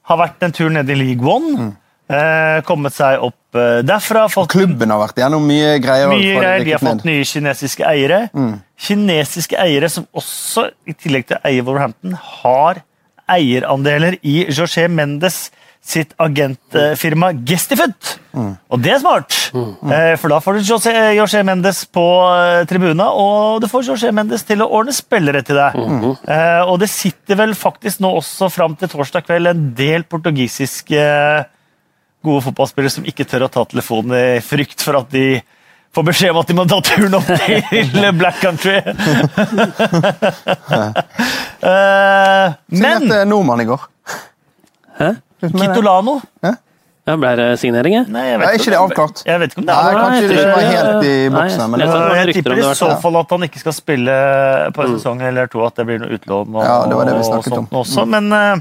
har 0.09 0.21
vært 0.21 0.43
en 0.49 0.53
tur 0.57 0.73
nede 0.73 0.93
i 0.95 0.99
League 1.01 1.25
One. 1.29 1.57
Mm. 1.59 1.73
Kommet 2.69 2.93
seg 2.93 3.23
opp 3.25 3.57
derfra. 3.89 4.27
Fått 4.29 4.51
Klubben 4.53 4.91
har 4.93 5.01
vært 5.01 5.17
gjennom 5.23 5.47
mye 5.49 5.79
greier. 5.81 6.11
Mye 6.13 6.35
greier. 6.37 6.65
De 6.67 6.75
har 6.75 6.83
fått 6.83 7.07
nye 7.09 7.25
kinesiske 7.25 7.87
eiere. 7.89 8.19
Kinesiske 8.77 9.57
eiere 9.57 9.89
som 9.89 10.05
også, 10.13 10.67
i 10.85 10.93
tillegg 10.93 11.25
til 11.31 11.39
å 11.39 11.49
eie 11.49 11.65
Wolverhampton, 11.65 12.13
har 12.43 12.83
eierandeler 13.31 14.19
i 14.23 14.45
José 14.53 14.89
Mendes 14.89 15.51
sitt 15.85 16.15
agentfirma 16.17 17.29
Gestifoot. 17.45 18.15
Og 18.73 18.81
det 18.81 18.89
er 18.95 19.01
smart, 19.03 19.35
mm. 19.53 19.91
for 20.17 20.33
da 20.33 20.39
får 20.41 20.57
du 20.57 20.63
José, 20.71 20.95
José 21.19 21.43
Mendes 21.45 21.83
på 21.93 22.01
eh, 22.33 22.63
tribuna, 22.71 23.11
og 23.13 23.61
du 23.61 23.67
får 23.69 23.85
José 23.91 24.09
Mendes 24.17 24.47
til 24.49 24.65
å 24.65 24.71
ordne 24.81 24.95
spillere 24.97 25.43
til 25.45 25.61
deg. 25.61 25.77
Eh, 26.25 26.63
Og 26.65 26.81
det 26.81 26.89
sitter 26.89 27.37
vel 27.43 27.53
faktisk 27.59 28.01
nå 28.01 28.15
også 28.17 28.49
fram 28.51 28.73
til 28.81 28.89
torsdag 28.95 29.27
kveld 29.29 29.47
en 29.53 29.67
del 29.77 30.05
portugisiske 30.09 30.97
eh, 31.05 31.45
gode 32.25 32.41
fotballspillere 32.47 32.89
som 32.97 33.05
ikke 33.05 33.29
tør 33.29 33.45
å 33.45 33.53
ta 33.53 33.67
telefonen 33.69 34.17
i 34.17 34.41
frykt 34.41 34.81
for 34.81 34.97
at 35.03 35.13
de 35.13 35.43
får 35.95 36.03
beskjed 36.09 36.33
om 36.33 36.41
at 36.41 36.49
de 36.49 36.55
må 36.57 36.65
ta 36.67 36.81
turen 36.83 37.15
opp 37.21 37.29
til 37.69 38.09
Black 38.17 38.41
Country. 38.41 38.81
Eh, 41.65 42.55
Men 42.69 43.01
Signerte 43.01 43.25
nordmann 43.31 43.63
i 43.65 43.67
går. 43.69 43.87
Hæ? 44.99 45.15
Kitolano 45.45 46.21
Ja, 47.05 47.17
ble 47.21 47.31
det 47.37 47.47
signering, 47.61 47.95
jeg? 47.99 48.07
Nei, 48.09 48.23
jeg 48.31 48.39
Ja, 48.41 48.47
er 48.49 48.55
ikke 48.57 48.73
det 48.73 48.79
avklart? 48.81 49.19
Jeg 49.27 49.41
vet 49.43 49.53
ikke 49.53 49.61
om 49.61 49.67
det 49.67 49.75
Nei, 49.75 49.89
er 49.91 49.99
kanskje 49.99 50.29
det 50.29 50.37
ikke 50.39 50.53
var 50.55 50.69
helt 50.71 51.05
i 51.05 51.17
boksen. 51.35 51.65
Men 51.71 51.81
jeg 51.83 51.89
jeg 52.29 52.35
tipper 52.39 52.55
i 52.57 52.63
så 52.79 52.89
fall. 53.03 53.17
at 53.21 53.35
han 53.35 53.43
ikke 53.49 53.61
skal 53.61 53.75
spille 53.77 54.15
på 54.73 54.85
en 54.87 54.95
sesong 54.99 55.21
eller 55.29 55.51
to. 55.53 55.61
At 55.67 55.77
det 55.77 55.85
blir 55.91 56.01
noe 56.01 56.17
utlån. 56.17 56.55
Og, 56.55 56.65
Ja, 56.65 56.79
det 56.89 56.97
var 56.97 57.05
det 57.05 57.13
vi 57.19 57.19
og 57.21 57.29
snakket 57.29 57.53
sånt 57.53 57.75
om. 57.75 57.83
Også. 57.83 58.07
Men 58.09 58.33
uh, 58.33 58.57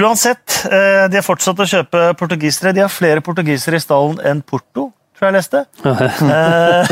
uansett, 0.00 0.56
uh, 0.72 1.04
de 1.12 1.20
har 1.20 1.26
fortsatt 1.26 1.60
å 1.60 1.68
kjøpe 1.68 2.06
portugisere. 2.16 2.72
De 2.72 2.80
har 2.80 2.88
flere 2.88 3.20
portugisere 3.20 3.76
i 3.76 3.84
stallen 3.84 4.16
enn 4.24 4.40
Porto, 4.40 4.92
tror 5.20 5.28
jeg 5.28 5.36
leste. 5.36 5.60
Eh, 5.84 6.90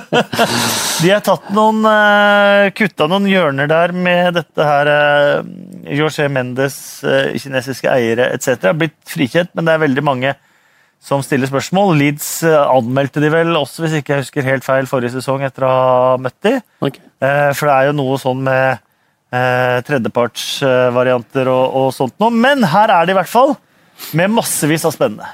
de 1.02 1.10
har 1.10 1.22
tatt 1.26 1.50
noen 1.56 1.82
uh, 1.82 2.70
Kutta 2.78 3.08
noen 3.10 3.26
hjørner 3.28 3.68
der 3.70 3.92
med 3.96 4.38
dette 4.38 4.68
her 4.68 4.90
uh, 4.94 5.52
José 5.90 6.30
Mendes, 6.32 6.78
eh, 7.04 7.34
kinesiske 7.42 7.90
eiere 7.90 8.30
etc. 8.36 8.70
Blitt 8.78 8.96
frikjent, 9.10 9.50
men 9.54 9.66
det 9.66 9.74
er 9.74 9.82
veldig 9.84 10.04
mange 10.06 10.34
som 11.04 11.20
stiller 11.24 11.50
spørsmål. 11.50 11.92
Leeds 12.00 12.28
eh, 12.48 12.56
anmeldte 12.56 13.20
de 13.22 13.30
vel 13.32 13.52
også, 13.58 13.84
hvis 13.84 13.98
ikke 14.00 14.16
jeg 14.16 14.24
husker 14.24 14.48
helt 14.48 14.64
feil, 14.66 14.88
forrige 14.88 15.16
sesong 15.18 15.44
etter 15.44 15.66
å 15.68 15.74
ha 15.74 16.16
møtt 16.22 16.38
de. 16.46 16.56
Ok. 16.84 16.98
Eh, 17.20 17.50
For 17.52 17.68
det 17.68 17.76
er 17.76 17.90
jo 17.90 17.96
noe 17.98 18.18
sånn 18.22 18.40
med 18.46 18.80
eh, 19.34 19.78
tredjepartsvarianter 19.88 21.50
og, 21.52 21.78
og 21.82 21.88
sånt 21.96 22.16
noe. 22.22 22.32
Men 22.32 22.64
her 22.72 22.92
er 22.94 23.04
det 23.04 23.16
i 23.16 23.18
hvert 23.20 23.32
fall 23.32 23.56
med 24.16 24.32
massevis 24.38 24.86
av 24.88 24.94
spennende. 24.96 25.28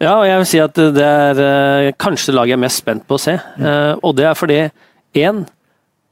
Ja, 0.00 0.16
og 0.16 0.24
jeg 0.24 0.40
vil 0.40 0.48
si 0.48 0.60
at 0.62 0.78
det 0.96 1.04
er 1.04 1.40
eh, 1.44 1.92
kanskje 2.00 2.32
det 2.32 2.38
laget 2.38 2.54
jeg 2.54 2.58
er 2.58 2.64
mest 2.64 2.82
spent 2.82 3.06
på 3.08 3.18
å 3.18 3.20
se. 3.20 3.36
Eh, 3.36 3.92
og 4.00 4.16
det 4.16 4.24
er 4.30 4.38
fordi, 4.38 4.58
én, 5.20 5.42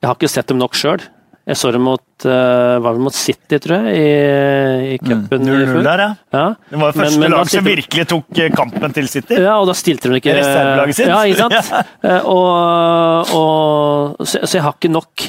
jeg 0.01 0.09
har 0.11 0.19
ikke 0.19 0.33
sett 0.33 0.51
dem 0.53 0.61
nok 0.61 0.77
sjøl. 0.77 1.05
Jeg 1.45 1.59
så 1.61 1.69
dem 1.75 1.83
mot, 1.85 2.01
uh, 2.25 2.81
var 2.81 2.97
mot 3.05 3.13
City, 3.13 3.59
tror 3.61 3.85
jeg, 3.85 3.99
i, 4.01 4.93
i 4.95 4.97
cupen. 4.97 5.43
i 5.45 5.51
0-0 5.51 5.67
fjor. 5.69 5.83
der, 5.85 6.01
ja. 6.01 6.07
Ja. 6.33 6.45
Det 6.71 6.79
var 6.81 6.89
jo 6.89 6.97
første 6.97 7.19
men 7.21 7.25
men 7.27 7.35
lag 7.37 7.51
som 7.53 7.67
virkelig 7.67 8.07
tok 8.09 8.41
kampen 8.57 8.95
til 8.97 9.11
City. 9.13 9.37
Ja, 9.45 9.59
og 9.61 9.69
da 9.69 9.75
stilte 9.77 10.09
de 10.09 10.23
ikke 10.23 10.39
Reservelaget 10.39 10.97
sitt. 10.97 11.11
Ja, 11.13 11.21
ikke 11.29 11.45
sant? 11.45 11.91
Eh, 12.09 12.27
og, 12.29 13.35
og, 13.37 14.25
så, 14.25 14.41
så 14.45 14.57
jeg 14.57 14.65
har 14.65 14.77
ikke 14.77 14.93
nok 14.93 15.27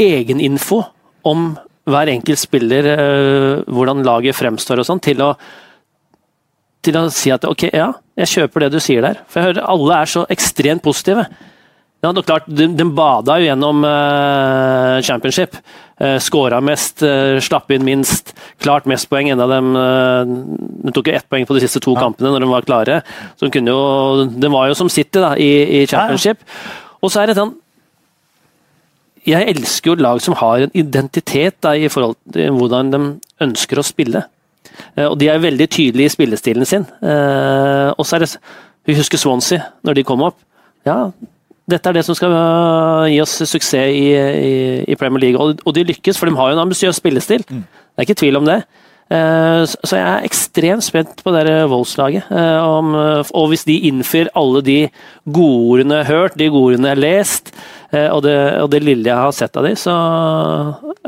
egeninfo 0.00 0.80
om 1.28 1.50
hver 1.88 2.12
enkelt 2.12 2.40
spiller, 2.40 2.88
hvordan 3.68 4.04
laget 4.04 4.36
fremstår 4.36 4.82
og 4.82 4.88
sånn, 4.88 5.00
til 5.04 5.20
å 5.24 5.30
til 6.84 6.98
å 6.98 7.08
si 7.12 7.32
at 7.34 7.44
ok, 7.48 7.68
ja, 7.74 7.92
jeg 8.18 8.32
kjøper 8.34 8.66
det 8.66 8.72
du 8.74 8.80
sier 8.82 9.04
der. 9.04 9.22
For 9.28 9.40
jeg 9.40 9.52
hører 9.52 9.70
alle 9.74 10.02
er 10.02 10.10
så 10.10 10.24
ekstremt 10.32 10.84
positive. 10.84 11.26
Ja, 11.98 12.12
det 12.14 12.22
er 12.22 12.26
klart, 12.28 12.44
de, 12.46 12.68
de 12.78 12.84
bada 12.94 13.40
jo 13.40 13.48
gjennom 13.48 13.82
uh, 13.82 15.00
championship. 15.02 15.56
Uh, 15.98 16.14
Skåra 16.22 16.60
mest, 16.62 17.02
uh, 17.02 17.40
slapp 17.42 17.72
inn 17.74 17.82
minst, 17.86 18.30
klart 18.62 18.86
mest 18.86 19.08
poeng. 19.10 19.32
En 19.32 19.42
av 19.42 19.50
dem 19.50 19.72
uh, 19.74 20.22
De 20.86 20.94
tok 20.94 21.10
jo 21.10 21.16
ett 21.18 21.26
poeng 21.26 21.46
på 21.48 21.56
de 21.56 21.64
siste 21.64 21.82
to 21.82 21.96
ja. 21.96 22.04
kampene 22.04 22.30
når 22.30 22.46
de 22.46 22.50
var 22.52 22.68
klare. 22.68 23.00
Så 23.34 23.48
de, 23.48 23.52
kunne 23.56 23.74
jo, 23.74 24.28
de 24.30 24.52
var 24.54 24.70
jo 24.70 24.78
som 24.78 24.90
City 24.92 25.18
da, 25.18 25.32
i, 25.34 25.50
i 25.80 25.82
championship. 25.90 26.46
Ja. 26.46 26.76
Og 27.02 27.14
så 27.14 27.22
er 27.22 27.30
det 27.30 27.38
sånn 27.38 27.56
Jeg 29.26 29.50
elsker 29.50 29.90
jo 29.90 29.98
lag 30.02 30.22
som 30.22 30.38
har 30.38 30.68
en 30.68 30.78
identitet 30.78 31.58
da, 31.66 31.74
i 31.74 31.90
forhold 31.90 32.14
til 32.34 32.54
hvordan 32.54 32.94
de 32.94 33.02
ønsker 33.42 33.82
å 33.82 33.86
spille. 33.86 34.22
Og 35.08 35.16
de 35.20 35.28
er 35.30 35.42
veldig 35.42 35.68
tydelige 35.70 36.10
i 36.10 36.12
spillestilen 36.12 36.68
sin. 36.68 36.86
Og 37.02 38.06
så 38.06 38.16
er 38.16 38.24
det 38.24 38.30
Vi 38.88 38.96
husker 38.96 39.20
Swansea, 39.20 39.60
når 39.84 39.98
de 39.98 40.04
kom 40.08 40.22
opp. 40.24 40.38
Ja, 40.86 41.10
dette 41.68 41.90
er 41.90 41.98
det 41.98 42.04
som 42.06 42.16
skal 42.16 42.32
øh, 42.32 43.06
gi 43.12 43.20
oss 43.20 43.34
suksess 43.44 43.92
i, 43.92 44.04
i, 44.16 44.52
i 44.88 44.96
Premier 44.96 45.26
League. 45.26 45.40
Og, 45.40 45.60
og, 45.66 45.74
de 45.76 45.84
lykkes, 45.90 46.18
for 46.18 46.28
de 46.28 46.36
har 46.36 46.50
jo 46.50 46.56
en 46.56 46.64
ambisiøs 46.64 46.96
spillestil. 46.96 47.44
Mm. 47.48 47.64
Det 47.66 48.00
er 48.00 48.08
ikke 48.08 48.22
tvil 48.24 48.40
om 48.40 48.48
det. 48.48 48.62
Så 49.08 49.96
jeg 49.96 50.04
er 50.04 50.26
ekstremt 50.26 50.84
spent 50.84 51.22
på 51.24 51.32
det 51.32 51.46
Wolves-laget. 51.70 52.26
Uh, 52.28 53.24
og 53.32 53.46
hvis 53.48 53.64
de 53.64 53.78
innfrir 53.88 54.28
alle 54.36 54.60
de 54.60 54.76
godordene 55.24 55.96
jeg 55.96 56.04
har 56.04 56.12
hørt, 56.12 56.36
de 56.36 56.50
godordene 56.52 56.90
jeg 56.90 56.96
har 56.98 57.00
lest, 57.00 57.54
og, 57.88 58.20
det, 58.20 58.34
og, 58.60 58.66
det, 58.68 58.82
lille 58.84 59.08
jeg 59.08 59.16
har 59.16 59.30
sett 59.32 59.54
av 59.56 59.64
de, 59.64 59.70
så 59.80 59.92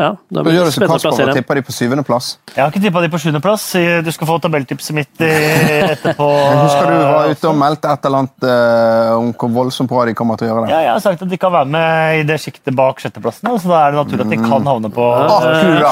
ja. 0.01 0.14
Da 0.33 0.45
blir 0.47 0.55
det 0.64 0.70
spennende 0.72 0.97
å 0.97 1.03
plassere 1.03 1.26
dem. 1.28 1.37
Tipper 1.37 1.61
de 1.61 1.64
på 1.66 1.74
syvendeplass? 1.76 2.31
Jeg 2.55 2.62
har 2.62 2.70
ikke 2.72 2.81
tippa 2.87 3.03
de 3.05 3.11
på 3.12 3.20
sjuendeplass. 3.20 3.66
Du 4.07 4.09
skal 4.16 4.31
få 4.31 4.39
tabelltipset 4.41 4.97
mitt 4.97 5.20
etterpå. 5.20 6.28
Jeg 6.31 6.62
husker 6.62 6.89
du 6.89 6.97
var 6.97 7.35
ute 7.35 7.51
og 7.51 7.59
meldte 7.61 7.93
et 7.93 8.09
eller 8.09 8.22
annet 8.22 8.49
uh, 8.49 9.18
om 9.18 9.28
hvor 9.37 9.53
voldsomt 9.59 9.93
bra 9.93 10.07
de 10.09 10.16
kommer 10.16 10.41
til 10.41 10.49
å 10.49 10.53
gjøre 10.55 10.64
det. 10.64 10.72
Ja, 10.72 10.81
jeg 10.87 10.93
har 10.95 11.05
sagt 11.05 11.26
at 11.26 11.35
de 11.35 11.41
kan 11.45 11.53
være 11.53 11.68
med 11.76 12.22
i 12.22 12.24
det 12.33 12.41
sjiktet 12.41 12.76
bak 12.81 13.05
sjetteplassen, 13.05 13.53
så 13.61 13.74
da 13.74 13.83
er 13.83 13.93
det 13.93 14.01
naturlig 14.01 14.24
at 14.24 14.33
de 14.33 14.41
kan 14.47 14.72
havne 14.72 14.93
på 14.97 15.11
uh, 15.12 15.37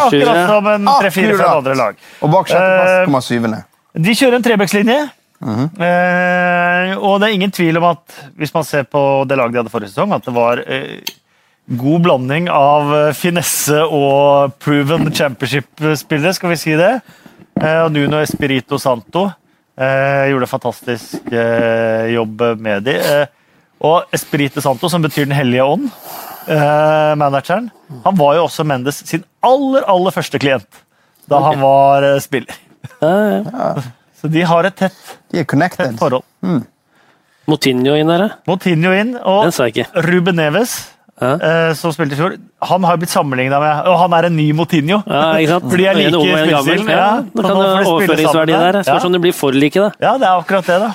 akkurat 0.01 0.43
som 0.55 0.73
en 0.73 0.91
tre-fire 1.03 1.53
andre 1.53 1.79
lag. 1.85 2.03
Og 2.23 2.33
bak 2.33 2.49
sjetteplass 2.49 3.05
kommer 3.11 3.29
syvende. 3.29 3.63
De 3.99 4.15
kjører 4.17 4.41
en 4.41 4.45
Trebekslinje. 4.49 5.01
Mm 5.41 5.55
-huh. 5.55 5.69
uh, 5.79 7.05
og 7.05 7.21
det 7.21 7.29
er 7.29 7.33
ingen 7.33 7.51
tvil 7.51 7.77
om 7.77 7.85
at 7.85 8.25
hvis 8.37 8.55
man 8.55 8.65
ser 8.65 8.83
på 8.83 9.25
det 9.29 9.37
laget 9.37 9.53
de 9.53 9.59
hadde 9.59 9.71
forrige 9.71 9.89
sesong, 9.89 10.13
at 10.13 10.25
det 10.25 10.35
var 10.35 10.59
uh, 10.59 10.99
god 11.69 12.01
blanding 12.01 12.49
av 12.51 12.93
eh, 12.97 13.11
finesse 13.17 13.77
og 13.85 14.55
proven 14.63 15.11
championship-spillere, 15.13 16.33
skal 16.37 16.55
vi 16.55 16.61
si 16.61 16.77
det. 16.79 16.95
Eh, 17.61 17.81
og 17.85 17.93
Nuno 17.93 18.23
Espirito 18.23 18.79
Santo 18.81 19.27
eh, 19.77 20.31
gjorde 20.31 20.49
en 20.49 20.55
fantastisk 20.55 21.35
jobb 22.15 22.47
med 22.63 22.89
de. 22.89 22.97
Og 23.85 24.15
Espirito 24.15 24.63
Santo, 24.65 24.89
som 24.91 25.05
betyr 25.05 25.29
Den 25.29 25.37
hellige 25.37 25.63
ånd, 25.63 25.91
manageren, 27.21 27.69
han 28.05 28.17
var 28.17 28.39
jo 28.39 28.47
også 28.47 28.65
Mendes 28.65 29.03
sin 29.07 29.23
aller, 29.45 29.85
aller 29.85 30.15
første 30.15 30.41
klient 30.41 30.81
da 31.29 31.43
han 31.45 31.61
var 31.61 32.07
spiller. 32.25 32.57
Så 34.19 34.31
de 34.33 34.43
har 34.51 34.67
et 34.67 34.77
tett, 34.77 34.99
tett 35.31 35.99
forhold. 35.99 36.27
Mm. 36.43 36.63
Motinho 37.49 37.95
inn 37.97 38.11
der, 38.11 38.29
Motinho 38.49 38.93
inn, 38.93 39.15
og 39.17 39.49
Ruben 40.05 40.37
Neves 40.37 40.79
ja. 41.19 41.31
Uh, 41.35 41.73
som 41.75 41.91
spilte 41.91 42.15
i 42.15 42.19
fjor, 42.19 42.35
han 42.63 42.85
har 42.87 42.99
blitt 43.01 43.11
sammenligna 43.11 43.59
med 43.59 43.89
Og 43.91 43.97
han 44.05 44.13
er 44.15 44.29
en 44.29 44.37
ny 44.39 44.45
Motinho! 44.55 45.01
Ja? 45.03 45.23
Fordi 45.71 45.87
jeg 45.89 45.99
liker 45.99 46.21
spillestilen. 46.23 46.93
Ja, 46.95 47.09
da 47.27 47.43
kan 47.43 47.59
det 47.59 47.89
overføringsverdi 47.91 48.55
der. 48.55 48.79
Spørs 48.87 49.03
ja. 49.03 49.09
om 49.09 49.17
det 49.17 49.23
blir 49.25 49.35
for 49.35 49.57
like, 49.57 49.83
da. 49.83 49.89
Ja, 50.05 50.13
det 50.21 50.29
er 50.29 50.45
akkurat 50.45 50.71
det, 50.71 50.79
da. 50.85 50.93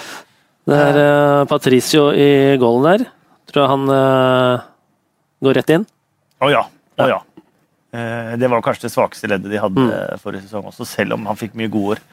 Det 0.71 0.79
er 0.79 1.01
uh, 1.01 1.41
Patricio 1.51 2.05
i 2.15 2.29
goalen 2.61 2.87
der. 2.87 3.05
Tror 3.51 3.65
jeg 3.65 3.71
han 3.73 3.91
uh, 3.91 4.63
går 5.43 5.59
rett 5.59 5.75
inn. 5.75 5.85
Å 6.39 6.47
oh, 6.47 6.53
ja. 6.53 6.63
Oh, 7.03 7.09
ja. 7.09 7.19
det 8.39 8.47
var 8.51 8.63
kanskje 8.63 8.87
det 8.87 8.93
svakeste 8.93 9.27
leddet 9.31 9.51
de 9.51 9.59
hadde 9.59 9.83
mm. 9.89 10.21
forrige 10.23 10.45
sesong 10.45 10.69
også, 10.71 10.87
selv 10.87 11.17
om 11.17 11.27
han 11.27 11.39
fikk 11.39 11.57
mye 11.59 11.71
gode 11.73 11.97
ord. 11.97 12.07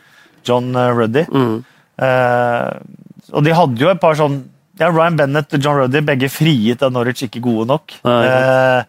John 0.47 0.73
Ruddy. 0.75 1.27
Mm. 1.31 1.59
og 2.01 3.45
de 3.45 3.53
hadde 3.53 3.83
jo 3.83 3.91
et 3.93 4.01
par 4.01 4.17
sånn 4.17 4.39
ja, 4.81 4.89
Ryan 4.89 5.19
Bennett 5.19 5.53
og 5.57 5.61
John 5.61 5.77
Ruddy, 5.83 6.01
begge 6.05 6.31
frigitt 6.33 6.83
av 6.87 6.95
Norwich, 6.95 7.27
ikke 7.27 7.43
gode 7.45 7.69
nok. 7.69 7.99
eh, 8.09 8.81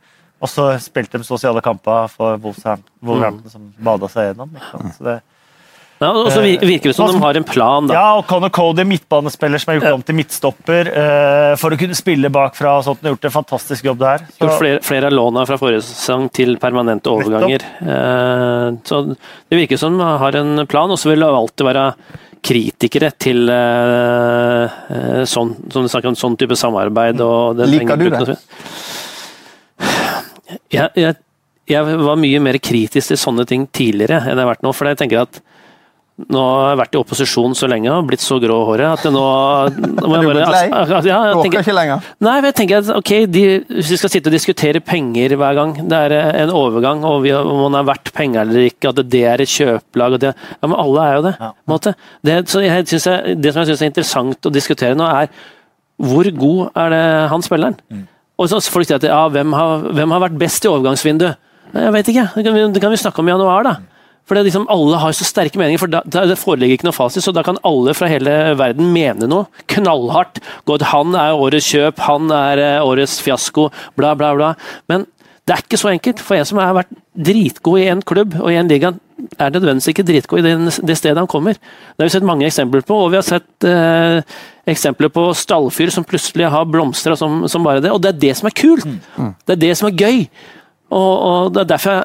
og 0.42 0.50
så 0.50 0.70
spilte 0.82 1.20
de 1.20 1.28
så 1.28 1.36
å 1.36 1.42
si 1.42 1.50
alle 1.50 1.64
kamper 1.66 2.08
for 2.14 2.40
Wolverhampton, 2.42 3.44
mm. 3.44 3.52
som 3.52 3.68
bada 3.84 4.10
seg 4.10 4.32
gjennom. 4.32 4.56
Så 4.96 5.06
det, 5.06 5.18
ja, 6.02 6.10
og 6.18 6.32
så 6.34 6.42
virker 6.42 6.90
det 6.90 6.96
som 6.98 7.12
de 7.12 7.20
har 7.22 7.38
en 7.38 7.46
plan. 7.46 7.86
Da. 7.86 7.94
Ja, 7.94 8.06
og 8.18 8.26
Conor 8.30 8.50
Cody, 8.50 8.82
midtbanespiller 8.90 9.62
som 9.62 9.70
er 9.70 9.78
gjort 9.78 10.00
om 10.00 10.06
til 10.06 10.16
midtstopper 10.18 10.88
uh, 10.96 11.52
for 11.62 11.76
å 11.76 11.78
kunne 11.78 11.98
spille 11.98 12.32
bakfra. 12.34 12.72
og 12.80 12.88
sånt, 12.88 13.04
har 13.06 13.14
gjort 13.14 13.28
en 13.30 13.36
fantastisk 13.36 13.86
jobb 13.86 14.00
der. 14.02 14.26
Så. 14.34 14.50
Flere, 14.58 14.80
flere 14.86 15.12
av 15.12 15.14
låna 15.14 15.44
fra 15.46 15.60
forrige 15.62 15.84
sesong 15.86 16.26
til 16.34 16.56
permanente 16.62 17.12
overganger. 17.12 17.68
Uh, 17.86 18.82
så 18.88 19.04
Det 19.14 19.60
virker 19.60 19.78
som 19.78 20.00
de 20.00 20.08
har 20.24 20.40
en 20.42 20.66
plan, 20.66 20.90
og 20.90 20.98
så 20.98 21.12
vil 21.12 21.22
det 21.22 21.30
alltid 21.30 21.70
være 21.70 21.86
kritikere 22.42 23.12
til 23.22 23.46
uh, 23.54 25.22
sånn, 25.30 25.54
som 25.70 25.86
du 25.86 25.92
snakker 25.92 26.10
om, 26.10 26.18
sånn 26.18 26.40
type 26.42 26.58
samarbeid. 26.58 27.22
Liker 27.62 28.02
du 28.02 28.08
det? 28.10 28.40
Jeg, 30.72 30.90
jeg, 30.98 31.16
jeg, 31.70 32.02
var 32.02 32.18
mye 32.20 32.42
mer 32.42 32.58
kritisk 32.58 33.14
til 33.14 33.22
sånne 33.22 33.46
ting 33.48 33.70
tidligere 33.70 34.24
enn 34.24 34.34
jeg 34.34 34.42
har 34.42 34.50
vært 34.56 34.66
nå. 34.66 34.74
for 34.76 34.90
jeg 34.90 35.00
tenker 35.00 35.24
at 35.28 35.44
nå 36.32 36.42
har 36.46 36.72
jeg 36.72 36.80
vært 36.82 36.96
i 36.96 37.00
opposisjon 37.00 37.56
så 37.58 37.70
lenge 37.72 37.92
og 37.94 38.10
blitt 38.10 38.24
så 38.24 38.38
grå 38.42 38.58
i 38.62 38.68
håret 38.70 38.88
at 38.90 39.14
nå, 39.14 39.24
må 39.82 40.20
jeg 40.20 40.28
bare, 40.30 40.48
altså, 40.48 41.00
ja, 41.08 41.20
jeg 41.30 41.40
tenker, 41.46 41.64
ikke 41.66 41.76
lenger? 41.78 42.10
Nei, 42.22 42.36
men 42.38 42.50
jeg 42.50 42.58
tenker 42.60 42.82
at 42.82 42.92
ok, 42.98 43.14
de, 43.32 43.46
hvis 43.78 43.94
vi 43.94 44.00
skal 44.02 44.14
sitte 44.14 44.32
og 44.32 44.36
diskutere 44.36 44.84
penger 44.86 45.36
hver 45.40 45.58
gang, 45.58 45.74
det 45.82 46.02
er 46.08 46.18
en 46.44 46.54
overgang, 46.56 47.06
og 47.08 47.22
vi, 47.26 47.34
om 47.38 47.64
man 47.66 47.80
er 47.82 47.88
verdt 47.92 48.14
penger 48.18 48.46
eller 48.46 48.70
ikke, 48.70 48.92
at 48.92 49.02
det 49.12 49.24
er 49.32 49.44
et 49.46 49.52
kjøpelag 49.52 50.20
det, 50.22 50.36
Ja, 50.62 50.68
men 50.68 50.78
alle 50.80 51.08
er 51.08 51.18
jo 51.18 51.26
det. 51.30 51.34
Ja. 51.40 51.96
Det, 52.28 52.38
så 52.52 52.64
jeg 52.66 52.88
synes 52.92 53.08
jeg, 53.10 53.38
det 53.42 53.54
som 53.54 53.64
jeg 53.64 53.72
syns 53.72 53.84
er 53.84 53.92
interessant 53.92 54.48
å 54.48 54.54
diskutere 54.54 54.98
nå, 54.98 55.08
er 55.08 55.32
hvor 56.02 56.26
god 56.34 56.82
er 56.82 56.94
det 56.94 57.06
han 57.30 57.46
spilleren? 57.46 57.78
Mm. 57.92 58.08
Og 58.42 58.50
så 58.50 58.60
folk 58.74 58.88
sier 58.90 58.98
at 58.98 59.06
ja, 59.06 59.22
hvem 59.30 59.54
har, 59.54 59.88
hvem 59.94 60.14
har 60.16 60.24
vært 60.24 60.38
best 60.42 60.66
i 60.66 60.70
overgangsvinduet? 60.72 61.38
Jeg 61.72 61.94
vet 61.96 62.10
ikke, 62.12 62.28
det 62.36 62.44
kan, 62.44 62.56
vi, 62.56 62.64
det 62.74 62.82
kan 62.84 62.92
vi 62.92 63.00
snakke 63.00 63.22
om 63.22 63.30
i 63.30 63.34
januar, 63.34 63.68
da. 63.68 63.76
For 64.30 64.38
det 64.38 64.46
liksom, 64.48 64.68
Alle 64.72 65.00
har 65.02 65.16
så 65.18 65.28
sterke 65.28 65.60
meninger, 65.60 65.82
for 65.82 65.92
da, 65.92 66.04
det 66.06 66.40
foreligger 66.40 66.78
ikke 66.78 66.88
noe 66.88 66.96
fasit. 66.96 67.26
Så 67.26 67.34
da 67.36 67.44
kan 67.46 67.60
alle 67.68 67.96
fra 67.98 68.10
hele 68.12 68.54
verden 68.60 68.92
mene 68.94 69.30
noe 69.30 69.66
knallhardt. 69.72 70.40
God, 70.70 70.86
han 70.92 71.18
er 71.18 71.36
årets 71.36 71.68
kjøp, 71.74 72.00
han 72.08 72.32
er 72.36 72.62
eh, 72.62 72.86
årets 72.86 73.20
fiasko, 73.24 73.70
bla, 74.00 74.14
bla, 74.16 74.34
bla. 74.38 74.54
Men 74.92 75.08
det 75.48 75.56
er 75.56 75.64
ikke 75.66 75.80
så 75.82 75.92
enkelt. 75.92 76.22
For 76.24 76.38
en 76.38 76.48
som 76.48 76.62
har 76.62 76.78
vært 76.78 76.94
dritgod 77.18 77.82
i 77.82 77.90
en 77.92 78.04
klubb 78.08 78.38
og 78.40 78.52
i 78.54 78.60
en 78.62 78.70
liga, 78.72 78.94
er 79.38 79.52
nødvendigvis 79.54 79.92
ikke 79.92 80.06
dritgod 80.06 80.42
i 80.42 80.46
det, 80.46 80.54
det, 80.88 80.96
stedet 80.98 81.20
han 81.20 81.30
kommer. 81.30 81.58
Det 81.58 82.00
har 82.02 82.10
vi 82.10 82.14
sett 82.16 82.26
mange 82.26 82.48
eksempler 82.48 82.86
på, 82.88 82.96
og 83.04 83.12
vi 83.14 83.20
har 83.20 83.26
sett 83.28 83.68
eh, 83.68 84.22
eksempler 84.70 85.12
på 85.14 85.28
stallfyr 85.38 85.92
som 85.94 86.08
plutselig 86.08 86.50
har 86.50 86.66
blomstra 86.70 87.18
som, 87.20 87.44
som, 87.52 87.66
bare 87.66 87.84
det. 87.84 87.92
Og 87.94 88.02
det 88.02 88.14
er 88.14 88.24
det 88.24 88.34
som 88.40 88.50
er 88.50 88.58
kult! 88.58 88.88
Mm. 89.18 89.36
Det 89.46 89.58
er 89.58 89.64
det 89.68 89.76
som 89.78 89.92
er 89.92 89.98
gøy. 89.98 90.26
Og, 90.92 91.12
og 91.32 91.52
det 91.56 91.64
er 91.64 91.70
derfor 91.72 92.02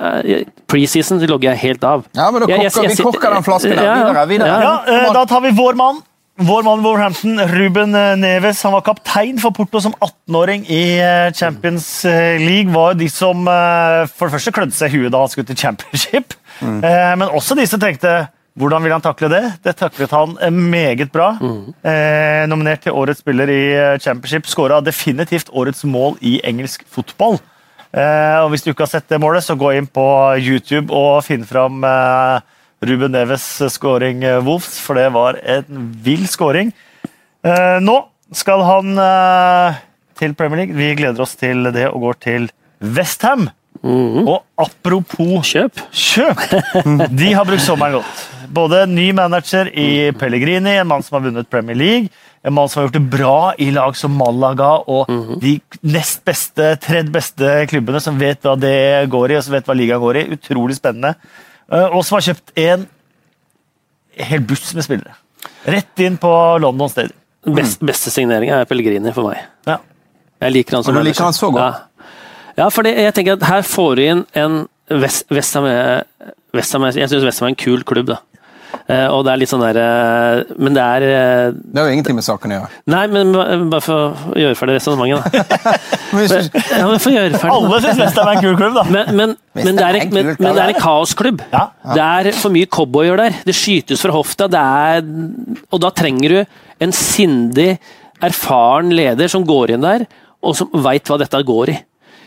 preseason 0.70 1.22
logger 1.26 1.52
jeg 1.52 1.62
helt 1.64 1.86
av. 1.86 2.04
Ja, 2.14 2.28
men 2.30 2.44
kokker, 2.44 2.54
jeg, 2.54 2.68
jeg, 2.70 2.90
jeg, 2.90 2.98
Vi 2.98 3.06
korker 3.06 3.34
den 3.34 3.46
flasken 3.46 3.74
der. 3.74 3.88
Videre, 4.02 4.28
videre. 4.30 4.60
Ja, 4.62 4.76
eh, 4.90 5.08
da 5.16 5.24
tar 5.28 5.42
vi 5.46 5.54
vår 5.56 5.78
mann. 5.78 6.04
Vår 6.46 6.66
mann 6.66 6.82
Wolverhampton, 6.84 7.40
Ruben 7.48 7.96
eh, 7.96 8.12
Neves, 8.20 8.60
han 8.66 8.74
var 8.76 8.84
kaptein 8.84 9.40
for 9.40 9.56
Porto 9.56 9.80
som 9.80 9.94
18-åring 10.04 10.66
i 10.68 10.82
eh, 11.00 11.30
Champions 11.34 11.88
League. 12.04 12.68
var 12.74 12.92
jo 12.92 13.00
de 13.00 13.10
som 13.10 13.46
for 13.46 14.28
det 14.28 14.36
første 14.36 14.54
klødde 14.54 14.76
seg 14.76 14.92
i 14.92 15.00
huet 15.00 15.14
da 15.14 15.24
han 15.24 15.32
skulle 15.32 15.48
til 15.48 15.58
championship, 15.64 16.36
mm. 16.60 16.80
men 17.22 17.28
også 17.30 17.56
de 17.56 17.66
som 17.68 17.80
tenkte 17.82 18.26
hvordan 18.56 18.84
vil 18.86 18.94
han 18.94 19.04
takle 19.04 19.28
det? 19.28 19.42
Det 19.64 19.74
taklet 19.76 20.12
han 20.16 20.36
meget 20.70 21.10
bra. 21.12 21.34
Mm. 21.36 21.74
Eh, 21.84 22.44
nominert 22.48 22.86
til 22.86 22.96
årets 22.96 23.20
spiller 23.20 23.50
i 23.52 23.64
championship. 24.00 24.48
Skåra 24.48 24.80
definitivt 24.80 25.50
årets 25.52 25.84
mål 25.84 26.16
i 26.24 26.38
engelsk 26.40 26.86
fotball. 26.88 27.36
Eh, 27.92 28.38
og 28.42 28.50
Hvis 28.52 28.64
du 28.64 28.72
ikke 28.72 28.86
har 28.86 28.92
sett 28.94 29.08
det 29.08 29.20
målet, 29.22 29.44
så 29.44 29.58
gå 29.58 29.74
inn 29.76 29.86
på 29.86 30.06
YouTube 30.40 30.94
og 30.94 31.24
finn 31.26 31.46
fram 31.46 31.84
eh, 31.86 32.40
Ruben 32.86 33.14
Neves' 33.14 33.66
scoring 33.72 34.24
Wolfs, 34.46 34.78
for 34.84 34.98
det 34.98 35.08
var 35.14 35.38
en 35.42 35.86
vill 36.04 36.26
scoring. 36.28 36.74
Nå 37.80 37.94
skal 38.36 38.62
han 38.66 38.98
til 40.18 40.34
Premier 40.36 40.60
League. 40.60 40.76
Vi 40.76 40.90
gleder 40.98 41.24
oss 41.24 41.36
til 41.40 41.70
det 41.72 41.86
og 41.88 42.02
går 42.04 42.18
til 42.26 42.48
Westham. 42.82 43.48
Mm. 43.82 44.26
Og 44.26 44.42
apropos 44.58 45.46
kjøp. 45.52 45.80
kjøp! 45.92 46.42
De 47.20 47.32
har 47.34 47.46
brukt 47.46 47.64
sommeren 47.64 47.98
godt. 47.98 48.24
Både 48.56 48.84
ny 48.90 49.10
manager 49.16 49.68
i 49.72 50.12
Pellegrini, 50.16 50.78
en 50.80 50.88
mann 50.90 51.04
som 51.04 51.18
har 51.18 51.26
vunnet 51.28 51.50
Premier 51.50 51.78
League, 51.78 52.10
en 52.46 52.54
mann 52.54 52.68
som 52.68 52.80
har 52.80 52.86
gjort 52.86 52.96
det 52.96 53.10
bra 53.10 53.54
i 53.58 53.70
lag 53.74 53.96
som 53.98 54.14
Malaga 54.14 54.70
og 54.86 55.08
mm 55.10 55.22
-hmm. 55.22 55.40
de 55.40 55.60
nest 55.82 56.24
beste, 56.24 56.76
tredje 56.76 57.10
beste 57.10 57.66
klubbene 57.66 58.00
som 58.00 58.18
vet 58.18 58.42
hva 58.42 58.54
det 58.58 59.10
går 59.10 59.30
i, 59.30 59.36
og 59.36 59.44
som 59.44 59.52
vet 59.52 59.66
hva 59.66 59.74
ligaen 59.74 60.00
går 60.00 60.16
i. 60.16 60.28
Utrolig 60.36 60.76
spennende. 60.76 61.14
Eh, 61.72 61.84
og 61.84 62.04
som 62.04 62.16
har 62.16 62.22
kjøpt 62.22 62.52
en 62.56 62.86
hel 64.16 64.40
buss 64.40 64.74
med 64.74 64.84
spillere. 64.84 65.14
Rett 65.66 65.98
inn 65.98 66.16
på 66.16 66.58
London 66.60 66.88
Stadium. 66.88 67.18
Best, 67.46 67.80
beste 67.80 68.10
signeringa 68.10 68.60
er 68.60 68.64
Pellegrini 68.64 69.12
for 69.12 69.28
meg. 69.30 69.42
Ja. 69.66 69.78
Jeg 70.40 70.52
liker 70.52 70.76
han 70.76 70.84
som 70.84 70.96
Og 70.96 71.02
du 71.02 71.08
liker 71.08 71.24
han 71.24 71.32
så 71.32 71.50
godt? 71.50 71.62
Ja, 71.62 72.62
ja 72.64 72.68
for 72.68 72.82
jeg 72.82 73.14
tenker 73.14 73.32
at 73.32 73.42
her 73.42 73.62
får 73.62 73.96
du 73.96 74.02
inn 74.02 74.24
en 74.34 74.68
West- 74.90 75.26
Westham 75.30 75.64
er- 75.64 76.04
Westham 76.54 76.84
er- 76.84 76.92
Jeg 76.92 77.08
syns 77.08 77.24
Westham 77.24 77.46
er 77.46 77.48
en 77.48 77.54
kul 77.56 77.82
klubb, 77.82 78.06
da. 78.06 78.16
Eh, 78.86 79.06
og 79.10 79.24
det 79.26 79.32
er 79.32 79.38
litt 79.40 79.50
sånn 79.50 79.62
der 79.64 79.78
eh, 79.82 80.52
Men 80.62 80.76
det 80.76 80.82
er 80.82 81.04
eh, 81.08 81.46
Det 81.58 81.80
har 81.80 81.88
jo 81.88 81.94
ingenting 81.96 82.14
med 82.14 82.22
saken 82.22 82.52
å 82.54 82.58
gjøre. 82.60 82.68
Nei, 82.94 83.00
men 83.10 83.32
bare 83.72 83.82
for 83.82 84.12
å 84.14 84.36
gjøre 84.38 84.58
ferdig 84.58 84.76
resonnementet, 84.76 85.26
da. 85.26 85.72
Men 86.14 86.30
Ja, 86.30 86.84
men 86.86 87.00
for 87.02 87.10
å 87.10 87.14
gjøre 87.16 87.40
ferdig. 87.40 87.56
Alle 87.56 87.80
syns 87.82 88.14
det 88.14 88.22
er 88.22 88.30
en 88.30 88.44
kul 88.44 88.54
klubb, 88.60 88.76
da. 88.78 88.84
Men, 88.86 89.10
men, 89.18 89.34
men, 89.58 89.80
det 89.80 89.88
er 89.88 89.98
en, 89.98 90.14
men, 90.14 90.30
men 90.38 90.46
det 90.46 90.62
er 90.62 90.74
en 90.76 90.78
kaosklubb. 90.78 91.42
Ja. 91.50 91.64
Det 91.96 92.06
er 92.06 92.30
for 92.38 92.54
mye 92.54 92.70
cowboyer 92.78 93.18
der. 93.18 93.40
Det 93.48 93.56
skytes 93.58 94.06
fra 94.06 94.14
hofta. 94.14 94.46
Det 94.52 94.62
er, 94.62 95.02
og 95.66 95.82
da 95.82 95.90
trenger 95.96 96.36
du 96.36 96.86
en 96.86 96.94
sindig, 96.94 97.72
erfaren 98.22 98.94
leder 98.94 99.28
som 99.32 99.44
går 99.48 99.74
inn 99.74 99.82
der, 99.84 100.06
og 100.46 100.54
som 100.58 100.70
veit 100.86 101.10
hva 101.10 101.18
dette 101.20 101.42
går 101.50 101.74
i. 101.74 101.78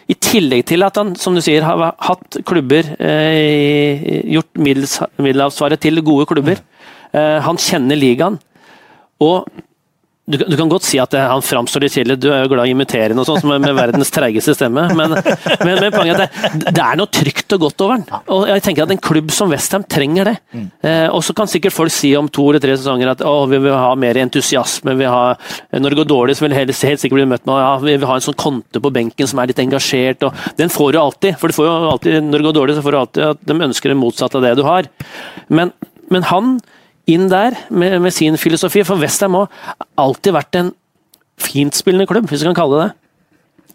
I 0.10 0.16
tillegg 0.18 0.66
til 0.72 0.82
at 0.86 0.97
han 0.97 1.14
som 1.20 1.36
du 1.38 1.41
sier, 1.45 1.62
har 1.62 1.93
hatt 2.01 2.39
klubber, 2.49 2.88
eh, 2.97 4.24
gjort 4.34 4.57
middels- 4.57 4.97
til 5.78 6.01
gode 6.01 6.26
klubber. 6.26 6.57
Eh, 7.14 7.39
han 7.45 7.57
kjenner 7.57 7.95
ligaen. 7.95 8.39
Og 9.22 9.45
du, 10.30 10.38
kan- 10.38 10.49
du 10.51 10.55
kan 10.59 10.69
godt 10.71 10.86
si 10.88 10.99
at 11.01 11.15
han 11.17 11.41
framstår 11.45 11.84
litt 11.84 11.95
kjedelig, 11.97 12.17
du 12.21 12.27
er 12.32 12.43
jo 12.45 12.51
glad 12.53 12.69
i 12.69 12.73
å 12.75 12.80
og 12.80 13.15
noe 13.17 13.25
sånt 13.27 13.45
med, 13.49 13.61
med 13.65 13.75
verdens 13.77 14.11
treigeste 14.13 14.53
stemme, 14.55 14.86
men, 14.95 15.15
men, 15.17 15.80
men 15.82 15.91
poenget 15.95 16.15
er 16.15 16.27
at 16.27 16.38
det, 16.61 16.73
det 16.77 16.84
er 16.86 16.99
noe 16.99 17.09
trygt 17.11 17.55
og 17.57 17.63
godt 17.65 17.84
over 17.86 17.97
den. 17.99 18.21
Og 18.36 18.45
jeg 18.51 18.63
tenker 18.65 18.86
at 18.86 18.93
en 18.93 19.01
klubb 19.09 19.34
som 19.36 19.49
Westham 19.51 19.84
trenger 19.89 20.30
det. 20.32 20.36
Eh, 20.86 21.07
og 21.09 21.23
så 21.25 21.34
kan 21.38 21.49
sikkert 21.49 21.75
folk 21.75 21.93
si 21.93 22.13
om 22.19 22.30
to 22.30 22.45
eller 22.51 22.63
tre 22.63 22.75
sesonger 22.77 23.11
at 23.15 23.23
å, 23.25 23.36
vi 23.49 23.59
vil 23.65 23.73
ha 23.75 23.91
mer 23.99 24.19
entusiasme, 24.21 24.95
vi 24.99 25.09
har, 25.09 25.38
når 25.73 25.95
det 25.95 25.99
går 26.03 26.09
dårlig 26.13 26.38
så 26.39 26.45
vil 26.45 26.53
det 26.53 26.61
helt, 26.61 26.75
helt 26.91 27.03
sikkert 27.03 27.19
bli 27.21 27.27
møtt 27.34 27.47
med 27.49 27.59
ja, 27.63 27.71
vi 27.84 27.95
vil 27.97 28.09
ha 28.09 28.17
en 28.19 28.25
sånn 28.30 28.38
konte 28.39 28.82
på 28.84 28.93
benken 28.95 29.30
som 29.30 29.41
er 29.43 29.49
litt 29.51 29.61
engasjert, 29.63 30.23
og 30.30 30.49
den 30.59 30.69
får 30.73 30.93
du 30.95 31.01
alltid. 31.01 31.39
For 31.41 31.49
du 31.51 31.57
får 31.57 31.67
jo 31.69 31.77
alltid, 31.93 32.19
når 32.30 32.38
det 32.43 32.47
går 32.49 32.57
dårlig, 32.61 32.77
så 32.77 32.86
får 32.86 32.95
du 32.95 32.99
alltid 33.03 33.27
at 33.34 33.45
de 33.49 33.59
ønsker 33.69 33.91
det 33.93 33.99
motsatte 33.99 34.38
av 34.39 34.45
det 34.45 34.53
du 34.59 34.63
har. 34.67 34.88
Men, 35.49 35.73
men 36.13 36.25
han 36.30 36.59
inn 37.10 37.28
der 37.32 37.57
med, 37.70 37.99
med 38.03 38.16
sin 38.16 38.38
filosofi. 38.39 38.86
For 38.88 39.01
Westham 39.01 39.38
har 39.39 39.51
alltid 39.99 40.36
vært 40.36 40.60
en 40.62 40.74
fintspillende 41.39 42.07
klubb, 42.10 42.28
hvis 42.30 42.43
vi 42.43 42.49
kan 42.51 42.57
kalle 42.57 42.82
det 42.82 42.89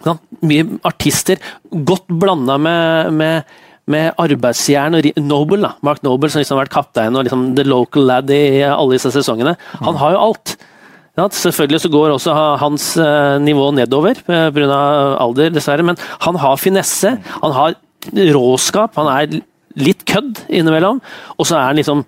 det. 0.04 0.16
Mye 0.44 0.66
artister, 0.84 1.40
godt 1.86 2.10
blanda 2.10 2.58
med, 2.60 3.12
med, 3.16 3.54
med 3.90 4.20
arbeidsjern 4.20 4.98
og 4.98 5.08
Noble. 5.22 5.62
da. 5.64 5.72
Mark 5.86 6.02
Noble, 6.04 6.30
som 6.32 6.42
liksom 6.42 6.58
har 6.58 6.66
vært 6.66 6.74
kaptein 6.74 7.16
og 7.16 7.26
liksom 7.26 7.50
the 7.58 7.64
local 7.66 8.06
lad 8.08 8.30
i 8.34 8.62
alle 8.66 8.98
disse 8.98 9.12
sesongene. 9.14 9.56
Han 9.84 10.00
har 10.00 10.16
jo 10.16 10.22
alt. 10.28 10.56
Ja, 11.14 11.28
selvfølgelig 11.30 11.84
så 11.84 11.92
går 11.94 12.12
også 12.16 12.34
hans 12.58 12.88
eh, 12.98 13.36
nivå 13.38 13.68
nedover 13.76 14.18
eh, 14.18 14.48
pga. 14.50 14.78
alder, 15.22 15.52
dessverre, 15.54 15.86
men 15.86 15.98
han 16.26 16.38
har 16.42 16.58
finesse, 16.58 17.12
han 17.38 17.54
har 17.54 17.76
råskap, 18.34 18.98
han 18.98 19.10
er 19.12 19.36
litt 19.78 20.02
kødd 20.10 20.42
innimellom, 20.50 20.98
og 21.38 21.46
så 21.46 21.60
er 21.60 21.68
han 21.70 21.78
liksom 21.78 22.02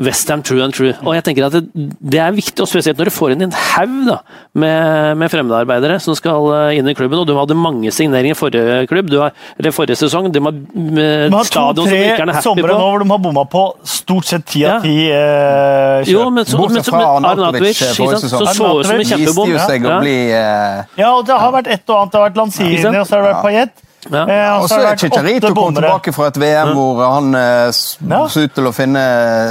Westham 0.00 0.40
true 0.42 0.62
and 0.64 0.72
true. 0.72 0.94
Og 1.04 1.12
jeg 1.12 1.24
tenker 1.26 1.44
at 1.44 1.52
det, 1.52 1.66
det 2.00 2.20
er 2.22 2.32
viktig, 2.32 2.56
og 2.64 2.68
spesielt 2.70 2.96
når 2.96 3.10
du 3.10 3.12
får 3.12 3.34
inn 3.34 3.44
en 3.44 3.52
haug 3.52 3.98
da, 4.06 4.14
med, 4.56 5.18
med 5.20 5.28
fremmedarbeidere 5.28 5.98
som 6.00 6.16
skal 6.16 6.48
eh, 6.56 6.78
inn 6.78 6.88
i 6.88 6.94
klubben. 6.96 7.20
Og 7.20 7.28
du 7.28 7.34
hadde 7.36 7.56
mange 7.58 7.92
signeringer 7.92 8.32
i 8.32 8.38
forrige 8.38 8.86
klubb, 8.88 9.10
du 9.12 9.18
har, 9.20 9.36
eller 9.60 9.76
forrige 9.76 10.00
sesong. 10.00 10.30
De 10.32 10.40
har 10.40 10.56
eh, 10.56 11.26
De 11.28 11.36
har 11.36 11.52
to-tre 11.52 12.40
somre 12.40 12.72
nå 12.72 12.80
hvor 12.80 13.04
de 13.04 13.10
har 13.12 13.22
bomma 13.28 13.44
på 13.52 13.66
stort 13.84 14.32
sett 14.32 14.48
ti 14.48 14.64
av 14.64 14.80
ti 14.86 14.96
eh, 15.12 16.08
kjøp. 16.08 16.32
men 16.38 16.48
så, 16.48 16.62
Bortsett 16.62 16.88
så, 16.88 16.96
fra 16.96 17.12
eh, 17.20 17.46
forrige 17.52 17.76
sesong. 17.84 18.16
så 18.16 18.44
så 18.48 18.72
ut 18.80 18.88
som 18.88 18.96
en 18.96 19.08
kjempebom. 19.12 19.52
Ja. 19.52 20.50
Ja, 20.96 21.12
og 21.18 21.26
det 21.28 21.36
har 21.36 21.52
vært 21.60 21.68
et 21.68 21.84
og 21.92 21.98
annet. 22.00 22.12
Det 22.16 22.22
har 22.22 22.28
vært 22.30 22.40
Lanzini, 22.40 22.80
og 22.80 23.04
så 23.04 23.18
har 23.18 23.26
det 23.26 23.32
vært 23.34 23.44
Payet. 23.44 23.88
Ja. 24.10 24.22
Eh, 24.26 24.56
og 24.56 24.62
Og 24.64 24.68
så 24.68 24.80
er 24.82 24.96
Chicharito 24.98 25.52
kommet 25.54 25.76
tilbake 25.78 26.12
fra 26.12 26.26
et 26.32 26.38
VM 26.42 26.72
hvor 26.74 27.02
han 27.06 27.34
eh, 27.38 27.70
Ja. 28.10 28.24
ut 28.26 28.54
til 28.56 28.64
å 28.66 28.72
finne 28.74 29.02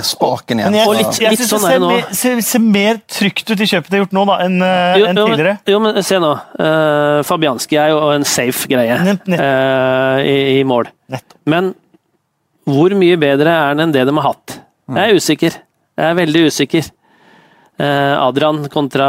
sparken 0.04 0.60
igjen. 0.60 0.74
Jeg, 0.76 0.88
Og 0.88 0.96
litt- 0.98 1.20
jeg 1.22 1.32
litt 1.32 1.40
sånn 1.48 1.62
det 1.64 1.70
er 1.72 1.80
ser, 1.80 1.88
mer, 1.88 2.04
ser, 2.12 2.42
ser 2.42 2.60
mer 2.60 3.00
trygt 3.08 3.50
ut 3.50 3.60
i 3.64 3.64
kjøpet 3.70 3.90
det 3.90 3.98
har 4.00 4.06
gjort 4.06 4.14
nå 4.18 4.26
da, 4.28 4.38
enn 4.44 4.58
jo, 4.60 5.06
Jo, 5.06 5.14
tidligere. 5.14 5.54
jo, 5.68 5.80
men, 5.80 5.94
jo, 5.96 6.02
men 6.02 6.04
se 6.04 6.20
nå. 6.20 6.32
Uh, 6.60 7.24
Fabianski 7.24 7.78
er 7.80 7.90
jo 7.94 8.10
en 8.12 8.24
safe 8.28 8.68
greie 8.68 8.98
Nett- 9.00 9.28
nett. 9.28 9.40
eh, 9.40 10.20
i, 10.28 10.60
i 10.60 10.64
mål. 10.68 10.90
Nettopp. 11.10 11.38
Men 11.46 11.74
hvor 12.68 12.92
mye 12.94 13.18
bedre 13.18 13.48
er 13.48 13.74
den 13.76 13.88
enn 13.88 13.94
det 13.96 14.06
de 14.06 14.14
har 14.20 14.34
hatt? 14.34 14.60
Jeg 14.92 15.10
er 15.10 15.16
usikker. 15.16 15.52
Jeg 15.98 16.12
er 16.12 16.14
veldig 16.16 16.46
usikker. 16.52 16.92
Eh, 17.80 18.16
Adrian 18.20 18.70
kontra 18.70 19.08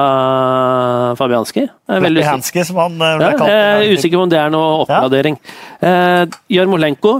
Fabianski. 1.18 1.66
Hansky, 1.88 2.64
som 2.64 2.78
han 2.80 2.94
eh, 3.02 3.10
Ja, 3.10 3.18
ble 3.18 3.30
kalt. 3.38 3.50
jeg 3.50 3.72
er 3.90 3.96
usikker 3.98 4.16
på 4.20 4.24
om 4.28 4.32
det 4.32 4.38
er 4.40 4.52
noe 4.54 4.82
oppgradering. 4.84 5.36
Eh, 5.82 6.24
Jarmolenko, 6.56 7.18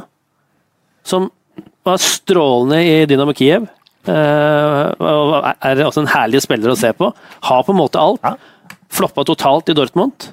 som 1.05 1.28
var 1.84 1.99
strålende 2.01 2.78
i 2.86 2.95
Dynamo 3.11 3.34
Kiev, 3.36 3.66
er 4.07 5.82
også 5.86 6.03
en 6.03 6.11
herlig 6.11 6.40
spiller 6.43 6.72
å 6.72 6.78
se 6.78 6.90
på, 6.97 7.11
har 7.49 7.66
på 7.66 7.74
en 7.74 7.78
måte 7.78 8.01
alt. 8.01 8.22
Ja. 8.24 8.78
Floppa 8.93 9.24
totalt 9.26 9.70
i 9.70 9.76
Dortmund. 9.76 10.30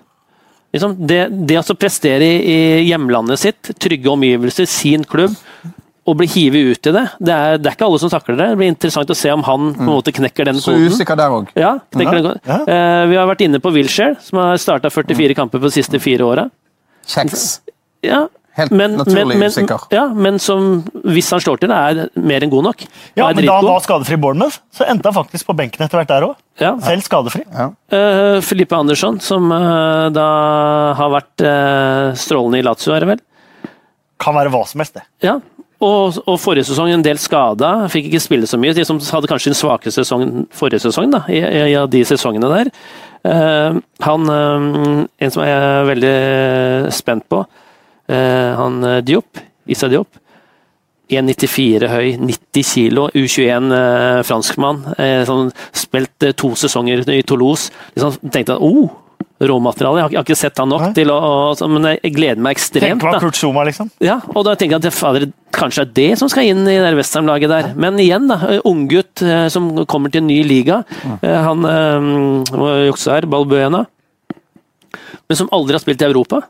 Liksom, 0.74 0.96
det, 1.10 1.20
det 1.50 1.60
å 1.66 1.76
prestere 1.78 2.26
i, 2.26 2.40
i 2.46 2.88
hjemlandet 2.92 3.42
sitt, 3.42 3.72
trygge 3.82 4.12
omgivelser, 4.14 4.70
sin 4.70 5.04
klubb, 5.10 5.34
og 6.10 6.18
bli 6.20 6.28
hivet 6.32 6.74
ut 6.74 6.90
i 6.90 6.94
det, 6.96 7.06
det 7.22 7.36
er, 7.36 7.60
det 7.62 7.72
er 7.72 7.78
ikke 7.78 7.88
alle 7.88 8.02
som 8.02 8.12
takler 8.12 8.40
det. 8.40 8.48
Det 8.52 8.60
blir 8.62 8.72
interessant 8.74 9.14
å 9.14 9.18
se 9.18 9.32
om 9.34 9.46
han 9.46 9.70
på 9.78 9.86
en 9.86 9.92
måte 9.92 10.14
knekker 10.16 10.50
den 10.50 10.62
Så 10.64 10.74
usikker 10.74 11.20
der 11.20 11.36
òg. 11.36 11.54
Ja, 11.60 11.76
knekker 11.94 12.20
den 12.20 12.26
koden. 12.26 12.42
Ja. 12.50 12.60
Eh, 12.64 13.04
vi 13.12 13.20
har 13.20 13.30
vært 13.30 13.46
inne 13.46 13.62
på 13.64 13.74
Wilshere, 13.76 14.18
som 14.26 14.42
har 14.42 14.60
starta 14.62 14.92
44 14.94 15.38
kamper 15.38 15.62
på 15.62 15.70
de 15.70 15.78
siste 15.78 16.02
fire 16.02 16.26
åra. 16.26 16.50
Kjeks. 17.10 17.48
Ja, 18.06 18.26
Helt 18.60 18.74
men, 18.76 18.96
naturlig 19.00 19.38
men, 19.38 19.40
men, 19.40 19.54
usikker. 19.54 19.86
ja, 19.94 20.08
men 20.10 20.40
som, 20.42 20.82
hvis 21.08 21.30
han 21.32 21.42
slår 21.44 21.62
til, 21.62 21.72
er 21.72 22.10
mer 22.18 22.44
enn 22.44 22.52
god 22.52 22.66
nok. 22.70 22.84
Ja, 23.14 23.30
er 23.30 23.38
men 23.38 23.48
Da 23.48 23.60
han 23.60 23.68
var 23.68 23.84
skadefri 23.86 24.18
i 24.18 24.22
Bournemouth, 24.22 24.60
så 24.76 24.88
endte 24.90 25.12
han 25.12 25.16
faktisk 25.16 25.48
på 25.48 25.56
benken 25.60 25.86
etter 25.86 26.02
hvert 26.02 26.12
der 26.12 26.28
òg. 26.28 26.34
Ja. 26.60 26.74
Selv 26.84 27.06
skadefri. 27.06 27.46
Eh, 27.46 28.40
Filippe 28.44 28.76
Andersson, 28.76 29.22
som 29.24 29.48
uh, 29.54 30.10
da 30.12 30.28
har 31.00 31.14
vært 31.14 31.46
uh, 31.46 32.18
strålende 32.20 32.60
i 32.60 32.66
Lazio, 32.66 32.92
er 32.96 33.06
det 33.06 33.12
vel? 33.14 33.24
Kan 34.20 34.36
være 34.36 34.52
hva 34.52 34.66
som 34.68 34.84
helst, 34.84 34.98
det. 34.98 35.06
Ja. 35.24 35.38
Og, 35.80 36.18
og 36.28 36.36
forrige 36.44 36.68
sesong 36.68 36.92
en 36.92 37.04
del 37.04 37.20
skada, 37.22 37.88
fikk 37.92 38.10
ikke 38.10 38.20
spille 38.20 38.48
så 38.50 38.58
mye. 38.60 38.76
De 38.76 38.84
som 38.88 39.00
hadde 39.00 39.30
kanskje 39.32 39.54
en 39.54 39.60
svakere 39.60 39.96
sesong 39.96 40.26
forrige 40.52 40.84
sesong, 40.84 41.08
da, 41.14 41.22
i, 41.32 41.40
i, 41.40 41.62
i 41.72 41.84
de 41.94 42.02
sesongene 42.08 42.50
der. 42.52 42.72
Uh, 43.20 43.80
han 44.00 44.30
eh, 44.32 45.26
En 45.26 45.32
som 45.34 45.44
jeg 45.44 45.52
er 45.52 45.88
veldig 45.90 46.12
spent 46.96 47.26
på, 47.32 47.42
uh, 47.44 48.52
han 48.60 48.82
Diop, 49.08 49.40
Issa 49.68 49.92
Diop. 49.92 50.20
1,94 51.10 51.90
høy, 51.90 52.08
90 52.22 52.66
kilo, 52.70 53.08
U21 53.18 53.72
eh, 53.74 54.20
franskmann. 54.28 54.84
Sånn, 55.26 55.48
spilt 55.74 56.28
to 56.38 56.52
sesonger 56.60 57.02
i 57.10 57.24
Toulouse. 57.26 57.74
Liksom, 57.96 58.30
tenkte 58.30 58.60
at 58.60 58.62
oh, 58.62 58.92
råmateriale. 59.40 60.00
Jeg 60.00 60.04
har, 60.04 60.14
jeg 60.14 60.20
har 60.20 60.28
ikke 60.28 60.38
sett 60.40 60.60
han 60.60 60.72
nok 60.72 60.82
Nei. 60.88 60.94
til 60.98 61.12
å, 61.14 61.20
Men 61.72 61.88
jeg 61.94 62.14
gleder 62.16 62.42
meg 62.44 62.58
ekstremt. 62.58 63.00
Tenk 63.00 63.06
hva. 63.06 63.20
Kurt 63.24 63.40
Zuma, 63.40 63.64
liksom. 63.68 63.92
Ja, 64.04 64.20
og 64.34 64.44
da 64.48 64.56
tenker 64.60 64.76
jeg 64.78 64.82
at 64.82 64.88
det, 64.90 64.96
fader, 64.96 65.28
kanskje 65.56 65.86
er 65.86 65.94
det 66.00 66.10
som 66.20 66.32
skal 66.32 66.50
inn 66.50 66.66
i 66.68 66.76
det 66.82 66.92
Westham-laget 66.98 67.52
der. 67.52 67.70
Men 67.80 68.00
igjen, 68.02 68.28
da. 68.32 68.60
Unggutt 68.68 69.24
som 69.54 69.72
kommer 69.90 70.12
til 70.12 70.24
en 70.24 70.30
ny 70.32 70.42
liga. 70.48 70.82
Han 71.24 71.64
eh, 71.70 72.90
juksa 72.90 73.16
her, 73.18 73.30
Balbuena. 73.32 73.86
Men 75.30 75.38
som 75.38 75.50
aldri 75.54 75.78
har 75.78 75.84
spilt 75.84 76.02
i 76.02 76.10
Europa. 76.10 76.42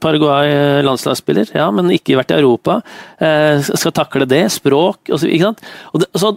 Paraguay-landslagsspiller, 0.00 1.50
ja, 1.52 1.66
men 1.74 1.90
ikke 1.92 2.16
vært 2.16 2.32
i 2.32 2.38
Europa. 2.38 2.78
Skal 3.68 3.92
takle 3.96 4.24
det, 4.28 4.46
språk 4.54 5.10
og 5.12 5.20
så, 5.20 5.28
ikke 5.28 5.50
sant? 5.50 5.66
Og 5.92 6.02
det, 6.02 6.08
så, 6.16 6.32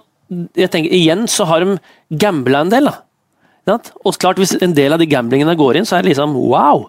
jeg 0.60 0.72
tenker, 0.74 0.92
Igjen 0.96 1.24
så 1.32 1.48
har 1.48 1.64
de 1.64 1.78
gambla 2.20 2.66
en 2.66 2.74
del. 2.74 2.90
da. 2.92 3.00
Og 4.04 4.18
klart, 4.22 4.40
Hvis 4.42 4.56
en 4.62 4.74
del 4.78 4.94
av 4.94 5.02
de 5.02 5.08
gamblingene 5.10 5.56
går 5.58 5.80
inn, 5.80 5.88
så 5.88 5.98
er 5.98 6.06
det 6.06 6.14
liksom 6.14 6.34
wow! 6.36 6.88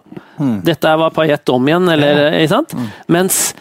Dette 0.65 0.95
var 0.97 1.13
Paillette 1.13 1.53
om 1.53 1.67
igjen, 1.69 1.85
eller 1.93 2.39
ikke 2.39 2.51
sant? 2.55 2.73
Mens 3.11 3.53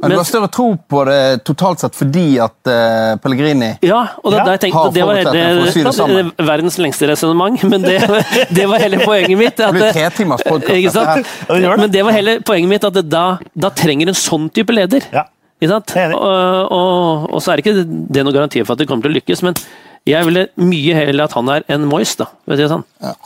Men 0.00 0.14
du 0.14 0.16
har 0.16 0.28
større 0.28 0.48
tro 0.52 0.66
på 0.88 1.00
det 1.08 1.42
totalt 1.44 1.82
sett 1.82 1.96
fordi 1.96 2.38
at 2.40 2.56
uh, 2.68 3.16
Pellegrini 3.20 3.74
Ja, 3.84 4.02
og 4.22 4.32
da, 4.32 4.38
Ja, 4.38 4.54
jeg 4.54 4.62
tenkte, 4.66 4.78
har 4.78 4.94
det 4.94 5.02
var 5.04 5.18
forutsetninger 5.18 5.58
for 5.58 5.72
å 5.72 5.74
sy 5.74 5.82
det 5.84 5.94
sammen. 5.96 6.30
det, 6.36 6.46
verdens 6.52 6.78
lengste 6.80 7.10
resonnement, 7.10 7.64
men 7.72 7.84
det, 7.84 7.98
det 8.48 8.68
var 8.70 8.84
hele 8.84 9.02
poenget 9.04 9.36
mitt. 9.40 9.60
Det 9.60 9.72
blir 9.76 9.90
Ja, 11.50 11.58
gjør 11.64 11.76
det. 11.76 11.82
Men 11.84 11.92
det 11.96 12.06
var 12.06 12.16
hele 12.16 12.38
poenget 12.40 12.72
mitt, 12.76 12.88
at 12.88 12.96
det, 12.96 13.04
da, 13.12 13.26
da 13.66 13.72
trenger 13.82 14.12
en 14.12 14.16
sånn 14.16 14.48
type 14.56 14.72
leder. 14.76 15.04
Ja. 15.12 15.26
Ikke 15.60 15.74
sant? 15.74 15.92
Og, 16.16 16.72
og, 16.72 17.28
og 17.34 17.44
så 17.44 17.52
er 17.52 17.60
det 17.60 17.66
ikke 17.66 17.84
det 17.84 18.24
noen 18.24 18.36
garanti 18.38 18.62
for 18.64 18.72
at 18.72 18.80
det 18.80 18.88
kommer 18.88 19.04
til 19.04 19.12
å 19.12 19.18
lykkes, 19.18 19.42
men 19.44 19.58
jeg 20.08 20.28
ville 20.28 20.46
mye 20.56 20.94
heller 21.02 21.28
at 21.28 21.34
han 21.36 21.48
er 21.52 21.66
en 21.68 21.88
Moyes, 21.90 22.16
da. 22.16 22.30
Vet 22.48 22.62
du, 22.62 22.68
sånn. 22.70 22.86
Ja. 23.04 23.16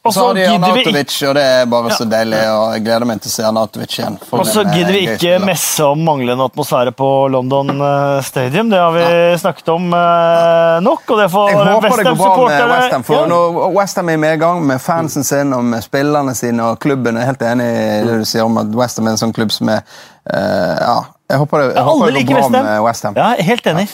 Og 0.00 0.14
Så 0.14 0.22
har 0.26 0.34
de 0.34 0.44
Arnautovic, 0.48 1.12
og 1.28 1.34
det 1.36 1.42
er 1.44 1.66
bare 1.68 1.90
så 1.92 2.06
deilig. 2.08 2.38
og 2.48 2.70
Jeg 2.72 2.84
gleder 2.86 3.04
meg 3.04 3.18
til 3.20 3.28
å 3.28 3.32
se 3.34 3.42
Arnautovic 3.44 3.96
igjen. 3.98 4.14
Og 4.32 4.46
så 4.48 4.62
gidder 4.64 4.94
vi 4.96 5.02
ikke 5.04 5.18
spiller. 5.18 5.44
messe 5.44 5.84
om 5.84 6.00
manglende 6.06 6.46
atmosfære 6.48 6.94
på 6.96 7.08
London 7.34 7.74
eh, 7.90 8.22
Stadium. 8.24 8.70
Det 8.72 8.80
har 8.80 8.94
vi 8.96 9.04
snakket 9.42 9.68
om 9.74 9.92
eh, 9.92 10.78
nok, 10.86 11.04
og 11.04 11.20
det 11.20 11.28
får 11.34 11.52
Jeg 11.52 11.60
håper 11.60 12.00
det 12.00 12.06
går 12.08 12.16
bra 12.16 12.32
med 12.32 12.48
Westham-supportere 12.48 12.72
Westham, 12.72 13.06
for 13.10 13.20
ja. 13.20 13.28
når 13.34 13.60
Westham 13.76 14.08
er 14.08 14.16
i 14.16 14.22
medgang 14.24 14.64
med 14.72 14.80
fansen 14.80 15.28
sin 15.34 15.52
og 15.52 15.68
med 15.68 15.84
spillerne 15.84 16.36
sine, 16.38 16.72
og 16.72 16.80
klubben 16.80 17.20
er 17.20 17.28
helt 17.28 17.44
enig 17.52 17.68
i 17.68 18.02
det 18.08 18.20
du 18.22 18.28
sier 18.32 18.48
om 18.48 18.56
at 18.64 18.72
Westham 18.80 19.10
er 19.10 19.18
en 19.18 19.24
sånn 19.26 19.36
klubb 19.36 19.52
som 19.52 19.68
er 19.68 19.82
eh, 19.84 20.76
Ja, 20.80 21.00
jeg 21.28 21.44
håper 21.44 21.60
det, 21.66 21.72
jeg 21.76 21.90
håper 21.90 22.16
det 22.16 22.24
går 22.24 22.38
bra 22.38 22.46
Westham. 22.46 22.70
med 22.70 22.86
Westham. 22.88 23.20
Ja, 23.20 23.34
helt 23.52 23.68
enig. 23.74 23.90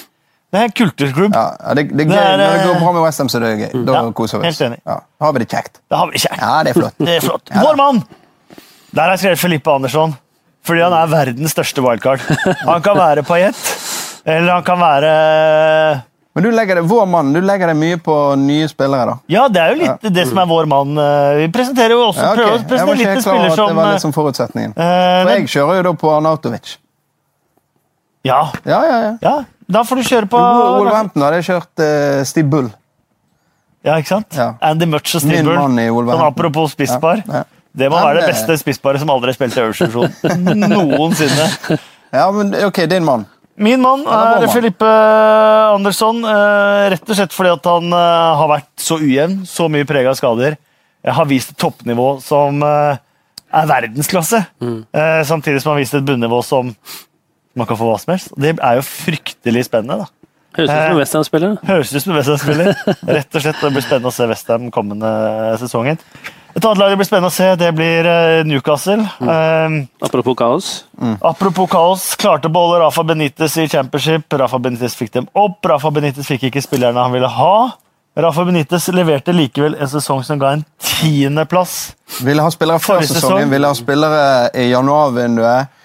Det 0.57 0.63
er 0.63 0.69
en 0.71 0.77
kulturklubb. 0.81 1.35
Ja, 1.37 1.47
ja, 1.61 1.75
det, 1.77 1.83
det 1.93 2.07
er 2.07 2.09
gøy. 2.09 2.15
Det 2.17 2.21
er, 2.25 2.37
Når 2.41 2.55
det 2.57 2.63
går 2.67 2.77
eh, 2.77 2.85
bra 2.87 2.93
med 2.97 3.03
Westham, 3.05 3.29
så 3.29 3.41
er 3.45 3.59
gøy. 3.61 3.73
Da 3.85 3.97
Ja, 3.99 4.05
koser 4.17 4.41
vi 4.41 4.49
oss. 4.49 4.61
Ja, 4.65 4.71
da 4.97 5.27
har 5.27 5.35
vi 5.37 5.43
det 5.45 5.49
kjekt. 5.53 5.81
Da 5.93 5.99
har 6.01 6.09
vi 6.09 6.17
ikke. 6.23 6.39
Ja, 6.41 6.53
det 6.65 6.73
er 6.73 6.79
flott. 6.81 6.97
Det 6.97 7.17
er 7.19 7.25
flott. 7.27 7.53
Ja. 7.53 7.65
Vår 7.67 7.77
mann! 7.77 8.01
Der 8.97 9.03
har 9.03 9.13
jeg 9.13 9.21
skrevet 9.27 9.43
Filippe 9.43 9.75
Andersson. 9.77 10.17
Fordi 10.67 10.81
han 10.83 10.97
er 10.97 11.11
verdens 11.13 11.53
største 11.53 11.85
wildcard. 11.85 12.23
Han 12.65 12.81
kan 12.83 12.97
være 12.99 13.23
paillett, 13.29 13.61
eller 14.25 14.57
han 14.57 14.65
kan 14.67 14.81
være 14.81 15.11
Men 16.35 16.43
du 16.45 16.49
legger 16.51 16.81
det, 16.81 16.87
vår 16.91 17.05
mann, 17.13 17.31
du 17.37 17.39
legger 17.45 17.71
deg 17.71 17.77
mye 17.79 17.99
på 18.03 18.17
nye 18.41 18.67
spillere, 18.73 19.05
da. 19.13 19.15
Ja, 19.33 19.45
det 19.53 19.61
er 19.63 19.75
jo 19.75 19.79
litt 19.85 20.09
det 20.17 20.25
som 20.27 20.41
er 20.43 20.49
vår 20.51 20.67
mann. 20.73 20.97
Eh, 20.99 21.37
Vi 21.45 21.47
presenterer 21.55 21.95
jo 21.95 22.09
også 22.09 22.25
Ja, 22.25 22.33
okay. 22.33 22.43
prøver 22.43 22.57
å 22.57 22.69
presentere 22.73 22.97
litt 22.97 23.13
at 23.13 23.23
som 23.61 23.69
det 23.71 23.77
var 23.79 23.93
litt 23.93 24.05
som 24.09 24.17
forutsetningen. 24.17 24.75
Uh, 24.75 24.83
For 25.23 25.31
jeg 25.37 25.47
kjører 25.55 25.79
jo 25.79 25.87
da 25.87 25.95
på 26.03 26.11
Arnautovic. 26.17 26.75
Ja, 28.27 28.41
Ja, 28.67 28.81
ja, 28.91 28.99
ja. 29.07 29.13
ja. 29.23 29.37
Da 29.69 29.83
får 29.87 29.99
du 30.01 30.03
kjøre 30.07 30.29
på 30.31 30.39
Wolverhampton 30.41 31.25
hadde 31.27 31.41
jeg 31.41 31.47
kjørt 31.49 31.83
uh, 31.83 32.21
Steve 32.29 32.49
Bull. 32.53 32.69
Ja, 33.87 33.97
ikke 34.01 34.13
sant? 34.17 34.35
Ja. 34.35 34.53
Andy 34.67 34.87
Mutch 34.91 35.15
og 35.19 35.25
Min 35.27 35.41
Steve 35.43 35.57
i 35.83 35.87
Sånn 35.91 36.25
apropos 36.27 36.75
spissbar. 36.75 37.23
Ja, 37.27 37.43
ja. 37.43 37.45
Det 37.77 37.91
må 37.93 37.99
være 38.01 38.23
det 38.23 38.25
eh, 38.25 38.31
beste 38.33 38.55
spissparet 38.57 39.03
som 39.03 39.11
aldri 39.13 39.29
har 39.31 39.37
spilt 39.37 39.57
i 39.59 39.61
øverste 39.61 39.87
divisjon 39.91 40.47
noensinne. 40.73 41.49
Ja, 42.15 42.25
men 42.33 42.55
ok, 42.65 42.81
din 42.89 43.05
mann. 43.05 43.27
Min 43.61 43.83
mann 43.85 44.07
er. 44.09 44.47
Filippe 44.53 44.89
Andersson, 45.75 46.23
eh, 46.25 46.87
rett 46.95 47.05
og 47.13 47.19
slett 47.19 47.37
fordi 47.37 47.53
at 47.53 47.69
han 47.69 47.93
har 47.93 48.49
vært 48.55 48.71
så 48.81 48.97
ujevn, 49.03 49.43
så 49.49 49.69
mye 49.73 49.85
prega 49.89 50.15
av 50.15 50.17
skader. 50.19 50.57
Jeg 51.05 51.15
har 51.19 51.29
vist 51.29 51.53
et 51.53 51.59
toppnivå 51.61 52.09
som 52.25 52.65
er 52.67 53.69
verdensklasse, 53.71 54.41
Mm. 54.61 54.87
eh, 54.93 55.23
samtidig 55.29 55.61
som 55.63 55.71
han 55.71 55.77
har 55.77 55.85
vist 55.85 55.95
et 55.95 56.05
bunnivå 56.09 56.41
som 56.45 56.73
man 57.57 57.67
kan 57.69 57.77
få 57.77 57.87
hva 57.93 58.01
som 58.01 58.13
helst. 58.17 58.33
Det 58.37 58.57
er 58.59 58.75
jo 58.81 58.83
fryktelig 58.89 59.36
spennende. 59.67 60.05
da. 60.05 60.07
Høres 60.57 60.71
ut 60.71 60.73
som 60.73 60.95
en 60.95 60.99
Westham-spiller. 61.01 61.57
Høres 61.69 61.93
ut 61.93 62.03
som 62.03 62.13
en 62.13 62.19
Westham-spiller. 62.19 62.73
Rett 63.19 63.37
og 63.37 63.45
slett, 63.45 63.61
Det 63.61 63.71
blir 63.75 63.85
spennende 63.85 64.09
å 64.09 64.17
se 64.17 64.27
Westham 64.31 64.71
kommende 64.73 65.13
sesongen. 65.61 66.01
Et 66.57 66.65
annet 66.65 66.81
lag 66.81 66.89
det 66.89 66.97
blir 66.97 67.09
spennende 67.09 67.29
å 67.29 67.35
se, 67.37 67.51
det 67.61 67.69
blir 67.77 68.07
Newcastle. 68.49 69.03
Newcastle. 69.05 69.67
Um, 69.69 69.75
Apropos 70.01 70.37
kaos. 70.39 70.69
Apropos 71.21 71.69
kaos, 71.69 72.07
klarte 72.17 72.49
å 72.49 72.55
beholde 72.55 72.81
Rafa 72.81 73.05
Benitez 73.05 73.59
i 73.61 73.67
championship. 73.69 74.33
Rafa 74.33 74.59
Benitez 74.65 74.97
fikk 74.97 75.13
dem 75.19 75.29
opp. 75.37 75.61
Rafa 75.69 75.93
Benitez 75.93 76.25
fikk 76.25 76.49
ikke 76.49 76.65
spillerne 76.65 77.05
han 77.05 77.13
ville 77.13 77.29
ha. 77.29 77.57
Rafa 78.17 78.47
Benitez 78.49 78.89
leverte 78.97 79.35
likevel 79.37 79.77
en 79.77 79.91
sesong 79.93 80.23
som 80.25 80.41
ga 80.41 80.55
en 80.57 80.65
tiendeplass. 80.81 81.93
Ville 82.25 82.41
ha 82.41 82.49
spillere 82.55 82.81
før 82.81 83.05
sesongen, 83.05 83.51
ville 83.53 83.69
ha 83.69 83.77
spillere 83.77 84.23
i 84.57 84.71
januarvinduet. 84.71 85.76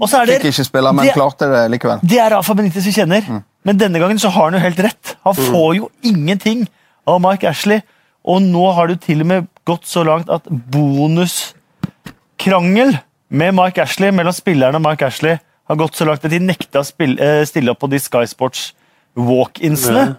Og 0.00 0.08
så 0.10 0.16
er 0.20 0.26
det, 0.26 0.34
Fikk 0.42 0.50
ikke 0.50 0.64
spille, 0.66 0.92
men 0.92 1.04
det, 1.06 1.14
klarte 1.14 1.46
det 1.52 1.70
likevel. 1.70 1.98
det 2.02 2.18
er 2.18 2.30
Rafa 2.34 2.54
Benitez 2.58 2.86
vi 2.88 2.92
kjenner. 2.96 3.22
Men 3.64 3.78
denne 3.80 3.98
gangen 4.02 4.18
så 4.20 4.28
har 4.34 4.44
han 4.50 4.56
jo 4.58 4.62
helt 4.64 4.80
rett. 4.82 5.04
Han 5.24 5.34
får 5.38 5.70
jo 5.78 5.84
ingenting 6.02 6.66
av 7.06 7.20
Mike 7.22 7.48
Ashley. 7.48 7.80
Og 8.24 8.42
nå 8.42 8.72
har 8.74 8.88
jo 8.90 8.96
til 9.00 9.20
og 9.22 9.26
med 9.30 9.46
gått 9.68 9.86
så 9.88 10.02
langt 10.06 10.28
at 10.32 10.42
bonuskrangel 10.74 12.96
med 13.34 13.54
Mike 13.56 13.82
Ashley, 13.82 14.10
mellom 14.14 14.34
spillerne 14.36 14.76
og 14.80 14.84
Mike 14.84 15.06
Ashley 15.06 15.34
har 15.68 15.76
gått 15.80 15.96
så 15.96 16.04
langt 16.08 16.24
at 16.24 16.32
de 16.32 16.40
nekta 16.42 16.78
å 16.82 16.84
eh, 16.84 17.44
stille 17.48 17.70
opp 17.72 17.80
på 17.84 17.90
de 17.92 17.98
Sky 18.02 18.24
Sports 18.28 18.60
walk-insene. 19.16 20.14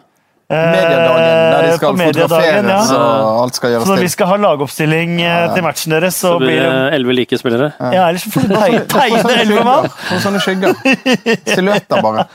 Eh, 0.45 0.65
Mediadagen, 0.71 1.21
der 1.51 1.63
de 1.65 1.77
skal 1.77 1.95
på 1.95 2.07
fotograferes 2.11 2.89
ja. 2.93 2.97
og 3.01 3.39
alt 3.43 3.55
skal 3.57 3.71
gjøres 3.73 3.87
Så 3.87 3.95
når 3.95 4.03
vi 4.03 4.09
skal 4.13 4.29
ha 4.29 4.35
lagoppstilling 4.43 5.15
eh, 5.25 5.45
til 5.55 5.65
matchen 5.65 5.95
deres, 5.95 6.19
så, 6.21 6.35
Så 6.35 6.41
blir 6.43 6.59
det 6.59 6.67
det 6.69 6.83
elleve 6.99 7.15
like 7.17 7.39
spillere. 7.41 7.71
Ja, 7.79 8.03
ellers 8.09 8.27
så 8.27 8.33
får 8.35 8.45
du 8.45 8.53
tegne, 8.93 9.23
elleve 9.39 9.63
mann. 9.65 9.87
Og 9.89 10.21
sånne 10.21 10.43
skygger. 10.43 10.77
Silhuetter, 11.55 12.03
bare. 12.05 12.27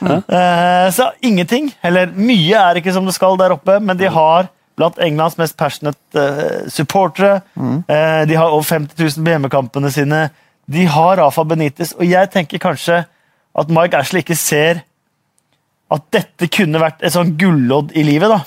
Mm. 0.00 0.22
så 0.96 1.10
ingenting, 1.20 1.68
eller 1.84 2.08
mye 2.16 2.56
er 2.70 2.80
ikke 2.80 2.94
som 2.96 3.04
det 3.04 3.12
skal 3.12 3.36
der 3.36 3.52
oppe, 3.52 3.76
men 3.84 3.98
de 4.00 4.08
har 4.08 4.48
blant 4.80 5.00
Englands 5.04 5.36
mest 5.40 5.58
passionate 5.60 6.16
eh, 6.16 6.68
supportere. 6.72 7.40
Eh, 7.60 8.22
de 8.28 8.36
har 8.38 8.52
over 8.52 8.64
50 8.64 8.96
000 8.96 9.24
på 9.24 9.34
hjemmekampene 9.34 9.92
sine. 9.92 10.28
De 10.70 10.86
har 10.88 11.18
Rafa 11.20 11.44
Benitez, 11.44 11.92
og 11.98 12.06
jeg 12.08 12.30
tenker 12.32 12.62
kanskje 12.62 13.02
at 13.60 13.72
Mike 13.74 13.98
Ashley 13.98 14.24
ikke 14.24 14.38
ser 14.38 14.84
at 15.90 16.06
dette 16.14 16.48
kunne 16.52 16.80
vært 16.82 17.02
et 17.02 17.14
sånn 17.14 17.34
gullodd 17.38 17.94
i 17.98 18.04
livet. 18.06 18.30
da. 18.30 18.40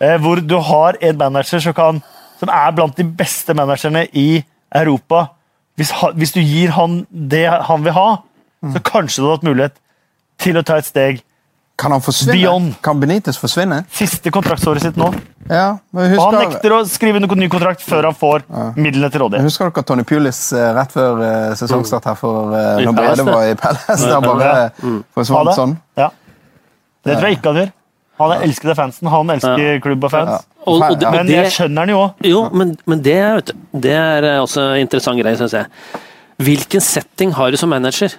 Eh, 0.00 0.16
hvor 0.22 0.40
du 0.42 0.56
har 0.62 0.98
en 1.02 1.18
manager 1.18 1.62
som, 1.62 1.74
kan, 1.74 2.02
som 2.38 2.50
er 2.52 2.74
blant 2.74 2.96
de 2.96 3.04
beste 3.04 3.54
managerne 3.54 4.06
i 4.12 4.42
Europa. 4.74 5.28
Hvis, 5.78 5.92
ha, 6.00 6.10
hvis 6.14 6.34
du 6.34 6.40
gir 6.40 6.74
han 6.74 7.04
det 7.10 7.46
han 7.46 7.84
vil 7.86 7.94
ha, 7.94 8.08
så 8.74 8.82
kanskje 8.82 9.22
du 9.22 9.28
hadde 9.28 9.38
hatt 9.38 9.48
mulighet 9.48 9.80
til 10.42 10.58
å 10.58 10.64
ta 10.66 10.78
et 10.78 10.86
steg. 10.86 11.24
Kan 11.78 11.94
han 11.94 12.02
forsvinne? 12.02 12.34
Beyond. 12.34 12.78
Kan 12.82 12.98
Benitez 12.98 13.38
forsvinne? 13.38 13.84
Siste 13.94 14.32
kontraktsåret 14.34 14.82
sitt 14.82 14.96
nå. 14.98 15.12
Ja, 15.46 15.78
men 15.94 16.16
Og 16.18 16.24
han 16.26 16.42
nekter 16.42 16.74
å 16.74 16.80
skrive 16.90 17.20
noen 17.22 17.38
ny 17.40 17.46
kontrakt 17.50 17.84
før 17.86 18.10
han 18.10 18.16
får 18.18 18.44
midlene 18.76 19.08
til 19.14 19.22
rådighet. 19.22 19.46
husker 19.46 19.70
dere 19.70 19.86
Tony 19.86 20.04
Pulis 20.04 20.40
eh, 20.52 20.72
rett 20.76 20.92
før 20.92 21.22
eh, 21.24 21.52
sesongstart 21.56 22.10
her 22.10 22.18
for 22.18 22.50
uh, 22.52 22.82
når 22.82 22.96
Brede 22.98 23.28
var 23.30 23.46
i 23.46 23.54
Palace? 23.58 24.00
Der 24.10 24.26
bare 24.26 24.50
eh, 24.66 24.98
forsvant 25.16 25.54
sånn. 25.56 25.76
Ja. 25.98 26.10
Det 27.08 27.16
tror 27.18 27.28
jeg 27.30 27.38
ikke 27.38 27.52
han 27.52 27.60
gjør. 27.62 27.72
Han 28.18 28.32
elsker 28.48 28.74
fansen. 28.74 29.08
Han 29.12 29.30
elsker 29.30 29.80
klubb 29.84 30.04
og 30.08 30.10
fans. 30.10 30.30
Ja. 30.34 30.62
Og, 30.68 30.82
og, 30.82 30.96
det- 31.00 31.10
Men 31.14 31.28
jeg 31.30 31.52
skjønner 31.54 31.84
han 31.84 31.92
jo 31.92 31.98
òg. 32.02 32.24
jo, 32.26 32.40
men, 32.50 32.72
men 32.90 33.02
det, 33.02 33.18
vet 33.38 33.52
du, 33.52 33.58
det 33.86 33.92
er 33.94 34.26
eh, 34.26 34.38
også 34.42 34.64
en 34.74 34.80
interessant 34.82 35.20
greie, 35.22 35.38
syns 35.38 35.54
jeg. 35.54 35.66
Hvilken 36.42 36.82
setting 36.82 37.32
har 37.38 37.50
du 37.54 37.56
som 37.60 37.70
manager? 37.70 38.16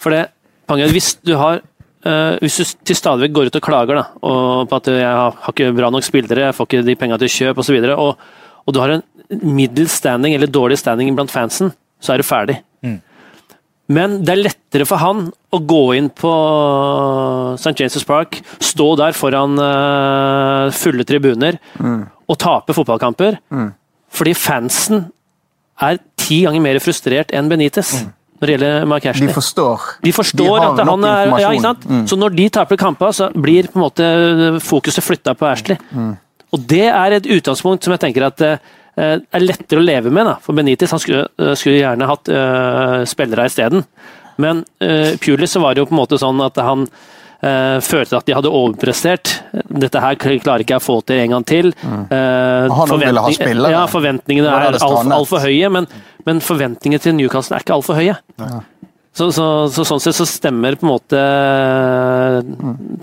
For 0.00 0.10
det, 0.16 0.26
Pange, 0.70 0.88
hvis 0.92 1.14
du 1.24 1.36
har 1.40 1.60
Uh, 2.00 2.38
hvis 2.40 2.54
du 2.56 2.64
til 2.88 2.96
stadig 2.96 3.26
vekk 3.26 3.32
går 3.36 3.48
ut 3.50 3.56
og 3.58 3.62
klager 3.66 3.98
da, 3.98 4.02
og 4.24 4.62
på 4.70 4.76
at 4.78 4.86
jeg 4.88 5.04
har, 5.04 5.34
har 5.36 5.52
ikke 5.52 5.66
bra 5.76 5.90
nok 5.92 6.00
spillere, 6.06 6.46
jeg 6.46 6.54
får 6.56 6.64
ikke 6.70 6.78
de 6.86 6.94
penga 6.96 7.18
til 7.20 7.28
kjøp 7.28 7.58
osv., 7.60 7.76
og, 7.76 7.98
og, 8.00 8.22
og 8.64 8.72
du 8.72 8.78
har 8.80 8.94
en 8.94 9.02
middels 9.44 9.98
standing 10.00 10.32
eller 10.32 10.48
dårlig 10.48 10.78
standing 10.80 11.12
blant 11.12 11.28
fansen, 11.28 11.74
så 12.00 12.14
er 12.14 12.22
du 12.22 12.24
ferdig. 12.24 12.56
Men 13.90 14.20
det 14.22 14.34
er 14.36 14.42
lettere 14.44 14.86
for 14.86 15.02
han 15.02 15.24
å 15.50 15.58
gå 15.66 15.80
inn 15.98 16.08
på 16.14 16.30
St. 17.58 17.74
James' 17.80 18.06
Park, 18.06 18.38
stå 18.62 18.86
der 19.00 19.16
foran 19.18 19.58
eh, 19.58 20.70
fulle 20.78 21.06
tribuner 21.08 21.58
og 22.30 22.38
tape 22.38 22.76
fotballkamper, 22.76 23.40
fordi 24.14 24.34
fansen 24.38 25.08
er 25.82 25.98
ti 26.20 26.42
ganger 26.44 26.62
mer 26.62 26.78
frustrert 26.82 27.32
enn 27.34 27.48
Benitez 27.50 27.92
når 28.40 28.46
det 28.48 28.54
gjelder 28.54 28.86
Mark 28.88 29.04
De 29.04 29.10
Ashley. 29.10 29.32
forstår. 29.36 29.82
De 30.06 30.12
forstår 30.16 30.54
De 30.62 30.66
at 30.70 30.78
han 30.88 31.04
er 31.04 31.32
ja, 31.42 31.50
ikke 31.52 31.66
sant? 31.66 31.82
Så 32.08 32.16
når 32.16 32.36
de 32.38 32.46
taper 32.48 32.78
kamper, 32.80 33.12
så 33.12 33.28
blir 33.34 33.68
på 33.68 33.76
en 33.76 33.84
måte 33.84 34.06
fokuset 34.64 35.04
flytta 35.04 35.34
på 35.36 35.48
Ashley. 35.50 35.76
Og 36.50 36.62
det 36.70 36.86
er 36.88 37.18
et 37.18 37.26
utgangspunkt 37.26 37.84
som 37.84 37.92
jeg 37.94 38.00
tenker 38.06 38.24
at 38.30 38.40
eh, 38.46 38.56
er 38.98 39.44
lettere 39.44 39.80
å 39.80 39.84
leve 39.84 40.10
med. 40.10 40.26
Da. 40.26 40.36
For 40.42 40.56
Benitez 40.56 40.90
han 40.90 41.00
skulle, 41.02 41.28
eh, 41.38 41.54
skulle 41.58 41.80
gjerne 41.80 42.08
hatt 42.10 42.28
uh, 42.32 43.00
spillere 43.08 43.46
isteden. 43.50 43.84
Men 44.40 44.64
uh, 44.82 45.16
Pulis 45.22 45.56
var 45.60 45.74
det 45.74 45.84
jo 45.84 45.88
på 45.90 45.96
en 45.96 46.00
måte 46.02 46.18
sånn 46.20 46.40
at 46.44 46.58
han 46.60 46.86
uh, 46.88 47.78
følte 47.84 48.18
at 48.18 48.26
de 48.28 48.36
hadde 48.36 48.52
overprestert. 48.52 49.36
Dette 49.52 50.02
her 50.02 50.18
klarer 50.20 50.64
ikke 50.64 50.76
jeg 50.76 50.82
å 50.82 50.86
få 50.88 50.98
til 51.06 51.22
en 51.22 51.36
gang 51.36 51.46
til. 51.48 51.70
Eh, 51.70 52.66
ville 52.66 52.74
ha 52.74 52.86
forventning- 52.88 53.38
spillere. 53.38 53.72
Ja, 53.72 53.86
forventningene 53.90 54.50
er 54.50 54.78
altfor 54.80 55.14
alt 55.16 55.46
høye, 55.46 55.72
men, 55.72 55.88
men 56.26 56.44
forventningene 56.44 57.02
til 57.02 57.16
Newcastle 57.16 57.56
er 57.58 57.64
ikke 57.64 57.78
altfor 57.78 58.00
høye. 58.00 58.18
Så, 59.10 59.32
så, 59.34 59.44
så 59.74 59.82
sånn 59.82 60.00
sett 60.02 60.14
så 60.14 60.26
stemmer 60.28 60.76
på 60.78 60.86
en 60.86 60.92
måte 60.92 61.22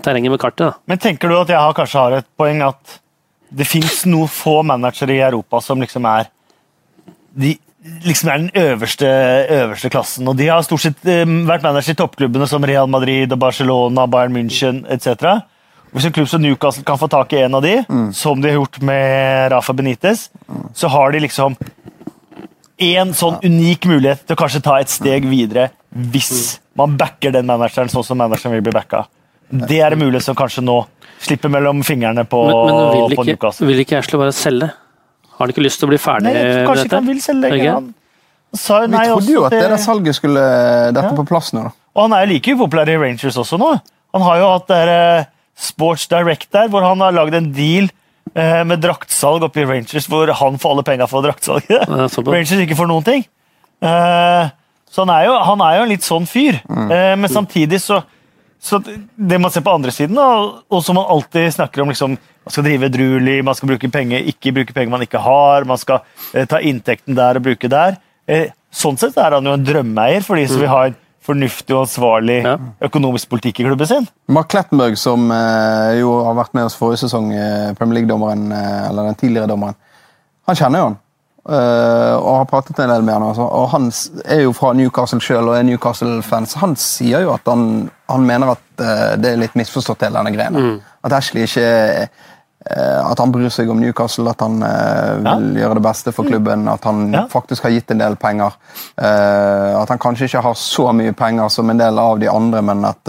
terrenget 0.04 0.32
med 0.32 0.40
kartet. 0.40 0.70
Da. 0.70 0.72
Men 0.88 1.02
tenker 1.02 1.28
du 1.28 1.36
at 1.36 1.52
jeg 1.52 1.60
har, 1.60 1.74
kanskje 1.76 2.04
har 2.04 2.16
et 2.22 2.28
poeng 2.38 2.62
at 2.64 2.98
det 3.48 3.66
fins 3.68 4.02
noen 4.08 4.28
få 4.28 4.60
managere 4.66 5.16
i 5.16 5.22
Europa 5.24 5.60
som 5.64 5.80
liksom 5.80 6.06
er 6.08 6.28
de 7.38 7.56
liksom 8.04 8.28
er 8.28 8.40
den 8.42 8.50
øverste, 8.58 9.08
øverste 9.54 9.90
klassen. 9.92 10.28
Og 10.28 10.36
de 10.36 10.48
har 10.50 10.64
stort 10.66 10.82
sett 10.82 11.06
eh, 11.08 11.24
vært 11.48 11.64
manager 11.64 11.94
i 11.94 11.98
toppklubbene 11.98 12.48
som 12.50 12.64
Real 12.66 12.90
Madrid, 12.90 13.32
og 13.32 13.40
Barcelona, 13.40 14.06
Bayern 14.10 14.34
München 14.34 14.82
etc. 14.90 15.46
Hvis 15.94 16.04
en 16.04 16.12
klubb 16.12 16.28
som 16.28 16.42
Newcastle 16.42 16.84
kan 16.84 16.98
få 17.00 17.08
tak 17.08 17.32
i 17.32 17.42
en 17.46 17.54
av 17.56 17.64
de, 17.64 17.78
som 18.12 18.40
de 18.40 18.50
har 18.50 18.58
gjort 18.58 18.80
med 18.84 19.52
Rafa 19.54 19.72
Benitez, 19.72 20.26
så 20.76 20.90
har 20.92 21.14
de 21.14 21.22
liksom 21.24 21.56
en 22.78 23.14
sånn 23.16 23.38
unik 23.42 23.88
mulighet 23.90 24.26
til 24.26 24.36
å 24.36 24.38
kanskje 24.38 24.62
ta 24.62 24.76
et 24.78 24.92
steg 24.92 25.24
videre 25.26 25.70
hvis 25.90 26.58
man 26.78 26.94
backer 27.00 27.32
den 27.34 27.48
manageren 27.48 27.90
sånn 27.90 28.04
som 28.06 28.20
manageren 28.20 28.54
vil 28.54 28.66
bli 28.68 28.74
backa. 28.76 29.06
Det 29.48 29.80
er 29.80 29.96
en 29.96 30.02
mulighet 30.02 30.28
som 30.28 30.36
kanskje 30.38 30.62
nå 30.62 30.76
slipper 31.24 31.50
mellom 31.52 31.82
fingrene 31.86 32.24
på, 32.28 32.40
Men, 32.48 32.58
men 32.68 33.08
vil, 33.16 33.36
ikke, 33.36 33.52
vil 33.66 33.80
ikke 33.84 33.98
Ashley 33.98 34.18
bare 34.20 34.32
selge? 34.36 34.68
Har 35.32 35.44
han 35.46 35.52
ikke 35.54 35.62
lyst 35.64 35.78
til 35.82 35.88
å 35.88 35.92
bli 35.92 35.98
ferdig 36.02 36.28
Nei, 36.30 36.34
jeg 36.34 36.44
tror 36.48 36.58
med 36.58 36.68
kanskje 36.68 36.84
ikke 36.84 36.88
dette? 36.88 36.98
han 37.02 37.08
vil 37.12 37.20
selge 37.22 37.50
lenger. 37.52 37.88
Sa 38.58 38.78
jo 38.82 38.88
Vi 38.88 39.00
trodde 39.10 39.32
jo 39.34 39.42
at 39.46 39.52
det 39.54 39.62
der 39.70 39.76
salget 39.82 40.16
skulle 40.18 40.44
dette 40.96 41.10
Ja. 41.10 41.16
på 41.18 41.24
plass 41.28 41.52
nå. 41.52 41.62
da. 41.68 41.70
Og 41.94 42.02
han 42.06 42.12
er 42.16 42.24
jo 42.26 42.32
like 42.32 42.54
upopulær 42.56 42.88
i 42.88 42.96
Rangers 42.96 43.36
også 43.36 43.58
nå. 43.60 43.70
Han 44.14 44.22
har 44.24 44.38
jo 44.40 44.48
hatt 44.54 44.66
det 44.70 44.78
der, 44.86 44.92
eh, 45.18 45.24
Sports 45.58 46.06
Direct 46.08 46.50
der, 46.54 46.68
hvor 46.68 46.82
han 46.86 47.00
har 47.02 47.12
lagd 47.12 47.34
en 47.34 47.52
deal 47.52 47.88
eh, 48.34 48.62
med 48.64 48.80
draktsalg 48.80 49.42
oppe 49.42 49.60
i 49.62 49.66
Rangers, 49.66 50.06
hvor 50.06 50.30
han 50.32 50.58
får 50.58 50.70
alle 50.76 50.84
penga 50.86 51.06
for 51.10 51.22
draktsalget. 51.26 51.88
Rangers 52.26 52.52
ikke 52.62 52.76
får 52.78 52.88
noen 52.88 53.04
ting. 53.04 53.24
Eh, 53.82 54.48
så 54.90 55.04
han 55.04 55.10
er, 55.12 55.26
jo, 55.28 55.34
han 55.44 55.60
er 55.66 55.76
jo 55.76 55.82
en 55.84 55.92
litt 55.92 56.06
sånn 56.06 56.26
fyr. 56.30 56.60
Eh, 56.64 57.14
men 57.18 57.28
samtidig 57.28 57.80
så, 57.84 58.00
så 58.60 58.80
Det 58.82 59.38
man 59.40 59.50
ser 59.50 59.62
på 59.62 59.70
andre 59.74 59.90
siden, 59.94 60.16
da, 60.18 60.26
og 60.70 60.82
som 60.84 60.96
man 60.98 61.06
alltid 61.08 61.52
snakker 61.54 61.82
om 61.82 61.88
liksom, 61.92 62.16
Man 62.18 62.50
skal 62.52 62.64
drive 62.64 62.86
edruelig, 62.88 63.44
man 63.44 63.54
skal 63.54 63.68
bruke 63.68 63.90
penger, 63.92 64.24
ikke 64.24 64.54
bruke 64.56 64.72
penger 64.74 64.90
man 64.90 65.02
ikke 65.04 65.20
har. 65.20 65.64
Man 65.68 65.76
skal 65.78 66.00
eh, 66.34 66.46
ta 66.48 66.58
inntekten 66.64 67.14
der 67.14 67.36
og 67.36 67.44
bruke 67.44 67.68
der. 67.68 67.98
Eh, 68.26 68.48
sånn 68.72 68.96
sett 68.96 69.18
er 69.20 69.36
han 69.36 69.44
jo 69.44 69.52
en 69.52 69.66
drømmeeier 69.66 70.24
for 70.24 70.36
de 70.40 70.46
som 70.48 70.62
vil 70.62 70.68
ha 70.72 70.86
en 70.88 70.96
fornuftig 71.28 71.74
og 71.76 71.82
ansvarlig 71.84 72.38
Ja. 72.46 72.54
økonomisk 72.88 73.28
politikk 73.28 73.60
i 73.60 73.66
klubben 73.68 73.86
sin. 73.86 74.06
Mark 74.32 74.48
Klettenberg, 74.48 74.96
som 74.96 75.28
eh, 75.30 75.98
jo 76.00 76.24
har 76.24 76.34
vært 76.40 76.54
med 76.56 76.64
oss 76.70 76.74
forrige 76.78 77.02
sesong, 77.04 77.28
eh, 77.36 77.74
Premier 77.76 78.00
League-dommeren, 78.00 78.48
eh, 78.50 78.88
eller 78.88 79.10
den 79.10 79.14
tidligere 79.20 79.46
dommeren, 79.52 79.76
han 80.48 80.56
kjenner 80.56 80.78
jo 80.80 80.84
han. 80.88 80.98
Eh, 81.48 82.14
og 82.18 82.36
har 82.38 82.46
pratet 82.50 82.78
en 82.78 82.90
del 82.92 83.02
med 83.02 83.14
han. 83.14 83.24
Altså. 83.30 83.42
Og 83.42 83.68
han 83.72 83.90
er 84.24 84.42
jo 84.44 84.54
fra 84.56 84.72
Newcastle 84.76 85.20
sjøl 85.24 85.48
og 85.48 85.56
er 85.56 85.66
Newcastle-fans. 85.68 86.54
han 86.60 86.76
sier 86.76 87.24
jo 87.24 87.32
at 87.34 87.46
han, 87.48 87.90
han 88.08 88.26
mener 88.26 88.52
at 88.54 88.64
uh, 88.82 89.14
det 89.20 89.32
er 89.32 89.40
litt 89.42 89.56
misforstått, 89.58 90.04
hele 90.06 90.20
denne 90.20 90.34
greia. 90.36 90.72
At 91.04 91.14
Ashley 91.18 91.46
ikke 91.48 91.68
uh, 92.68 93.10
At 93.10 93.18
han 93.22 93.32
bryr 93.32 93.48
seg 93.54 93.70
om 93.72 93.80
Newcastle, 93.80 94.28
at 94.30 94.42
han 94.44 94.58
vil 94.60 95.60
gjøre 95.62 95.78
det 95.78 95.84
beste 95.86 96.12
for 96.12 96.28
klubben. 96.28 96.66
At 96.68 96.84
han 96.84 97.12
Ja. 97.14 97.26
faktisk 97.30 97.62
har 97.64 97.70
gitt 97.72 97.90
en 97.90 98.02
del 98.02 98.16
penger. 98.16 98.52
At 98.98 99.88
han 99.88 99.98
kanskje 100.02 100.26
ikke 100.28 100.42
har 100.44 100.54
så 100.58 100.92
mye 100.92 101.12
penger 101.16 101.48
som 101.48 101.70
en 101.70 101.78
del 101.80 101.98
av 101.98 102.18
de 102.20 102.28
andre, 102.28 102.60
men 102.62 102.84
at, 102.84 103.08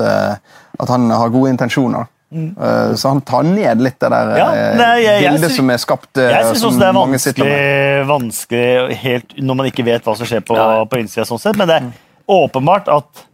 at 0.79 0.89
han 0.89 1.09
har 1.11 1.29
gode 1.33 1.49
intensjoner. 1.57 2.07
Eh, 2.31 2.93
så 2.93 3.09
han 3.09 3.21
tar 3.25 3.41
ned 3.43 3.81
litt 3.81 3.97
det 3.99 4.09
der 4.11 4.27
Mm. 4.29 4.37
Ja, 4.37 4.49
eh, 4.53 4.75
nei, 4.77 5.01
jeg- 5.01 5.21
jeg 5.23 5.31
bildet 5.33 5.49
sy- 5.49 5.55
som 5.57 5.69
er 5.69 5.77
skapt. 5.77 6.17
eh, 6.17 6.29
Jeg 6.29 6.45
syns 6.45 6.63
også 6.63 6.79
det 6.79 6.87
er 6.87 6.93
vanskelig, 6.93 8.07
vanskelig 8.07 8.95
helt, 8.97 9.37
når 9.41 9.55
man 9.55 9.65
ikke 9.65 9.85
vet 9.85 10.03
hva 10.05 10.15
som 10.15 10.25
skjer 10.27 10.41
på, 10.45 10.55
Ja. 10.55 10.85
på 10.85 10.99
innsida, 10.99 11.25
sånn 11.25 11.39
sett. 11.39 11.55
men 11.57 11.67
det 11.67 11.81
er 11.81 11.91
åpenbart 12.29 12.87
at 12.87 13.25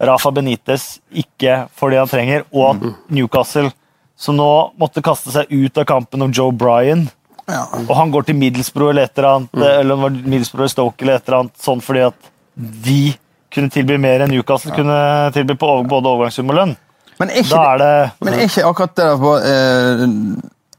Rafa 0.00 0.30
Benitez 0.32 0.98
ikke 1.14 1.68
får 1.78 1.90
det 1.90 1.98
han 1.98 2.08
trenger, 2.08 2.44
og 2.52 2.76
at 2.82 2.94
Newcastle, 3.10 3.70
som 4.16 4.36
nå 4.36 4.72
måtte 4.78 5.00
kaste 5.02 5.30
seg 5.30 5.46
ut 5.50 5.78
av 5.78 5.84
kampen 5.84 6.22
om 6.22 6.32
Joe 6.32 6.50
Bryan 6.50 7.08
Ja. 7.48 7.66
og 7.88 7.94
han 7.96 8.10
går 8.10 8.26
til 8.26 8.34
Middlesbrough 8.34 8.90
eller 8.90 9.02
et 9.04 9.16
eller 9.18 9.28
annet, 9.36 9.48
eller 9.54 9.92
om 9.94 10.00
var 10.02 10.10
Middlesbrough 10.10 10.62
eller 10.62 10.68
Stoke 10.68 11.02
eller 11.02 11.14
et 11.14 11.28
eller 11.28 11.38
annet, 11.42 11.54
sånn 11.58 11.80
fordi 11.80 12.06
at 12.06 12.14
de 12.58 13.14
kunne 13.52 13.70
tilby 13.70 13.98
mer 14.00 14.20
enn 14.20 14.30
Newcastle 14.30 14.72
kunne 14.72 15.32
tilby 15.32 15.54
på 15.54 15.86
både 15.88 16.04
overgangssum 16.06 16.50
og 16.50 16.56
lønn. 16.56 16.76
Men 17.20 17.30
er 17.30 17.42
ikke 17.42 17.54
Da 17.54 17.62
er 17.74 17.82
det 17.82 18.10
Men 18.20 18.34
er 18.34 18.46
ikke 18.48 18.64
akkurat 18.66 18.96
det 18.96 19.04
der 19.04 19.20
på, 19.20 19.34
eh, 19.36 20.06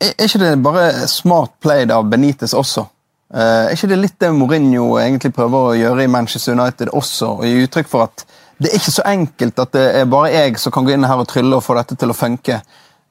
Er 0.03 0.13
er 0.17 0.27
ikke 0.27 0.39
det 0.39 0.63
bare 0.63 1.07
smart 1.07 1.51
played 1.61 1.91
av 1.91 2.09
Benitez 2.09 2.53
også? 2.53 2.85
Eh, 3.33 3.65
er 3.65 3.73
ikke 3.73 3.89
det 3.89 3.97
litt 3.97 4.19
det 4.19 4.33
Mourinho 4.35 4.97
egentlig 4.99 5.33
prøver 5.33 5.69
å 5.69 5.75
gjøre 5.77 6.03
i 6.03 6.11
Manchester 6.11 6.53
United 6.53 6.91
også? 6.93 7.37
Og 7.39 7.45
gi 7.47 7.63
uttrykk 7.65 7.87
for 7.89 8.03
at 8.09 8.25
det 8.61 8.69
er 8.69 8.77
ikke 8.77 8.93
så 8.93 9.03
enkelt 9.09 9.59
at 9.59 9.71
det 9.73 9.83
er 9.99 10.05
bare 10.05 10.31
jeg 10.31 10.59
som 10.61 10.71
kan 10.71 10.85
gå 10.85 10.93
inn 10.93 11.07
her 11.07 11.19
og 11.19 11.27
trylle 11.27 11.57
og 11.57 11.63
få 11.65 11.75
dette 11.79 11.97
til 11.99 12.13
å 12.13 12.17
funke. 12.17 12.61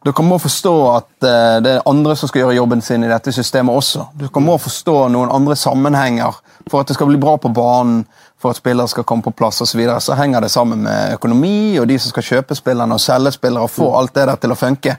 Dere 0.03 0.24
må 0.27 0.39
forstå 0.43 0.74
at 0.90 1.27
eh, 1.27 1.57
det 1.62 1.73
er 1.77 1.85
andre 1.90 2.15
som 2.19 2.31
skal 2.31 2.43
gjøre 2.43 2.57
jobben 2.57 2.81
sin 2.82 3.05
i 3.07 3.11
dette 3.11 3.35
systemet 3.35 3.74
også. 3.74 4.09
Dere 4.19 4.43
må 4.43 4.57
forstå 4.59 4.97
noen 5.15 5.31
andre 5.31 5.55
sammenhenger 5.59 6.39
for 6.70 6.82
at 6.82 6.90
det 6.90 6.97
skal 6.97 7.11
bli 7.11 7.20
bra 7.23 7.36
på 7.39 7.53
banen, 7.55 8.03
for 8.43 8.52
at 8.52 8.59
spillere 8.59 8.90
skal 8.90 9.06
komme 9.09 9.24
på 9.24 9.35
plass 9.36 9.60
osv. 9.62 9.73
Så, 9.73 9.78
videre. 9.78 10.01
så 10.01 10.16
henger 10.19 10.44
det 10.44 10.51
sammen 10.52 10.82
med 10.85 11.16
økonomi 11.16 11.78
og 11.81 11.89
de 11.89 11.98
som 11.98 12.12
skal 12.12 12.27
kjøpe 12.27 12.59
spillerne 12.59 12.98
og 12.98 13.02
selge 13.02 13.35
spillere 13.39 13.69
og 13.69 13.73
få 13.73 13.93
alt 13.98 14.14
det 14.19 14.27
der 14.28 14.43
til 14.43 14.55
å 14.55 14.59
funke. 14.59 14.97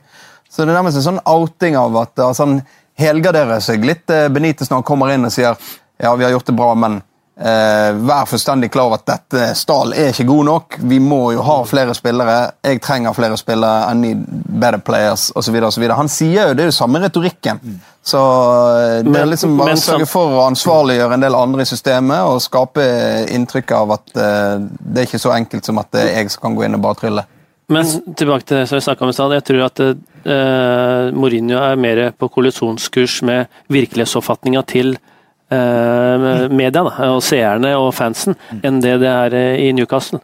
Så 0.49 0.63
det 0.63 0.71
er 0.71 0.77
nærmest 0.77 0.99
en 1.01 1.07
sånn 1.07 1.23
outing 1.25 1.77
av 1.77 1.95
at 2.03 2.19
altså, 2.21 2.45
han 2.45 2.61
helgarderer 2.99 3.61
seg 3.63 3.85
litt 3.85 4.09
eh, 4.13 4.29
Benitez 4.29 4.69
når 4.69 4.81
han 4.81 4.87
kommer 4.87 5.13
inn 5.13 5.25
og 5.25 5.33
sier 5.33 5.57
ja, 5.97 6.11
vi 6.15 6.25
har 6.25 6.33
gjort 6.33 6.49
det 6.49 6.55
bra, 6.57 6.73
men 6.77 6.99
eh, 7.37 7.89
vær 8.05 8.27
fullstendig 8.29 8.69
klar 8.73 8.89
over 8.89 9.01
at 9.01 9.07
dette 9.07 9.53
stall 9.57 9.93
er 9.97 10.11
ikke 10.11 10.27
god 10.29 10.45
nok. 10.49 10.77
Vi 10.89 10.99
må 11.01 11.21
jo 11.35 11.45
ha 11.45 11.57
flere 11.69 11.95
spillere. 11.97 12.37
Jeg 12.65 12.81
trenger 12.83 13.15
flere 13.17 13.37
spillere. 13.39 13.87
I 13.89 13.97
need 13.97 14.25
better 14.59 14.81
players 14.83 15.29
osv. 15.37 15.57
Han 15.93 16.11
sier 16.11 16.51
jo 16.51 16.57
det 16.57 16.67
er 16.67 16.71
jo 16.71 16.75
samme 16.75 17.01
retorikken. 17.03 17.61
Så 18.03 18.19
eh, 18.19 18.97
det 19.07 19.19
er 19.21 19.29
liksom 19.31 19.53
bare 19.57 19.77
å 19.77 19.79
sørge 19.79 20.07
for 20.11 20.33
å 20.35 20.41
ansvarliggjøre 20.49 21.15
en 21.15 21.23
del 21.23 21.37
andre 21.39 21.63
i 21.63 21.69
systemet 21.69 22.25
og 22.27 22.41
skape 22.43 22.83
inntrykk 23.31 23.71
av 23.77 23.93
at 23.95 24.17
eh, 24.19 24.57
det 24.59 25.05
er 25.05 25.07
ikke 25.07 25.21
så 25.23 25.31
enkelt 25.37 25.69
som 25.69 25.79
at 25.79 25.87
det 25.95 26.03
er 26.09 26.25
jeg 26.25 26.33
kan 26.41 26.57
gå 26.57 26.65
inn 26.67 26.75
og 26.75 26.83
bare 26.83 26.99
trylle. 26.99 27.23
Men 27.71 27.87
tilbake 28.19 28.43
til 28.43 28.59
det 28.59 28.65
som 28.67 28.75
vi 28.75 28.83
snakket 28.83 29.05
om 29.05 29.13
i 29.13 29.15
stad. 29.15 29.33
Jeg 29.37 29.45
tror 29.47 29.61
at 29.69 29.79
uh, 29.79 31.15
Mourinho 31.15 31.61
er 31.63 31.79
mer 31.79 32.01
på 32.19 32.27
kollisjonskurs 32.35 33.21
med 33.25 33.47
virkelighetsoppfatninga 33.71 34.65
til 34.67 34.91
eh, 34.91 36.27
media 36.51 36.83
da, 36.83 36.91
og 37.15 37.23
seerne 37.23 37.71
og 37.79 37.87
fansen 37.95 38.35
enn 38.59 38.81
det 38.83 38.97
det 39.01 39.09
er 39.09 39.37
i 39.63 39.71
Newcastle. 39.79 40.19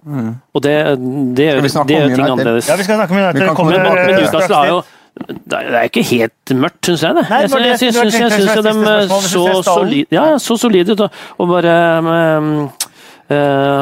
Og 0.51 0.65
det, 0.68 0.76
det, 1.39 1.47
vi 1.64 1.72
det 1.72 1.99
gjør 2.01 2.15
ting 2.18 2.27
annerledes. 2.27 2.69
Ja, 2.69 2.76
vi 2.76 2.85
skal 2.85 2.99
snakke 2.99 3.15
om 3.15 3.22
Vi 3.22 3.23
United. 3.23 3.45
kan 3.47 3.56
Kommer, 3.56 3.56
komme 3.56 3.72
Men, 3.72 3.85
tilbake 3.88 3.95
men 3.95 4.06
til 4.06 4.15
det. 4.15 4.26
Newcastle 4.27 4.60
har 4.60 4.73
jo 4.73 4.80
det 5.27 5.59
er 5.59 5.87
ikke 5.87 6.03
helt 6.09 6.53
mørkt, 6.57 6.87
syns 6.87 7.03
jeg. 7.05 7.15
det. 7.17 7.23
Nei, 7.29 7.39
Jeg, 7.43 7.49
jeg, 7.51 7.67
jeg 7.67 7.79
syns- 7.79 7.97
jeg 7.99 8.11
syns 8.13 8.53
de 8.65 8.73
så 9.11 9.27
solid, 9.29 9.63
solide 9.67 10.15
ja, 10.15 10.25
så 10.41 10.57
solide 10.57 10.95
ut. 10.95 11.03
Og, 11.37 11.49
bare 11.49 11.75
um, 11.99 12.49
uh, 13.29 13.35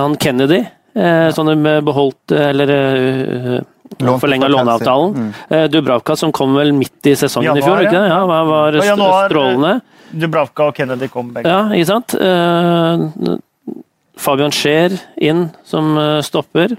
han 0.04 0.18
Kennedy, 0.22 0.62
eh, 0.98 1.28
som 1.36 1.48
de 1.48 1.76
beholdt 1.86 2.32
Eller 2.36 2.74
uh, 2.74 4.18
forlenga 4.20 4.50
låneavtalen. 4.52 5.14
Mm. 5.30 5.68
Dubravka, 5.72 6.16
som 6.20 6.34
kom 6.36 6.58
vel 6.58 6.74
midt 6.76 7.08
i 7.08 7.16
sesongen 7.16 7.58
i 7.58 7.64
fjor, 7.64 7.86
ikke 7.86 7.96
det? 7.96 8.10
Ja, 8.12 8.24
var, 8.28 8.80
januar, 8.84 9.30
strålende. 9.30 9.78
Dubravka 10.12 10.72
og 10.72 10.76
Kennedy 10.76 11.08
kom 11.12 11.32
begge. 11.36 11.52
Ja, 11.52 11.70
ikke 11.76 11.92
sant? 11.94 12.18
Eh, 12.20 13.38
Fabian 14.18 14.52
Scheer 14.52 14.98
inn 15.22 15.48
som 15.68 15.96
stopper. 16.26 16.74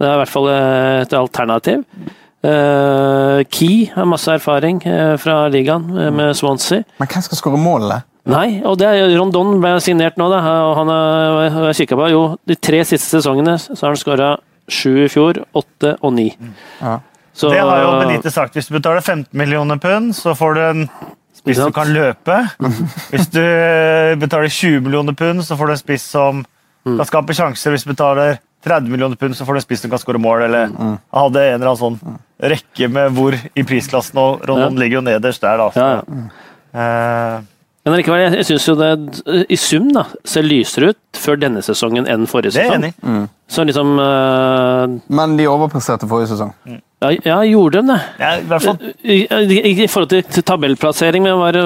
Det 0.00 0.08
er 0.08 0.16
i 0.16 0.20
hvert 0.22 0.32
fall 0.32 0.48
et 0.54 1.12
alternativ. 1.18 1.84
Eh, 2.42 3.40
Key 3.52 3.90
har 3.94 4.06
masse 4.08 4.32
erfaring 4.32 4.78
uh, 4.86 5.16
fra 5.20 5.42
ligaen 5.52 5.90
uh, 5.92 6.08
med 6.14 6.32
Swansea. 6.38 6.84
Men 7.00 7.10
hvem 7.10 7.22
skal 7.26 7.38
skåre 7.40 7.60
målene? 7.60 8.00
Nei, 8.30 8.60
og 8.68 8.78
det 8.80 8.86
er 8.88 9.12
Rondon 9.18 9.58
ble 9.60 9.74
signert 9.82 10.16
nå, 10.20 10.28
da. 10.32 10.40
Og 10.68 10.74
han 10.78 10.90
har 10.92 11.68
jeg 11.70 11.82
kikket 11.82 11.98
på. 12.00 12.08
Jo, 12.12 12.22
de 12.46 12.56
tre 12.56 12.82
siste 12.84 13.08
sesongene 13.18 13.56
så 13.60 13.76
har 13.80 13.94
han 13.94 14.00
skåra 14.00 14.30
sju 14.70 15.04
i 15.06 15.08
fjor, 15.10 15.40
åtte 15.56 15.94
og 16.04 16.12
ni. 16.14 16.28
Ja. 16.80 16.98
Så, 17.32 17.48
Det 17.50 17.60
har 17.64 17.80
jo 17.80 17.90
Benite 18.02 18.30
sagt. 18.30 18.54
Hvis 18.54 18.68
du 18.68 18.76
betaler 18.76 19.00
15 19.00 19.32
millioner 19.38 19.80
pund, 19.80 20.12
så 20.14 20.34
får 20.36 20.54
du 20.54 20.60
en 20.68 20.84
spiss 21.40 21.56
som 21.62 21.72
kan 21.72 21.88
løpe. 21.94 22.36
Hvis 23.10 23.30
du 23.32 23.40
betaler 24.20 24.52
20 24.52 24.84
millioner 24.84 25.16
pund, 25.16 25.42
så 25.46 25.56
får 25.56 25.66
du 25.72 25.76
en 25.76 25.84
spiss 25.84 26.08
som 26.16 26.44
Mm. 26.80 26.94
kan 26.96 27.04
skape 27.04 27.34
sjanser. 27.36 27.74
Hvis 27.74 27.82
du 27.84 27.90
betaler 27.90 28.38
30 28.64 28.88
millioner 28.88 29.16
pund, 29.20 29.34
så 29.36 29.44
får 29.44 29.52
du 29.52 29.58
en 29.58 29.64
spiss 29.66 29.82
som 29.84 29.90
kan 29.92 29.98
skåre 30.00 30.16
mål. 30.18 30.42
Eller 30.46 30.66
Mm. 30.72 30.94
hadde 31.12 31.40
en 31.44 31.54
eller 31.60 31.66
annen 31.68 31.76
sånn 31.76 32.18
rekke 32.42 32.88
med 32.92 33.12
hvor 33.16 33.34
i 33.36 33.62
prisklassen, 33.66 34.18
og 34.20 34.44
Rondon 34.48 34.78
ligger 34.80 35.00
jo 35.00 35.06
nederst 35.06 35.42
der, 35.44 35.60
da. 35.60 35.70
Ja, 35.76 35.88
ja. 36.00 36.28
Uh, 36.70 37.42
Men 37.84 37.96
likevel, 37.96 38.20
jeg, 38.20 38.32
jeg 38.38 38.46
syns 38.50 38.66
jo 38.68 38.74
det 38.78 38.90
i 39.50 39.56
sum 39.58 39.88
da, 39.96 40.04
ser 40.28 40.44
lysere 40.46 40.92
ut 40.92 41.18
før 41.20 41.38
denne 41.40 41.62
sesongen 41.64 42.06
enn 42.06 42.26
forrige 42.30 42.52
sesong. 42.54 42.70
det 42.70 42.76
er 42.76 42.82
enig 42.84 42.94
Mm. 43.02 43.26
Så 43.50 43.64
liksom 43.66 43.96
uh, 43.98 44.84
Men 45.10 45.36
de 45.40 45.48
overpresterte 45.50 46.06
forrige 46.06 46.30
sesong. 46.30 46.52
ja, 47.02 47.10
ja, 47.24 47.38
gjorde 47.48 47.80
de 47.80 47.88
det? 47.94 48.00
Ja, 48.20 48.32
I 48.38 48.44
hvert 48.46 48.62
fall 48.62 48.78
I, 49.02 49.16
i, 49.26 49.72
I 49.84 49.86
forhold 49.90 50.12
til, 50.12 50.44
tabellplassering, 50.46 51.24
men 51.24 51.40
hva 51.40 51.50
de 51.56 51.64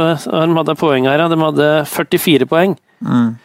hadde 0.56 0.78
poeng 0.80 1.10
her? 1.10 1.18
ja? 1.20 1.28
De 1.28 1.40
hadde 1.42 1.68
44 1.90 2.46
poeng. 2.48 2.78
Ikke 3.04 3.43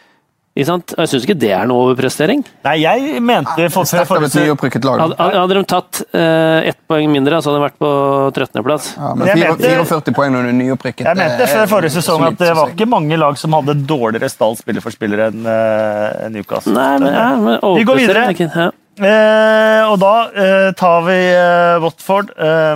sant? 0.68 0.94
Jeg 0.98 1.07
syns 1.11 1.26
ikke 1.27 1.38
det 1.40 1.52
er 1.56 1.65
noe 1.69 1.86
overprestering. 1.88 2.44
Nei, 2.65 2.76
jeg 2.81 3.22
mente 3.22 3.69
for, 3.72 3.84
et 3.86 4.86
lag. 4.86 4.99
Hadde, 4.99 5.15
hadde 5.19 5.53
de 5.60 5.64
tatt 5.69 6.02
eh, 6.14 6.69
ett 6.72 6.80
poeng 6.90 7.11
mindre, 7.11 7.40
så 7.41 7.52
hadde 7.52 7.60
de 7.61 7.65
vært 7.68 7.80
på 7.80 7.91
13.-plass. 8.36 8.90
Ja, 8.98 9.14
Men 9.14 9.19
men 9.19 9.27
jeg 9.27 9.38
fire- 9.38 9.53
mente- 9.56 9.86
44 9.86 10.15
poeng 10.19 10.36
under 10.36 10.49
er 10.49 10.57
nyopprykket. 10.60 11.06
Jeg 11.06 11.18
mente 11.22 11.44
er 11.48 11.53
før 11.53 11.72
forrige 11.76 11.95
sesong 11.99 12.26
at 12.27 12.38
det 12.38 12.52
var 12.56 12.69
ikke 12.76 12.90
mange 12.90 13.18
lag 13.18 13.38
som 13.38 13.53
hadde 13.53 13.77
dårligere 13.88 14.30
stall 14.30 14.56
spiller 14.60 14.81
for 14.81 14.91
spillere 14.91 15.30
enn 15.31 15.45
uh, 15.45 16.30
Newcastle. 16.34 16.73
Nei, 16.73 16.91
men, 16.99 17.14
ja, 17.14 17.30
men 17.36 17.60
Vi 17.80 17.84
går 17.88 17.95
videre. 18.03 18.27
ikke- 18.36 18.52
Ja. 18.56 18.69
Eh, 18.99 19.81
og 19.88 19.99
da 20.02 20.14
eh, 20.36 20.72
tar 20.76 21.02
vi 21.06 21.14
eh, 21.31 21.77
Watford. 21.80 22.34
Eh, 22.36 22.76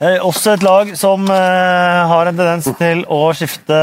eh, 0.00 0.18
også 0.24 0.56
et 0.56 0.66
lag 0.66 0.92
som 0.98 1.24
eh, 1.30 2.02
har 2.12 2.28
en 2.28 2.38
tendens 2.38 2.68
til 2.78 3.02
å 3.12 3.20
skifte 3.36 3.80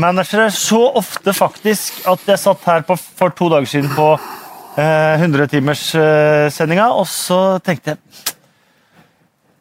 managere. 0.00 0.48
Så 0.54 0.80
ofte 1.00 1.34
faktisk 1.36 2.02
at 2.08 2.26
jeg 2.28 2.42
satt 2.42 2.66
her 2.68 2.86
på, 2.88 2.96
for 2.96 3.34
to 3.36 3.50
dager 3.52 3.68
siden 3.70 3.92
på 3.96 4.12
eh, 4.16 5.20
100-timerssendinga, 5.20 6.90
og 6.96 7.08
så 7.10 7.42
tenkte 7.64 7.96
jeg 7.96 8.34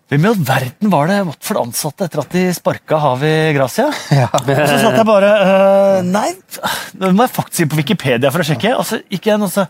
Hvem 0.08 0.24
i 0.24 0.28
all 0.30 0.38
verden 0.40 0.92
var 0.92 1.10
det 1.12 1.18
Watford 1.28 1.58
ansatte 1.66 2.06
etter 2.08 2.22
at 2.22 2.30
de 2.32 2.46
sparka 2.56 2.96
Havi 3.04 3.32
Gracia? 3.58 3.90
Og 3.90 4.46
så 4.48 4.78
satt 4.80 4.96
jeg 4.96 5.08
bare 5.10 5.32
øh, 5.44 5.98
Nei, 6.08 6.30
nå 6.96 7.10
må 7.12 7.26
jeg 7.26 7.34
faktisk 7.36 7.66
inn 7.66 7.74
på 7.74 7.80
Wikipedia 7.82 8.32
for 8.32 8.40
å 8.40 8.48
sjekke. 8.48 8.72
Og 8.80 8.88
så 8.88 9.02
gikk 9.04 9.28
jeg 9.28 9.36
inn 9.36 9.44
og 9.44 9.52
så 9.52 9.66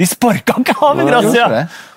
de 0.00 0.08
sparka 0.08 0.56
ikke 0.62 0.74
av 0.80 1.00
i 1.02 1.06
Gracia! 1.08 1.46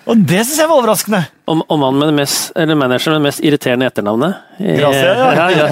Og 0.04 0.20
det 0.20 0.42
syns 0.44 0.58
jeg 0.60 0.68
var 0.68 0.82
overraskende. 0.82 1.22
Og, 1.48 1.62
og 1.64 1.78
mannen 1.80 2.02
med 2.02 2.10
det 2.12 2.16
mest, 2.18 2.50
eller 2.60 2.76
manageren 2.76 3.16
med 3.16 3.22
det 3.22 3.28
mest 3.30 3.44
irriterende 3.48 3.88
etternavnet. 3.88 4.42
Eh, 4.58 4.74
Gracia, 4.82 5.14
ja. 5.16 5.46
ja, 5.56 5.68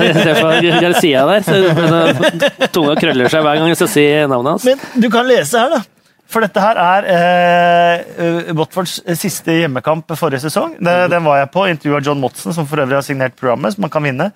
ja 0.63 0.77
Garcia 0.85 1.25
der. 1.27 1.43
Så, 1.43 2.67
tunga 2.71 2.95
krøller 2.99 3.27
seg 3.31 3.43
hver 3.43 3.59
gang 3.59 3.73
jeg 3.73 3.81
skal 3.81 3.91
si 3.91 4.05
navnet 4.31 4.53
hans. 4.53 4.69
Men 4.69 5.03
du 5.03 5.09
kan 5.11 5.27
lese 5.27 5.59
her, 5.59 5.75
da. 5.75 5.81
For 6.31 6.45
dette 6.45 6.63
her 6.63 6.79
er 6.79 7.09
eh, 7.11 8.53
Watfords 8.55 9.01
siste 9.19 9.57
hjemmekamp 9.57 10.15
forrige 10.15 10.45
sesong. 10.45 10.77
Det, 10.79 10.95
den 11.11 11.27
var 11.27 11.41
jeg 11.41 11.51
på. 11.51 11.67
Intervjua 11.73 11.99
John 12.07 12.23
Motsen, 12.23 12.55
som 12.55 12.69
for 12.69 12.79
øvrig 12.79 13.01
har 13.01 13.03
signert 13.03 13.35
programmet, 13.35 13.75
som 13.75 13.83
man 13.83 13.91
kan 13.91 14.07
vinne. 14.07 14.31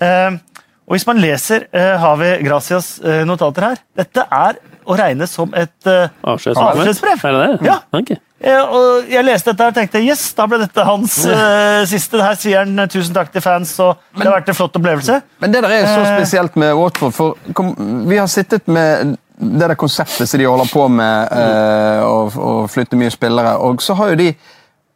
Eh, 0.00 0.40
og 0.84 0.96
hvis 0.96 1.06
man 1.08 1.20
leser 1.22 1.66
uh, 1.72 1.94
Havi 2.02 2.36
Gracias 2.44 2.98
uh, 3.00 3.22
notater 3.28 3.70
her 3.70 3.82
Dette 3.96 4.26
er 4.28 4.60
å 4.84 4.96
regne 4.98 5.26
som 5.30 5.52
et 5.56 5.88
uh, 5.88 6.12
Avskjedsbrev. 6.34 7.24
Er 7.24 7.36
det 7.36 7.44
det? 7.44 7.68
Ja. 7.70 7.78
Okay. 7.96 8.18
Jeg, 8.44 8.60
og 8.68 9.08
jeg 9.08 9.24
leste 9.24 9.52
dette 9.52 9.64
her 9.64 9.72
og 9.72 9.78
tenkte 9.78 10.02
yes, 10.04 10.24
da 10.36 10.44
ble 10.50 10.58
dette 10.60 10.84
hans 10.84 11.16
uh, 11.24 11.80
siste. 11.88 12.20
Her 12.20 12.36
sier 12.36 12.64
han 12.64 12.88
tusen 12.92 13.16
takk 13.16 13.30
til 13.32 13.44
fans, 13.44 13.72
og 13.80 14.02
det 14.12 14.26
har 14.26 14.34
vært 14.36 14.50
en 14.52 14.58
flott 14.58 14.76
opplevelse. 14.76 15.20
Men 15.40 15.54
det 15.54 15.62
der 15.64 15.76
er 15.78 15.86
så 15.88 16.02
spesielt 16.10 16.58
med 16.60 16.74
Watford, 16.76 17.14
for 17.16 17.54
kom, 17.56 17.72
vi 18.10 18.20
har 18.20 18.28
sittet 18.28 18.68
med 18.68 19.16
det 19.34 19.64
der 19.64 19.74
konseptet 19.80 20.28
som 20.28 20.42
de 20.42 20.50
holder 20.50 20.68
på 20.70 20.84
med, 20.92 21.32
uh, 21.32 22.04
å, 22.04 22.18
å 22.28 22.52
flytte 22.70 23.00
mye 23.00 23.14
spillere, 23.14 23.56
og 23.64 23.80
så 23.82 23.96
har 23.98 24.12
jo 24.12 24.20
de 24.20 24.28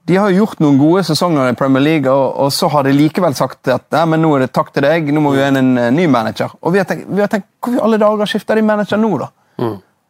de 0.08 0.16
har 0.16 0.32
gjort 0.32 0.60
noen 0.64 0.78
gode 0.80 1.02
sesonger 1.04 1.50
i 1.50 1.56
Premier 1.56 1.84
League, 1.84 2.12
og, 2.12 2.38
og 2.40 2.52
så 2.54 2.70
har 2.72 2.86
de 2.86 2.94
likevel 2.96 3.34
sagt 3.36 3.68
at 3.72 3.84
Nei, 3.92 4.04
men 4.14 4.24
nå 4.24 4.30
er 4.36 4.46
det 4.46 4.54
takk 4.56 4.72
til 4.72 4.86
deg, 4.86 5.10
nå 5.12 5.20
må 5.20 5.34
vi 5.34 5.42
ha 5.44 5.50
inn 5.52 5.60
en 5.60 5.74
eh, 5.76 5.90
ny 5.92 6.06
manager. 6.08 6.54
Og 6.62 6.72
vi 6.72 6.80
har 6.80 6.88
tenkt, 6.88 7.10
vi 7.12 7.24
har 7.24 7.30
tenkt 7.32 7.50
Hvorfor 7.58 7.84
alle 7.84 7.98
dager 8.00 8.30
skifter 8.30 8.56
de 8.56 8.64
manager 8.64 9.00
nå, 9.00 9.10
da? 9.20 9.28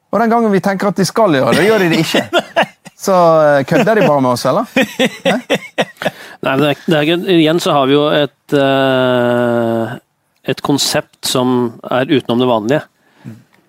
Og 0.09 0.21
den 0.23 0.31
gangen 0.33 0.53
vi 0.53 0.61
tenker 0.65 0.91
at 0.91 1.01
de 1.01 1.07
skal 1.09 1.35
gjøre 1.37 1.57
det, 1.57 1.65
gjør 1.67 1.83
de 1.85 1.89
det 1.93 2.03
ikke. 2.05 2.45
Så 3.09 3.15
eh, 3.15 3.65
kødder 3.69 3.99
de 3.99 4.07
bare 4.07 4.23
med 4.23 4.33
oss, 4.33 4.45
eller? 4.49 4.67
Nei, 4.75 5.39
nei 6.47 6.55
det 6.61 6.71
er, 6.71 6.85
det 6.87 6.99
er, 6.99 7.27
igjen 7.37 7.61
så 7.63 7.75
har 7.77 7.87
vi 7.87 7.95
jo 7.95 8.07
et, 8.11 8.55
uh, 8.59 9.95
et 10.43 10.63
konsept 10.67 11.21
som 11.27 11.79
er 11.87 12.11
utenom 12.11 12.43
det 12.43 12.49
vanlige. 12.51 12.81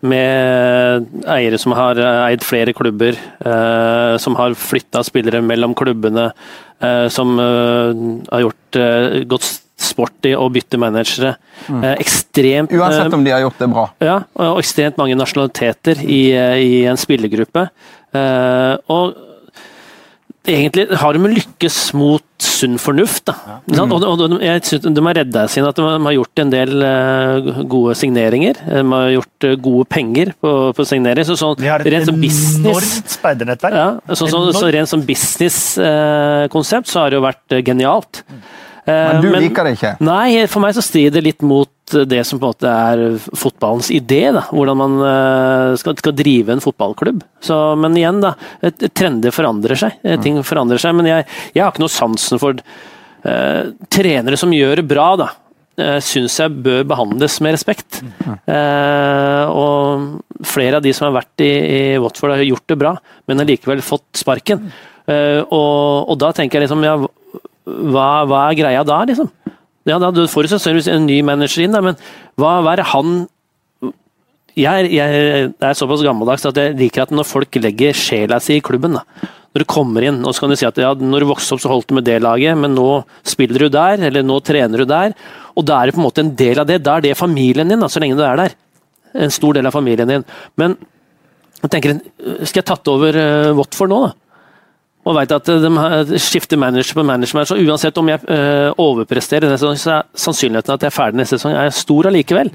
Med 0.01 1.07
eiere 1.27 1.57
som 1.59 1.73
har 1.75 1.99
eh, 1.99 2.19
eid 2.29 2.43
flere 2.47 2.71
klubber, 2.77 3.17
eh, 3.43 4.13
som 4.23 4.37
har 4.39 4.55
flytta 4.55 5.01
spillere 5.03 5.41
mellom 5.43 5.73
klubbene, 5.75 6.29
eh, 6.79 7.07
som 7.11 7.33
eh, 7.43 7.91
har 8.31 8.45
gjort 8.45 8.79
eh, 8.79 9.17
gått 9.27 9.49
sport 9.79 10.27
i 10.27 10.33
å 10.35 10.47
bytte 10.51 10.79
managere. 10.79 11.33
Eh, 11.67 11.93
ekstremt 11.99 12.71
Uansett 12.75 13.13
om 13.15 13.23
de 13.23 13.31
har 13.35 13.43
gjort 13.43 13.59
det 13.59 13.67
bra. 13.71 13.85
ja, 14.03 14.17
og 14.39 14.59
ekstremt 14.63 14.99
mange 14.99 15.15
nasjonaliteter 15.19 16.01
i, 16.03 16.21
i 16.63 16.85
en 16.87 16.99
spillergruppe. 16.99 17.67
Eh, 18.15 18.75
og 18.91 19.25
egentlig 20.53 20.85
har 21.01 21.15
de 21.15 21.31
lykkes 21.31 21.77
mot 21.97 22.25
sunn 22.39 22.77
fornuft. 22.79 23.25
Da. 23.29 23.35
Ja. 23.47 23.83
Mm. 23.83 23.93
Og, 23.95 24.05
og, 24.07 24.35
jeg 24.43 24.63
synes 24.67 24.95
De 24.95 25.03
har 25.05 25.17
redda 25.19 25.45
sin 25.51 25.67
at 25.67 25.79
de 25.79 25.85
har 25.85 26.15
gjort 26.15 26.43
en 26.43 26.53
del 26.53 26.85
eh, 26.85 27.49
gode 27.71 27.95
signeringer. 27.99 28.61
De 28.67 28.83
har 28.91 29.11
gjort 29.15 29.47
eh, 29.49 29.57
gode 29.69 29.87
penger 29.91 30.33
på, 30.39 30.53
på 30.75 30.87
signering. 30.87 31.27
Så 31.27 31.37
sånn, 31.39 31.57
De 31.59 31.69
har 31.71 31.83
et 31.83 31.91
rent 31.95 32.13
enormt 32.13 33.15
speidernettverk. 33.15 33.79
ja, 33.81 34.15
så, 34.15 34.29
så, 34.31 34.43
så 34.55 34.71
rent 34.73 34.91
som 34.91 35.03
businesskonsept 35.05 36.89
så 36.89 37.03
har 37.03 37.11
det 37.11 37.19
jo 37.19 37.27
vært 37.27 37.57
eh, 37.57 37.63
genialt. 37.65 38.23
Eh, 38.27 38.57
Men 38.89 39.21
du 39.23 39.29
liker 39.35 39.67
det 39.69 39.75
ikke? 39.77 39.91
Nei, 40.05 40.47
for 40.51 40.63
meg 40.63 40.75
så 40.77 40.83
strider 40.85 41.19
det 41.19 41.25
litt 41.29 41.45
mot 41.45 41.69
det 41.89 42.19
som 42.27 42.37
på 42.37 42.45
en 42.45 42.51
måte 42.53 42.69
er 42.69 43.01
fotballens 43.39 43.89
idé. 43.95 44.21
da, 44.35 44.43
Hvordan 44.53 44.77
man 44.77 44.97
eh, 45.09 45.71
skal, 45.81 45.95
skal 45.97 46.13
drive 46.17 46.53
en 46.53 46.61
fotballklubb. 46.61 47.23
Så, 47.41 47.57
men 47.81 47.97
igjen, 47.97 48.19
da. 48.21 48.35
Trender 48.93 49.33
forandrer 49.33 49.79
seg. 49.79 49.97
eh, 50.05 50.19
Ting 50.21 50.37
forandrer 50.45 50.81
seg. 50.81 50.93
Men 50.99 51.09
jeg, 51.09 51.25
jeg 51.55 51.63
har 51.63 51.73
ikke 51.73 51.81
noe 51.85 51.93
sansen 51.93 52.41
for 52.41 52.59
uh, 52.61 53.63
trenere 53.89 54.37
som 54.37 54.53
gjør 54.53 54.83
det 54.83 54.87
bra, 54.91 55.07
da. 55.23 55.29
Uh, 55.79 55.97
Syns 56.03 56.37
jeg 56.41 56.59
bør 56.61 56.85
behandles 56.91 57.39
med 57.41 57.55
respekt. 57.57 58.01
Eh, 58.45 59.45
og 59.49 60.45
flere 60.45 60.77
av 60.79 60.85
de 60.85 60.93
som 60.95 61.07
har 61.09 61.17
vært 61.21 61.43
i, 61.45 61.49
i 61.49 61.81
Watford, 62.01 62.35
har 62.35 62.45
gjort 62.45 62.67
det 62.69 62.77
bra, 62.81 62.93
men 63.27 63.41
har 63.41 63.49
likevel 63.49 63.81
fått 63.85 64.21
sparken. 64.21 64.69
Eh, 65.09 65.39
og, 65.41 66.11
og 66.11 66.19
da 66.21 66.29
tenker 66.37 66.59
jeg 66.59 66.67
liksom, 66.67 66.85
ja, 66.85 66.97
hva, 67.89 68.09
hva 68.29 68.45
er 68.47 68.59
greia 68.59 68.85
da, 68.87 69.01
liksom? 69.09 69.29
Ja, 69.87 69.97
da 70.01 70.11
du 70.13 70.25
får 70.29 70.45
du 70.45 70.53
sannsynligvis 70.53 70.89
en 70.91 71.07
ny 71.07 71.19
manager 71.25 71.63
inn, 71.63 71.75
da, 71.75 71.81
men 71.83 71.97
hva, 72.39 72.59
hva 72.65 72.75
er 72.75 72.85
han 72.91 73.21
jeg, 74.59 74.89
jeg 74.91 75.51
er 75.55 75.75
såpass 75.77 76.03
gammeldags 76.03 76.43
at 76.49 76.57
jeg 76.59 76.75
liker 76.79 77.05
at 77.05 77.13
når 77.15 77.27
folk 77.27 77.59
legger 77.61 77.95
sjela 77.95 78.41
si 78.43 78.57
i 78.57 78.63
klubben 78.65 78.97
da. 78.97 79.05
Når 79.53 79.63
du 79.63 79.67
kommer 79.71 80.05
inn, 80.05 80.19
og 80.27 80.35
så 80.35 80.43
kan 80.43 80.51
du 80.51 80.57
si 80.59 80.67
at 80.67 80.77
ja, 80.81 80.91
når 80.93 81.23
du 81.23 81.29
vokste 81.31 81.55
opp 81.55 81.61
så 81.63 81.71
holdt 81.71 81.89
du 81.89 81.95
med 81.97 82.05
det 82.05 82.19
laget, 82.21 82.57
men 82.59 82.75
nå 82.75 83.01
spiller 83.25 83.65
du 83.65 83.69
der, 83.73 84.01
eller 84.09 84.25
nå 84.25 84.37
trener 84.45 84.83
du 84.83 84.89
der. 84.89 85.15
Og 85.57 85.65
da 85.65 85.79
er 85.79 85.89
det 85.89 85.95
på 85.95 86.01
en 86.03 86.05
måte 86.05 86.21
en 86.25 86.33
del 86.37 86.61
av 86.61 86.67
det. 86.69 86.81
Da 86.85 86.97
er 86.97 87.07
det 87.07 87.17
familien 87.17 87.71
din, 87.71 87.81
da, 87.81 87.89
så 87.89 88.03
lenge 88.03 88.19
du 88.19 88.23
er 88.25 88.37
der. 88.37 88.53
En 89.25 89.33
stor 89.33 89.57
del 89.57 89.65
av 89.65 89.73
familien 89.73 90.11
din. 90.11 90.25
Men 90.59 90.75
jeg 91.63 91.73
tenker, 91.73 91.97
skal 92.43 92.61
jeg 92.61 92.67
tatt 92.69 92.91
over 92.93 93.17
uh, 93.17 93.55
Watford 93.57 93.91
nå, 93.91 94.03
da? 94.05 94.28
Og 95.09 95.17
veit 95.17 95.31
at 95.33 95.49
de 95.49 96.19
skifter 96.21 96.59
manager 96.61 96.99
på 96.99 97.05
manager, 97.07 97.47
så 97.47 97.57
uansett 97.57 97.97
om 97.97 98.11
jeg 98.11 98.21
eh, 98.29 98.69
overpresterer 98.77 99.55
så 99.57 99.71
er 99.73 100.05
sannsynligheten 100.13 100.75
at 100.75 100.85
jeg 100.85 100.91
er 100.91 100.95
ferdig 100.95 101.21
neste 101.21 101.39
sesong, 101.39 101.55
er 101.57 101.73
stor 101.73 102.11
allikevel. 102.11 102.51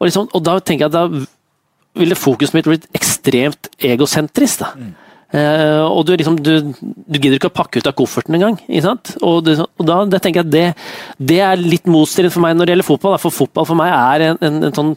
Og, 0.00 0.08
liksom, 0.08 0.30
og 0.32 0.44
da 0.46 0.56
tenker 0.64 0.86
jeg 0.86 0.92
at 0.92 0.96
da 0.96 2.00
ville 2.00 2.16
fokuset 2.16 2.56
mitt 2.56 2.68
blitt 2.70 2.86
ekstremt 2.96 3.68
egosentrisk. 3.90 4.64
da. 4.64 4.90
Eh, 5.36 5.82
og 5.84 6.06
du, 6.08 6.14
liksom, 6.16 6.38
du, 6.42 6.72
du 6.80 7.18
gidder 7.18 7.36
ikke 7.36 7.50
å 7.52 7.58
pakke 7.60 7.82
ut 7.82 7.90
av 7.90 7.96
kofferten 7.98 8.38
engang. 8.38 8.56
Og, 9.20 9.42
du, 9.44 9.52
og 9.60 9.84
da 9.86 10.00
det 10.08 10.22
tenker 10.24 10.42
jeg 10.42 10.54
det, 10.54 10.66
det 11.20 11.42
er 11.44 11.60
litt 11.60 11.90
motstridende 11.90 12.34
for 12.34 12.46
meg 12.46 12.56
når 12.56 12.70
det 12.70 12.76
gjelder 12.76 12.88
fotball. 12.88 13.18
da. 13.18 13.22
For 13.22 13.36
fotball 13.42 13.68
for 13.68 13.78
meg 13.78 13.92
er 13.92 14.30
en, 14.30 14.40
en, 14.48 14.62
en 14.70 14.78
sånn 14.80 14.94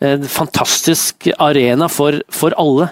en 0.00 0.24
fantastisk 0.32 1.28
arena 1.38 1.88
for, 1.92 2.22
for 2.32 2.56
alle. 2.60 2.90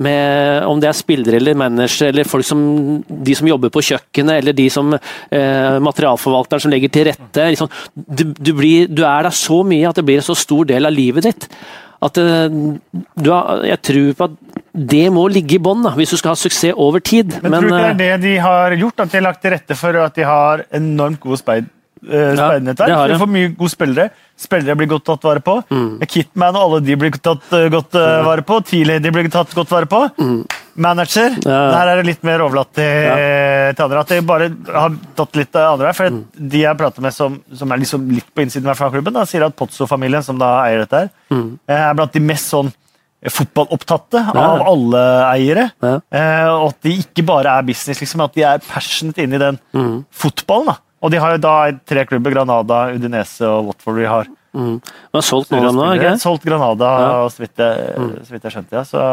Med, 0.00 0.64
om 0.64 0.80
det 0.80 0.88
er 0.88 0.96
spillere 0.96 1.36
eller 1.36 1.58
managere 1.60 2.08
eller 2.08 2.28
folk 2.28 2.46
som, 2.48 2.60
de 3.04 3.34
som 3.36 3.48
jobber 3.50 3.72
på 3.72 3.82
kjøkkenet, 3.84 4.38
eller 4.40 4.56
de 4.56 4.64
som 4.72 4.94
eh, 4.96 5.76
materialforvalteren 5.84 6.64
som 6.64 6.72
legger 6.72 6.92
til 6.94 7.10
rette. 7.10 7.50
Liksom, 7.52 7.68
du, 7.92 8.24
du, 8.32 8.54
blir, 8.56 8.88
du 8.88 9.04
er 9.04 9.28
der 9.28 9.36
så 9.36 9.60
mye 9.66 9.90
at 9.90 10.00
det 10.00 10.06
blir 10.08 10.22
en 10.22 10.28
så 10.30 10.38
stor 10.38 10.64
del 10.70 10.88
av 10.88 10.96
livet 10.96 11.28
ditt. 11.28 11.48
At 12.00 12.16
eh, 12.16 12.48
du 12.48 13.28
har, 13.28 13.64
Jeg 13.68 13.82
tror 13.84 14.14
på 14.16 14.30
at 14.30 14.38
det 14.70 15.06
må 15.12 15.24
ligge 15.28 15.56
i 15.56 15.62
bånn 15.62 15.82
hvis 15.96 16.14
du 16.14 16.16
skal 16.20 16.32
ha 16.32 16.38
suksess 16.38 16.78
over 16.78 17.02
tid. 17.04 17.34
Men, 17.42 17.58
tror 17.58 17.66
du 17.66 17.74
ikke 17.74 17.90
eh, 17.90 17.98
det 17.98 18.08
er 18.14 18.22
det 18.22 18.30
de 18.30 18.36
har 18.44 18.76
gjort? 18.78 19.02
At 19.02 19.12
de 19.12 19.18
har 19.18 19.26
lagt 19.26 19.42
til 19.44 19.54
rette 19.56 19.76
for 19.76 20.00
at 20.04 20.16
de 20.16 20.26
har 20.28 20.64
enormt 20.80 21.20
gode 21.20 21.40
speid, 21.42 21.68
eh, 22.08 22.34
Ja, 22.36 22.48
speidnettverk? 22.48 22.86
det 22.88 22.94
har 22.96 23.02
For 23.02 23.08
de. 23.08 23.14
de 23.14 23.20
får 23.24 23.32
mye 23.34 23.48
gode 23.56 23.70
spillere. 23.74 24.10
Spillere 24.40 24.76
blir 24.76 24.88
godt 24.88 25.04
tatt 25.04 25.22
vare 25.22 25.40
på. 25.44 25.58
Mm. 25.70 26.00
Kitman 26.08 26.56
og 26.56 26.62
alle 26.62 26.80
de 26.86 26.96
blir 26.96 27.10
tatt 27.20 27.52
eh, 27.52 27.68
godt 27.68 27.94
eh, 27.94 28.22
vare 28.24 28.42
på. 28.42 28.60
Tidlig 28.64 29.02
de 29.02 29.10
blir 29.10 29.28
tatt 29.30 29.52
godt 29.54 29.68
vare 29.70 29.86
på. 29.86 30.00
Manager. 30.80 31.30
Mm. 31.36 31.44
Ja. 31.44 31.58
Der 31.74 31.88
er 31.92 31.96
det 32.00 32.06
litt 32.06 32.22
mer 32.24 32.40
overlatt 32.40 32.72
til, 32.72 33.74
til 33.76 33.84
andre. 33.84 34.00
At 34.00 34.08
de 34.14 34.20
bare 34.24 34.48
har 34.72 34.94
tatt 35.18 35.36
litt 35.36 35.56
av 35.60 35.74
andre. 35.78 35.92
For 35.94 36.08
Mm. 36.10 36.24
de 36.48 36.62
jeg 36.64 36.76
prater 36.78 37.02
med 37.02 37.12
som, 37.12 37.40
som 37.54 37.70
er 37.72 37.76
liksom 37.82 38.08
litt 38.10 38.30
på 38.34 38.42
innsiden 38.42 38.70
av 38.70 38.76
klubben, 38.80 39.12
da, 39.12 39.24
sier 39.28 39.44
at 39.44 39.56
Pozzo-familien, 39.56 40.22
som 40.24 40.38
da 40.38 40.62
eier 40.64 40.78
dette, 40.86 40.96
her, 41.04 41.10
Mm. 41.30 41.58
er 41.68 41.94
blant 41.94 42.12
de 42.12 42.20
mest 42.20 42.48
sånn 42.50 42.72
fotballopptatte 43.28 44.16
Ja. 44.34 44.40
av 44.40 44.62
alle 44.66 45.00
eiere. 45.34 45.70
Ja. 45.82 45.98
Og 46.56 46.70
at 46.70 46.80
de 46.82 46.94
ikke 47.02 47.24
bare 47.26 47.58
er 47.58 47.62
business, 47.62 48.00
liksom, 48.00 48.22
at 48.24 48.32
de 48.34 48.42
er 48.42 48.58
passionate 48.58 49.18
inn 49.22 49.34
i 49.34 49.38
den 49.38 49.58
Mm. 49.74 50.04
fotballen. 50.10 50.66
da. 50.66 50.76
Og 51.00 51.12
de 51.12 51.20
har 51.22 51.36
jo 51.36 51.40
da 51.40 51.54
tre 51.88 52.04
klubber, 52.08 52.34
Granada, 52.34 52.82
Udinese 52.92 53.48
og 53.48 53.70
Watford. 53.70 54.00
De 54.02 54.08
har 54.10 54.28
mm. 54.52 54.74
Men 55.14 55.24
solgt 55.24 55.54
noen 55.54 55.64
av 55.64 55.70
dem 55.70 55.80
nå, 55.80 55.86
ikke 55.96 56.10
sant? 56.12 56.24
Solgt 56.26 56.44
Granada, 56.44 56.90
Ja. 57.00 57.14
Mm. 57.22 57.30
så, 57.32 57.44
vidt 57.44 57.64
jeg, 57.64 58.10
så 58.28 58.36
vidt 58.36 58.44
jeg 58.48 58.56
skjønte. 58.56 58.76
Ja. 58.76 58.84
Så, 58.88 59.06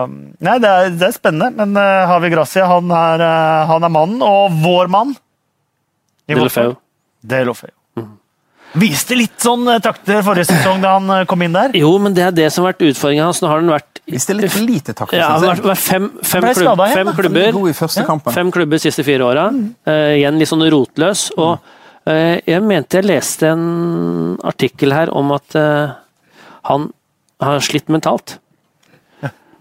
nei, 0.49 0.57
det 0.64 0.73
er, 0.73 0.91
det 0.97 1.07
er 1.07 1.15
spennende, 1.15 1.53
men 1.61 1.80
uh, 1.80 2.09
Havi 2.11 2.34
Gracia 2.34 2.68
han 2.68 2.91
er, 2.91 3.23
uh, 3.23 3.72
han 3.72 3.88
er 3.88 3.95
mannen, 3.95 4.22
og 4.26 4.59
vår 4.65 4.91
mann 4.91 5.15
i 6.27 6.35
Delofeu. 6.35 6.73
Watford. 6.73 6.84
Delofeu. 7.23 7.73
Viste 8.77 9.15
litt 9.15 9.39
sånn 9.41 9.64
eh, 9.72 9.80
takter 9.81 10.19
forrige 10.26 10.51
sesong 10.51 10.81
da 10.84 10.97
han 10.97 11.07
eh, 11.14 11.23
kom 11.30 11.41
inn 11.45 11.55
der. 11.55 11.73
Jo, 11.77 11.93
men 12.03 12.15
det 12.18 12.26
er 12.27 12.34
det 12.35 12.49
som 12.53 12.65
har 12.65 12.73
vært 12.73 12.84
utfordringen 12.89 13.26
hans. 13.30 13.39
Nå 13.41 13.49
har 13.51 13.64
den 13.64 13.72
vært 13.73 14.01
Viste 14.07 14.35
litt 14.38 14.53
for 14.53 14.64
lite 14.64 14.93
takter, 14.95 15.18
ja, 15.19 15.34
synes 15.35 15.57
jeg. 15.57 15.64
vært, 15.68 15.81
fem, 15.84 16.05
fem, 16.23 16.45
klubb, 16.55 16.84
fem 16.95 17.09
klubber. 17.15 17.57
Fem 18.31 18.51
klubber 18.55 18.80
de 18.80 18.84
siste 18.85 19.03
fire 19.03 19.26
åra. 19.27 19.49
Eh, 19.88 20.19
igjen 20.22 20.38
litt 20.39 20.51
sånn 20.51 20.64
rotløs. 20.72 21.26
Og 21.35 21.57
eh, 21.57 21.73
jeg 22.47 22.63
mente 22.63 22.99
jeg 22.99 23.07
leste 23.09 23.49
en 23.51 24.38
artikkel 24.47 24.95
her 24.95 25.11
om 25.15 25.34
at 25.35 25.57
eh, 25.59 25.95
han 26.69 26.89
har 27.43 27.63
slitt 27.65 27.91
mentalt. 27.93 28.38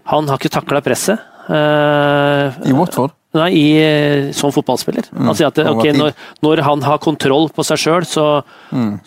Han 0.07 0.29
har 0.31 0.39
ikke 0.39 0.53
takla 0.53 0.79
presset. 0.85 1.19
Eh, 1.51 2.59
I 2.69 2.75
Watford? 2.75 3.17
nei, 3.37 3.49
i, 3.53 4.31
som 4.35 4.51
fotballspiller. 4.53 5.09
Han 5.13 5.35
sier 5.37 5.49
at 5.51 5.59
okay, 5.69 5.93
når, 5.95 6.13
når 6.45 6.61
han 6.65 6.83
har 6.85 6.99
kontroll 7.03 7.49
på 7.53 7.65
seg 7.67 7.81
sjøl, 7.81 8.07
så, 8.07 8.25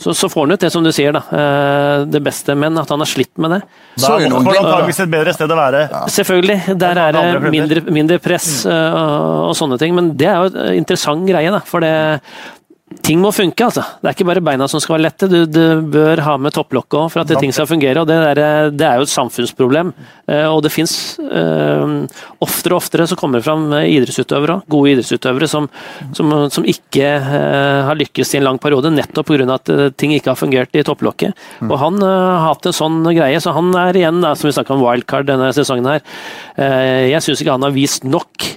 så, 0.01 0.15
så 0.17 0.31
får 0.31 0.47
han 0.47 0.57
ut 0.57 0.65
det 0.67 0.71
som 0.75 0.85
du 0.87 0.91
sier, 0.95 1.17
da. 1.17 1.23
eh, 1.35 2.05
Det 2.11 2.23
beste, 2.25 2.57
men 2.59 2.79
at 2.81 2.93
han 2.93 3.03
har 3.03 3.11
slitt 3.11 3.33
med 3.41 3.57
det. 3.57 3.61
Da 3.97 4.05
Så 4.05 4.12
er 4.17 4.27
det 4.27 4.33
Watford 4.37 4.87
glimt, 4.87 5.03
et 5.07 5.12
bedre 5.17 5.35
sted 5.37 5.55
å 5.55 5.59
være. 5.59 5.83
Selvfølgelig. 6.19 6.77
Der 6.85 7.03
er 7.07 7.17
det 7.17 7.53
mindre, 7.57 7.85
mindre 7.91 8.21
press 8.23 8.49
mm. 8.69 8.73
og, 8.73 9.51
og 9.51 9.59
sånne 9.59 9.81
ting. 9.81 9.97
Men 9.97 10.15
det 10.21 10.31
er 10.31 10.41
jo 10.45 10.53
en 10.53 10.79
interessant 10.79 11.27
greie, 11.29 11.53
da. 11.53 11.62
For 11.67 11.85
det, 11.85 11.95
ting 13.03 13.21
må 13.23 13.31
funke, 13.35 13.65
altså. 13.67 13.83
Det 14.01 14.09
er 14.11 14.15
ikke 14.17 14.27
bare 14.29 14.43
beina 14.45 14.67
som 14.71 14.81
skal 14.83 14.97
være 14.97 15.05
lette. 15.09 15.29
Du, 15.31 15.39
du 15.49 15.83
bør 15.93 16.21
ha 16.27 16.35
med 16.41 16.53
topplokket 16.57 16.99
òg 17.01 17.09
for 17.13 17.23
at 17.23 17.33
ting 17.41 17.53
skal 17.55 17.67
fungere. 17.71 18.03
og 18.03 18.09
Det, 18.11 18.17
der, 18.39 18.71
det 18.75 18.87
er 18.87 19.01
jo 19.01 19.07
et 19.09 19.13
samfunnsproblem. 19.13 19.93
Eh, 20.31 20.47
Og 20.51 20.63
det 20.65 20.73
fins 20.75 20.93
oftere 22.41 22.75
og 22.77 22.81
oftere 22.81 23.07
så 23.11 23.17
kommer 23.19 23.41
det 23.41 23.47
fram 23.47 23.67
eh, 23.77 23.87
idrettsutøvere 23.97 24.59
òg. 24.59 24.65
gode 24.71 24.93
idrettsutøvere 24.95 25.49
som, 25.51 25.69
som, 26.17 26.33
som 26.53 26.67
ikke 26.69 27.09
eh, 27.19 27.81
har 27.89 27.99
lykkes 28.01 28.35
i 28.35 28.41
en 28.41 28.47
lang 28.49 28.61
periode, 28.63 28.93
nettopp 28.95 29.31
pga. 29.33 29.49
at 29.55 29.73
eh, 29.75 29.91
ting 29.97 30.15
ikke 30.17 30.33
har 30.33 30.41
fungert 30.41 30.75
i 30.77 30.85
topplokket. 30.87 31.37
Og 31.67 31.77
Han 31.83 32.01
eh, 32.03 32.07
har 32.07 32.47
hatt 32.51 32.71
en 32.71 32.77
sånn 32.77 33.03
greie, 33.17 33.41
så 33.43 33.55
han 33.57 33.73
er 33.81 33.97
igjen, 34.01 34.21
da, 34.25 34.35
som 34.39 34.49
vi 34.51 34.55
snakka 34.57 34.77
om 34.77 34.85
wildcard 34.85 35.29
denne 35.31 35.51
sesongen 35.57 35.89
her. 35.95 36.03
Eh, 36.57 37.11
Jeg 37.15 37.23
syns 37.27 37.43
ikke 37.43 37.57
han 37.57 37.67
har 37.67 37.75
vist 37.75 38.05
nok 38.07 38.51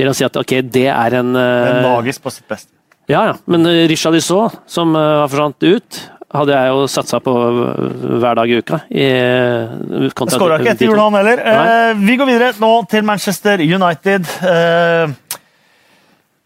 til 0.00 0.08
å 0.08 0.14
si 0.16 0.24
at 0.24 0.36
ok, 0.40 0.60
det 0.72 0.88
er 0.88 1.18
en 1.20 1.34
eh, 1.36 1.70
Men 1.70 1.82
magisk 1.92 2.22
på 2.24 2.32
sitt 2.32 2.46
beste. 2.48 2.72
Ja, 3.10 3.26
ja. 3.30 3.36
Men 3.50 3.66
Risha 3.66 3.90
Richard 3.92 4.18
Dissot, 4.18 4.60
som 4.70 4.94
uh, 4.96 5.26
forsvant 5.28 5.66
ut, 5.66 6.00
hadde 6.30 6.54
jeg 6.54 6.70
jo 6.70 6.84
satsa 6.90 7.18
på 7.22 7.32
eh, 7.34 7.96
hver 8.22 8.38
dag 8.38 8.50
i 8.50 8.60
uka. 8.62 8.78
Eh, 8.86 10.12
Skåra 10.30 10.60
ikke 10.60 10.76
etter 10.76 10.86
jul, 10.86 11.00
han 11.00 11.16
heller. 11.18 11.42
Eh, 11.42 11.90
vi 11.98 12.14
går 12.20 12.30
videre 12.30 12.52
nå 12.62 12.70
til 12.90 13.02
Manchester 13.06 13.62
United. 13.64 14.30
Eh, 14.46 15.16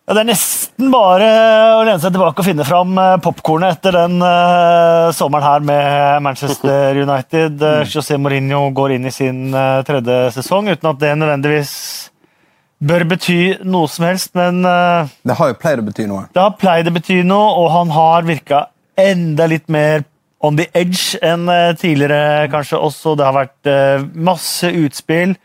det 0.04 0.20
er 0.20 0.28
nesten 0.28 0.90
bare 0.92 1.28
å 1.78 1.84
lene 1.84 2.00
seg 2.00 2.12
tilbake 2.12 2.42
og 2.42 2.48
finne 2.48 2.64
fram 2.68 2.96
eh, 3.00 3.14
popkornet 3.24 3.78
etter 3.78 3.96
den 3.96 4.18
eh, 4.24 5.12
sommeren 5.16 5.46
her 5.48 5.68
med 5.68 6.24
Manchester 6.30 7.02
United. 7.04 7.60
Eh, 7.74 7.84
José 7.88 8.16
Mourinho 8.20 8.66
går 8.76 8.96
inn 8.96 9.08
i 9.08 9.12
sin 9.14 9.46
eh, 9.52 9.80
tredje 9.86 10.32
sesong 10.36 10.68
uten 10.72 10.90
at 10.90 11.00
det 11.00 11.12
nødvendigvis 11.16 11.72
bør 12.84 13.04
bety 13.14 13.38
noe 13.64 13.90
som 13.90 14.08
helst, 14.08 14.32
men 14.36 14.64
uh, 14.66 15.10
Det 15.26 15.36
har 15.38 15.52
jo 15.52 15.58
pleid 15.60 15.82
å 15.82 15.86
bety 15.86 16.08
noe. 16.10 16.26
det 16.34 16.42
har 16.42 16.56
pleid 16.60 16.90
å 16.90 16.94
bety 16.94 17.22
noe, 17.26 17.52
og 17.60 17.70
han 17.74 17.94
har 17.94 18.28
virka 18.28 18.66
enda 19.00 19.48
litt 19.50 19.68
mer 19.72 20.04
on 20.44 20.58
the 20.60 20.68
edge 20.76 21.18
enn 21.24 21.48
uh, 21.48 21.72
tidligere, 21.78 22.48
kanskje 22.52 22.80
også. 22.80 23.16
Det 23.18 23.26
har 23.26 23.36
vært 23.36 23.70
uh, 23.70 24.06
masse 24.14 24.70
utspill 24.70 25.36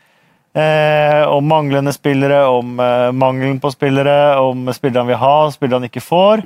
om 0.50 1.44
manglende 1.46 1.92
spillere, 1.94 2.40
om 2.50 2.72
mangelen 3.14 3.60
på 3.62 3.70
spillere, 3.70 4.34
om 4.42 4.64
spillere 4.74 4.98
han 4.98 5.06
vil 5.06 5.18
ha, 5.20 5.34
spillere 5.54 5.78
han 5.78 5.86
ikke 5.86 6.02
får. 6.02 6.42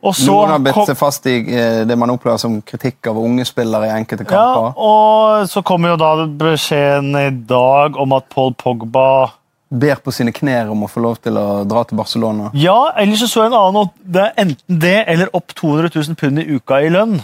Og 0.00 0.16
så 0.16 0.30
Noen 0.30 0.54
har 0.54 0.62
bitt 0.64 0.78
seg 0.88 0.96
fast 0.96 1.28
i 1.28 1.34
det 1.84 1.98
man 2.00 2.14
opplever 2.14 2.40
som 2.40 2.54
kritikk 2.64 3.10
av 3.12 3.20
unge 3.20 3.44
spillere 3.44 3.90
i 3.90 3.92
enkelte 3.98 4.24
kamper. 4.24 4.70
ja, 4.70 4.72
og 4.88 5.44
så 5.52 5.60
kommer 5.60 5.92
jo 5.92 6.00
da 6.00 6.24
beskjeden 6.24 7.12
i 7.20 7.28
dag 7.52 8.00
om 8.00 8.16
at 8.16 8.32
Paul 8.32 8.56
Pogba 8.56 9.10
Ber 9.72 10.00
på 10.04 10.12
sine 10.12 10.34
knær 10.36 10.68
om 10.72 10.82
å 10.84 10.88
få 10.90 11.00
lov 11.00 11.16
til 11.24 11.38
å 11.40 11.62
dra 11.64 11.82
til 11.88 11.96
Barcelona. 11.96 12.50
Ja, 12.58 12.92
ellers 13.00 13.22
så 13.24 13.28
så 13.30 13.44
jeg 13.46 13.52
en 13.52 13.56
annen 13.56 13.86
at 13.86 13.94
det 14.16 14.24
er 14.26 14.34
enten 14.44 14.80
det 14.82 14.98
eller 15.08 15.30
opp 15.32 15.54
200 15.56 15.88
000 15.94 16.18
pund 16.20 16.42
i 16.42 16.44
uka 16.58 16.82
i 16.84 16.90
lønn. 16.92 17.14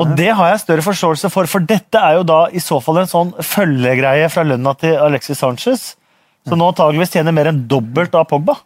Og 0.00 0.12
det 0.16 0.30
har 0.36 0.50
jeg 0.52 0.60
større 0.62 0.84
forståelse 0.84 1.28
for, 1.32 1.48
for 1.48 1.64
dette 1.64 2.00
er 2.00 2.18
jo 2.18 2.26
da 2.28 2.42
i 2.52 2.60
så 2.64 2.78
fall 2.84 3.02
en 3.02 3.08
sånn 3.08 3.32
følgegreie 3.44 4.28
fra 4.32 4.44
lønna 4.48 4.72
til 4.80 4.96
Alexis 4.96 5.40
Sanchez, 5.40 5.82
som 6.48 6.60
nå 6.60 6.70
antageligvis 6.72 7.12
tjener 7.12 7.36
mer 7.36 7.50
enn 7.50 7.66
dobbelt 7.68 8.14
av 8.16 8.24
Pogba. 8.30 8.56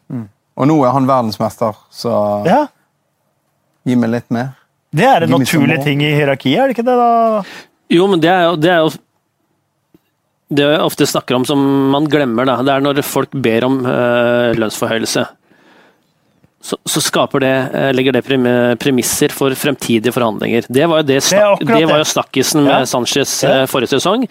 Og 0.55 0.69
nå 0.71 0.77
er 0.87 0.95
han 0.95 1.09
verdensmester, 1.11 1.75
så 1.91 2.13
Ja, 2.47 2.61
gi 3.85 3.97
meg 3.99 4.13
litt 4.15 4.31
mer. 4.35 4.53
Det 4.95 5.07
er 5.11 5.27
en 5.27 5.35
naturlig 5.35 5.81
ting 5.83 6.03
i 6.07 6.13
hierarkiet, 6.15 6.61
er 6.61 6.71
det 6.71 6.77
ikke 6.77 6.87
det? 6.87 6.95
da? 6.99 7.43
Jo, 7.95 8.07
men 8.11 8.23
det 8.23 8.31
er 8.31 8.45
jo, 8.47 8.55
det 8.63 8.71
er 8.71 8.85
jo 8.85 8.93
det 10.57 10.67
jeg 10.67 10.83
ofte 10.85 11.07
snakker 11.09 11.39
om 11.39 11.47
som 11.49 11.63
man 11.93 12.09
glemmer, 12.11 12.47
da. 12.49 12.59
det 12.65 12.75
er 12.75 12.85
når 12.85 13.03
folk 13.07 13.33
ber 13.45 13.67
om 13.69 13.81
uh, 13.87 14.53
lønnsforhøyelse. 14.59 15.25
Så, 16.65 16.79
så 16.89 17.01
skaper 17.05 17.43
det, 17.45 17.53
eh, 17.77 17.91
legger 17.93 18.15
det 18.17 18.23
premisser 18.81 19.33
for 19.37 19.53
fremtidige 19.53 20.15
forhandlinger. 20.17 20.65
Det 20.73 20.87
var 20.89 21.03
jo, 21.03 21.07
det 21.11 21.19
snak 21.27 21.61
det 21.61 21.83
var 21.91 22.01
jo 22.01 22.07
snakkisen 22.09 22.63
med 22.65 22.73
Ja. 22.73 22.87
Sanchez 22.89 23.35
Ja. 23.45 23.51
eh, 23.51 23.67
forrige 23.69 23.93
sesong. 23.93 24.25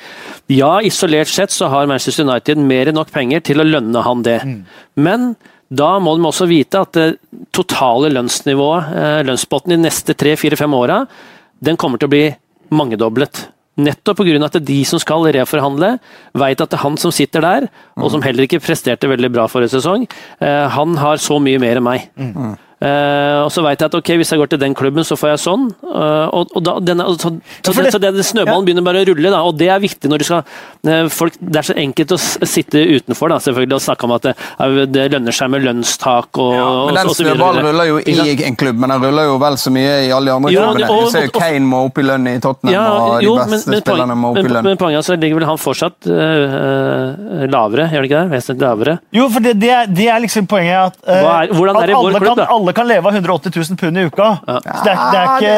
Ja, 0.49 0.79
isolert 0.81 1.29
sett 1.29 1.53
så 1.53 1.69
har 1.69 1.85
Manchester 1.85 2.25
United 2.25 2.57
mer 2.57 2.89
enn 2.89 2.97
nok 2.97 3.11
penger 3.13 3.43
til 3.45 3.61
å 3.61 3.67
lønne 3.67 4.01
han 4.01 4.23
det. 4.25 4.39
Mm. 4.41 4.63
Men 4.97 5.35
da 5.69 5.99
må 6.01 6.15
de 6.17 6.25
også 6.25 6.49
vite 6.49 6.81
at 6.81 6.97
det 6.97 7.19
totale 7.53 8.09
lønnsnivået, 8.09 8.89
lønnspotten 9.29 9.75
de 9.75 9.77
neste 9.85 10.17
tre, 10.17 10.33
fire, 10.35 10.57
fem 10.57 10.73
åra, 10.73 11.03
den 11.61 11.77
kommer 11.77 12.01
til 12.01 12.09
å 12.09 12.15
bli 12.15 12.25
mangedoblet. 12.73 13.47
Nettopp 13.77 14.19
pga. 14.21 14.37
at 14.45 14.65
de 14.65 14.83
som 14.85 14.99
skal 15.01 15.25
reforhandle, 15.33 15.97
vet 16.37 16.61
at 16.61 16.69
det 16.69 16.77
er 16.77 16.83
han 16.83 16.97
som 16.97 17.11
sitter 17.11 17.41
der, 17.41 17.67
og 17.97 18.11
som 18.11 18.21
heller 18.21 18.45
ikke 18.45 18.61
presterte 18.61 19.09
veldig 19.09 19.31
bra 19.33 19.47
forrige 19.49 19.73
sesong, 19.79 20.05
eh, 20.39 20.67
han 20.69 20.95
har 20.97 21.17
så 21.17 21.39
mye 21.41 21.59
mer 21.59 21.77
enn 21.77 21.83
meg. 21.83 22.09
Eh, 22.83 23.39
og 23.45 23.51
så 23.53 23.61
vet 23.63 23.79
jeg 23.79 23.87
at 23.87 23.95
ok, 23.95 24.09
hvis 24.19 24.31
jeg 24.33 24.39
går 24.41 24.49
til 24.51 24.59
den 24.59 24.73
klubben, 24.75 25.05
så 25.07 25.15
får 25.15 25.29
jeg 25.33 25.39
sånn. 25.39 25.69
Uh, 25.83 26.27
og, 26.35 26.49
og 26.57 26.63
da, 26.65 26.73
denne, 26.83 27.05
så, 27.15 27.29
så, 27.63 27.71
for 27.71 27.79
det, 27.79 27.85
det- 27.85 27.93
så 27.95 27.99
det, 28.03 28.09
snøballen 28.11 28.27
snøballen 28.27 28.65
begynner 28.67 28.83
bare 28.83 29.03
å 29.03 29.07
rulle, 29.07 29.29
da, 29.31 29.39
og 29.47 29.55
det 29.59 29.69
er 29.71 29.79
viktig 29.79 30.09
når 30.11 30.19
du 30.19 30.25
skal 30.27 30.41
uh, 30.43 31.07
folk, 31.13 31.37
Det 31.39 31.61
er 31.61 31.67
så 31.69 31.75
enkelt 31.79 32.11
å 32.11 32.17
s- 32.19 32.37
sitte 32.49 32.81
utenfor 32.83 33.31
da, 33.31 33.37
selvfølgelig, 33.45 33.77
og 33.77 33.83
snakke 33.85 34.03
om 34.09 34.15
at 34.17 34.27
det, 34.27 34.33
er- 34.59 34.89
det 34.97 35.05
lønner 35.13 35.31
seg 35.37 35.51
med 35.53 35.63
lønnstak 35.63 36.41
og, 36.43 36.89
Men 36.91 36.99
den 36.99 37.07
og 37.07 37.15
så 37.15 37.23
videre. 37.23 37.37
snøballen 37.37 37.67
ruller 37.69 37.89
jo 37.93 37.97
i 38.03 38.17
en 38.49 38.57
klubb, 38.59 38.81
men 38.83 38.89
den 38.95 39.05
ruller 39.07 39.29
jo 39.31 39.37
vel 39.45 39.55
så 39.63 39.71
mye 39.77 39.93
i 40.07 40.11
alle 40.11 40.27
de 40.31 40.35
andre 40.35 40.51
Jo, 40.51 40.65
klubbene. 40.67 40.89
og- 40.91 41.05
Du 41.07 41.11
ser 41.15 41.27
jo 41.29 41.33
Kane 41.39 41.65
må 41.71 41.85
opp 41.87 41.97
i 42.03 42.05
lønn 42.09 42.27
i 42.33 42.35
Tottenham, 42.43 42.73
Ja, 42.73 42.83
og 42.91 43.21
de 43.21 43.31
beste 43.31 43.49
men, 43.53 43.63
men, 43.77 43.81
spillerne 43.85 44.17
må 44.19 44.33
opp 44.33 44.37
i 44.43 44.47
lønn. 44.49 44.63
men 44.67 44.77
poenget 44.83 44.99
altså, 45.03 45.15
ligger 45.23 45.39
vel 45.39 45.47
han 45.53 45.61
fortsatt 45.61 46.11
lavere, 47.53 47.87
gjør 47.91 48.03
det 48.03 48.09
ikke 48.11 48.21
det? 48.23 48.31
Vesentlig 48.33 48.67
lavere. 48.67 48.97
Jo, 49.15 49.27
for 49.33 49.39
det, 49.45 49.53
det, 49.61 49.71
er, 49.71 49.87
det 49.87 50.07
er 50.11 50.19
liksom 50.23 50.47
poenget 50.49 50.91
at, 50.91 50.99
Hva 51.07 51.33
er- 51.43 51.53
er 51.53 51.71
at 51.73 51.93
alle, 51.93 52.13
klubb, 52.13 52.27
kan, 52.27 52.37
da? 52.37 52.47
Alle 52.73 52.77
kan 52.81 52.89
leve 52.89 53.05
av 53.07 53.13
180 53.13 53.53
000 53.69 53.77
pund 53.77 53.97
i 53.97 54.05
uka. 54.09 54.27
Så 54.41 54.83
det, 54.83 54.91
er, 54.91 55.05
det, 55.13 55.21
er 55.21 55.29
ikke, 55.37 55.53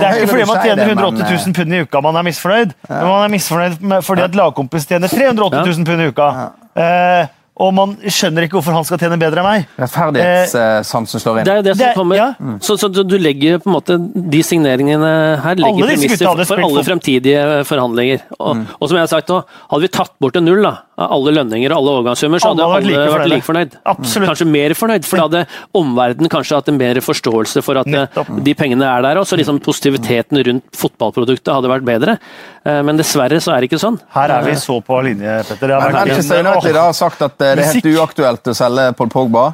det- 0.00 0.08
er 0.08 0.18
ikke 0.18 0.32
fordi 0.32 0.48
man 0.48 0.60
tjener 0.64 0.64
sier 0.64 0.76
det, 0.76 0.88
180 0.96 1.46
000 1.46 1.54
pund 1.60 1.74
i 1.74 1.84
uka 1.84 2.00
man 2.08 2.16
er 2.16 2.26
misfornøyd, 2.30 2.74
men 2.88 3.06
man 3.12 3.22
er 3.28 3.32
misfornøyd 3.36 3.80
med, 3.80 4.04
fordi 4.04 4.22
at 4.26 4.34
lagkompis 4.34 4.86
tjener 4.90 5.08
380 5.08 5.64
000 5.76 5.88
pund 5.88 6.00
i 6.00 6.10
uka. 6.12 6.28
Eh, 6.74 7.26
og 7.54 7.70
man 7.70 7.92
skjønner 8.10 8.42
ikke 8.48 8.56
hvorfor 8.58 8.74
han 8.74 8.82
skal 8.86 8.98
tjene 8.98 9.14
bedre 9.20 9.38
enn 9.38 9.46
meg. 9.46 9.66
Rettferdighetssansen 9.78 11.22
slår 11.22 11.38
inn. 11.38 11.46
Det 11.46 11.52
er 11.52 11.56
jo 11.60 11.62
det 11.68 11.74
som 11.76 11.86
Det- 11.86 11.94
kommer. 11.94 12.16
ja. 12.16 12.34
Så, 12.60 12.76
så 12.76 12.88
du, 12.90 13.14
legger 13.18 13.60
på 13.62 13.70
en 13.70 13.76
måte 13.76 13.94
de 14.30 14.40
signeringene 14.42 15.38
her 15.44 15.54
legger 15.54 15.86
premisser 15.86 16.26
gutta 16.26 16.44
for 16.48 16.64
alle 16.66 16.82
fremtidige 16.82 17.64
forhandlinger. 17.64 18.24
Og, 18.40 18.64
og 18.80 18.88
som 18.88 18.96
jeg 18.98 19.06
har 19.06 19.12
sagt 19.12 19.30
hadde 19.30 19.80
vi 19.86 19.88
tatt 19.88 20.10
bort 20.18 20.34
en 20.36 20.44
null 20.44 20.62
da, 20.66 20.74
av 20.96 21.10
alle 21.16 21.32
lønninger 21.34 21.72
og 21.74 21.78
alle 21.80 21.92
overgangssummer, 21.98 22.38
så 22.42 22.52
hadde 22.52 22.62
Alle 22.64 22.76
vært 22.76 22.86
like 22.86 23.08
vært 23.14 23.30
like 23.32 23.46
fornøyd. 23.48 23.72
Absolutt. 23.90 24.28
Kanskje 24.30 24.46
mer 24.46 24.74
fornøyd, 24.78 25.04
for 25.08 25.16
da 25.18 25.26
hadde 25.26 25.42
omverdenen 25.74 26.30
kanskje 26.30 26.54
hatt 26.60 26.70
en 26.70 26.78
bedre 26.78 27.02
forståelse 27.02 27.62
for 27.66 27.80
at 27.82 27.90
eh, 27.90 27.96
Nettopp. 28.04 28.30
de 28.46 28.54
pengene 28.54 28.86
er 28.86 29.02
der, 29.08 29.18
og 29.18 29.26
så 29.26 29.38
liksom 29.40 29.58
positiviteten 29.64 30.38
rundt 30.46 30.64
fotballproduktet 30.78 31.50
hadde 31.54 31.72
vært 31.74 31.84
bedre. 31.88 32.18
Eh, 32.64 32.80
Men 32.86 32.96
dessverre 33.00 33.40
så 33.42 33.52
er 33.56 33.60
det 33.64 33.70
ikke 33.72 33.82
sånn. 33.82 33.98
Her 34.14 34.30
er 34.38 34.46
vi 34.46 34.54
så 34.60 34.78
på 34.86 35.02
linje, 35.04 35.40
Petter. 35.48 35.66
Det 35.66 35.74
har 35.74 35.82
Men 35.88 35.98
vært 35.98 36.08
Manchester 36.14 36.44
United 36.46 36.80
har 36.84 36.92
sagt 37.02 37.22
at 37.22 37.40
eh, 37.42 37.54
det 37.58 37.64
er 37.64 37.72
helt 37.74 37.92
uaktuelt 37.98 38.52
å 38.54 38.54
selge 38.62 38.90
Paul 38.98 39.08
Pogba. 39.10 39.46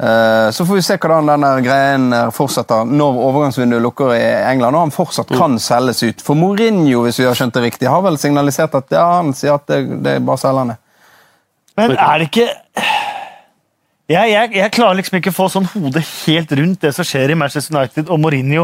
Eh, 0.00 0.50
Så 0.54 0.62
får 0.66 0.76
vi 0.78 0.82
se 0.86 0.94
hvordan 0.96 1.26
denne 1.26 1.48
greien 1.64 2.12
eh, 2.14 2.28
fortsetter 2.30 2.84
når 2.86 3.16
overgangsvinduet 3.28 3.82
lukker 3.82 4.12
i 4.14 4.20
England 4.52 4.76
og 4.78 4.84
han 4.86 4.92
fortsatt 4.94 5.32
kan 5.34 5.56
selges 5.58 6.02
ut. 6.06 6.22
For 6.22 6.38
Mourinho 6.38 7.02
hvis 7.06 7.18
vi 7.18 7.26
har 7.26 7.34
skjønt 7.34 7.54
det 7.58 7.64
riktig, 7.64 7.88
har 7.90 8.02
vel 8.06 8.18
signalisert 8.18 8.76
at 8.78 8.94
ja, 8.94 9.06
han 9.16 9.32
sier 9.34 9.56
at 9.58 9.66
det, 9.66 9.80
det 10.06 10.12
er 10.20 10.22
bare 10.28 10.38
selgende. 10.38 10.76
Men 11.78 11.94
er 11.96 12.18
det 12.22 12.28
ikke 12.32 12.48
jeg, 14.08 14.30
jeg, 14.32 14.52
jeg 14.56 14.72
klarer 14.72 14.96
liksom 14.96 15.18
ikke 15.18 15.32
å 15.34 15.36
få 15.36 15.46
sånn 15.52 15.66
hodet 15.74 16.00
helt 16.24 16.52
rundt 16.56 16.80
det 16.84 16.94
som 16.96 17.04
skjer 17.04 17.34
i 17.34 17.36
Manchester 17.36 17.74
United 17.76 18.08
og 18.08 18.20
Mourinho 18.22 18.62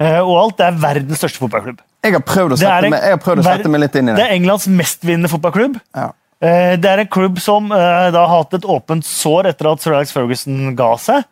eh, 0.00 0.20
og 0.22 0.32
alt. 0.40 0.54
Det 0.60 0.68
er 0.70 0.78
verdens 0.80 1.20
største 1.20 1.42
fotballklubb. 1.42 1.82
Jeg 2.06 2.14
har 2.14 2.22
prøvd 2.24 2.54
å 2.54 2.58
sette, 2.60 2.78
en- 2.88 2.94
meg, 2.94 3.02
jeg 3.04 3.16
har 3.16 3.20
prøvd 3.20 3.42
å 3.42 3.44
ver- 3.44 3.58
sette 3.60 3.72
meg 3.74 3.82
litt 3.84 3.98
inn 4.00 4.08
i 4.08 4.14
Det 4.14 4.22
det. 4.22 4.28
er 4.30 4.36
Englands 4.38 4.66
mestvinnende 4.72 5.28
fotballklubb. 5.32 5.76
Ja. 5.98 6.06
Eh, 6.40 6.76
Det 6.80 6.90
er 6.94 7.02
en 7.04 7.12
klubb 7.12 7.40
som 7.44 7.68
eh, 7.72 8.08
da 8.14 8.24
har 8.24 8.32
hatt 8.44 8.54
et 8.56 8.64
åpent 8.64 9.04
sår 9.04 9.50
etter 9.52 9.68
at 9.74 9.84
Sir 9.84 9.92
Alex 9.98 10.12
Ferguson 10.16 10.72
ga 10.78 10.90
seg. 10.96 11.24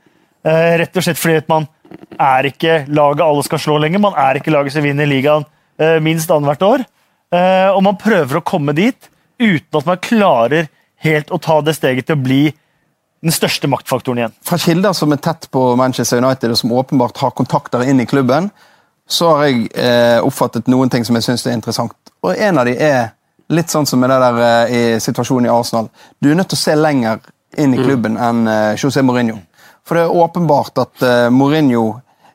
Eh, 0.44 0.76
Rett 0.82 1.00
og 1.00 1.06
slett 1.08 1.20
fordi 1.22 1.40
at 1.40 1.48
man 1.48 1.66
er 2.20 2.50
ikke 2.50 2.82
laget 2.92 3.24
alle 3.24 3.42
skal 3.48 3.58
slå 3.64 3.78
lenger. 3.80 4.02
Man 4.04 4.16
er 4.18 4.40
ikke 4.42 4.52
laget 4.52 4.72
som 4.76 4.84
vinner 4.84 5.08
ligaen 5.08 5.46
eh, 5.80 5.96
minst 6.04 6.28
annethvert 6.28 6.68
år. 6.68 6.84
Eh, 7.32 7.70
Og 7.72 7.80
man 7.82 7.96
prøver 7.96 8.42
å 8.42 8.44
komme 8.44 8.74
dit 8.76 9.08
uten 9.40 9.80
at 9.80 9.86
man 9.88 9.96
klarer 10.04 10.68
helt 11.02 11.32
å 11.32 11.40
ta 11.42 11.60
det 11.64 11.74
steget 11.76 12.06
til 12.08 12.18
å 12.18 12.24
bli 12.24 12.42
den 13.24 13.32
største 13.32 13.68
maktfaktoren 13.72 14.20
igjen. 14.20 14.36
Fra 14.44 14.58
kilder 14.60 14.92
som 14.96 15.12
er 15.14 15.20
tett 15.24 15.48
på 15.52 15.62
Manchester 15.80 16.20
United, 16.20 16.52
og 16.52 16.60
som 16.60 16.72
åpenbart 16.76 17.20
har 17.22 17.32
kontakter 17.36 17.84
inn 17.88 18.02
i 18.02 18.06
klubben, 18.06 18.50
så 19.08 19.30
har 19.34 19.46
jeg 19.48 19.68
eh, 19.76 20.18
oppfattet 20.24 20.68
noen 20.72 20.92
ting 20.92 21.04
som 21.04 21.16
jeg 21.16 21.26
syns 21.26 21.46
er 21.46 21.56
interessant. 21.56 21.96
Og 22.24 22.36
en 22.36 22.60
av 22.60 22.68
de 22.68 22.76
er 22.80 23.14
litt 23.52 23.72
sånn 23.72 23.88
som 23.88 24.00
med 24.00 24.12
det 24.12 24.20
der 24.22 24.42
eh, 24.44 24.74
i 24.76 25.00
situasjonen 25.00 25.48
i 25.48 25.52
Arsenal. 25.52 25.90
Du 26.20 26.30
er 26.30 26.38
nødt 26.38 26.52
til 26.52 26.60
å 26.60 26.64
se 26.64 26.76
lenger 26.76 27.24
inn 27.60 27.76
i 27.76 27.80
klubben 27.80 28.16
enn 28.20 28.46
eh, 28.48 28.76
José 28.80 29.04
Mourinho. 29.04 29.38
For 29.84 29.98
det 29.98 30.06
er 30.06 30.16
åpenbart 30.24 30.80
at 30.80 31.04
eh, 31.04 31.28
Mourinho 31.32 31.84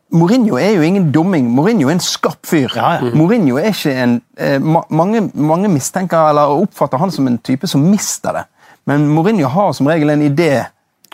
Mourinho 0.10 0.58
er 0.58 0.74
jo 0.74 0.82
ingen 0.86 1.12
dumming. 1.14 1.52
Mourinho 1.54 1.90
er 1.90 1.98
en 1.98 2.02
skarp 2.02 2.48
fyr. 2.50 2.72
Ja, 2.74 2.96
ja. 2.98 3.12
Mourinho 3.14 3.60
er 3.62 3.70
ikke 3.70 3.94
en 3.94 4.16
eh, 4.42 4.58
ma 4.58 4.82
mange, 4.90 5.28
mange 5.38 5.70
mistenker 5.70 6.32
eller 6.32 6.56
oppfatter 6.64 7.02
han 7.02 7.14
som 7.14 7.30
en 7.30 7.38
type 7.46 7.70
som 7.70 7.84
mister 7.86 8.40
det. 8.40 8.46
Men 8.90 9.06
Mourinho 9.14 9.52
har 9.54 9.74
som 9.78 9.90
regel 9.90 10.10
en 10.10 10.26
idé 10.26 10.66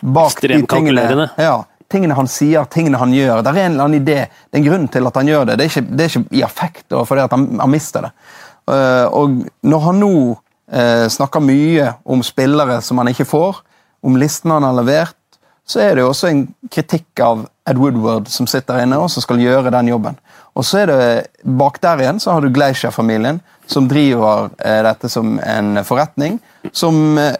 bak 0.02 0.40
de 0.40 0.62
tingene, 0.68 1.28
ja, 1.40 1.58
tingene 1.92 2.16
han 2.16 2.28
sier, 2.30 2.64
tingene 2.72 3.00
han 3.00 3.12
gjør. 3.12 3.42
Det 3.44 3.52
er 3.52 3.66
en 3.66 3.76
eller 3.76 3.88
annen 3.88 4.00
idé. 4.00 4.18
Det 4.48 4.58
er 4.58 4.62
en 4.62 4.68
grunn 4.70 4.88
til 4.92 5.10
at 5.10 5.20
han 5.20 5.30
gjør 5.30 5.44
det. 5.50 5.58
Det 5.58 5.66
er 5.66 5.72
ikke, 5.72 5.86
det 5.92 6.06
er 6.06 6.12
ikke 6.12 6.38
i 6.38 6.42
affekt 6.46 6.96
og 6.96 7.06
fordi 7.10 7.26
at 7.26 7.36
han, 7.36 7.46
han 7.60 7.72
mister 7.72 8.08
det. 8.08 8.12
Uh, 8.66 9.06
og 9.14 9.36
når 9.62 9.84
han 9.84 10.00
nå 10.02 10.14
uh, 10.34 11.06
snakker 11.12 11.44
mye 11.44 11.92
om 12.02 12.24
spillere 12.26 12.80
som 12.82 12.98
han 12.98 13.12
ikke 13.12 13.28
får, 13.28 13.60
om 14.06 14.16
listen 14.18 14.54
han 14.54 14.66
har 14.66 14.74
levert, 14.76 15.20
så 15.66 15.82
er 15.82 15.96
det 15.96 16.04
jo 16.04 16.10
også 16.12 16.30
en 16.30 16.42
kritikk 16.70 17.22
av 17.22 17.46
Ed 17.66 17.80
Woodward 17.80 18.28
som 18.30 18.46
sitter 18.50 18.82
inne 18.82 18.98
og 19.02 19.10
som 19.10 19.24
skal 19.24 19.40
gjøre 19.42 19.72
den 19.74 19.90
jobben. 19.90 20.18
Og 20.56 20.64
så 20.64 20.84
er 20.84 20.90
det 20.90 21.08
Bak 21.58 21.80
der 21.82 22.00
igjen 22.02 22.20
så 22.22 22.36
har 22.36 22.44
du 22.44 22.52
Gleischer-familien, 22.54 23.42
som 23.66 23.88
driver 23.90 24.48
eh, 24.62 24.80
dette 24.86 25.10
som 25.12 25.36
en 25.42 25.82
forretning. 25.84 26.38
Som 26.72 27.18
eh, 27.20 27.34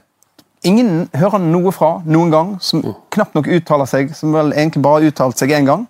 ingen 0.66 1.06
hører 1.16 1.42
noe 1.42 1.72
fra 1.74 1.96
noen 2.04 2.32
gang, 2.34 2.54
som 2.60 2.82
knapt 3.14 3.36
nok 3.38 3.48
uttaler 3.58 3.88
seg, 3.88 4.12
som 4.16 4.34
vel 4.36 4.52
egentlig 4.52 4.82
bare 4.84 5.00
har 5.00 5.12
uttalt 5.12 5.40
seg 5.40 5.54
én 5.56 5.68
gang. 5.68 5.86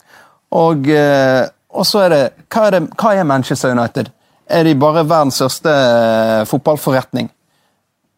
Og, 0.55 0.87
eh, 0.93 1.47
og 1.75 1.89
så 1.89 2.05
er 2.05 2.15
det 2.15 2.23
hva, 2.53 2.69
er 2.69 2.77
det 2.77 2.83
hva 2.95 3.15
er 3.17 3.29
Manchester 3.29 3.75
United? 3.75 4.13
Er 4.47 4.63
de 4.63 4.77
bare 4.79 5.03
verdens 5.09 5.41
største 5.41 5.73
eh, 5.73 6.45
fotballforretning? 6.47 7.33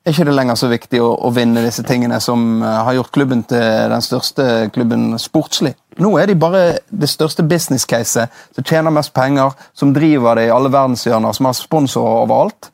Er 0.08 0.14
ikke 0.14 0.26
det 0.28 0.36
lenger 0.36 0.56
så 0.58 0.68
viktig 0.70 1.00
å, 1.04 1.10
å 1.28 1.30
vinne 1.34 1.62
disse 1.64 1.84
tingene 1.86 2.18
som 2.24 2.62
eh, 2.62 2.78
har 2.86 2.96
gjort 2.98 3.12
klubben 3.14 3.44
til 3.48 3.92
den 3.92 4.04
største 4.04 4.46
klubben 4.74 5.12
sportslig. 5.20 5.74
Nå 5.98 6.12
er 6.20 6.30
de 6.30 6.36
bare 6.38 6.62
det 6.88 7.08
største 7.10 7.42
business-caset, 7.46 8.34
som 8.54 8.66
tjener 8.66 8.94
mest 8.94 9.12
penger, 9.16 9.54
som 9.74 9.92
driver 9.94 10.38
det 10.38 10.48
i 10.48 10.54
alle 10.54 10.70
verdenshjørner, 10.72 11.34
som 11.34 11.48
har 11.48 11.56
sponsorer 11.58 12.22
overalt. 12.24 12.70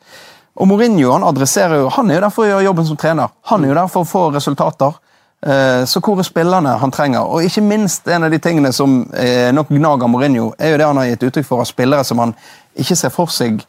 Og 0.55 0.69
Mourinho 0.71 1.11
han 1.13 1.25
adresserer 1.27 1.81
jo, 1.83 1.89
han 1.91 2.11
er 2.11 2.21
jo 2.21 2.25
der 2.27 2.35
for 2.35 2.45
å 2.45 2.51
gjøre 2.53 2.67
jobben 2.69 2.87
som 2.87 2.99
trener. 3.01 3.33
Han 3.51 3.65
er 3.65 3.73
jo 3.73 3.79
der 3.81 3.91
for 3.91 4.05
å 4.05 4.11
få 4.11 4.27
resultater. 4.35 4.99
Eh, 5.47 5.85
Så 5.85 6.01
hvor 6.01 6.19
er 6.19 6.29
spillerne 6.29 6.79
han 6.81 6.93
trenger? 6.95 7.27
Og 7.27 7.45
ikke 7.45 7.65
minst 7.65 8.09
en 8.09 8.25
av 8.25 8.31
de 8.31 8.39
tingene 8.39 8.73
som 8.73 9.03
eh, 9.13 9.51
nok 9.53 9.73
gnager 9.73 10.09
Mourinho, 10.09 10.53
er 10.59 10.75
jo 10.75 10.79
det 10.79 10.87
han 10.87 11.01
har 11.01 11.09
gitt 11.11 11.27
uttrykk 11.31 11.49
for 11.49 11.65
av 11.65 11.71
spillere 11.71 12.05
som 12.05 12.23
han 12.23 12.37
ikke 12.77 12.97
ser 12.97 13.13
for 13.15 13.33
seg 13.33 13.65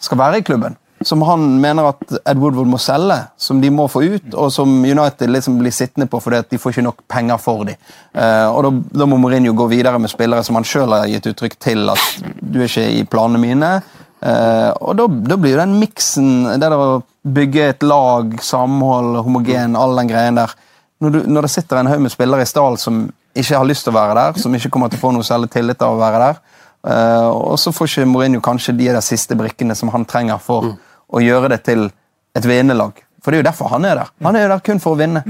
skal 0.00 0.18
være 0.18 0.38
i 0.38 0.46
klubben. 0.46 0.76
Som 1.06 1.22
han 1.22 1.44
mener 1.62 1.92
at 1.92 2.00
Ed 2.24 2.40
Woodward 2.40 2.66
må 2.66 2.78
selge, 2.82 3.20
som 3.38 3.60
de 3.62 3.70
må 3.70 3.86
få 3.90 4.02
ut, 4.02 4.32
og 4.34 4.50
som 4.52 4.72
United 4.82 5.30
liksom 5.30 5.60
blir 5.60 5.74
sittende 5.74 6.08
på 6.10 6.18
fordi 6.22 6.40
at 6.42 6.48
de 6.50 6.58
får 6.58 6.74
ikke 6.74 6.86
nok 6.88 7.04
penger 7.10 7.38
for 7.42 7.62
dem. 7.68 7.78
Uh, 8.16 8.48
og 8.50 8.64
da, 8.66 8.72
da 9.02 9.06
må 9.06 9.20
Mourinho 9.22 9.54
gå 9.54 9.68
videre 9.70 10.00
med 10.02 10.10
spillere 10.10 10.42
som 10.46 10.58
han 10.58 10.66
sjøl 10.66 10.96
har 10.96 11.06
gitt 11.10 11.30
uttrykk 11.30 11.54
til 11.62 11.94
at 11.94 12.24
du 12.40 12.58
er 12.58 12.66
ikke 12.66 12.88
i 12.98 13.04
planene 13.06 13.42
mine. 13.42 13.72
Uh, 14.18 14.74
og 14.82 14.96
da, 14.98 15.06
da 15.30 15.38
blir 15.38 15.54
jo 15.54 15.62
den 15.62 15.76
miksen, 15.78 16.32
det 16.58 16.72
å 16.74 16.98
bygge 17.22 17.68
et 17.70 17.86
lag, 17.86 18.34
samhold, 18.42 19.20
homogen, 19.22 19.78
all 19.78 19.94
den 20.00 20.10
greien 20.10 20.40
der 20.40 20.56
når, 20.98 21.10
du, 21.14 21.18
når 21.30 21.46
det 21.46 21.52
sitter 21.52 21.78
en 21.78 21.86
haug 21.86 22.02
med 22.02 22.10
spillere 22.10 22.42
i 22.42 22.48
stallen 22.48 22.80
som 22.80 23.04
ikke 23.38 23.54
har 23.54 23.66
lyst 23.68 23.86
til 23.86 23.92
å 23.92 23.98
være 23.98 24.16
der, 24.18 24.40
som 24.42 24.54
ikke 24.56 24.70
kommer 24.74 24.90
til 24.90 24.98
å 24.98 25.04
få 25.04 25.12
noe 25.14 25.26
særlig 25.26 25.50
tillit 25.52 25.82
av 25.84 25.94
å 25.94 26.00
være 26.00 26.22
der, 26.24 26.40
uh, 26.90 27.28
og 27.30 27.58
så 27.62 27.70
får 27.74 27.92
ikke 27.92 28.10
Mourinho 28.10 28.42
kanskje 28.42 28.74
de 28.74 28.90
der 28.90 29.04
siste 29.04 29.38
brikkene 29.38 29.76
som 29.78 29.92
han 29.94 30.08
trenger 30.08 30.42
for 30.42 30.72
å 31.08 31.22
gjøre 31.24 31.50
det 31.54 31.62
til 31.66 31.88
et 32.36 32.46
vinnerlag. 32.46 33.00
For 33.22 33.32
det 33.32 33.38
er 33.38 33.42
jo 33.42 33.48
derfor 33.48 33.72
han 33.74 33.86
er 33.88 34.02
der. 34.02 34.12
Han 34.24 34.36
er 34.36 34.46
jo 34.46 34.52
der 34.54 34.64
kun 34.66 34.82
for 34.82 34.94
å 34.94 35.00
vinne. 35.00 35.22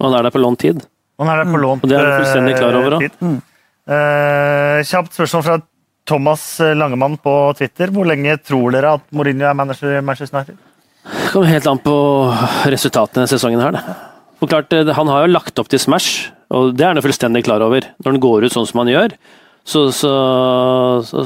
Og 0.00 0.08
han 0.08 0.18
er 0.18 0.26
der 0.26 0.34
på 0.34 0.42
lånt 0.42 0.62
tid. 0.64 0.82
Han 1.22 1.30
er 1.30 1.42
der 1.42 1.52
på 1.52 1.60
lånt 1.62 1.84
Og 1.84 1.90
det 1.90 1.98
er 1.98 2.08
du 2.08 2.16
fullstendig 2.18 2.56
klar 2.58 2.78
over, 2.80 2.96
da. 2.96 3.10
Mm. 3.22 3.36
Eh, 3.94 4.78
kjapt 4.88 5.14
spørsmål 5.14 5.44
fra 5.46 5.58
Thomas 6.08 6.44
Langemann 6.74 7.16
på 7.22 7.34
Twitter. 7.58 7.92
Hvor 7.94 8.08
lenge 8.08 8.36
tror 8.42 8.74
dere 8.74 8.96
at 8.98 9.06
Mourinho 9.14 9.46
er 9.48 9.56
manager 9.56 9.98
i 9.98 10.02
Manchester 10.04 10.40
United? 10.40 10.58
Det 11.04 11.30
kommer 11.32 11.52
helt 11.52 11.68
an 11.68 11.80
på 11.84 11.94
resultatene 12.72 13.22
denne 13.22 13.30
sesongen 13.30 13.60
her. 13.60 13.78
For 14.40 14.50
klart, 14.50 14.72
eh, 14.72 14.92
Han 14.94 15.08
har 15.08 15.26
jo 15.26 15.32
lagt 15.32 15.58
opp 15.58 15.68
til 15.68 15.78
Smash, 15.78 16.30
og 16.50 16.76
det 16.76 16.84
er 16.84 16.94
han 16.94 17.02
fullstendig 17.02 17.44
klar 17.44 17.62
over. 17.62 17.80
Når 18.02 18.12
han 18.12 18.20
går 18.20 18.44
ut 18.44 18.52
sånn 18.52 18.66
som 18.66 18.82
han 18.82 18.92
gjør, 18.92 19.16
så, 19.64 19.88
så, 19.92 20.12
så, 21.04 21.24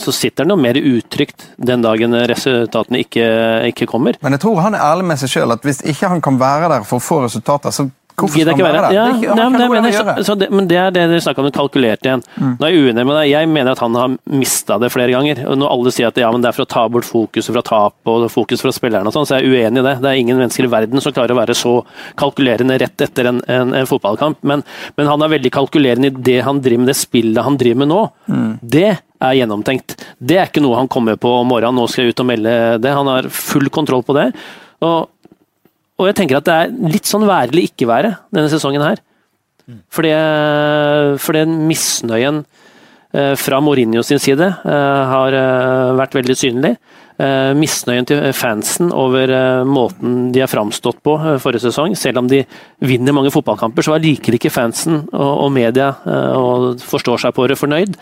så 0.00 0.14
sitter 0.14 0.46
han 0.46 0.54
jo 0.54 0.58
mer 0.60 0.78
utrygt 0.78 1.48
den 1.56 1.84
dagen 1.84 2.16
resultatene 2.30 3.02
ikke, 3.04 3.28
ikke 3.72 3.88
kommer. 3.90 4.18
Men 4.24 4.36
jeg 4.36 4.44
tror 4.44 4.62
han 4.64 4.76
er 4.78 4.84
ærlig 4.86 5.08
med 5.10 5.20
seg 5.20 5.32
sjøl 5.34 5.54
at 5.54 5.64
hvis 5.66 5.82
ikke 5.86 6.10
han 6.14 6.22
kan 6.24 6.38
være 6.40 6.70
der 6.72 6.86
for 6.88 7.00
å 7.00 7.04
få 7.04 7.22
resultater, 7.26 7.74
så 7.74 7.88
hvorfor 8.18 8.40
skal 8.42 8.52
ikke 8.54 8.66
være? 8.66 8.80
Ja, 8.94 9.04
Det 9.06 9.14
er 9.14 9.18
ikke- 9.22 9.36
nei, 9.38 9.48
men, 9.48 9.60
det 9.60 9.68
mener, 9.70 9.92
så, 9.92 10.24
så 10.26 10.36
det, 10.38 10.48
men 10.50 10.66
det 10.68 10.76
er 10.78 10.90
det 10.90 11.04
dere 11.10 11.20
snakka 11.24 11.44
om 11.44 11.50
kalkulert 11.54 12.02
igjen. 12.08 12.22
Nå 12.40 12.66
er 12.66 12.72
jeg 12.74 12.82
uenig 12.88 13.04
med 13.06 13.16
deg. 13.18 13.30
Jeg 13.30 13.48
mener 13.48 13.72
at 13.72 13.82
han 13.84 13.94
har 13.94 14.16
mista 14.26 14.78
det 14.82 14.90
flere 14.92 15.12
ganger. 15.14 15.44
Og 15.48 15.58
Når 15.58 15.72
alle 15.74 15.92
sier 15.94 16.08
at 16.10 16.20
ja, 16.20 16.30
men 16.34 16.42
det 16.42 16.48
er 16.50 16.56
for 16.58 16.66
å 16.66 16.68
ta 16.74 16.84
bort 16.88 17.08
fokuset 17.08 17.52
fra 17.54 17.62
tap 17.62 17.94
og 18.12 18.28
fokus 18.30 18.60
fra 18.64 18.70
spillerne, 18.74 19.06
og 19.06 19.14
sånn, 19.16 19.26
så 19.28 19.36
er 19.38 19.42
jeg 19.46 19.52
uenig 19.54 19.78
i 19.82 19.86
det. 19.88 19.94
Det 20.02 20.10
er 20.12 20.20
ingen 20.22 20.38
mennesker 20.38 20.64
i 20.68 20.72
verden 20.72 21.00
som 21.00 21.12
klarer 21.12 21.34
å 21.36 21.40
være 21.40 21.54
så 21.56 21.74
kalkulerende 22.18 22.78
rett 22.80 23.04
etter 23.08 23.26
en, 23.32 23.42
en, 23.48 23.74
en 23.74 23.86
fotballkamp. 23.88 24.38
Men, 24.42 24.64
men 24.96 25.06
han 25.06 25.22
er 25.22 25.28
veldig 25.36 25.52
kalkulerende 25.54 26.10
i 26.12 26.16
det 26.30 26.40
han 26.46 26.60
driver 26.64 26.84
med, 26.84 26.90
det 26.92 26.96
spillet 26.98 27.44
han 27.44 27.56
driver 27.60 27.84
med 27.84 27.88
nå. 27.92 28.00
Det 28.62 28.88
er 29.18 29.34
gjennomtenkt. 29.40 29.96
Det 30.22 30.38
er 30.38 30.46
ikke 30.50 30.62
noe 30.62 30.78
han 30.78 30.88
kommer 30.90 31.16
på 31.20 31.30
om 31.40 31.48
morgenen, 31.50 31.74
nå 31.80 31.88
skal 31.90 32.04
jeg 32.06 32.14
ut 32.14 32.20
og 32.22 32.28
melde 32.30 32.54
det. 32.82 32.92
Han 32.94 33.06
har 33.10 33.28
full 33.34 33.68
kontroll 33.74 34.04
på 34.06 34.14
det. 34.18 34.28
Og 34.86 35.08
og 35.98 36.06
jeg 36.08 36.16
tenker 36.20 36.38
at 36.38 36.46
det 36.48 36.54
er 36.54 36.72
litt 36.94 37.08
sånn 37.10 37.26
være 37.28 37.50
eller 37.52 37.66
ikke 37.68 37.88
være 37.90 38.14
denne 38.34 38.50
sesongen 38.52 38.84
her. 38.86 39.02
Fordi, 39.92 40.12
fordi 41.20 41.42
misnøyen 41.44 42.38
eh, 43.12 43.34
fra 43.36 43.58
Mourinho 43.60 44.00
sin 44.06 44.20
side 44.22 44.46
eh, 44.48 45.02
har 45.12 45.34
eh, 45.36 45.90
vært 45.98 46.16
veldig 46.16 46.36
synlig. 46.38 46.70
Eh, 47.18 47.50
Misnøyen 47.58 48.06
til 48.08 48.22
fansen 48.32 48.92
over 48.94 49.28
eh, 49.34 49.64
måten 49.68 50.30
de 50.32 50.40
har 50.44 50.48
framstått 50.48 51.02
på 51.04 51.18
eh, 51.18 51.36
forrige 51.42 51.66
sesong. 51.66 51.96
Selv 51.98 52.22
om 52.22 52.30
de 52.30 52.44
vinner 52.80 53.12
mange 53.16 53.32
fotballkamper, 53.34 53.84
så 53.84 53.98
liker 54.00 54.38
ikke 54.38 54.54
fansen 54.54 55.02
og, 55.12 55.50
media 55.52 55.90
eh, 56.06 56.32
og 56.38 56.80
forstår 56.80 57.26
seg 57.26 57.36
på 57.36 57.50
det 57.50 57.58
fornøyd. 57.60 57.98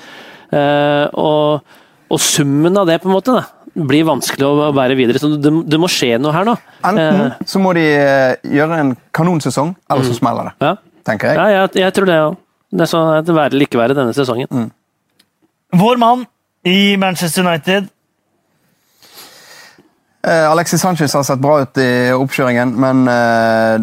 Eh, 0.52 1.06
Og, 1.18 1.74
og 2.12 2.23
summen 2.23 2.77
av 2.78 2.87
det 2.89 3.01
på 3.03 3.11
en 3.11 3.16
måte 3.16 3.35
da, 3.35 3.45
blir 3.77 4.07
vanskelig 4.09 4.47
å 4.47 4.70
bære 4.77 4.97
videre. 4.99 5.20
Så 5.20 5.33
det, 5.37 5.53
det 5.69 5.81
må 5.81 5.89
skje 5.93 6.16
noe 6.23 6.33
her 6.35 6.47
nå. 6.49 6.55
Enten 6.87 7.35
så 7.49 7.61
må 7.62 7.74
de 7.77 7.85
eh, 7.85 8.37
gjøre 8.57 8.78
en 8.83 8.95
kanonsesong, 9.16 9.74
eller 9.91 10.07
så 10.07 10.16
smeller 10.16 10.51
det. 10.51 10.55
Ja. 10.65 10.74
tenker 11.07 11.33
jeg. 11.33 11.39
Ja, 11.41 11.65
jeg, 11.66 11.74
jeg 11.83 11.97
tror 11.97 12.09
det 12.11 12.20
òg. 12.23 12.39
Det 12.77 12.87
er 12.87 12.91
sånn 12.91 13.11
at 13.15 13.27
det 13.28 13.35
være 13.37 13.55
eller 13.55 13.69
ikke 13.69 13.78
være 13.78 13.97
denne 13.97 14.15
sesongen. 14.16 14.70
Vår 15.77 16.01
mann 16.03 16.24
i 16.66 16.97
Manchester 17.01 17.45
United. 17.47 17.91
Eh, 20.27 20.51
Alexis 20.51 20.82
Sanchez 20.82 21.15
har 21.15 21.23
sett 21.23 21.39
bra 21.39 21.61
ut 21.62 21.78
i 21.78 21.90
oppkjøringen, 22.11 22.73
men 22.82 23.05
eh, 23.07 23.77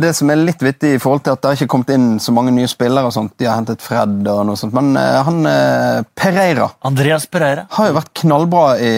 det 0.00 0.14
som 0.16 0.30
er 0.32 0.40
litt 0.40 0.62
vittig 0.64 0.94
i 0.94 1.00
forhold 1.02 1.26
til 1.26 1.34
at 1.34 1.42
det 1.42 1.50
har 1.50 1.58
ikke 1.58 1.72
kommet 1.74 1.92
inn 1.92 2.06
så 2.24 2.32
mange 2.32 2.54
nye 2.56 2.70
spillere, 2.70 3.10
og 3.10 3.12
sånt, 3.12 3.34
de 3.36 3.50
har 3.50 3.58
hentet 3.58 3.84
Fred 3.84 4.24
og 4.32 4.46
noe 4.48 4.56
sånt, 4.56 4.72
men 4.76 4.96
eh, 4.96 5.18
han 5.26 5.44
Pereira 6.16 6.70
Andreas 6.88 7.28
Pereira. 7.28 7.66
har 7.76 7.90
jo 7.90 7.98
vært 7.98 8.14
knallbra 8.22 8.64
i, 8.80 8.94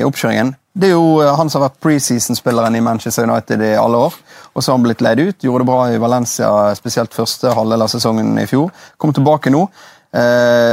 i 0.00 0.02
oppkjøringen. 0.06 0.54
Det 0.80 0.88
er 0.88 0.94
jo 0.94 1.20
han 1.20 1.50
som 1.50 1.60
har 1.60 1.68
vært 1.68 1.80
preseason-spilleren 1.84 2.78
i 2.78 2.82
Manchester 2.84 3.26
United 3.28 3.60
i 3.66 3.74
alle 3.76 4.00
år. 4.06 4.16
Og 4.54 4.62
så 4.62 4.70
har 4.70 4.78
han 4.78 4.84
blitt 4.86 5.02
leid 5.04 5.20
ut. 5.20 5.42
Gjorde 5.42 5.64
det 5.64 5.68
bra 5.68 5.80
i 5.90 5.98
Valencia, 6.00 6.50
spesielt 6.78 7.12
første 7.12 7.52
halvdel 7.58 7.84
av 7.84 7.90
sesongen 7.90 8.38
i 8.38 8.46
fjor. 8.48 8.70
Kom 8.96 9.12
tilbake 9.12 9.50
nå. 9.52 9.64
Eh, 10.10 10.72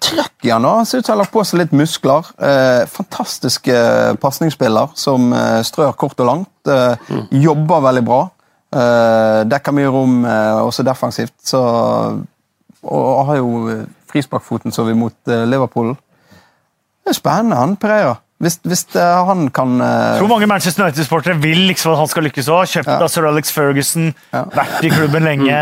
trøkk 0.00 0.46
i 0.48 0.52
han 0.54 0.64
nå. 0.64 0.72
Ser 0.88 1.00
ut 1.02 1.06
som 1.06 1.12
han 1.14 1.18
har 1.20 1.24
lagt 1.26 1.34
på 1.34 1.44
seg 1.46 1.60
litt 1.62 1.74
muskler. 1.76 2.28
Eh, 2.40 2.82
fantastisk 2.90 3.68
eh, 3.72 4.12
pasningsspiller 4.20 4.92
som 4.98 5.30
eh, 5.36 5.60
strør 5.66 5.92
kort 6.00 6.20
og 6.22 6.28
langt. 6.30 6.52
Eh, 6.70 7.16
Jobber 7.42 7.84
veldig 7.88 8.04
bra. 8.06 8.20
Eh, 8.70 9.40
dekker 9.50 9.76
mye 9.76 9.90
rom, 9.92 10.20
eh, 10.24 10.60
også 10.64 10.86
defensivt. 10.86 11.36
Så, 11.52 11.60
og 12.82 13.26
har 13.28 13.40
jo 13.42 13.80
frisparkfoten 14.10 14.72
så 14.74 14.86
vi 14.88 14.96
mot 14.98 15.14
Liverpool. 15.26 15.92
Det 17.04 17.12
er 17.12 17.18
spennende, 17.20 17.58
han 17.60 17.76
Pereira. 17.80 18.16
Hvis, 18.40 18.54
hvis 18.64 18.86
eh, 18.96 19.18
han 19.28 19.50
kan 19.52 19.74
uh... 19.84 20.16
Hvor 20.16 20.30
mange 20.30 20.46
Manchester 20.48 20.86
United-sportere 20.86 21.34
vil 21.42 21.58
liksom 21.68 21.92
at 21.92 21.98
han 22.00 22.08
skal 22.08 22.24
lykkes 22.24 22.46
òg? 22.48 22.62
Kjøpt 22.72 22.88
av 23.04 23.10
sir 23.12 23.26
Alex 23.28 23.50
Ferguson, 23.52 24.14
Ja. 24.32 24.46
vært 24.54 24.86
i 24.88 24.90
klubben 24.94 25.26
lenge. 25.28 25.58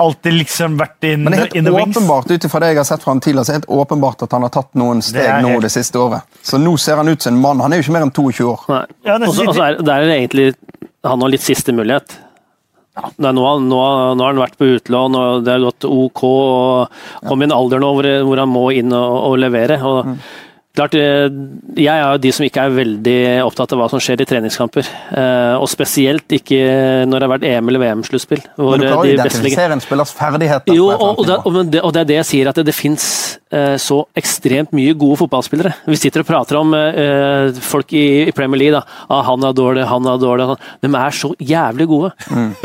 Alltid 0.00 0.32
liksom 0.38 0.78
vært 0.80 1.04
in, 1.04 1.26
Men 1.26 1.36
det 1.36 1.40
er 1.42 1.58
in 1.60 1.64
the 1.68 1.70
helt 1.74 1.82
wings. 1.84 1.98
åpenbart 1.98 2.30
ut 2.32 2.46
ifra 2.48 2.60
det 2.64 2.70
jeg 2.72 2.80
har 2.80 2.88
sett 2.88 3.04
fra 3.04 3.12
han 3.12 3.20
tidligere, 3.20 3.44
så 3.44 3.52
er 3.52 3.58
det 3.58 3.60
helt 3.68 3.76
åpenbart 3.76 4.24
at 4.24 4.32
han 4.38 4.46
har 4.48 4.54
tatt 4.56 4.72
noen 4.80 5.02
steg 5.04 5.20
er 5.26 5.44
nå 5.44 5.52
helt- 5.52 5.66
det 5.68 5.70
siste 5.76 6.00
året. 6.00 6.22
Så 6.42 6.56
nå 6.58 6.72
ser 6.80 6.96
han 6.96 7.08
ut 7.12 7.20
som 7.22 7.34
en 7.36 7.40
mann. 7.44 7.60
Han 7.60 7.72
er 7.72 7.82
jo 7.82 7.84
ikke 7.86 7.96
mer 7.98 8.06
enn 8.08 8.14
22 8.16 8.48
år. 8.54 8.64
Nei. 8.72 8.84
Ja, 9.04 9.18
det, 9.18 9.28
også, 9.28 9.44
også 9.44 9.48
og 9.52 9.58
så 9.60 9.66
er, 9.68 9.76
det 9.84 9.94
er 9.98 10.14
egentlig 10.16 10.54
han 11.04 11.20
har 11.20 11.28
litt 11.28 11.44
siste 11.44 11.72
mulighet. 11.76 12.16
Ja. 12.96 13.10
nå, 13.18 13.32
nå, 13.34 13.68
nå 13.68 13.76
har 14.24 14.32
han 14.32 14.38
vært 14.38 14.56
på 14.56 14.68
utlån, 14.78 15.16
og 15.18 15.44
det 15.44 15.52
har 15.58 15.64
gått 15.66 15.84
OK. 15.84 16.24
og 16.24 17.26
Kom 17.28 17.42
i 17.42 17.48
en 17.48 17.52
alder 17.52 17.82
nå 17.82 17.92
hvor, 17.98 18.08
hvor 18.24 18.38
han 18.40 18.48
må 18.48 18.64
inn 18.72 18.92
og, 18.94 19.16
og 19.28 19.38
levere. 19.42 19.76
og 19.82 20.14
Klart, 20.74 20.94
eh, 20.98 21.28
Jeg 21.78 21.86
er 21.86 22.02
jo 22.02 22.18
de 22.18 22.30
som 22.34 22.44
ikke 22.46 22.62
er 22.66 22.72
veldig 22.74 23.18
opptatt 23.46 23.72
av 23.74 23.78
hva 23.78 23.86
som 23.90 24.00
skjer 24.02 24.20
i 24.22 24.26
treningskamper. 24.26 24.86
Eh, 25.14 25.54
Og 25.54 25.68
spesielt 25.70 26.26
ikke 26.34 27.06
når 27.06 27.20
det 27.20 27.28
har 27.28 27.32
vært 27.38 27.46
EM- 27.46 27.68
eller 27.68 27.78
VM-sluttspill. 27.84 28.42
Men 28.58 28.80
du 28.80 28.86
klarer 28.86 28.98
å 28.98 29.02
de 29.06 29.16
beste 29.22 29.38
ligger- 29.38 29.54
identifisere 29.54 29.72
en 29.72 29.80
spillers 29.80 30.12
ferdigheter. 30.12 30.74
Jo, 30.74 30.88
og, 30.90 31.18
og, 31.20 31.26
det, 31.70 31.80
og, 31.84 31.92
det, 31.94 32.00
er 32.00 32.04
det 32.10 32.16
jeg 32.16 32.26
sier, 32.26 32.48
at 32.50 32.56
det, 32.58 32.66
det 32.66 32.74
fins 32.74 33.38
eh, 33.52 33.76
så 33.78 34.00
ekstremt 34.18 34.72
mye 34.74 34.96
gode 34.98 35.18
fotballspillere. 35.22 35.72
Vi 35.86 35.94
sitter 35.96 36.24
og 36.24 36.26
prater 36.26 36.58
om 36.58 36.74
uh, 36.74 37.52
folk 37.54 37.92
i, 37.94 38.26
i 38.26 38.32
Premier 38.34 38.58
League. 38.58 38.74
da, 38.74 38.82
ah, 39.08 39.22
'Han 39.22 39.44
er 39.44 39.52
dårlig, 39.54 39.86
han 39.86 40.02
er 40.06 40.18
dårlig'. 40.18 40.58
De 40.82 40.88
er 40.90 41.10
så 41.10 41.30
jævlig 41.38 41.86
gode. 41.86 42.10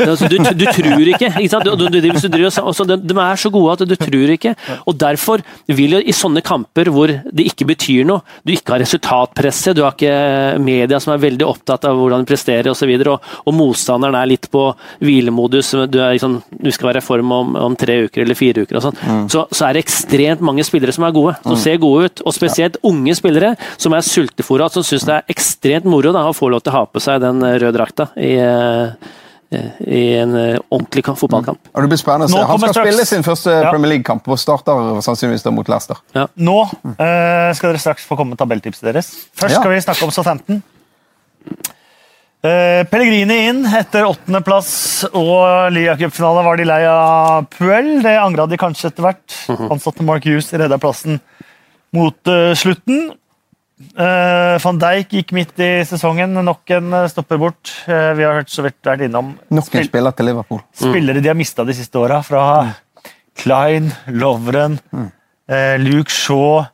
Altså, 0.00 0.26
du, 0.26 0.36
du 0.38 0.64
tror 0.66 1.06
ikke. 1.14 1.30
ikke 1.38 1.48
sant? 1.48 1.64
Du, 1.64 1.76
du, 1.76 2.00
de, 2.00 2.10
de 2.10 3.20
er 3.20 3.36
så 3.36 3.50
gode 3.50 3.72
at 3.72 3.86
du 3.88 3.94
tror 3.94 4.30
ikke. 4.34 4.56
Og 4.86 4.98
Derfor 4.98 5.38
vil 5.68 5.90
jo 5.92 6.02
i 6.02 6.12
sånne 6.12 6.42
kamper 6.42 6.90
hvor 6.90 7.06
det 7.06 7.46
ikke 7.46 7.66
betyr 7.70 7.99
noe, 8.08 8.24
du 8.46 8.52
ikke 8.54 8.74
har 8.74 8.82
resultatpresset, 8.82 9.76
du 9.76 9.82
har 9.84 9.94
ikke 9.96 10.58
media 10.62 11.00
som 11.02 11.14
er 11.14 11.22
veldig 11.22 11.46
opptatt 11.46 11.86
av 11.88 11.98
hvordan 11.98 12.24
de 12.24 12.30
presterer 12.30 12.70
osv., 12.72 12.92
og, 13.00 13.06
og, 13.14 13.30
og 13.48 13.56
motstanderen 13.56 14.18
er 14.18 14.30
litt 14.30 14.50
på 14.52 14.66
hvilemodus, 15.02 15.72
du, 15.90 16.00
liksom, 16.00 16.40
du 16.50 16.70
skal 16.74 16.92
være 16.92 17.02
i 17.02 17.06
form 17.06 17.34
om, 17.36 17.54
om 17.70 17.78
tre 17.78 18.00
uker 18.06 18.24
eller 18.24 18.38
fire 18.38 18.64
uker, 18.64 18.80
og 18.80 18.86
sånn, 18.88 19.28
så, 19.32 19.46
så 19.54 19.68
er 19.68 19.76
det 19.76 19.84
ekstremt 19.84 20.44
mange 20.44 20.64
spillere 20.66 20.94
som 20.94 21.06
er 21.06 21.14
gode, 21.16 21.36
som 21.44 21.58
ser 21.60 21.80
gode 21.82 22.08
ut. 22.10 22.22
Og 22.26 22.36
spesielt 22.36 22.78
unge 22.86 23.14
spillere 23.18 23.54
som 23.80 23.94
er 23.96 24.06
sultefòra, 24.06 24.70
som 24.72 24.86
syns 24.86 25.06
det 25.08 25.16
er 25.16 25.34
ekstremt 25.34 25.88
moro 25.90 26.12
da, 26.14 26.26
å 26.28 26.36
få 26.36 26.50
lov 26.52 26.64
til 26.64 26.74
å 26.74 26.80
ha 26.80 26.84
på 26.90 27.02
seg 27.02 27.22
den 27.24 27.42
røde 27.44 27.74
drakta 27.76 28.10
i, 28.20 28.34
eh, 28.40 29.10
i 29.50 30.00
en 30.20 30.34
eh, 30.38 30.58
ordentlig 30.70 31.02
kamp, 31.04 31.18
fotballkamp. 31.18 31.58
Og 31.74 31.82
det 31.82 31.88
blir 31.90 31.98
spennende 31.98 32.28
å 32.28 32.30
se. 32.30 32.42
Han 32.46 32.60
skal 32.62 32.74
straks- 32.74 32.86
spille 32.86 33.06
sin 33.08 33.24
første 33.26 33.50
Ja. 33.50 33.70
Premier 33.72 33.96
League-kamp 33.96 34.28
og 34.30 34.38
starter 34.38 35.00
sannsynligvis 35.02 35.42
da 35.42 35.50
mot 35.50 35.66
Leicester. 35.68 35.98
Nå 36.38 36.58
uh, 36.70 37.50
skal 37.58 37.72
dere 37.72 37.82
straks 37.82 38.06
få 38.06 38.14
komme 38.20 38.36
med 38.36 38.38
tabelltipset 38.38 38.86
deres. 38.92 39.10
Først 39.34 39.56
Ja. 39.56 39.60
skal 39.60 39.74
vi 39.74 39.80
snakke 39.82 40.06
om 40.06 40.10
Southampton. 40.14 40.62
Uh, 42.40 42.86
Pellegrini 42.88 43.36
inn 43.50 43.66
etter 43.76 44.06
åttendeplass 44.08 44.70
og 45.10 45.74
ligacupfinale 45.74 46.44
var 46.46 46.56
de 46.56 46.64
lei 46.70 46.80
av 46.88 47.44
Puel. 47.52 47.98
Det 48.06 48.14
angra 48.16 48.46
de 48.48 48.56
kanskje 48.60 48.88
etter 48.88 49.04
hvert. 49.04 49.34
Ansatte 49.68 50.06
Mark 50.06 50.24
Hughes 50.24 50.48
redda 50.56 50.78
plassen 50.80 51.18
mot 51.92 52.16
uh, 52.30 52.54
slutten. 52.56 53.10
Eh, 53.80 54.56
Van 54.60 54.78
Dijk 54.78 55.14
gikk 55.16 55.32
midt 55.32 55.60
i 55.62 55.70
sesongen. 55.88 56.36
Nok 56.44 56.72
en 56.76 56.92
eh, 56.92 57.06
stopper 57.08 57.40
bort. 57.40 57.72
Uh, 57.88 58.12
vi 58.18 58.26
har 58.26 58.36
hørt 58.40 58.52
så 58.52 58.64
vidt 58.66 58.76
vært 58.84 59.06
innom 59.06 59.32
Nok 59.48 59.74
en 59.74 59.86
spiller 59.88 60.16
til 60.16 60.28
Liverpool. 60.28 60.60
spillere 60.76 61.22
de 61.24 61.30
har 61.32 61.38
mista 61.38 61.64
de 61.64 61.76
siste 61.76 61.98
åra. 62.00 62.20
Fra 62.26 62.42
Klein, 63.40 63.88
Lovren, 64.12 64.78
eh, 65.48 65.78
Luke 65.80 66.12
Shaw, 66.12 66.66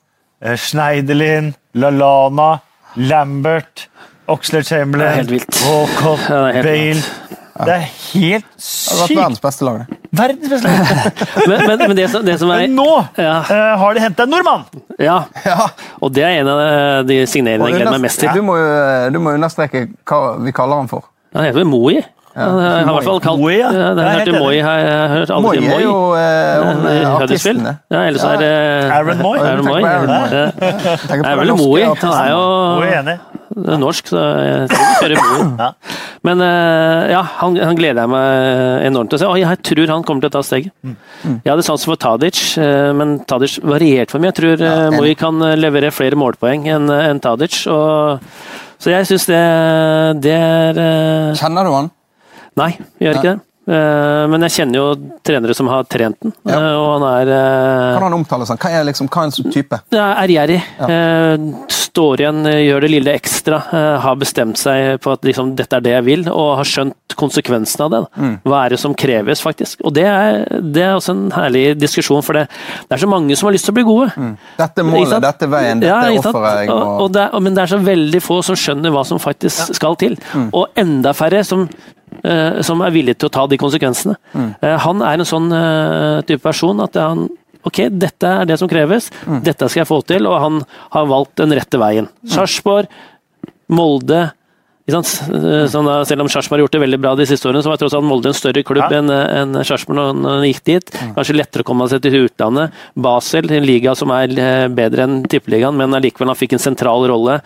Schneiderlin, 0.59 1.55
Lalana, 1.79 2.59
Lambert, 2.97 3.87
Oxlade 4.27 4.65
er 4.65 4.69
Chamberlain. 4.69 5.31
Walcott, 5.63 6.27
Ja, 6.29 7.46
det 7.65 7.75
er 7.77 7.85
helt 7.87 8.47
sykt! 8.59 8.97
Det 8.97 8.97
er 8.97 8.97
helt 8.97 8.97
har 8.97 8.99
vært 8.99 9.09
sykt! 9.09 9.19
verdens 9.21 9.41
beste 9.45 9.65
lag. 9.69 9.79
Verdens 10.21 10.51
beste 10.53 10.69
lag. 10.69 10.77
Men, 11.51 11.63
men, 11.67 11.79
men 11.89 11.97
det, 11.97 12.07
som, 12.11 12.25
det 12.27 12.35
som 12.41 12.51
er 12.51 12.65
Men 12.67 12.75
nå 12.79 12.89
Ja. 13.21 13.37
uh, 13.47 13.77
har 13.81 13.95
de 13.97 14.01
henta 14.05 14.27
en 14.27 14.31
nordmann! 14.35 14.67
Ja, 14.99 15.19
Ja. 15.47 15.69
og 16.01 16.13
det 16.17 16.25
er 16.25 16.41
en 16.43 16.49
av 16.53 17.07
de 17.09 17.23
signeringene 17.29 17.71
jeg 17.71 17.79
gleder 17.81 17.97
meg 17.97 18.05
mest 18.09 18.21
til. 18.21 18.33
Du 18.35 18.43
må, 18.43 18.57
jo- 18.61 19.11
du 19.15 19.19
må 19.23 19.37
understreke 19.39 19.87
hva 20.09 20.21
vi 20.45 20.53
kaller 20.57 20.83
han 20.85 20.89
for. 20.93 21.09
Han 21.37 21.45
heter 21.45 21.63
vel 21.63 21.69
Moi? 21.69 22.03
Han 22.37 22.59
har 22.61 22.83
i 22.83 22.93
hvert 22.93 23.07
fall 23.07 23.21
kalt 23.25 23.41
Moi, 23.41 23.55
ja. 23.57 23.71
ja. 23.73 23.95
Det 23.97 24.05
har 24.05 24.19
jeg 24.21 24.27
hørt 24.29 24.41
Moi. 24.43 24.57
enig. 24.59 24.65
hørt 25.15 25.31
alle 25.33 25.43
Moi 25.47 25.57
er 25.57 25.81
jo 25.81 25.95
eh, 26.21 26.91
eh, 26.93 27.15
artisten. 27.17 27.63
det. 27.65 27.73
Ja, 27.95 28.03
ellers 28.11 28.25
er 28.29 28.37
det 28.43 28.51
Aaron 28.93 29.23
Moy. 29.25 29.39
Aaron. 29.41 29.71
Tenker 31.07 31.23
Det 31.23 31.31
er 31.33 31.41
vel 31.41 31.55
Moi. 31.57 31.81
Han 31.87 32.13
er 32.13 32.31
jo 32.35 32.43
er 32.85 33.17
jeg 33.57 33.73
er 33.73 33.81
norsk, 33.81 34.11
så 34.13 34.23
jeg 34.45 34.69
tror 34.71 34.83
vi 34.85 34.97
kjører. 35.01 35.23
Ja. 35.63 35.71
Men 36.27 36.43
eh, 36.43 37.13
ja, 37.15 37.23
han, 37.41 37.57
han 37.57 37.79
gleder 37.79 38.03
jeg 38.03 38.11
meg 38.13 38.85
enormt 38.89 39.13
til 39.13 39.17
å 39.17 39.21
se. 39.23 39.29
Og 39.31 39.39
jeg 39.41 39.61
tror 39.65 39.93
han 39.95 40.05
kommer 40.05 40.25
til 40.25 40.33
å 40.33 40.35
ta 40.37 40.43
steget. 40.45 40.75
Jeg 41.25 41.49
hadde 41.49 41.65
sans 41.65 41.87
for 41.89 42.01
Tadic, 42.01 42.41
eh, 42.61 42.91
men 42.97 43.17
Tadic 43.29 43.57
varierte 43.65 44.13
for 44.13 44.23
meg. 44.23 44.35
Jeg 44.35 44.39
tror 44.41 44.67
eh. 44.69 44.87
Moi 44.97 45.15
kan 45.19 45.41
levere 45.57 45.95
flere 45.95 46.19
målpoeng 46.21 46.69
enn 46.75 46.93
en 46.93 47.23
Tadic. 47.23 47.63
Og, 47.73 48.27
så 48.83 48.93
jeg 48.93 49.09
syns 49.09 49.29
det, 49.31 49.43
det 50.27 50.37
er 50.37 50.83
Kjenner 51.41 51.65
du 51.65 51.73
han? 51.79 51.93
Nei, 52.61 52.73
jeg 53.01 53.09
gjør 53.09 53.21
ikke 53.21 53.31
det. 53.31 53.39
Eh, 53.67 54.27
Men 54.31 54.45
jeg 54.47 54.53
kjenner 54.61 54.79
jo 54.79 54.87
trenere 55.27 55.55
som 55.59 55.67
har 55.73 55.83
trent 55.91 56.17
den, 56.23 56.33
Ja. 56.47 56.55
eh, 56.55 56.77
og 56.79 57.01
han 57.01 57.07
er 57.27 57.33
eh, 57.35 57.95
Kan 57.99 58.03
han 58.07 58.15
omtale 58.21 58.47
sånn? 58.47 58.59
Hva 58.63 58.71
er 58.71 58.85
liksom, 58.85 59.09
hva 59.09 59.23
er 59.25 59.31
en 59.31 59.35
sånn 59.35 59.53
type? 59.53 59.81
ja, 59.91 60.13
er 60.23 60.29
gjerrig. 60.29 60.63
Eh, 60.89 61.37
Står 61.97 62.21
igjen, 62.21 62.43
eh, 62.47 62.61
gjør 62.69 62.81
det 62.85 62.91
lille 62.93 63.13
ekstra. 63.17 63.57
eh, 63.73 63.99
Har 64.05 64.17
bestemt 64.21 64.59
seg 64.61 65.01
på 65.01 65.13
at 65.13 65.23
liksom, 65.25 65.55
dette 65.57 65.73
er 65.79 65.81
det 65.81 65.93
jeg 65.95 66.05
vil, 66.05 66.29
og 66.29 66.57
har 66.59 66.65
skjønt 66.69 66.95
konsekvensen 67.17 67.81
av 67.87 67.91
det. 67.91 68.01
Mm. 68.21 68.35
Hva 68.45 68.59
er 68.67 68.69
det 68.75 68.79
som 68.83 68.95
kreves, 68.95 69.41
faktisk? 69.41 69.81
Og 69.83 69.95
det 69.95 70.05
er, 70.05 70.45
det 70.61 70.83
er 70.85 70.93
også 70.99 71.15
en 71.15 71.31
herlig 71.33 71.79
diskusjon, 71.81 72.23
for 72.23 72.35
det, 72.35 72.49
det 72.87 72.93
er 72.99 73.01
så 73.01 73.09
mange 73.09 73.35
som 73.35 73.47
har 73.49 73.55
lyst 73.57 73.65
til 73.65 73.73
å 73.73 73.79
bli 73.79 73.87
gode. 73.89 74.13
Dette 74.59 74.79
er 74.85 74.85
målet, 74.85 75.23
dette 75.25 75.43
er 75.49 75.49
veien, 75.49 75.81
dette 75.81 75.89
Ja, 75.89 76.03
er 76.05 76.19
offeret 76.21 76.69
Og, 76.69 77.01
og 77.07 77.13
det 77.17 77.25
men 77.41 77.55
det 77.57 77.63
er 77.65 77.73
så 77.73 77.81
veldig 77.83 78.21
få 78.23 78.43
som 78.45 78.55
skjønner 78.55 78.93
hva 78.93 79.07
som 79.09 79.19
faktisk 79.19 79.75
skal 79.75 79.97
til. 79.97 80.19
Mm. 80.35 80.51
Og 80.53 80.69
enda 80.77 81.15
færre 81.17 81.43
som, 81.49 81.65
eh, 82.25 82.61
som 82.63 82.81
er 82.83 82.91
villig 82.95 83.17
til 83.19 83.29
å 83.29 83.33
ta 83.33 83.47
de 83.47 83.59
konsekvensene. 83.61 84.17
Mm. 84.35 84.55
Eh, 84.63 84.77
han 84.87 85.03
er 85.03 85.19
en 85.19 85.29
sånn 85.29 85.51
eh, 85.53 86.23
type 86.29 86.43
person 86.43 86.81
at 86.81 86.95
han 86.95 87.29
Ok, 87.67 87.81
dette 87.91 88.23
er 88.23 88.45
det 88.47 88.61
som 88.61 88.69
kreves, 88.71 89.09
Mm. 89.27 89.41
dette 89.43 89.67
skal 89.69 89.81
jeg 89.81 89.89
få 89.89 89.97
til, 90.07 90.25
og 90.31 90.39
han 90.39 90.61
har 90.95 91.07
valgt 91.11 91.35
den 91.41 91.51
rette 91.51 91.75
veien. 91.83 92.07
Sarpsborg, 92.25 92.87
Molde 93.69 94.31
Sånn, 94.87 95.03
selv 96.07 96.23
om 96.23 96.29
Sarpsborg 96.31 96.61
har 96.61 96.63
gjort 96.69 96.77
det 96.77 96.81
veldig 96.85 96.99
bra 97.03 97.15
de 97.19 97.25
siste 97.27 97.49
årene, 97.49 97.59
så 97.65 97.73
var 97.73 97.81
tross 97.81 97.95
alt 97.99 98.07
Molde 98.07 98.31
en 98.31 98.37
større 98.39 98.63
klubb 98.63 98.85
Ja. 98.87 99.01
enn 99.01 99.11
en 99.11 99.65
Sarpsborg 99.65 99.99
når 99.99 100.13
han 100.31 100.45
gikk 100.47 100.63
dit. 100.63 100.91
Kanskje 101.17 101.35
lettere 101.35 101.65
å 101.65 101.67
komme 101.67 101.89
seg 101.91 102.03
til 102.03 102.29
utlandet. 102.29 102.71
Basel, 102.95 103.51
en 103.51 103.67
liga 103.67 103.97
som 103.97 104.13
er 104.13 104.29
bedre 104.71 105.03
enn 105.03 105.25
tippeligaen, 105.27 105.75
men 105.75 105.91
allikevel 105.91 106.29
han 106.31 106.37
fikk 106.39 106.53
en 106.53 106.63
sentral 106.63 107.03
rolle. 107.11 107.41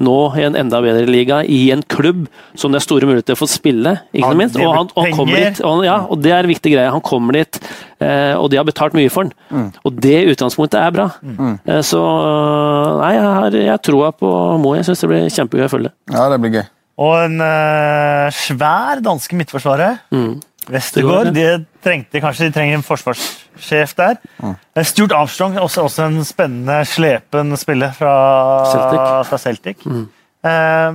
Nå 0.00 0.16
i 0.40 0.44
en 0.46 0.56
enda 0.56 0.80
bedre 0.80 1.04
liga, 1.08 1.42
i 1.44 1.70
en 1.74 1.82
klubb 1.92 2.24
som 2.58 2.72
det 2.72 2.80
er 2.80 2.86
store 2.86 3.08
muligheter 3.08 3.36
for 3.38 3.48
å 3.48 3.52
spille. 3.52 3.96
ikke 4.16 4.32
minst. 4.38 4.56
Og 4.56 4.72
han, 4.74 4.90
og 4.94 5.06
han 5.06 5.16
kommer 5.16 5.44
dit, 5.44 5.62
og, 5.66 5.84
ja, 5.84 5.98
og 6.08 6.22
det 6.24 6.32
er 6.32 6.44
en 6.44 6.52
viktig 6.52 6.72
greie. 6.72 6.92
Han 6.94 7.04
kommer 7.04 7.36
dit, 7.36 7.60
eh, 8.00 8.32
og 8.34 8.48
de 8.52 8.60
har 8.60 8.68
betalt 8.68 8.96
mye 8.96 9.12
for 9.12 9.28
han. 9.28 9.70
Og 9.84 10.00
det 10.00 10.18
utgangspunktet 10.32 10.80
er 10.80 10.94
bra. 10.96 11.08
Eh, 11.66 11.82
så 11.86 12.00
nei, 13.00 13.14
jeg 13.18 13.24
har 13.28 13.58
jeg 13.60 13.84
troa 13.90 14.12
på 14.16 14.34
Mo. 14.60 14.74
Jeg 14.78 14.88
syns 14.88 15.04
det 15.04 15.12
blir 15.12 15.32
kjempegøy 15.36 15.66
å 15.68 15.72
følge. 15.72 15.94
Ja, 16.12 16.28
det 16.32 16.40
blir 16.42 16.56
gøy. 16.58 16.64
Og 17.00 17.14
en 17.16 17.40
uh, 17.40 18.28
svær 18.36 19.00
danske 19.04 19.36
midtforsvarer. 19.38 20.02
Westergård. 20.70 21.32
De 21.34 21.46
trengte 21.84 22.20
kanskje 22.22 22.50
de 22.50 22.56
trenger 22.56 22.78
en 22.78 22.84
forsvarssjef 23.60 23.94
der. 23.96 24.16
Mm. 24.42 24.56
Stuart 24.84 25.12
Armstrong, 25.12 25.58
også, 25.58 25.82
også 25.82 26.06
en 26.08 26.24
spennende, 26.24 26.84
slepen 26.84 27.56
spiller 27.56 27.92
fra 27.92 28.14
Celtic. 28.72 29.28
Fra 29.28 29.38
Celtic. 29.38 29.76
Eh, 30.44 30.92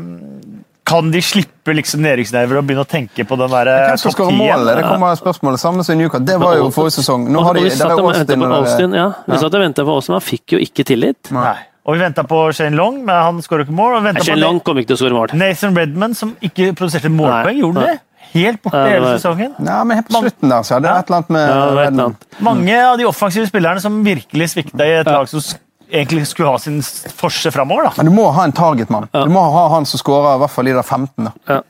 kan 0.86 1.12
de 1.12 1.22
slippe 1.22 1.74
liksom 1.74 2.04
nedrykksnerver 2.06 2.60
og 2.60 2.66
begynne 2.68 2.86
å 2.86 2.90
tenke 2.90 3.26
på 3.26 3.38
den 3.40 3.54
der 3.54 3.72
eh, 3.72 3.94
topp 3.98 4.20
10? 4.30 4.36
målet? 4.38 4.76
Det 4.78 4.84
kommer 4.86 5.16
spørsmålet. 5.18 5.62
Samme 5.62 5.86
som 5.86 5.98
Newcastle. 5.98 6.26
Det 6.28 6.40
var 6.42 6.60
jo 6.60 6.68
forrige 6.74 7.00
sesong. 7.00 7.30
Nå 7.34 7.46
har 7.46 7.58
de, 7.58 7.64
vi 7.66 7.74
satt 7.74 7.96
og 7.96 8.12
ventet 8.12 8.38
på 8.38 8.52
Austin, 8.60 8.98
ja. 8.98 9.08
Vi 9.26 9.40
satt 9.42 9.56
og 9.58 9.64
venta 9.66 9.88
på 9.88 9.96
Austin, 9.96 10.18
han 10.20 10.26
fikk 10.26 10.58
jo 10.58 10.62
ikke 10.62 10.86
tillit. 10.86 11.32
Nei. 11.34 11.58
Og 11.86 11.94
vi 11.94 12.02
venta 12.02 12.24
på 12.26 12.38
Shane 12.58 12.74
Long, 12.78 13.04
men 13.06 13.14
han 13.14 13.42
skårer 13.46 13.68
ikke 13.68 13.76
mål. 13.78 14.00
Og 14.00 14.06
Shane 14.06 14.24
på 14.26 14.38
Long 14.42 14.62
kom 14.66 14.80
ikke 14.82 14.94
til 14.94 14.98
å 14.98 15.02
skåre 15.04 15.18
mål. 15.18 15.34
Nathan 15.38 15.78
Redman, 15.78 16.16
som 16.18 16.32
ikke 16.42 16.72
produserte 16.78 17.12
målpoeng. 17.14 17.60
Gjorde 17.62 17.84
han 17.84 17.92
det? 17.92 18.00
Helt 18.34 18.62
borte 18.64 18.82
Ja, 18.82 18.96
hele 18.96 19.12
sesongen. 19.16 19.54
Ja, 19.60 19.84
men 19.84 20.00
helt 20.00 20.10
på 20.10 20.22
slutten 20.24 20.52
der 20.52 20.66
så 20.68 20.78
er 20.78 20.86
det 20.86 20.92
et 20.92 21.12
eller 21.12 21.22
annet 21.22 21.36
med 21.36 21.46
Ja, 21.46 21.54
det 21.54 21.76
var 21.76 21.84
et 21.84 21.94
eller 21.94 22.10
annet. 22.10 22.26
Mange 22.50 22.80
av 22.88 22.98
de 23.00 23.06
offensive 23.10 23.48
spillerne 23.50 23.84
som 23.84 24.02
virkelig 24.06 24.50
svikta 24.56 24.88
i 24.88 24.98
et 25.02 25.10
lag 25.10 25.30
som 25.32 25.44
egentlig 25.92 26.26
skulle 26.28 26.50
ha 26.50 26.60
sin 26.60 26.82
forse 26.82 27.52
framover. 27.52 27.90
da. 27.90 27.94
Men 27.98 28.10
du 28.10 28.16
må 28.16 28.26
ha 28.32 28.44
en 28.44 28.56
targetmann. 28.56 29.08
Du 29.14 29.32
må 29.32 29.46
ha 29.54 29.68
han 29.76 29.86
som 29.86 30.02
skårer 30.02 30.36
i 30.36 30.44
hvert 30.44 30.54
fall 30.56 30.68
i 30.68 30.76
de 30.76 30.84
15. 30.84 31.30
Da. 31.30 31.34
Ja. 31.54 31.62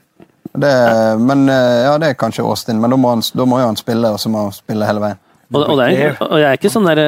Det, 0.56 0.72
men 1.20 1.48
eh, 1.52 1.84
ja, 1.84 1.94
det 2.00 2.10
er 2.10 2.18
kanskje 2.18 2.44
Austin, 2.46 2.80
men 2.80 2.90
da 2.90 2.96
må, 2.96 3.12
han, 3.12 3.22
da 3.36 3.44
må 3.44 3.60
jo 3.60 3.68
han 3.68 3.76
spille, 3.76 4.14
og 4.16 4.20
så 4.22 4.32
må 4.32 4.46
han 4.46 4.56
spille 4.56 4.88
hele 4.88 5.02
veien. 5.02 5.22
Og, 5.52 5.60
og, 5.62 5.76
det 5.78 5.86
er, 5.94 6.16
og 6.24 6.40
jeg 6.40 6.48
er 6.48 6.58
ikke 6.58 6.70
sånn 6.72 6.88
der 6.88 7.00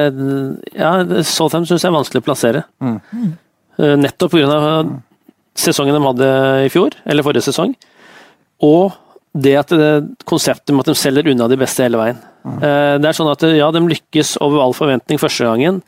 ja, 0.71 0.91
Southam 1.27 1.65
syns 1.67 1.83
jeg 1.83 1.89
er 1.89 1.97
vanskelig 1.97 2.21
å 2.21 2.27
plassere. 2.29 2.61
Mm. 2.79 2.99
Nettopp 3.99 4.31
pga. 4.31 4.59
sesongen 5.59 5.97
de 5.97 6.03
hadde 6.05 6.29
i 6.63 6.69
fjor, 6.71 6.95
eller 7.03 7.25
forrige 7.25 7.49
sesong. 7.49 7.73
Og 8.63 8.95
det 9.37 9.55
at 9.59 9.69
det, 9.73 9.89
konseptet 10.25 10.73
med 10.73 10.85
at 10.85 10.91
de 10.93 10.97
selger 10.97 11.29
unna 11.31 11.47
de 11.51 11.57
beste 11.59 11.83
hele 11.85 11.99
veien. 12.01 12.21
Mm. 12.43 12.59
Det 13.03 13.09
er 13.09 13.17
sånn 13.17 13.29
at 13.29 13.43
ja, 13.53 13.67
de 13.75 13.81
lykkes 13.85 14.37
over 14.41 14.63
all 14.63 14.73
forventning 14.73 15.19
første 15.21 15.45
gangen. 15.45 15.83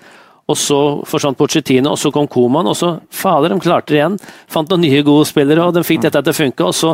Og 0.52 0.58
så 0.60 0.78
forsvant 1.08 1.38
Pochettino, 1.40 1.94
og 1.94 2.00
så 2.02 2.10
kom 2.12 2.28
Koman, 2.28 2.68
og 2.68 2.76
så 2.76 2.98
fader, 3.16 3.54
de 3.54 3.64
klarte 3.64 3.94
det 3.94 4.02
igjen. 4.02 4.18
Fant 4.52 4.68
noen 4.70 4.84
nye 4.84 5.04
gode 5.08 5.30
spillere, 5.30 5.64
og 5.64 5.78
de 5.78 5.84
fikk 5.88 6.04
dette 6.04 6.20
til 6.26 6.34
å 6.34 6.38
funke. 6.38 6.68
Og 6.68 6.76
så, 6.76 6.92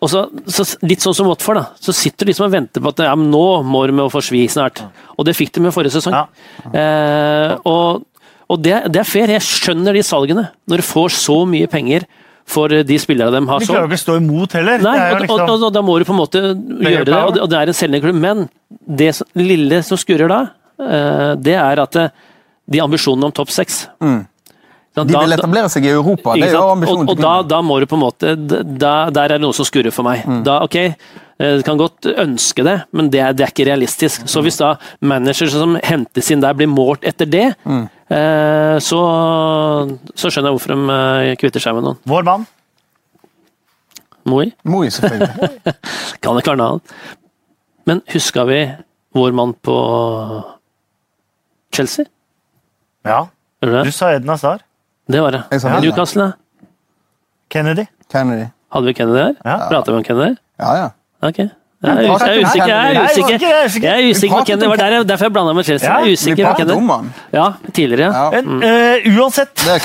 og 0.00 0.10
så, 0.10 0.24
så 0.50 0.66
litt 0.82 1.04
sånn 1.04 1.14
som 1.14 1.28
Watford, 1.30 1.60
da. 1.60 1.64
Så 1.78 1.94
sitter 1.94 2.26
du 2.26 2.32
liksom 2.32 2.48
og 2.48 2.56
venter 2.56 2.82
på 2.82 2.90
at 2.90 3.04
ja, 3.06 3.14
men 3.16 3.30
nå 3.30 3.44
må 3.68 3.84
de 3.86 3.94
jo 3.94 4.08
få 4.10 4.24
svi 4.26 4.42
snart. 4.50 4.82
Og 5.14 5.28
det 5.28 5.36
fikk 5.38 5.54
de 5.54 5.64
med 5.68 5.76
forrige 5.76 5.94
sesong. 6.00 6.16
Ja. 6.18 6.26
Eh, 6.72 7.54
og, 7.70 8.04
Og 8.46 8.60
det, 8.62 8.76
det 8.94 9.00
er 9.02 9.08
fair, 9.08 9.30
jeg 9.32 9.42
skjønner 9.42 9.96
de 9.96 10.02
salgene. 10.06 10.48
Når 10.70 10.82
du 10.82 10.86
får 10.86 11.14
så 11.16 11.40
mye 11.50 11.66
penger 11.70 12.04
for 12.46 12.68
de 12.70 12.98
spillerne 13.02 13.34
de 13.40 13.48
har 13.50 13.58
sånn. 13.60 13.66
De 13.66 13.72
klarer 13.74 13.90
ikke 13.90 13.98
å 13.98 14.04
stå 14.04 14.16
imot 14.20 14.52
heller. 14.54 14.78
Nei, 14.84 14.92
det 14.94 15.02
er 15.02 15.10
jo 15.10 15.16
og, 15.16 15.22
liksom, 15.24 15.40
og, 15.50 15.64
og, 15.66 15.72
da 15.74 15.82
må 15.82 15.98
du 15.98 16.04
på 16.06 16.14
en 16.14 16.20
måte 16.20 16.42
gjøre 16.86 17.04
det, 17.08 17.18
og 17.42 17.50
det, 17.50 17.58
er 17.58 17.72
en 17.72 17.76
selgende 17.80 18.02
klubb. 18.04 18.20
Men 18.22 18.48
det 19.02 19.10
som- 19.18 19.26
lille 19.34 19.82
som 19.82 19.98
skurrer 19.98 20.28
da, 20.30 20.40
eh, 20.78 21.34
det 21.42 21.56
er 21.58 21.82
at 21.82 21.96
eh, 21.96 22.08
de 22.70 22.78
ambisjonene 22.82 23.24
om 23.30 23.32
topp 23.32 23.50
seks 23.50 23.88
Mm. 24.00 24.26
Da- 24.96 25.04
De 25.04 25.12
vil 25.12 25.32
etablere 25.36 25.68
seg 25.68 25.84
i 25.84 25.90
Europa. 25.92 26.32
Det 26.34 26.46
er 26.48 26.52
jo 26.56 26.70
ambisjonen 26.72 27.02
og, 27.04 27.10
og 27.10 27.20
da, 27.20 27.42
da 27.42 27.58
må 27.60 27.80
du 27.80 27.84
på 27.84 27.98
en 27.98 28.00
måte 28.00 28.30
da, 28.78 29.10
Der 29.10 29.24
er 29.24 29.28
det 29.34 29.40
noe 29.42 29.52
som 29.52 29.66
skurrer 29.68 29.92
for 29.92 30.02
meg. 30.06 30.22
Mm. 30.24 30.38
Da, 30.46 30.62
ok, 30.64 30.76
eh, 30.76 31.56
Du 31.58 31.62
kan 31.66 31.76
godt 31.76 32.06
ønske 32.16 32.64
det, 32.64 32.78
men 32.96 33.10
det 33.10 33.20
er, 33.20 33.34
det 33.36 33.44
er 33.44 33.52
ikke 33.52 33.66
realistisk. 33.68 34.24
Så 34.26 34.40
hvis 34.40 34.56
da 34.56 34.76
managere 35.02 35.50
som 35.52 35.76
hentes 35.84 36.30
inn 36.32 36.40
der, 36.40 36.54
blir 36.56 36.66
målt 36.72 37.04
etter 37.04 37.26
det, 37.28 37.54
Mm. 37.66 37.90
Eh, 38.10 38.76
så, 38.82 39.00
så 40.14 40.30
skjønner 40.30 40.50
jeg 40.50 40.56
hvorfor 40.58 40.74
de 40.74 40.96
eh, 40.96 41.36
kvitter 41.40 41.62
seg 41.62 41.76
med 41.78 41.86
noen. 41.86 42.00
Vår 42.08 42.26
mann. 42.26 42.46
Moi? 44.26 44.50
Moi, 44.66 44.88
selvfølgelig. 44.90 45.76
Kan 46.22 46.38
ikke 46.40 46.52
være 46.52 46.60
noe 46.60 46.68
annet. 46.76 46.96
Men 47.86 48.02
huska 48.10 48.42
vi 48.48 48.60
vår 49.14 49.34
mann 49.38 49.52
på 49.62 49.76
Chelsea? 51.74 52.08
Ja, 53.06 53.26
du 53.62 53.92
sa 53.94 54.10
Edna 54.16 54.34
Star. 54.40 54.64
Det 55.06 55.20
var 55.22 55.30
det. 55.36 55.44
Ja. 55.54 55.78
Newcastle? 55.80 56.32
Kennedy. 57.48 57.86
Kennedy. 58.10 58.48
Hadde 58.74 58.86
vi 58.90 58.94
Kennedy 58.98 59.18
der? 59.20 59.34
Ja. 59.44 59.68
Prata 59.70 59.92
vi 59.92 59.98
om 60.00 60.04
Kennedy? 60.04 60.34
Ja, 60.58 60.72
ja. 60.76 60.88
Ok. 61.28 61.38
Jeg 61.82 61.92
er, 61.92 62.00
er 62.00 62.08
usikker. 62.46 62.66
Jeg 62.66 62.96
er 62.96 63.04
usikker. 63.04 63.38
jeg 63.38 63.52
er 63.52 63.66
usikker. 63.66 63.88
Jeg 63.88 63.96
er 64.00 64.10
usikker 64.10 64.36
på 64.36 64.40
pratet 64.40 64.60
Det 64.60 64.68
var 64.68 64.76
der, 64.76 64.90
jeg- 64.96 65.08
derfor 65.08 65.24
jeg 65.24 65.32
blanda 65.32 65.52
med 65.52 65.64
Chelsea. 65.64 65.90
Jeg 65.90 66.08
er 66.08 66.12
usikker 66.12 66.44
på 66.46 66.92
han. 66.92 67.12
Ja, 67.32 67.52
tidligere. 67.72 68.12
ja. 68.12 68.30
Ja. 68.32 68.40
Men 68.40 68.62
eh, 68.62 69.18
uansett 69.18 69.66
eh, 69.66 69.78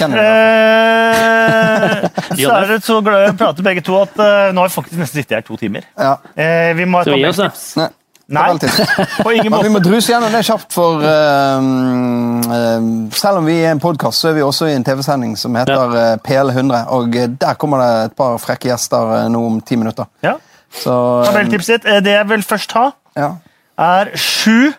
Så 2.41 2.51
er 2.51 2.67
det 2.67 2.83
så 2.83 3.01
glad 3.01 3.27
i 3.27 3.31
å 3.31 3.37
prate 3.37 3.63
begge 3.63 3.81
to 3.83 3.97
at 4.01 4.15
uh, 4.19 4.51
nå 4.55 4.61
har 4.63 4.69
vi 4.69 4.73
faktisk 4.73 4.97
nesten 5.01 5.19
sittet 5.21 5.35
her 5.35 5.41
to 5.41 5.57
timer. 5.59 5.81
Ja. 5.99 6.15
Eh, 6.35 6.71
vi 6.77 6.85
må 6.85 7.03
ta 7.03 7.11
oss, 7.11 7.37
da? 7.37 7.49
Nei. 7.81 7.89
Nei, 8.31 8.55
på 9.25 9.31
ingen 9.35 9.51
Men 9.51 9.65
vi 9.65 9.69
må 9.73 9.79
druse 9.83 10.13
gjennom 10.13 10.31
det 10.31 10.45
kjapt, 10.47 10.71
for 10.71 11.01
uh, 11.03 11.59
uh, 11.59 12.79
selv 13.11 13.41
om 13.41 13.49
vi 13.49 13.57
er 13.59 13.73
en 13.73 13.81
podkast, 13.83 14.21
så 14.23 14.29
er 14.31 14.37
vi 14.39 14.45
også 14.45 14.69
i 14.71 14.77
en 14.77 14.85
TV-sending 14.87 15.35
som 15.35 15.51
heter 15.59 15.97
eh, 15.99 16.13
PL100. 16.23 16.85
Og 16.95 17.11
der 17.41 17.59
kommer 17.59 17.83
det 17.83 17.91
et 18.05 18.15
par 18.15 18.39
frekke 18.39 18.71
gjester 18.71 19.27
nå 19.33 19.43
om 19.49 19.59
ti 19.67 19.75
minutter. 19.75 20.07
Ja. 20.23 20.37
Så 20.71 20.93
Tabelltipset, 21.27 21.85
eh, 21.85 21.99
det 22.03 22.13
jeg 22.15 22.27
vil 22.29 22.43
først 22.43 22.71
ha, 22.77 22.91
Ja. 23.17 23.29
er 23.77 24.11
7 24.15 24.73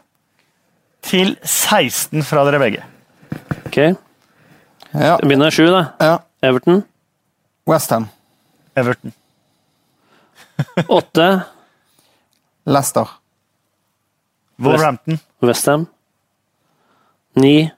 til 1.02 1.36
16 1.44 2.22
fra 2.24 2.44
dere 2.48 2.58
begge. 2.62 2.82
Ok, 3.66 3.76
ja. 3.76 5.16
Det 5.16 5.28
begynner 5.28 5.50
7, 5.50 5.66
da. 5.66 5.84
ja. 6.00 6.16
Everton. 6.42 6.84
Westham. 7.68 8.08
Everton. 8.76 9.12
8. 10.88 11.42
Leicester. 12.66 13.18
Wolverhampton. 14.58 15.20
Westham. 15.42 15.86
9. 17.36 17.70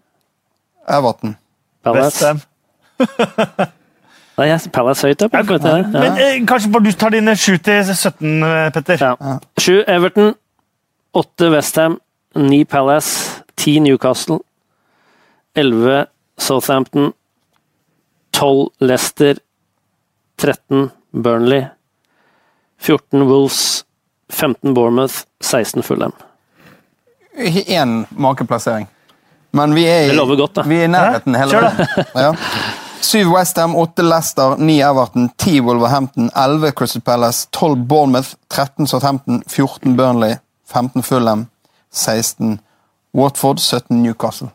Everton. 0.88 1.36
Palace. 1.84 2.04
Westham. 2.24 2.40
Nei, 4.38 4.46
jeg 4.50 4.70
Palace 4.74 5.06
høyt 5.06 5.22
opp. 5.22 5.32
Ja, 5.32 5.42
ja. 5.46 5.82
Men 5.94 6.16
eh, 6.18 6.40
kanskje 6.48 6.70
bare 6.74 6.84
du 6.88 6.92
tar 6.98 7.10
dine 7.14 7.36
7 7.38 7.58
til 7.62 7.84
17, 7.94 8.42
eh, 8.42 8.70
Petter. 8.74 8.98
Ja. 9.04 9.36
Sju 9.62 9.76
Everton. 9.86 10.32
Åtte 11.14 11.50
Westham. 11.54 12.00
Ni 12.36 12.64
Palace. 12.64 13.42
Ti 13.56 13.76
Newcastle. 13.84 14.40
Elleve 15.54 16.06
Southampton. 16.38 17.12
Tolv 18.34 18.72
Leicester. 18.82 19.38
13 20.42 20.90
Burnley. 21.12 21.68
14 22.82 23.22
Wolves. 23.30 23.84
15 24.34 24.74
Bournemouth. 24.74 25.24
16 25.40 25.82
Fulham. 25.86 26.12
Ikke 27.38 27.62
én 27.78 28.04
makeplassering. 28.10 28.88
Men 29.54 29.74
vi 29.74 29.84
er, 29.86 30.10
i- 30.10 30.16
godt, 30.36 30.58
vi 30.66 30.80
er 30.80 30.84
i 30.84 30.90
nærheten 30.90 31.34
hele 31.38 31.60
veien. 31.62 31.86
Ja. 32.14 32.32
Syv 33.04 33.34
Westham, 33.34 33.74
8 33.76 34.02
Leicester, 34.02 34.56
9 34.58 34.80
Everton, 34.80 35.30
10 35.36 35.60
Wolverhampton, 35.66 36.30
elleve 36.34 36.72
Crystal 36.72 37.02
Palace, 37.02 37.48
tolv 37.50 37.76
Bournemouth, 37.76 38.34
13 38.48 38.86
Southampton, 38.86 39.42
14 39.46 39.96
Burnley, 39.96 40.38
15 40.72 41.02
Fulham, 41.02 41.46
16 41.90 42.58
Watford, 43.12 43.60
17 43.60 44.02
Newcastle. 44.02 44.48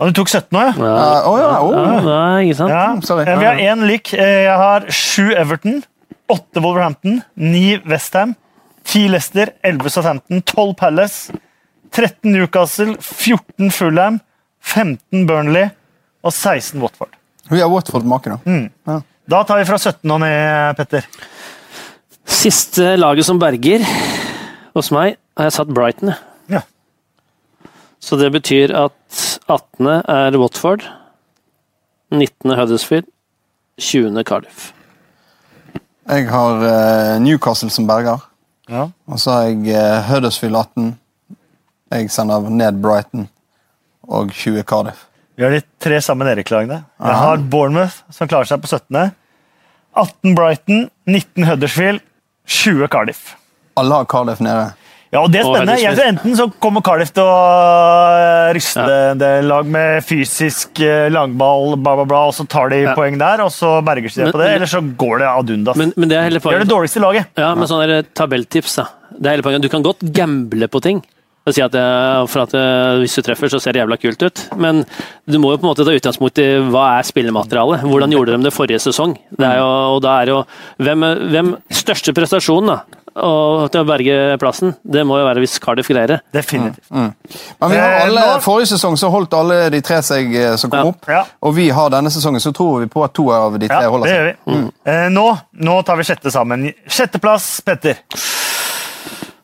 Ja, 0.00 0.06
du 0.08 0.16
tok 0.16 0.32
17 0.32 0.48
nå, 0.56 0.64
ja? 0.64 0.72
Ja, 0.80 1.22
oh, 1.28 1.36
ja, 1.38 1.60
oh. 1.60 2.08
ja, 2.08 2.22
ikke 2.40 2.56
sant? 2.56 2.72
ja. 2.72 2.86
sorry. 3.04 3.28
Vi 3.28 3.44
har 3.46 3.60
én 3.60 3.84
lik. 3.86 4.14
Eh, 4.16 4.42
Jeg 4.48 4.56
har 4.58 4.88
7 4.88 5.34
Everton, 5.36 5.82
8 6.32 6.62
Wolverhampton, 6.64 7.20
9 7.36 7.82
Westham, 7.86 8.32
10 8.88 9.08
Leicester, 9.12 9.52
11 9.62 9.90
Southampton, 9.90 10.40
12 10.42 10.74
Palace, 10.80 11.32
13 11.92 12.32
Newcastle, 12.32 12.96
14 12.98 13.70
Fulham, 13.70 14.22
15 14.60 15.26
Burnley 15.28 15.68
og 16.24 16.32
16 16.32 16.80
Watford. 16.80 17.12
Vi 17.50 17.60
har 17.60 17.70
Watford-make, 17.70 18.30
da. 18.30 18.38
Mm. 18.46 19.02
Da 19.30 19.42
tar 19.44 19.58
vi 19.58 19.66
fra 19.68 19.78
17 19.78 20.10
og 20.10 20.20
ned, 20.22 20.76
Petter. 20.78 21.06
Siste 22.28 22.94
laget 22.96 23.26
som 23.26 23.40
berger 23.42 23.84
hos 24.76 24.90
meg, 24.94 25.16
har 25.38 25.48
jeg 25.48 25.56
satt 25.56 25.72
Brighton. 25.74 26.14
Ja. 26.52 26.62
Så 28.02 28.18
det 28.20 28.32
betyr 28.34 28.74
at 28.74 29.22
18. 29.50 29.88
er 29.88 30.38
Watford, 30.38 30.86
19. 32.12 32.54
Huddersfield, 32.58 33.08
20. 33.80 34.22
Cardiff. 34.28 34.72
Jeg 36.08 36.28
har 36.28 36.64
eh, 36.66 37.20
Newcastle 37.22 37.70
som 37.70 37.86
berger. 37.86 38.18
Ja. 38.68 38.88
Og 39.06 39.20
så 39.20 39.30
har 39.30 39.48
jeg 39.50 39.70
eh, 39.76 40.10
Huddersfield 40.10 40.56
18. 40.56 40.98
Jeg 41.92 42.10
sender 42.10 42.48
ned 42.50 42.82
Brighton 42.82 43.28
og 44.02 44.32
20 44.32 44.62
Cardiff. 44.62 45.06
Vi 45.36 45.44
har 45.46 45.54
de 45.54 45.62
tre 45.80 45.98
sammen 46.04 46.28
Erik-lagene. 46.28 46.82
Jeg 47.00 47.18
har 47.24 47.36
Bournemouth, 47.52 48.02
som 48.12 48.28
klarer 48.28 48.48
seg 48.50 48.60
på 48.62 48.68
17. 48.68 49.12
18 49.96 50.34
Brighton, 50.36 50.86
19 51.08 51.46
Huddersfield, 51.48 52.00
20 52.48 52.88
Cardiff. 52.92 53.34
Alle 53.80 54.02
har 54.02 54.08
Cardiff 54.12 54.40
nede. 54.44 54.70
Ja, 55.12 55.20
og 55.20 55.28
det 55.32 55.42
er 55.42 55.44
spennende. 55.44 55.74
Jeg 55.82 55.96
tror 55.98 56.08
Enten 56.08 56.36
så 56.38 56.46
kommer 56.62 56.80
Cardiff 56.84 57.10
til 57.12 57.26
å 57.28 57.32
øh, 57.36 58.52
ryste 58.56 58.80
Ja. 58.80 59.10
en 59.12 59.20
del 59.20 59.44
lag 59.50 59.66
med 59.68 60.04
fysisk 60.08 60.80
øh, 60.80 61.10
langball, 61.12 61.74
bla, 61.76 61.96
bla, 61.98 62.06
bla, 62.08 62.22
og 62.30 62.36
så 62.36 62.46
tar 62.48 62.72
de 62.72 62.78
Ja. 62.86 62.94
poeng 62.96 63.18
der, 63.20 63.42
og 63.44 63.52
så 63.52 63.74
berger 63.84 64.08
de 64.08 64.30
på 64.32 64.40
det. 64.40 64.48
Eller 64.54 64.66
så 64.72 64.80
går 64.80 65.18
det 65.20 65.28
ad 65.28 65.50
undas. 65.56 65.76
Men, 65.76 65.92
men 65.96 66.08
det 66.08 66.16
er 66.16 66.28
hele 66.30 66.40
Det 66.40 66.54
er 66.56 66.64
det 66.64 66.72
dårligste 66.72 67.00
laget. 67.04 67.28
Ja, 67.36 67.54
men 67.54 67.68
sånn 67.68 67.84
er 67.84 68.02
tabelltips, 68.16 68.76
da. 68.80 68.86
Det 69.12 69.26
er 69.28 69.36
hele 69.36 69.44
poenget. 69.44 69.62
Du 69.64 69.68
kan 69.68 69.84
godt 69.84 70.00
gamble 70.16 70.68
på 70.72 70.80
ting. 70.80 71.02
Og 71.44 71.54
si 71.56 71.62
at, 71.64 71.74
eh, 71.74 72.26
for 72.30 72.44
at 72.44 72.52
eh, 72.54 73.00
Hvis 73.02 73.16
du 73.18 73.22
treffer, 73.26 73.50
så 73.50 73.58
ser 73.60 73.72
det 73.74 73.82
jævla 73.82 73.96
kult 73.98 74.22
ut. 74.22 74.42
Men 74.62 74.84
du 75.26 75.38
må 75.42 75.50
jo 75.52 75.58
på 75.58 75.66
en 75.66 75.72
måte 75.72 75.84
ta 75.84 75.90
utgangspunkt 75.96 76.38
i 76.38 76.48
hva 76.70 76.98
er 77.00 77.02
spillematerialet. 77.08 77.82
Hvordan 77.82 78.14
gjorde 78.14 78.36
de 78.38 78.44
det 78.46 78.52
forrige 78.54 78.78
sesong? 78.84 79.16
Det 79.36 79.46
er 79.48 79.58
jo, 79.58 79.68
og 79.96 80.02
da 80.04 80.20
er 80.22 80.30
jo 80.30 80.42
hvem, 80.78 81.02
hvem 81.32 81.56
Største 81.72 82.14
prestasjonen 82.14 82.70
da, 82.70 82.76
og 83.26 83.66
til 83.74 83.82
å 83.82 83.84
berge 83.88 84.14
plassen, 84.40 84.70
det 84.88 85.02
må 85.04 85.18
jo 85.18 85.26
være 85.26 85.42
hvis 85.42 85.58
Cardiff 85.60 85.90
greier 85.90 86.14
det. 86.14 86.20
Definitivt. 86.32 86.86
Men 86.94 87.12
vi 87.68 87.76
har 87.76 87.90
Eh, 87.98 88.04
alle, 88.06 88.22
Forrige 88.40 88.70
sesong 88.72 88.94
så 88.96 89.10
holdt 89.12 89.34
alle 89.36 89.58
de 89.74 89.80
tre 89.84 89.98
seg 90.00 90.30
som 90.58 90.70
kom 90.70 90.78
Ja. 90.78 90.86
opp. 90.94 91.08
Ja. 91.10 91.24
Og 91.42 91.54
vi 91.58 91.68
har 91.74 91.90
denne 91.90 92.08
sesongen, 92.14 92.40
så 92.40 92.54
tror 92.54 92.80
vi 92.80 92.86
på 92.86 93.02
at 93.04 93.12
to 93.18 93.26
av 93.34 93.58
de 93.58 93.66
tre 93.68 93.82
Ja, 93.82 93.90
holder 93.90 94.06
det 94.06 94.14
seg. 94.14 94.36
gjør 94.46 94.62
vi. 94.62 94.70
Eh, 94.94 95.08
nå, 95.10 95.26
nå 95.60 95.82
tar 95.84 95.96
vi 95.96 96.02
sjette 96.08 96.30
sammen. 96.32 96.70
Sjetteplass, 96.88 97.60
Petter. 97.66 97.98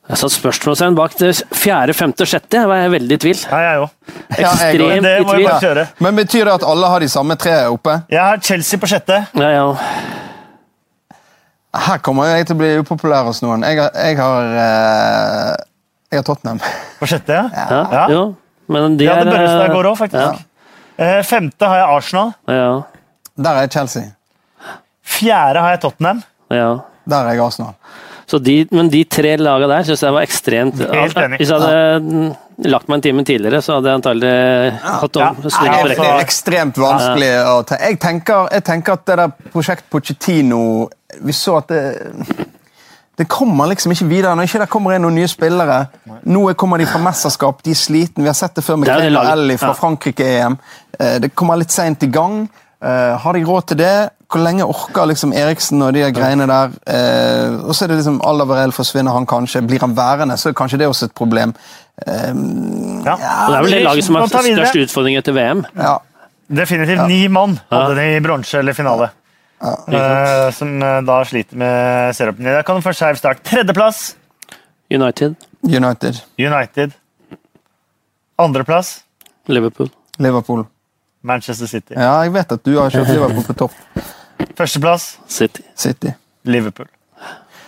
Jeg 0.08 0.16
satt 0.22 0.32
spørsmålstegn 0.32 0.94
bak 0.96 1.12
det 1.20 1.34
fjerde, 1.52 1.92
femte 1.96 2.24
sjette. 2.24 2.56
Jeg 2.62 2.68
var 2.70 2.88
veldig 2.94 3.16
i 3.18 3.20
tvil. 3.20 3.40
Ja, 3.50 3.58
jeg 3.60 3.80
òg. 3.82 3.90
Ja. 4.38 4.52
Ekstremt 4.54 5.04
Det 5.04 5.10
i 5.18 5.24
må 5.24 5.34
vi 5.34 5.42
tvil. 5.42 5.48
bare 5.50 5.60
kjøre. 5.66 5.84
Men 6.06 6.16
betyr 6.16 6.48
det 6.48 6.54
at 6.54 6.64
alle 6.64 6.88
har 6.94 7.04
de 7.04 7.08
samme 7.12 7.36
tre 7.36 7.56
oppe? 7.68 7.98
Jeg 8.08 8.22
har 8.24 8.40
Chelsea 8.40 8.80
på 8.80 8.88
sjette. 8.88 9.18
Ja, 9.36 9.50
ja. 9.52 9.66
Her 11.78 12.00
kommer 12.02 12.30
jeg 12.32 12.46
til 12.48 12.56
å 12.56 12.60
bli 12.62 12.70
upopulær 12.80 13.26
hos 13.28 13.42
noen. 13.44 13.62
Jeg 13.68 13.76
har, 13.82 13.90
jeg 14.00 14.16
har, 14.16 14.48
eh, 14.64 15.54
jeg 16.10 16.22
har 16.22 16.24
Tottenham. 16.26 16.60
På 16.98 17.08
sjette, 17.10 17.36
ja. 17.36 17.66
ja. 17.68 17.80
Ja. 17.92 18.04
Jo, 18.14 18.22
men 18.72 18.96
de 18.98 19.04
ja, 19.04 19.18
det 19.20 19.28
er 19.28 19.34
Børrestad 19.34 19.66
eh, 19.68 19.74
går 19.76 19.90
òg, 19.92 19.98
faktisk. 20.00 20.44
Ja. 20.98 21.10
femte 21.28 21.68
har 21.68 21.82
jeg 21.82 21.96
Arsenal. 21.98 22.32
Ja, 22.48 22.70
Der 23.38 23.60
er 23.60 23.68
Chelsea. 23.70 24.08
Fjerde 25.04 25.60
har 25.62 25.76
jeg 25.76 25.84
Tottenham. 25.84 26.24
ja. 26.50 26.70
Der 27.08 27.24
er 27.24 27.32
jeg 27.36 27.40
Arsenal. 27.40 27.72
Så 28.28 28.38
de, 28.44 28.66
men 28.76 28.90
de 28.92 29.04
tre 29.08 29.36
lagene 29.40 29.68
der 29.72 29.86
syns 29.88 30.02
jeg 30.04 30.12
var 30.12 30.26
ekstremt 30.26 30.76
Helt 30.92 31.16
enig. 31.16 31.38
Hvis 31.40 31.48
jeg 31.48 31.60
hadde 31.62 32.36
lagt 32.68 32.88
meg 32.90 32.98
en 32.98 33.04
time 33.06 33.24
tidligere, 33.24 33.62
så 33.64 33.78
hadde 33.78 33.88
jeg 33.88 34.00
antagelig 34.02 34.32
hatt 34.82 35.16
Ja. 35.16 35.28
om- 35.30 35.36
Nei, 35.44 35.64
Ja, 35.64 35.82
det 35.88 35.98
er 35.98 36.20
ekstremt 36.26 36.76
vanskelig 36.76 37.30
å 37.46 37.64
ta 37.66 37.76
jeg 37.80 37.98
tenker, 38.00 38.48
jeg 38.52 38.64
tenker 38.64 38.92
at 38.98 39.06
det 39.06 39.16
der 39.16 39.32
prosjekt 39.52 39.84
Pochettino 39.90 40.88
Vi 41.24 41.32
så 41.32 41.56
at 41.58 41.68
det 41.68 41.82
Det 43.18 43.26
kommer 43.28 43.66
liksom 43.66 43.90
ikke 43.90 44.06
videre. 44.08 44.34
Når 44.36 44.44
ikke 44.46 44.58
det 44.60 44.68
kommer 44.70 44.94
inn 44.94 45.02
noen 45.02 45.14
nye 45.16 45.26
spillere 45.26 45.88
Nå 46.26 46.54
kommer 46.54 46.78
de 46.78 46.86
fra 46.86 47.00
mesterskap, 47.02 47.62
de 47.64 47.70
er 47.70 47.74
sliten. 47.74 48.22
Vi 48.22 48.26
har 48.28 48.34
sett 48.34 48.54
det 48.54 48.62
før 48.64 48.76
med 48.78 48.88
og. 48.88 49.26
Ellie 49.32 49.56
fra 49.58 49.68
Ja. 49.68 49.74
Frankrike-EM. 49.74 50.58
Eh, 51.00 51.18
Det 51.18 51.34
kommer 51.34 51.56
litt 51.58 51.70
seint 51.72 52.02
i 52.02 52.06
gang. 52.06 52.48
Eh, 52.82 53.14
Har 53.18 53.32
de 53.34 53.44
råd 53.44 53.66
til 53.66 53.78
det? 53.80 53.94
Hvor 54.28 54.42
lenge 54.44 54.66
orker 54.68 55.06
liksom 55.08 55.32
Eriksen 55.32 55.80
og 55.82 55.94
de 55.96 56.02
der 56.04 56.12
greiene 56.12 56.46
der? 56.46 56.74
Uh, 56.84 57.64
Og 57.68 57.74
så 57.74 57.84
er 57.86 57.88
det 57.88 57.96
liksom 58.02 58.20
Alavarel 58.28 58.74
forsvinner 58.76 59.12
han 59.16 59.26
kanskje. 59.26 59.62
Blir 59.66 59.80
han 59.80 59.96
værende, 59.96 60.36
så 60.36 60.50
er 60.50 60.58
kanskje 60.58 60.78
det 60.82 60.88
også 60.88 61.08
et 61.08 61.14
problem. 61.16 61.54
Eh, 62.06 62.34
Ja. 63.06 63.14
Og 63.14 63.50
det 63.50 63.56
er 63.56 63.62
vel 63.62 63.72
det 63.72 63.82
laget 63.86 64.04
som 64.04 64.14
har 64.14 64.26
størst 64.28 64.76
utfordring 64.84 65.16
etter 65.16 65.32
VM. 65.32 65.64
Ja. 65.76 65.96
Definitivt 66.48 67.08
ni 67.08 67.26
mann 67.28 67.58
hadde 67.70 67.96
de 67.96 68.06
i 68.16 68.20
bronse 68.20 68.58
eller 68.58 68.72
finale. 68.76 69.10
Uh, 69.62 70.52
som 70.54 70.78
da 70.78 71.24
sliter 71.24 71.56
med 71.56 72.14
serieåpningen. 72.14 72.54
Da 72.60 72.62
kan 72.62 72.82
først 72.82 73.00
Skeiv 73.00 73.16
start. 73.16 73.42
Tredjeplass 73.44 74.14
United, 74.90 75.34
United. 75.64 76.20
United. 76.38 76.92
Andreplass 78.38 79.00
Liverpool. 79.48 79.88
Liverpool. 80.18 80.66
Manchester 81.22 81.66
City. 81.66 81.94
Ja, 81.96 82.20
jeg 82.22 82.32
vet 82.34 82.52
at 82.54 82.64
du 82.64 82.76
har 82.78 82.92
kjørt 82.94 83.10
Liverpool 83.10 83.46
på 83.46 83.56
topp. 83.64 83.74
Førsteplass 84.58 85.10
City. 85.30 85.64
City. 85.78 86.14
Liverpool. 86.46 86.88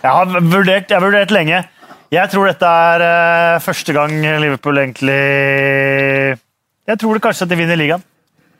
Jeg 0.01 0.11
har 0.11 0.31
vurdert, 0.31 0.89
jeg 0.89 0.97
har 0.97 1.03
vurdert 1.03 1.33
lenge. 1.35 1.63
Jeg 2.11 2.31
tror 2.31 2.49
dette 2.49 2.67
er 2.67 3.03
uh, 3.05 3.61
første 3.63 3.93
gang 3.95 4.11
Liverpool 4.43 4.81
egentlig 4.81 5.19
Jeg 6.89 6.99
tror 6.99 7.15
det 7.15 7.21
kanskje 7.23 7.45
at 7.45 7.51
de 7.53 7.59
vinner 7.59 7.79
ligaen. 7.79 8.03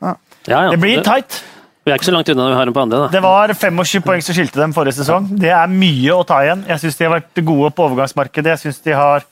Ja, 0.00 0.14
ja. 0.48 0.60
Det 0.72 0.80
blir 0.80 1.02
tight. 1.04 1.42
Vi 1.82 1.90
er 1.90 1.98
ikke 1.98 2.06
så 2.06 2.14
langt 2.14 2.30
unna 2.30 2.44
når 2.44 2.52
vi 2.52 2.58
har 2.60 2.68
dem 2.68 2.74
på 2.76 2.82
andre. 2.84 2.98
da. 3.02 3.08
Det 3.10 3.22
var 3.24 3.52
25 3.58 4.04
poeng 4.06 4.22
som 4.22 4.36
skilte 4.36 4.60
dem 4.60 4.72
forrige 4.74 5.00
sesong. 5.00 5.26
Det 5.42 5.50
er 5.50 5.70
mye 5.70 6.14
å 6.14 6.22
ta 6.26 6.38
igjen. 6.46 6.62
Jeg 6.70 6.84
syns 6.84 6.98
de 6.98 7.08
har 7.08 7.14
vært 7.16 7.42
gode 7.42 7.72
på 7.74 7.86
overgangsmarkedet. 7.88 8.52
Jeg 8.54 8.62
synes 8.62 8.78
de 8.86 8.94
har 8.94 9.26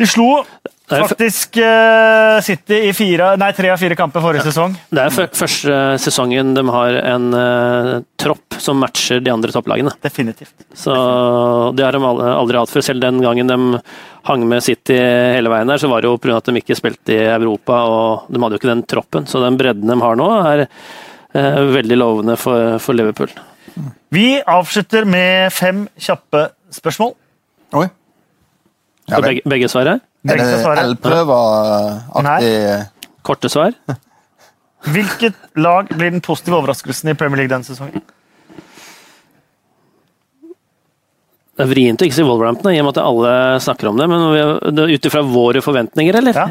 De 0.00 0.06
slo 0.08 0.44
faktisk 0.92 1.56
uh, 1.56 2.40
City 2.44 2.78
i 2.88 2.92
fire, 2.96 3.32
nei, 3.40 3.50
tre 3.56 3.70
av 3.72 3.80
fire 3.80 3.96
kamper 3.96 4.22
forrige 4.24 4.44
sesong. 4.48 4.74
Det 4.92 5.04
er 5.04 5.28
første 5.36 5.76
sesongen 6.02 6.52
de 6.56 6.64
har 6.68 6.98
en 7.00 7.28
uh, 7.36 7.92
tropp 8.20 8.58
som 8.62 8.80
matcher 8.82 9.22
de 9.24 9.32
andre 9.32 9.52
topplagene. 9.54 9.94
Definitivt. 10.04 10.66
Så 10.76 10.94
Det 11.76 11.86
har 11.86 11.96
de 11.96 12.02
aldri 12.02 12.60
hatt 12.60 12.72
før. 12.72 12.84
Selv 12.84 13.04
den 13.04 13.22
gangen 13.24 13.48
de 13.48 13.80
hang 14.28 14.44
med 14.48 14.64
City 14.64 14.98
hele 14.98 15.52
veien 15.52 15.70
der, 15.70 15.80
så 15.82 15.90
var 15.90 16.02
det 16.02 16.10
jo 16.10 16.18
pga. 16.20 16.40
at 16.40 16.50
de 16.50 16.60
ikke 16.60 16.78
spilte 16.78 17.16
i 17.16 17.22
Europa, 17.30 17.80
og 17.88 18.28
de 18.28 18.42
hadde 18.42 18.58
jo 18.58 18.62
ikke 18.62 18.72
den 18.72 18.84
troppen. 18.88 19.30
Så 19.30 19.42
den 19.44 19.58
bredden 19.60 19.88
de 19.90 19.98
har 20.02 20.20
nå, 20.20 20.28
er 20.52 20.66
uh, 20.66 21.64
veldig 21.72 21.98
lovende 21.98 22.36
for, 22.40 22.76
for 22.82 22.98
Liverpool. 22.98 23.32
Vi 24.12 24.36
avslutter 24.44 25.06
med 25.08 25.52
fem 25.54 25.86
kjappe 25.96 26.50
spørsmål. 26.74 27.14
Oi. 27.80 27.88
Ja, 29.10 29.20
begge, 29.20 29.42
begge 29.48 29.68
svare? 29.70 29.98
Er 29.98 30.30
Begge 30.30 30.44
er 30.44 30.50
det 30.52 30.62
svare. 30.62 30.82
L-prøver-aktig 30.92 32.52
Korte 33.26 33.48
svar? 33.50 33.74
Hvilket 34.92 35.34
lag 35.62 35.90
blir 35.90 36.10
den 36.10 36.20
positive 36.24 36.58
overraskelsen 36.58 37.12
i 37.12 37.14
Premier 37.18 37.42
League 37.42 37.52
denne 37.52 37.66
sesongen? 37.66 38.02
Det 41.52 41.66
er 41.66 41.68
vrient 41.70 42.00
å 42.02 42.06
ikke 42.08 42.16
si 42.16 42.24
Wolverhampton, 42.26 42.72
i 42.72 42.80
og 42.80 42.86
med 42.88 42.96
at 42.96 43.04
alle 43.04 43.32
snakker 43.62 43.90
om 43.90 43.98
det, 44.00 44.06
men 44.10 44.80
ut 44.88 45.06
ifra 45.06 45.22
våre 45.26 45.60
forventninger, 45.62 46.16
eller? 46.22 46.34
Ja. 46.34 46.46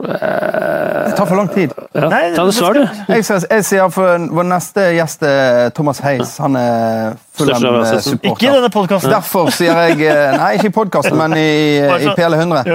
Det 0.00 1.12
tar 1.16 1.26
for 1.28 1.36
lang 1.36 1.48
tid. 1.52 1.72
Ja. 1.92 2.08
Nei, 2.08 2.20
Ta 2.34 2.44
det 2.46 2.52
det 2.52 2.54
svar, 2.56 2.74
du. 2.78 2.82
Jeg, 3.12 3.24
jeg 3.50 3.64
sier 3.68 3.90
for 3.92 4.22
Vår 4.38 4.46
neste 4.48 4.84
gjest 4.96 5.22
er 5.28 5.70
Thomas 5.76 6.00
Heis. 6.04 6.36
Han 6.40 6.56
er 6.56 7.16
full 7.36 7.50
overraskelse. 7.52 8.14
Ikke 8.30 8.48
i 8.48 8.52
denne 8.54 8.70
podkasten. 8.72 9.12
Derfor 9.12 9.50
sier 9.54 9.76
jeg 9.90 10.00
eh, 10.08 10.36
Nei, 10.40 10.50
ikke 10.58 10.70
i 10.70 10.74
podkasten, 10.78 11.18
men 11.20 11.36
i, 11.36 11.46
i 11.80 12.12
PL100. 12.16 12.70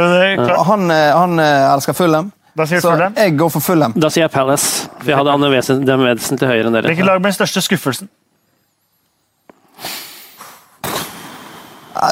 Han, 0.70 0.86
eh, 0.94 1.08
han 1.16 1.40
eh, 1.42 1.72
elsker 1.74 1.98
Fulham, 1.98 2.30
Da 2.56 2.68
sier 2.70 2.84
så 2.84 2.94
Fulham. 2.94 3.18
jeg 3.18 3.38
går 3.40 3.50
for 3.56 3.66
Fulham. 3.72 3.96
Da 3.98 4.12
sier 4.14 4.28
jeg 4.28 4.34
Palace, 4.36 4.86
for 5.00 5.10
jeg 5.14 5.18
hadde 5.22 5.34
han 5.38 5.48
vesentlig 5.56 6.52
høyere 6.52 6.70
enn 6.70 6.78
dere. 6.78 6.92
Hvilket 6.94 7.10
lag 7.10 7.20
med 7.24 7.32
den 7.32 7.40
største 7.40 7.66
skuffelsen? 7.66 8.12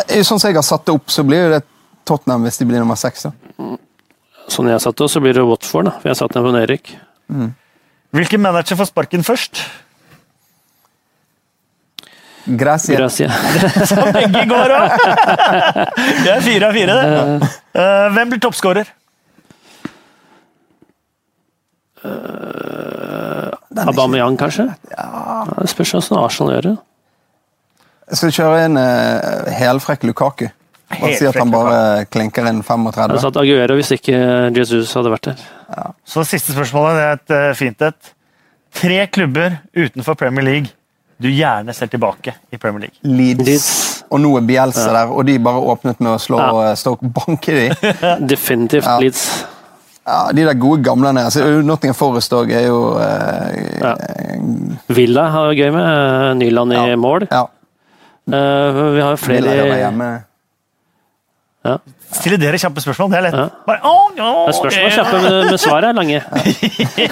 Eh, 0.09 0.23
Sånn 0.23 0.39
som 0.39 0.49
jeg 0.49 0.57
har 0.57 0.65
satt 0.65 0.85
det 0.87 0.95
opp, 0.95 1.09
så 1.11 1.23
blir 1.27 1.51
det 1.57 1.61
Tottenham 2.07 2.43
hvis 2.47 2.57
de 2.59 2.67
blir 2.67 2.81
nummer 2.83 2.97
seks. 2.99 3.27
Sånn 4.53 4.69
jeg 4.69 4.81
satt 4.83 4.99
det, 4.99 5.09
så 5.09 5.21
blir 5.23 5.33
det 5.37 5.45
Watford, 5.47 5.89
da. 5.89 5.95
For 6.01 6.11
jeg 6.11 6.19
satt 6.19 6.35
den 6.35 6.45
på 6.45 6.53
nedrykk. 6.53 6.93
Hvilken 8.13 8.43
manager 8.43 8.77
får 8.77 8.91
sparken 8.91 9.25
først? 9.25 9.63
Gracia. 12.45 12.97
Gracia. 12.99 13.29
Som 13.89 14.11
begge 14.13 14.43
går 14.49 14.73
òg! 14.75 14.97
Det 16.25 16.33
er 16.33 16.43
fire 16.43 16.69
av 16.69 16.75
fire, 16.75 16.97
det. 16.99 17.53
Eh, 17.79 18.07
hvem 18.13 18.33
blir 18.33 18.43
toppskårer? 18.43 18.91
Aubameyang, 23.87 24.35
kanskje? 24.37 24.67
Ja. 24.91 25.45
Det 25.61 25.69
spørs 25.71 25.95
hvordan 25.95 26.23
Arsenal 26.23 26.53
gjør 26.57 26.67
det. 26.67 26.73
Jeg 28.11 28.19
skal 28.19 28.35
kjøre 28.35 28.65
en 28.67 28.77
uh, 28.77 29.53
helfrekk 29.55 30.03
Lukaku. 30.05 30.49
Bare 31.01 31.15
si 31.17 31.25
at 31.25 31.35
han 31.39 31.51
bare 31.51 32.05
klinker 32.11 32.47
inn 32.49 32.61
Jeg 32.61 32.67
hadde 32.67 32.91
35. 32.93 33.19
satt 33.21 33.37
Aguero 33.41 33.75
hvis 33.79 33.91
ikke 33.97 34.19
Jesus 34.57 34.93
hadde 34.93 35.11
vært 35.13 35.29
der. 35.31 35.43
Så 36.05 36.23
siste 36.27 36.53
spørsmålet, 36.53 36.95
det 36.99 37.03
er 37.03 37.13
et 37.17 37.35
eh, 37.49 37.53
fint 37.57 37.81
et. 37.81 38.13
Tre 38.73 39.07
klubber 39.07 39.59
utenfor 39.77 40.15
Premier 40.17 40.43
League 40.43 40.71
du 41.23 41.29
gjerne 41.29 41.71
ser 41.77 41.87
tilbake 41.87 42.33
i 42.51 42.57
Premier 42.57 42.87
League. 42.89 42.97
Leeds. 43.03 44.03
Og 44.11 44.19
nå 44.19 44.31
er 44.37 44.41
Bielsa 44.43 44.89
der, 44.91 45.11
og 45.13 45.23
de 45.25 45.37
bare 45.39 45.61
åpnet 45.71 45.99
med 46.03 46.11
å 46.11 46.19
slå 46.19 46.39
Ja. 46.41 46.71
eh, 46.71 46.75
Stoke. 46.75 47.05
Banke 47.05 47.53
de. 47.53 47.67
Definitivt 48.33 48.83
Ja. 48.85 48.97
Leeds. 48.99 49.45
Ja, 50.05 50.31
de 50.35 50.43
der 50.43 50.57
gode 50.59 50.83
gamlene. 50.83 51.21
Altså, 51.29 51.45
Nottingham 51.63 51.95
Forest 51.95 52.33
òg 52.35 52.51
er 52.51 52.65
jo 52.67 52.97
eh, 52.99 53.79
Ja. 53.79 53.93
Villa 54.89 55.29
har 55.31 55.53
gøy 55.55 55.71
med. 55.71 55.85
eh, 55.85 56.33
Nyland 56.41 56.73
i 56.73 56.75
Ja. 56.89 56.95
mål. 56.97 57.27
ja. 57.31 57.45
Eh, 58.27 58.81
vi 58.95 59.01
har 59.01 59.15
flere 59.17 59.41
Villa. 59.41 60.23
Ja. 61.63 61.77
Stiller 62.13 62.37
dere 62.37 62.59
kjappe 62.61 62.81
spørsmål? 62.83 63.09
Det 63.11 63.17
er 63.17 63.23
lett. 63.25 63.37
Ja. 63.39 63.47
Bare, 63.65 63.79
oh, 63.87 64.11
ja, 64.17 64.29
Det 64.45 64.51
er 64.51 64.57
Spørsmål 64.59 64.85
er 64.85 64.95
kjappe, 64.97 65.21
men, 65.23 65.33
men 65.49 65.57
svaret 65.57 65.87
er 65.89 65.93
lange. 65.97 66.19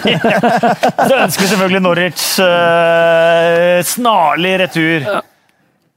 Så 1.10 1.15
ønsker 1.18 1.41
vi 1.41 1.48
selvfølgelig 1.53 1.82
Norwich 1.82 2.26
uh, 2.44 3.80
snarlig 3.88 4.53
retur. 4.65 5.07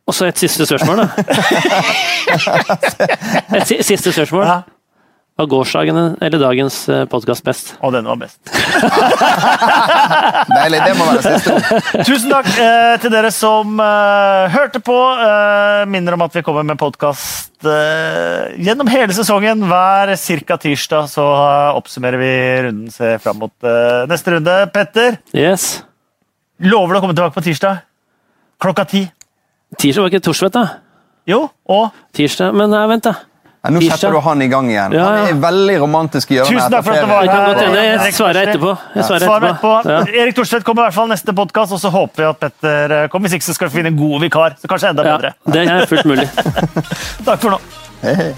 Og 0.07 0.15
så 0.15 0.29
et 0.29 0.39
siste 0.39 0.67
spørsmål, 0.69 0.97
da. 1.01 1.09
Et 3.59 3.85
siste 3.87 4.13
spørsmål. 4.13 4.47
Ja. 4.47 4.61
Var 5.35 5.48
gårsdagen 5.51 5.97
eller 6.23 6.39
dagens 6.39 6.77
podkast 7.11 7.43
best? 7.43 7.73
Og 7.82 7.90
den 7.90 8.06
var 8.06 8.15
best. 8.20 8.36
Deilig. 10.55 10.78
Det 10.85 10.93
må 10.94 11.09
være 11.09 11.24
siste 11.24 11.56
ord. 11.56 11.89
Tusen 12.06 12.31
takk 12.31 12.51
eh, 12.62 12.93
til 13.02 13.11
dere 13.11 13.32
som 13.35 13.73
eh, 13.82 14.44
hørte 14.55 14.78
på. 14.86 14.94
Eh, 14.94 15.81
minner 15.90 16.15
om 16.15 16.23
at 16.28 16.36
vi 16.39 16.44
kommer 16.47 16.62
med 16.69 16.78
podkast 16.78 17.66
gjennom 17.66 18.86
hele 18.93 19.11
sesongen. 19.16 19.66
Hver 19.66 20.15
ca. 20.47 20.61
tirsdag 20.69 21.11
så 21.11 21.27
eh, 21.27 21.81
oppsummerer 21.82 22.23
vi 22.23 22.31
runden. 22.69 22.94
Ser 22.94 23.19
fram 23.27 23.43
mot 23.43 23.66
eh, 23.66 24.06
neste 24.15 24.36
runde. 24.36 24.55
Petter, 24.74 25.19
Yes. 25.35 25.81
lover 26.62 26.94
du 26.94 27.01
å 27.01 27.02
komme 27.09 27.19
tilbake 27.19 27.35
på 27.40 27.47
tirsdag? 27.51 27.82
Klokka 28.62 28.86
ti. 28.86 29.02
Tirsdag 29.82 30.06
var 30.06 30.15
ikke 30.15 30.23
Thorsvedt, 30.28 30.61
da? 30.62 30.78
Jo, 31.27 31.48
og 31.74 31.90
Tirsdag, 32.15 32.55
Men 32.55 32.70
nei, 32.70 32.86
vent, 32.94 33.11
da. 33.11 33.19
Ja, 33.65 33.70
nå 33.73 33.81
setter 33.81 34.12
du 34.12 34.19
han 34.20 34.43
i 34.45 34.49
gang 34.53 34.66
igjen. 34.69 34.93
Ja, 34.93 35.01
ja. 35.01 35.23
Han 35.24 35.31
er 35.31 35.39
veldig 35.41 35.77
romantisk 35.81 36.35
i 36.35 36.36
hjørnet. 36.36 36.53
Tusen 36.59 36.74
takk 36.74 36.85
for 36.85 36.99
at 36.99 37.09
var. 37.09 37.23
Det 37.24 37.31
kan 37.32 37.47
her. 37.47 37.62
hende. 37.65 37.85
Jeg 38.05 38.15
svarer 38.19 38.41
etterpå. 38.51 38.74
Jeg 38.95 39.07
svarer 39.09 39.24
Svar 39.24 39.47
etterpå. 39.49 39.73
etterpå. 39.81 40.12
Ja. 40.12 40.20
Erik 40.24 40.36
Thorstvedt 40.36 40.66
kommer 40.69 40.82
i 40.82 40.86
hvert 40.91 40.99
fall 40.99 41.09
neste 41.15 41.32
podkast, 41.41 41.73
og 41.73 41.81
så 41.81 41.89
håper 41.95 42.23
vi 42.23 42.28
at 42.28 42.41
Petter 42.45 42.97
eh, 42.99 43.09
kommer. 43.09 43.28
Hvis 43.31 43.39
ikke 43.41 43.49
så 43.49 43.57
skal 43.57 43.73
vi 43.73 43.78
finne 43.81 43.95
en 43.95 43.97
god 44.03 44.20
vikar. 44.28 44.59
Så 44.61 44.69
kanskje 44.69 44.93
enda 44.93 45.09
Ja, 45.09 45.16
bedre. 45.16 45.32
det 45.57 45.65
er 45.65 45.86
fullt 45.89 46.05
mulig. 46.12 46.28
Takk 47.31 47.41
for 47.41 47.57
nå. 47.57 47.61
Hei, 48.05 48.15
hei. 48.20 48.32